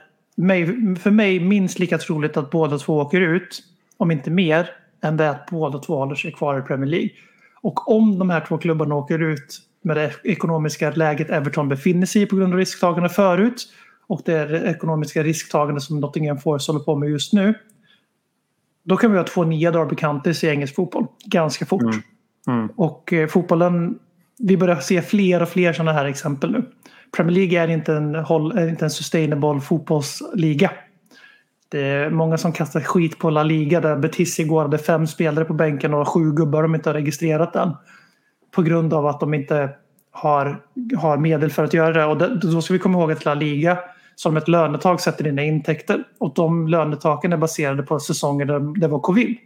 för 0.99 1.11
mig 1.11 1.39
minst 1.39 1.79
lika 1.79 1.97
troligt 1.97 2.37
att 2.37 2.51
båda 2.51 2.77
två 2.77 2.97
åker 2.99 3.21
ut, 3.21 3.63
om 3.97 4.11
inte 4.11 4.29
mer, 4.29 4.69
än 5.01 5.17
det 5.17 5.29
att 5.29 5.49
båda 5.49 5.79
två 5.79 5.97
håller 5.97 6.15
sig 6.15 6.31
kvar 6.31 6.59
i 6.59 6.61
Premier 6.61 6.89
League. 6.89 7.09
Och 7.61 7.91
om 7.91 8.19
de 8.19 8.29
här 8.29 8.45
två 8.47 8.57
klubbarna 8.57 8.95
åker 8.95 9.19
ut 9.19 9.59
med 9.85 9.97
det 9.97 10.11
ekonomiska 10.23 10.91
läget 10.91 11.29
Everton 11.29 11.69
befinner 11.69 12.05
sig 12.05 12.21
i 12.21 12.25
på 12.25 12.35
grund 12.35 12.53
av 12.53 12.59
risktagande 12.59 13.09
förut 13.09 13.67
och 14.07 14.21
det 14.25 14.63
ekonomiska 14.65 15.23
risktagande 15.23 15.81
som 15.81 15.99
Nottingham 15.99 16.37
Forest 16.37 16.67
håller 16.67 16.79
på 16.79 16.95
med 16.95 17.09
just 17.09 17.33
nu. 17.33 17.53
Då 18.83 18.97
kan 18.97 19.11
vi 19.11 19.17
ha 19.17 19.25
två 19.25 19.43
nya 19.43 19.71
Derby 19.71 19.95
Counties 19.95 20.43
i 20.43 20.47
engelsk 20.47 20.75
fotboll 20.75 21.07
ganska 21.25 21.65
fort. 21.65 21.81
Mm. 21.81 22.01
Mm. 22.47 22.67
Och 22.75 23.13
eh, 23.13 23.27
fotbollen, 23.27 23.99
vi 24.39 24.57
börjar 24.57 24.75
se 24.75 25.01
fler 25.01 25.41
och 25.41 25.49
fler 25.49 25.73
sådana 25.73 25.93
här 25.93 26.05
exempel 26.05 26.51
nu. 26.51 26.65
Premier 27.15 27.35
League 27.35 27.59
är 27.59 27.67
inte 27.67 27.93
en, 27.93 28.15
är 28.15 28.69
inte 28.69 28.85
en 28.85 28.91
sustainable 28.91 29.61
fotbollsliga. 29.61 30.71
Det 31.69 31.81
är 31.81 32.09
många 32.09 32.37
som 32.37 32.51
kastar 32.51 32.81
skit 32.81 33.19
på 33.19 33.29
La 33.29 33.43
Liga 33.43 33.81
där 33.81 33.95
Betis 33.97 34.39
igår 34.39 34.61
hade 34.61 34.77
fem 34.77 35.07
spelare 35.07 35.45
på 35.45 35.53
bänken 35.53 35.93
och 35.93 36.07
sju 36.07 36.31
gubbar 36.31 36.61
de 36.61 36.75
inte 36.75 36.89
har 36.89 36.93
registrerat 36.93 37.55
än. 37.55 37.71
På 38.55 38.61
grund 38.61 38.93
av 38.93 39.07
att 39.07 39.19
de 39.19 39.33
inte 39.33 39.69
har, 40.11 40.61
har 40.97 41.17
medel 41.17 41.51
för 41.51 41.63
att 41.63 41.73
göra 41.73 41.93
det. 41.93 42.05
Och 42.05 42.17
det, 42.17 42.39
då 42.39 42.61
ska 42.61 42.73
vi 42.73 42.79
komma 42.79 42.99
ihåg 42.99 43.11
att 43.11 43.25
La 43.25 43.33
Liga 43.33 43.79
som 44.15 44.37
ett 44.37 44.47
lönetag 44.47 45.01
sätter 45.01 45.23
dina 45.23 45.43
intäkter. 45.43 46.03
Och 46.17 46.33
de 46.35 46.67
lönetaken 46.67 47.33
är 47.33 47.37
baserade 47.37 47.83
på 47.83 47.99
säsonger 47.99 48.45
där 48.45 48.79
det 48.79 48.87
var 48.87 48.99
covid. 48.99 49.37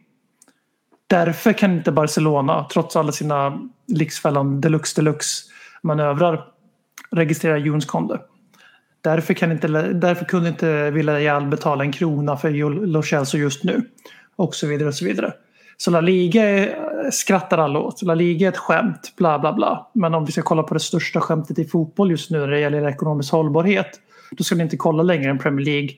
Därför 1.08 1.54
kan 1.54 1.72
inte 1.72 1.92
Barcelona, 1.92 2.68
trots 2.74 2.96
alla 2.96 3.12
sina 3.12 3.60
Lyxfällan 3.88 4.62
deluxe 4.62 5.02
deluxe 5.02 5.44
manövrar, 5.82 6.46
registrera 7.12 7.58
Juns 7.58 7.86
Conde. 7.86 8.20
Därför, 9.02 9.34
kan 9.34 9.52
inte, 9.52 9.68
därför 9.94 10.26
kunde 10.26 10.50
inte 10.50 10.92
Villarreal 10.92 11.48
betala 11.48 11.84
en 11.84 11.92
krona 11.92 12.38
för 12.38 12.52
Lo 12.86 13.04
Celso 13.04 13.38
just 13.38 13.64
nu. 13.64 13.82
Och 14.36 14.56
så 14.56 14.68
vidare 14.68 14.88
och 14.88 14.96
så 14.96 15.06
vidare. 15.06 15.34
Så 15.82 15.92
La 15.92 16.02
Liga 16.02 16.68
skrattar 17.12 17.58
alla 17.58 17.80
åt. 17.80 18.02
La 18.02 18.16
Liga 18.16 18.48
är 18.48 18.52
ett 18.52 18.58
skämt, 18.58 19.14
bla 19.18 19.40
bla 19.40 19.54
bla. 19.54 19.92
Men 19.94 20.14
om 20.14 20.26
vi 20.26 20.32
ska 20.32 20.42
kolla 20.42 20.64
på 20.64 20.74
det 20.74 20.80
största 20.80 21.22
skämtet 21.22 21.60
i 21.60 21.66
fotboll 21.66 22.12
just 22.12 22.32
nu 22.32 22.40
när 22.40 22.48
det 22.48 22.60
gäller 22.60 22.88
ekonomisk 22.88 23.32
hållbarhet. 23.32 23.90
Då 24.32 24.44
ska 24.44 24.56
ni 24.56 24.64
inte 24.64 24.78
kolla 24.78 25.04
längre 25.04 25.30
än 25.30 25.38
Premier 25.38 25.66
League 25.66 25.90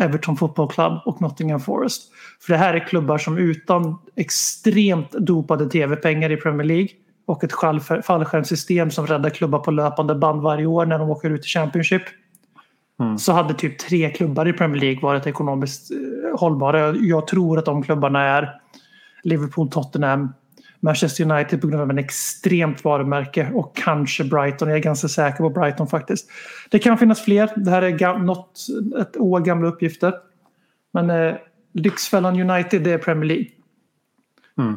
Everton 0.00 0.36
Football 0.36 0.68
Club 0.68 0.92
och 1.04 1.22
Nottingham 1.22 1.60
Forest. 1.60 2.02
För 2.40 2.52
det 2.52 2.58
här 2.58 2.74
är 2.74 2.86
klubbar 2.86 3.18
som 3.18 3.38
utan 3.38 3.98
extremt 4.16 5.12
dopade 5.12 5.70
tv-pengar 5.70 6.32
i 6.32 6.36
Premier 6.36 6.66
League 6.66 6.88
och 7.26 7.44
ett 7.44 7.52
fallskärmssystem 8.04 8.90
som 8.90 9.06
räddar 9.06 9.30
klubbar 9.30 9.58
på 9.58 9.70
löpande 9.70 10.14
band 10.14 10.42
varje 10.42 10.66
år 10.66 10.86
när 10.86 10.98
de 10.98 11.10
åker 11.10 11.30
ut 11.30 11.44
i 11.44 11.48
Championship. 11.48 12.02
Mm. 13.00 13.18
Så 13.18 13.32
hade 13.32 13.54
typ 13.54 13.78
tre 13.78 14.10
klubbar 14.10 14.48
i 14.48 14.52
Premier 14.52 14.80
League 14.80 15.00
varit 15.02 15.26
ekonomiskt 15.26 15.90
eh, 15.90 16.40
hållbara. 16.40 16.94
Jag 16.96 17.26
tror 17.26 17.58
att 17.58 17.64
de 17.64 17.82
klubbarna 17.82 18.22
är 18.22 18.60
Liverpool, 19.24 19.70
Tottenham, 19.70 20.32
Manchester 20.80 21.30
United 21.30 21.60
på 21.60 21.66
grund 21.66 21.82
av 21.82 21.90
en 21.90 21.98
extremt 21.98 22.84
varumärke 22.84 23.50
och 23.54 23.76
kanske 23.76 24.24
Brighton. 24.24 24.68
Jag 24.68 24.78
är 24.78 24.82
ganska 24.82 25.08
säker 25.08 25.38
på 25.38 25.50
Brighton 25.50 25.86
faktiskt. 25.86 26.30
Det 26.70 26.78
kan 26.78 26.98
finnas 26.98 27.24
fler. 27.24 27.50
Det 27.56 27.70
här 27.70 27.82
är 27.82 28.18
något, 28.18 28.66
ett 29.00 29.16
år 29.16 29.40
gamla 29.40 29.68
uppgifter. 29.68 30.14
Men 30.92 31.10
eh, 31.10 31.34
Lyxfällan 31.72 32.50
United 32.50 32.82
det 32.82 32.92
är 32.92 32.98
Premier 32.98 33.24
League. 33.24 33.46
Mm. 34.58 34.76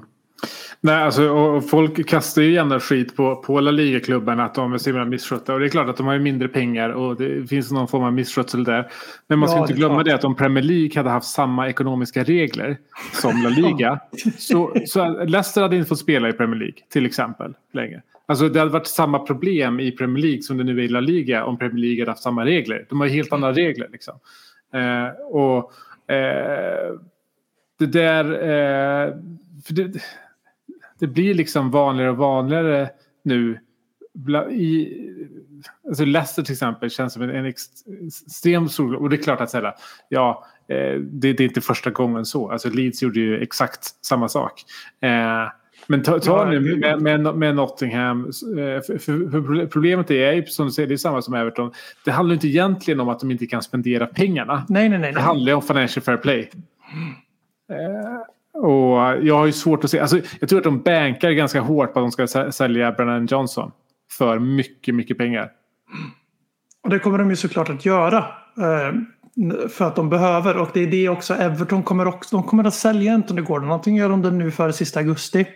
Nej, 0.82 0.96
alltså, 0.96 1.30
och 1.30 1.70
folk 1.70 2.08
kastar 2.08 2.42
ju 2.42 2.52
gärna 2.52 2.80
skit 2.80 3.16
på, 3.16 3.36
på 3.36 3.60
La 3.60 3.72
Liga-klubbarna 3.72 4.46
att 4.46 4.56
de 4.56 4.74
är 4.74 4.78
så 4.78 4.90
himla 4.90 5.06
misskötta. 5.06 5.54
Och 5.54 5.60
det 5.60 5.66
är 5.66 5.70
klart 5.70 5.90
att 5.90 5.98
de 5.98 6.06
har 6.06 6.14
ju 6.14 6.20
mindre 6.20 6.48
pengar 6.48 6.90
och 6.90 7.16
det 7.16 7.50
finns 7.50 7.72
någon 7.72 7.88
form 7.88 8.04
av 8.04 8.14
misskötsel 8.14 8.64
där. 8.64 8.92
Men 9.28 9.40
man 9.40 9.50
ska 9.50 9.58
ja, 9.58 9.62
inte 9.62 9.74
glömma 9.74 10.04
det 10.04 10.16
att 10.16 10.24
om 10.24 10.36
Premier 10.36 10.64
League 10.64 10.92
hade 10.96 11.10
haft 11.10 11.28
samma 11.28 11.70
ekonomiska 11.70 12.24
regler 12.24 12.78
som 13.14 13.44
La 13.44 13.50
Liga. 13.50 14.00
så, 14.38 14.76
så 14.86 15.24
Leicester 15.24 15.62
hade 15.62 15.76
inte 15.76 15.90
fått 15.90 16.00
spela 16.00 16.30
i 16.30 16.34
Premier 16.34 16.60
League 16.60 16.78
till 16.90 17.06
exempel 17.06 17.54
längre. 17.74 18.02
Alltså 18.26 18.50
det 18.50 18.60
hade 18.60 18.72
varit 18.72 18.88
samma 18.88 19.20
problem 19.20 19.80
i 19.80 19.92
Premier 19.92 20.24
League 20.24 20.42
som 20.42 20.58
det 20.58 20.64
nu 20.64 20.80
är 20.80 20.84
i 20.84 20.88
La 20.88 21.00
Liga 21.00 21.46
om 21.46 21.58
Premier 21.58 21.86
League 21.86 22.02
hade 22.02 22.12
haft 22.12 22.24
samma 22.24 22.46
regler. 22.46 22.86
De 22.90 23.00
har 23.00 23.08
helt 23.08 23.34
andra 23.34 23.54
regler 23.54 23.88
liksom. 23.92 24.14
Eh, 24.74 25.26
och 25.26 25.72
eh, 26.12 26.94
det 27.80 27.86
där... 27.86 28.26
Eh, 28.32 29.14
det, 29.70 30.02
det 31.00 31.08
blir 31.08 31.34
liksom 31.34 31.72
vanligare 31.72 32.12
och 32.12 32.18
vanligare 32.18 32.90
nu. 33.24 33.60
I, 34.52 34.94
alltså 35.88 36.06
Leicester 36.06 36.44
till 36.44 36.54
exempel 36.54 36.90
känns 36.90 37.14
som 37.14 37.22
en, 37.22 37.30
en 37.30 37.46
extremt 37.46 38.72
stor... 38.72 38.96
Och 38.96 39.10
det 39.10 39.16
är 39.16 39.24
klart 39.24 39.42
att 39.42 39.50
säga, 39.50 39.74
ja, 40.10 40.46
det, 40.68 41.34
det, 41.34 41.40
är 41.40 41.42
inte 41.42 41.62
första 41.62 41.90
gången 41.90 42.26
så. 42.26 42.52
Alltså 42.52 42.70
Leeds 42.70 43.02
gjorde 43.04 43.20
ju 43.20 43.42
exakt 43.42 44.06
samma 44.06 44.30
sak. 44.30 44.64
Men 45.88 46.04
ta, 46.04 46.20
ta 46.20 46.46
nu 46.50 46.60
med, 46.60 47.02
med, 47.02 47.36
med 47.36 47.56
Nottingham. 47.56 48.24
För, 48.88 48.98
för 48.98 49.66
problemet 49.66 50.12
är 50.12 50.42
som 50.42 50.66
du 50.66 50.72
säger, 50.72 50.88
det 50.88 50.96
är 50.96 50.98
samma 50.98 51.22
som 51.22 51.34
Everton. 51.34 51.72
Det 52.06 52.12
handlar 52.12 52.34
inte 52.34 52.48
egentligen 52.48 53.00
om 53.00 53.10
att 53.10 53.20
de 53.20 53.32
inte 53.32 53.46
kan 53.46 53.64
spendera 53.64 54.08
pengarna. 54.08 54.66
Nej, 54.70 54.90
nej, 54.90 55.00
nej. 55.00 55.14
Det 55.14 55.20
handlar 55.20 55.54
om 55.54 55.62
financial 55.62 56.04
fair 56.04 56.18
play. 56.18 56.50
Och 58.58 59.10
eh, 59.10 59.26
jag 59.28 59.38
har 59.38 59.46
ju 59.46 59.52
svårt 59.52 59.84
att 59.84 59.92
se. 59.92 60.00
Alltså, 60.00 60.20
jag 60.40 60.50
tror 60.50 60.60
att 60.60 60.64
de 60.64 60.82
bankar 60.82 61.32
ganska 61.32 61.62
hårt 61.62 61.94
på 61.94 62.00
att 62.00 62.04
de 62.04 62.28
ska 62.28 62.52
sälja 62.52 62.92
Brennan 62.92 63.26
Johnson. 63.26 63.72
För 64.12 64.40
mycket, 64.40 64.96
mycket 64.96 65.18
pengar. 65.18 65.52
Och 66.84 66.90
det 66.90 67.00
kommer 67.00 67.18
de 67.18 67.30
ju 67.30 67.36
såklart 67.36 67.70
att 67.70 67.86
göra. 67.86 68.18
Eh, 68.58 68.94
för 69.70 69.86
att 69.86 69.96
de 69.96 70.10
behöver. 70.10 70.58
Och 70.58 70.70
det 70.74 70.84
är 70.84 70.88
det 70.88 71.10
också. 71.10 71.34
Everton 71.34 71.84
kommer 71.84 72.08
också. 72.08 72.36
De 72.36 72.44
kommer 72.44 72.64
att 72.64 72.74
sälja 72.74 73.14
Anthony 73.14 73.42
Gordon. 73.42 73.72
Antingen 73.72 74.04
gör 74.04 74.10
de 74.10 74.22
det 74.22 74.32
nu 74.32 74.52
före 74.52 74.74
sista 74.74 75.00
augusti. 75.00 75.48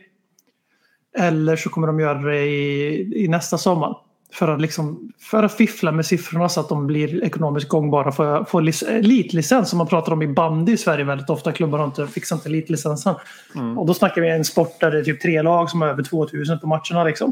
Eller 1.18 1.56
så 1.56 1.70
kommer 1.70 1.88
de 1.88 2.00
göra 2.00 2.20
det 2.20 2.46
i, 2.46 3.24
i 3.26 3.28
nästa 3.28 3.58
sommar. 3.58 3.96
För 4.34 4.48
att, 4.48 4.62
liksom, 4.62 5.12
för 5.20 5.44
att 5.44 5.54
fiffla 5.54 5.92
med 5.92 6.06
siffrorna 6.06 6.50
så 6.50 6.60
att 6.60 6.70
de 6.70 6.88
blir 6.88 7.24
ekonomiskt 7.24 7.68
gångbara 7.68 8.12
för 8.12 8.42
att 8.42 8.50
få 8.50 8.60
elitlicens 8.88 9.70
som 9.70 9.78
man 9.78 9.88
pratar 9.88 10.12
om 10.12 10.22
i 10.22 10.28
bandy 10.28 10.72
i 10.72 10.78
Sverige 10.78 11.04
väldigt 11.04 11.30
ofta. 11.30 11.52
Klubbar 11.52 11.78
har 11.78 11.86
inte 11.86 12.08
fixat 12.08 12.38
inte 12.38 12.50
elitlicensen. 12.50 13.16
Mm. 13.56 13.78
Och 13.78 13.86
då 13.86 13.94
snackar 13.94 14.22
vi 14.22 14.30
en 14.30 14.46
sport 14.46 14.80
där 14.80 14.92
det 14.92 15.00
är 15.00 15.04
typ 15.04 15.22
tre 15.22 15.42
lag 15.42 15.70
som 15.70 15.82
har 15.82 15.88
över 15.88 16.04
2000 16.04 16.60
på 16.60 16.68
matcherna. 16.68 17.04
Liksom. 17.04 17.32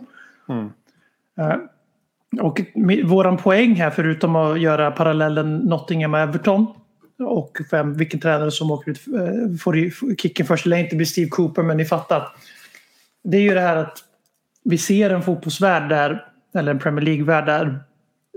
Mm. 0.50 0.66
Uh, 1.40 1.56
och 2.42 2.62
våran 3.04 3.38
poäng 3.38 3.76
här 3.76 3.90
förutom 3.90 4.36
att 4.36 4.60
göra 4.60 4.92
parallellen 4.92 5.58
Nottingham 5.58 6.14
och 6.14 6.20
Everton 6.20 6.68
och 7.20 7.58
vem, 7.72 7.94
vilken 7.94 8.20
tränare 8.20 8.52
som 8.52 8.72
åker 8.72 8.92
ut, 8.92 9.08
uh, 9.08 9.58
får 9.58 10.16
kicken 10.16 10.46
först. 10.46 10.64
Det 10.64 10.70
lär 10.70 10.78
inte 10.78 10.96
bli 10.96 11.06
Steve 11.06 11.30
Cooper 11.30 11.64
men 11.64 11.78
ni 11.78 11.86
fattar. 11.86 12.28
Det 13.24 13.38
är 13.38 13.42
ju 13.42 13.54
det 13.54 13.62
här 13.62 13.76
att 13.76 13.98
vi 14.64 14.78
ser 14.78 15.10
en 15.10 15.22
fotbollsvärld 15.22 15.90
där 15.90 16.29
eller 16.56 16.72
en 16.72 16.80
Premier 16.80 17.06
League-värld 17.06 17.46
där 17.46 17.80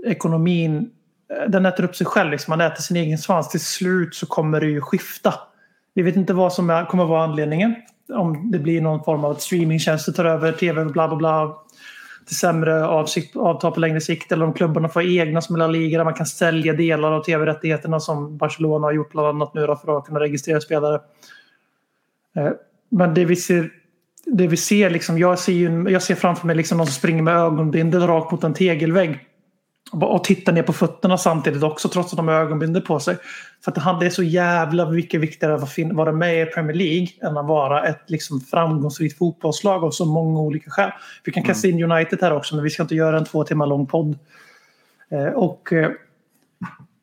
ekonomin 0.05 0.91
eh, 1.29 1.49
den 1.49 1.65
äter 1.65 1.83
upp 1.83 1.95
sig 1.95 2.07
själv. 2.07 2.31
Liksom. 2.31 2.51
Man 2.51 2.61
äter 2.61 2.81
sin 2.81 2.97
egen 2.97 3.17
svans. 3.17 3.49
Till 3.49 3.59
slut 3.59 4.15
så 4.15 4.25
kommer 4.25 4.61
det 4.61 4.67
ju 4.67 4.81
skifta. 4.81 5.33
Vi 5.93 6.01
vet 6.01 6.15
inte 6.15 6.33
vad 6.33 6.53
som 6.53 6.69
är, 6.69 6.85
kommer 6.85 7.05
vara 7.05 7.23
anledningen. 7.23 7.75
Om 8.13 8.51
det 8.51 8.59
blir 8.59 8.81
någon 8.81 9.03
form 9.03 9.25
av 9.25 9.31
att 9.31 9.41
streamingtjänster 9.41 10.11
tar 10.11 10.25
över 10.25 10.51
tv 10.51 10.85
bla 10.85 11.07
bla 11.07 11.17
bla. 11.17 11.57
Till 12.27 12.37
sämre 12.37 12.85
avsikt, 12.85 13.35
avtal 13.35 13.71
på 13.71 13.79
längre 13.79 14.01
sikt. 14.01 14.31
Eller 14.31 14.45
om 14.45 14.53
klubbarna 14.53 14.89
får 14.89 15.01
egna 15.01 15.41
som 15.41 15.55
La 15.55 15.67
Liga 15.67 15.97
där 15.97 16.05
man 16.05 16.13
kan 16.13 16.25
sälja 16.25 16.73
delar 16.73 17.11
av 17.11 17.23
tv-rättigheterna 17.23 17.99
som 17.99 18.37
Barcelona 18.37 18.87
har 18.87 18.91
gjort 18.91 19.11
bland 19.11 19.27
annat 19.27 19.53
nu 19.53 19.65
för 19.65 19.97
att 19.97 20.05
kunna 20.05 20.19
registrera 20.19 20.61
spelare. 20.61 21.01
Eh, 22.35 22.49
men 22.89 23.13
det 23.13 23.25
vi 23.25 23.35
ser 23.35 23.69
det 24.25 24.47
vi 24.47 24.57
ser, 24.57 24.89
liksom, 24.89 25.17
jag, 25.17 25.39
ser 25.39 25.53
ju, 25.53 25.89
jag 25.89 26.01
ser 26.01 26.15
framför 26.15 26.47
mig 26.47 26.55
liksom 26.55 26.77
någon 26.77 26.87
som 26.87 26.93
springer 26.93 27.23
med 27.23 27.35
ögonbindel 27.37 28.07
rakt 28.07 28.31
mot 28.31 28.43
en 28.43 28.53
tegelvägg. 28.53 29.19
Och 29.91 30.23
tittar 30.23 30.53
ner 30.53 30.63
på 30.63 30.73
fötterna 30.73 31.17
samtidigt 31.17 31.63
också 31.63 31.89
trots 31.89 32.13
att 32.13 32.17
de 32.17 32.27
har 32.27 32.35
ögonbindel 32.35 32.81
på 32.81 32.99
sig. 32.99 33.17
För 33.63 33.71
att 33.71 33.99
det 33.99 34.05
är 34.05 34.09
så 34.09 34.23
jävla 34.23 34.89
mycket 34.89 35.21
viktigare 35.21 35.55
att 35.55 35.77
vara 35.93 36.11
med 36.11 36.41
i 36.41 36.45
Premier 36.45 36.77
League 36.77 37.07
än 37.21 37.37
att 37.37 37.47
vara 37.47 37.87
ett 37.87 38.03
liksom 38.07 38.41
framgångsrikt 38.41 39.17
fotbollslag 39.17 39.83
av 39.83 39.91
så 39.91 40.05
många 40.05 40.39
olika 40.39 40.69
skäl. 40.69 40.91
Vi 41.23 41.31
kan 41.31 41.43
kasta 41.43 41.67
in 41.67 41.91
United 41.91 42.19
här 42.21 42.33
också 42.33 42.55
men 42.55 42.63
vi 42.63 42.69
ska 42.69 42.83
inte 42.83 42.95
göra 42.95 43.17
en 43.17 43.25
två 43.25 43.43
timmar 43.43 43.67
lång 43.67 43.85
podd. 43.85 44.17
Eh, 45.11 45.33
och 45.33 45.73
eh, 45.73 45.91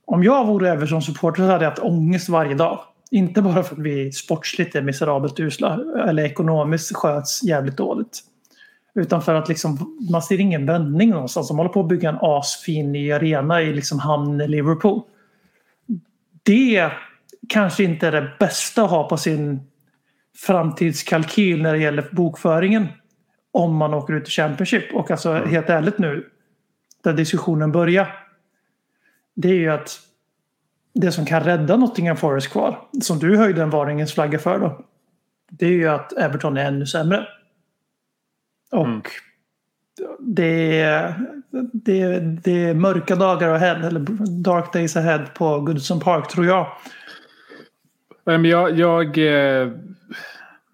om 0.06 0.24
jag 0.24 0.46
vore 0.46 0.70
Everton-supporter 0.70 1.42
så 1.42 1.50
hade 1.50 1.64
jag 1.64 1.70
haft 1.70 1.82
ångest 1.82 2.28
varje 2.28 2.54
dag. 2.54 2.80
Inte 3.11 3.42
bara 3.42 3.62
för 3.62 3.76
att 3.76 3.82
vi 3.82 4.12
sportsligt 4.12 4.74
är 4.74 4.82
miserabelt 4.82 5.40
usla 5.40 5.80
eller 6.08 6.22
ekonomiskt 6.22 6.96
sköts 6.96 7.42
jävligt 7.42 7.76
dåligt. 7.76 8.20
Utan 8.94 9.22
för 9.22 9.34
att 9.34 9.48
liksom, 9.48 9.98
man 10.11 10.22
ser 10.22 10.40
ingen 10.40 10.66
vändning 10.66 11.11
någonstans. 11.11 11.48
De 11.48 11.56
håller 11.56 11.70
på 11.70 11.80
att 11.80 11.88
bygga 11.88 12.08
en 12.08 12.18
asfin 12.20 12.92
ny 12.92 13.12
arena 13.12 13.62
i 13.62 13.72
liksom 13.72 13.98
hamn 13.98 14.40
i 14.40 14.48
Liverpool. 14.48 15.02
Det 16.42 16.90
kanske 17.48 17.84
inte 17.84 18.06
är 18.06 18.12
det 18.12 18.30
bästa 18.38 18.84
att 18.84 18.90
ha 18.90 19.08
på 19.08 19.16
sin 19.16 19.61
framtidskalkyl 20.36 21.62
när 21.62 21.72
det 21.72 21.78
gäller 21.78 22.08
bokföringen. 22.12 22.86
Om 23.52 23.76
man 23.76 23.94
åker 23.94 24.14
ut 24.14 24.28
i 24.28 24.30
Championship. 24.30 24.94
Och 24.94 25.11
alltså 25.11 25.32
helt 25.32 25.68
ärligt 25.68 25.98
nu, 25.98 26.26
där 27.04 27.12
diskussionen 27.12 27.72
börjar. 27.72 28.16
Det 29.34 29.48
är 29.48 29.54
ju 29.54 29.70
att 29.70 30.00
det 30.93 31.12
som 31.12 31.26
kan 31.26 31.43
rädda 31.43 31.76
Nottingham 31.76 32.16
Forest 32.16 32.53
kvar, 32.53 32.88
som 33.03 33.18
du 33.18 33.36
höjde 33.36 33.62
en 33.62 33.70
varningens 33.70 34.14
flagga 34.14 34.38
för 34.38 34.59
då, 34.59 34.84
det 35.51 35.66
är 35.66 35.70
ju 35.70 35.88
att 35.88 36.12
Everton 36.12 36.57
är 36.57 36.64
ännu 36.64 36.86
sämre. 36.86 37.26
Och 38.72 38.86
mm. 38.86 39.03
det, 40.18 40.80
är, 40.80 41.14
det, 41.72 42.20
det 42.20 42.64
är 42.64 42.74
mörka 42.74 43.16
dagar 43.16 43.55
ahead, 43.55 43.86
eller 43.86 44.01
dark 44.43 44.72
days 44.72 44.97
ahead 44.97 45.26
på 45.34 45.61
Goodson 45.61 46.01
Park 46.01 46.28
tror 46.28 46.47
jag. 46.47 46.66
Jag, 48.24 48.78
jag, 48.78 49.18
eh, 49.18 49.72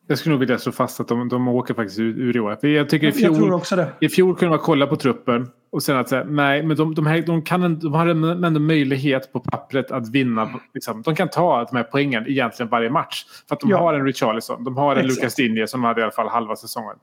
jag 0.07 0.19
skulle 0.19 0.33
nog 0.33 0.41
vilja 0.41 0.59
slå 0.59 0.73
fast 0.73 1.01
att 1.01 1.09
de, 1.09 1.29
de 1.29 1.49
åker 1.49 1.75
faktiskt 1.75 1.99
ur, 1.99 2.19
ur 2.19 2.37
i 2.37 2.41
år. 2.41 2.67
Jag 2.67 2.89
tycker 2.89 3.07
i 3.07 3.13
fjol, 3.13 3.33
jag 3.33 3.37
tror 3.37 3.55
också 3.55 3.77
det. 3.77 3.93
I 4.01 4.09
fjol 4.09 4.37
kunde 4.37 4.51
man 4.51 4.59
kolla 4.59 4.87
på 4.87 4.97
truppen 4.97 5.49
och 5.71 5.83
sen 5.83 5.97
att 5.97 6.09
säga, 6.09 6.25
nej, 6.25 6.63
men 6.63 6.77
de, 6.77 6.95
de, 6.95 7.07
här, 7.07 7.23
de, 7.23 7.43
kan, 7.43 7.79
de 7.79 7.95
har 7.95 8.07
ändå 8.07 8.61
möjlighet 8.61 9.33
på 9.33 9.41
pappret 9.41 9.91
att 9.91 10.09
vinna. 10.09 10.61
Liksom, 10.75 11.03
de 11.03 11.15
kan 11.15 11.29
ta 11.29 11.65
de 11.65 11.77
här 11.77 11.85
poängen 11.85 12.27
egentligen 12.29 12.71
varje 12.71 12.91
match. 12.91 13.25
För 13.49 13.55
att 13.55 13.61
de 13.61 13.71
ja. 13.71 13.79
har 13.79 13.95
en 13.95 14.05
Richarlison, 14.05 14.65
de 14.65 14.77
har 14.77 14.97
en 14.97 15.05
Exakt. 15.05 15.21
Lucas 15.21 15.35
Digne 15.35 15.67
som 15.67 15.85
hade 15.85 16.01
i 16.01 16.03
alla 16.05 16.13
fall 16.13 16.29
halva 16.29 16.57
säsongen. 16.57 16.97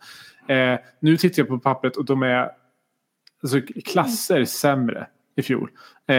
Eh, 0.47 0.80
nu 0.99 1.18
tittar 1.18 1.41
jag 1.41 1.47
på 1.47 1.59
pappret 1.59 1.97
och 1.97 2.05
de 2.05 2.24
är 2.24 2.51
alltså, 3.43 3.61
klasser 3.86 4.45
sämre 4.45 5.07
i 5.36 5.41
fjol. 5.41 5.70
Eh, 6.07 6.16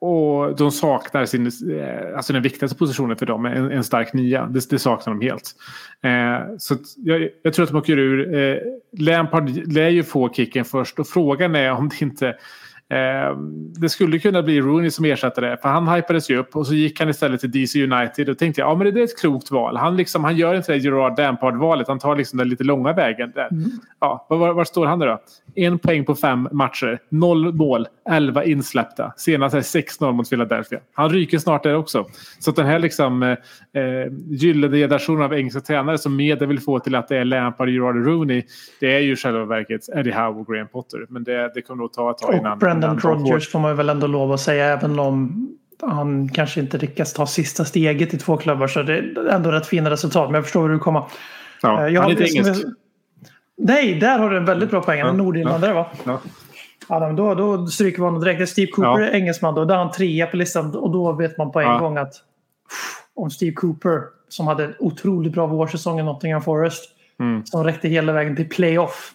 och 0.00 0.56
de 0.56 0.70
saknar 0.70 1.24
sin, 1.24 1.46
eh, 1.46 2.16
alltså 2.16 2.32
den 2.32 2.42
viktigaste 2.42 2.78
positionen 2.78 3.16
för 3.16 3.26
dem, 3.26 3.46
en, 3.46 3.70
en 3.70 3.84
stark 3.84 4.12
nia. 4.12 4.46
Det, 4.46 4.70
det 4.70 4.78
saknar 4.78 5.14
de 5.14 5.20
helt. 5.20 5.54
Eh, 6.02 6.56
så 6.58 6.76
jag, 6.96 7.28
jag, 7.42 7.54
tror 7.54 7.62
att 7.62 7.70
de 7.70 7.76
åker 7.76 7.98
ur. 7.98 8.34
Eh, 8.34 8.56
Lampard 8.98 9.50
lär 9.72 9.88
ju 9.88 10.02
få 10.02 10.32
kicken 10.32 10.64
först 10.64 10.98
och 10.98 11.06
frågan 11.06 11.54
är 11.54 11.72
om 11.72 11.88
det 11.88 12.02
inte 12.02 12.36
Eh, 12.90 13.36
det 13.80 13.88
skulle 13.88 14.18
kunna 14.18 14.42
bli 14.42 14.60
Rooney 14.60 14.90
som 14.90 15.04
ersättare 15.04 15.56
för 15.56 15.68
han 15.68 15.88
hypades 15.88 16.30
ju 16.30 16.36
upp 16.36 16.56
och 16.56 16.66
så 16.66 16.74
gick 16.74 17.00
han 17.00 17.08
istället 17.08 17.40
till 17.40 17.50
DC 17.50 17.84
United 17.84 18.28
och 18.28 18.38
tänkte 18.38 18.60
ja 18.60 18.74
men 18.74 18.94
det 18.94 19.00
är 19.00 19.04
ett 19.04 19.20
klokt 19.20 19.50
val. 19.50 19.76
Han, 19.76 19.96
liksom, 19.96 20.24
han 20.24 20.36
gör 20.36 20.54
inte 20.54 20.72
det 20.72 20.78
Gerard 20.78 21.16
Dampard-valet, 21.16 21.88
han 21.88 21.98
tar 21.98 22.16
liksom 22.16 22.38
den 22.38 22.48
lite 22.48 22.64
långa 22.64 22.92
vägen. 22.92 23.32
Där. 23.34 23.48
Mm. 23.50 23.70
Ja, 24.00 24.26
var, 24.28 24.52
var, 24.52 24.64
står 24.64 24.86
han 24.86 24.98
då? 24.98 25.20
En 25.54 25.78
poäng 25.78 26.04
på 26.04 26.14
fem 26.14 26.48
matcher, 26.52 26.98
noll 27.08 27.54
mål, 27.54 27.86
elva 28.10 28.44
insläppta. 28.44 29.12
Senast 29.16 29.54
är 29.54 29.60
6-0 29.60 30.12
mot 30.12 30.30
Philadelphia. 30.30 30.80
Han 30.94 31.10
ryker 31.10 31.38
snart 31.38 31.62
där 31.62 31.74
också. 31.74 32.06
Så 32.38 32.50
den 32.50 32.66
här 32.66 32.78
liksom, 32.78 33.22
eh, 33.22 33.30
eh 33.82 34.12
gyllene 34.28 34.76
generationen 34.76 35.22
av 35.22 35.34
engelska 35.34 35.60
tränare 35.60 35.98
som 35.98 36.16
media 36.16 36.46
vill 36.46 36.60
få 36.60 36.78
till 36.78 36.94
att 36.94 37.08
det 37.08 37.16
är 37.16 37.24
Lampard, 37.24 37.68
Gerard 37.68 37.96
och 37.96 38.06
Rooney. 38.06 38.42
Det 38.80 38.96
är 38.96 39.00
ju 39.00 39.16
själva 39.16 39.44
verket 39.44 39.88
Eddie 39.88 40.12
Howe 40.12 40.40
och 40.40 40.46
Graham 40.46 40.68
Potter. 40.68 41.06
Men 41.08 41.24
det, 41.24 41.52
det 41.54 41.62
kommer 41.62 41.82
nog 41.82 41.92
ta 41.92 42.10
ett 42.10 42.18
tag 42.18 42.34
innan. 42.34 42.58
Brendan 42.80 42.98
Rodgers 42.98 43.52
får 43.52 43.58
man 43.58 43.76
väl 43.76 43.88
ändå 43.88 44.06
lov 44.06 44.32
att 44.32 44.40
säga 44.40 44.66
även 44.66 44.98
om 44.98 45.46
han 45.82 46.28
kanske 46.28 46.60
inte 46.60 46.78
lyckas 46.78 47.12
ta 47.12 47.26
sista 47.26 47.64
steget 47.64 48.14
i 48.14 48.18
två 48.18 48.36
klubbar 48.36 48.66
så 48.66 48.82
det 48.82 48.98
är 48.98 49.28
ändå 49.28 49.50
rätt 49.50 49.66
fina 49.66 49.90
resultat. 49.90 50.28
Men 50.28 50.34
jag 50.34 50.44
förstår 50.44 50.62
hur 50.62 50.68
du 50.68 50.78
kommer. 50.78 51.02
Ja, 51.62 51.88
jag 51.88 52.00
han 52.00 52.10
är 52.10 52.20
inte 52.20 52.36
engelsk. 52.36 52.64
Nej, 53.56 53.94
där 53.94 54.18
har 54.18 54.30
du 54.30 54.36
en 54.36 54.44
väldigt 54.44 54.70
bra 54.70 54.82
poäng. 54.82 54.98
Ja, 54.98 55.12
Nordirländare 55.12 55.70
ja. 55.70 55.74
va? 55.74 55.90
Ja. 56.04 56.20
Ja, 56.88 57.12
då, 57.12 57.34
då 57.34 57.66
stryker 57.66 58.02
honom 58.02 58.20
direkt. 58.20 58.48
Steve 58.48 58.70
Cooper 58.70 59.00
ja. 59.00 59.06
är 59.06 59.14
engelsman 59.14 59.54
då. 59.54 59.64
Där 59.64 59.74
är 59.74 59.78
han 59.78 59.90
trea 59.90 60.26
på 60.26 60.36
listan 60.36 60.76
och 60.76 60.90
då 60.90 61.12
vet 61.12 61.38
man 61.38 61.52
på 61.52 61.60
en 61.60 61.66
ja. 61.66 61.78
gång 61.78 61.96
att 61.96 62.14
om 63.14 63.30
Steve 63.30 63.52
Cooper 63.52 64.02
som 64.28 64.46
hade 64.46 64.64
en 64.64 64.74
otroligt 64.78 65.32
bra 65.32 65.46
vårsäsong 65.46 66.00
i 66.00 66.02
Nottingham 66.02 66.42
Forest 66.42 66.84
mm. 67.20 67.46
som 67.46 67.64
räckte 67.64 67.88
hela 67.88 68.12
vägen 68.12 68.36
till 68.36 68.48
playoff 68.48 69.12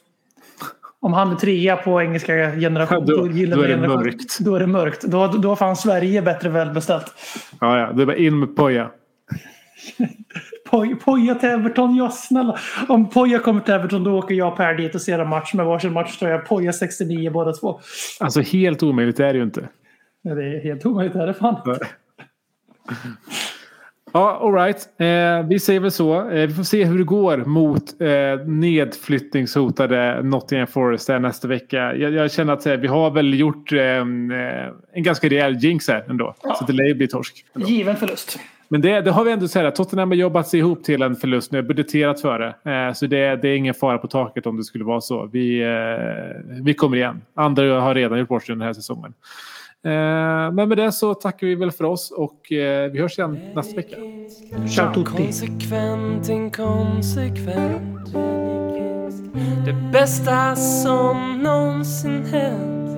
om 1.05 1.13
han 1.13 1.31
är 1.31 1.35
trea 1.35 1.77
på 1.77 2.01
engelska 2.01 2.33
generation, 2.51 3.05
då, 3.05 3.15
då, 3.15 3.21
då 3.21 3.27
är 3.27 3.67
det 3.67 3.67
generation, 3.67 4.03
mörkt. 4.03 4.39
Då 4.39 4.55
är 4.55 4.59
det 4.59 4.67
mörkt. 4.67 5.01
Då, 5.01 5.27
då 5.27 5.49
har 5.49 5.55
fan 5.55 5.75
Sverige 5.75 6.21
bättre 6.21 6.49
välbeställt. 6.49 7.05
Ja, 7.61 7.79
ja. 7.79 7.93
Det 7.93 8.01
är 8.01 8.05
bara 8.05 8.15
in 8.15 8.39
med 8.39 8.55
Poja. 8.55 8.91
Poja 11.05 11.35
till 11.35 11.49
Everton, 11.49 11.95
ja 11.95 12.09
snälla. 12.09 12.59
Om 12.87 13.09
Poja 13.09 13.39
kommer 13.39 13.61
till 13.61 13.73
Everton 13.73 14.03
då 14.03 14.17
åker 14.17 14.35
jag 14.35 14.47
och 14.47 14.57
Per 14.57 14.73
dit 14.73 14.95
och 14.95 15.01
ser 15.01 15.19
en 15.19 15.29
match 15.29 15.53
med 15.53 15.65
varsin 15.65 15.93
matchtröja. 15.93 16.37
Poja 16.37 16.73
69 16.73 17.31
båda 17.31 17.53
två. 17.53 17.79
Alltså 18.19 18.41
helt 18.41 18.83
omöjligt 18.83 19.19
är 19.19 19.33
det 19.33 19.37
ju 19.37 19.43
inte. 19.43 19.69
Ja, 20.21 20.35
det 20.35 20.43
är 20.43 20.63
helt 20.63 20.85
omöjligt 20.85 21.15
är 21.15 21.27
det 21.27 21.33
fan. 21.33 21.55
Ja, 24.15 24.39
alright. 24.41 24.89
Eh, 24.97 25.47
vi 25.49 25.59
säger 25.59 25.79
väl 25.79 25.91
så. 25.91 26.29
Eh, 26.29 26.47
vi 26.47 26.53
får 26.53 26.63
se 26.63 26.85
hur 26.85 26.97
det 26.97 27.03
går 27.03 27.37
mot 27.37 28.01
eh, 28.01 28.47
nedflyttningshotade 28.47 30.21
Nottingham 30.23 30.67
Forest 30.67 31.09
nästa 31.09 31.47
vecka. 31.47 31.95
Jag, 31.95 32.13
jag 32.13 32.31
känner 32.31 32.53
att 32.53 32.65
eh, 32.65 32.73
vi 32.73 32.87
har 32.87 33.11
väl 33.11 33.39
gjort 33.39 33.71
eh, 33.71 33.79
en 33.79 35.03
ganska 35.03 35.29
rejäl 35.29 35.55
jinx 35.55 35.87
här 35.87 36.05
ändå. 36.09 36.35
Ja. 36.43 36.55
Så 36.55 36.65
det 36.65 36.73
lär 36.73 36.85
ju 36.85 36.93
bli 36.93 37.07
torsk. 37.07 37.45
Ändå. 37.55 37.67
Given 37.67 37.95
förlust. 37.95 38.39
Men 38.67 38.81
det, 38.81 39.01
det 39.01 39.11
har 39.11 39.23
vi 39.23 39.31
ändå 39.31 39.47
sagt. 39.47 39.77
Tottenham 39.77 40.09
har 40.09 40.15
jobbat 40.15 40.47
sig 40.47 40.59
ihop 40.59 40.83
till 40.83 41.01
en 41.01 41.15
förlust 41.15 41.51
nu. 41.51 41.61
Budgeterat 41.61 42.21
för 42.21 42.39
det. 42.39 42.71
Eh, 42.71 42.93
så 42.93 43.07
det, 43.07 43.35
det, 43.35 43.49
är 43.49 43.55
ingen 43.55 43.73
fara 43.73 43.97
på 43.97 44.07
taket 44.07 44.45
om 44.45 44.57
det 44.57 44.63
skulle 44.63 44.83
vara 44.83 45.01
så. 45.01 45.29
Vi, 45.31 45.61
eh, 45.61 46.61
vi 46.63 46.73
kommer 46.73 46.97
igen. 46.97 47.21
Andra 47.33 47.81
har 47.81 47.95
redan 47.95 48.19
gjort 48.19 48.29
bort 48.29 48.45
sig 48.45 48.55
den 48.55 48.61
här 48.61 48.73
säsongen. 48.73 49.13
Eh, 49.85 50.51
men 50.51 50.69
med 50.69 50.77
det 50.77 50.91
så 50.91 51.13
tackar 51.13 51.47
vi 51.47 51.55
väl 51.55 51.71
för 51.71 51.83
oss 51.83 52.11
och 52.11 52.51
eh, 52.51 52.91
vi 52.91 53.01
hörs 53.01 53.19
igen 53.19 53.39
nästa 53.55 53.75
vecka. 53.75 53.95
Ciao 54.75 54.93
tutti. 54.93 55.23
Konsekvent, 55.23 56.29
inkonsekvent. 56.29 58.13
Det 59.65 59.73
bästa 59.91 60.55
som 60.55 61.39
någonsin 61.43 62.25
hänt. 62.25 62.97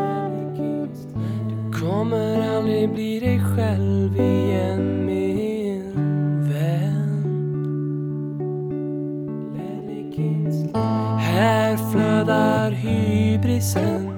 Du 1.50 1.80
kommer 1.80 2.56
aldrig 2.58 2.94
bli 2.94 3.20
dig 3.20 3.42
själv 3.56 4.20
igen 4.20 5.06
min 5.06 5.94
vän. 6.50 7.08
Här 11.20 11.78
flödar 11.92 12.72
hybrisen. 12.72 14.18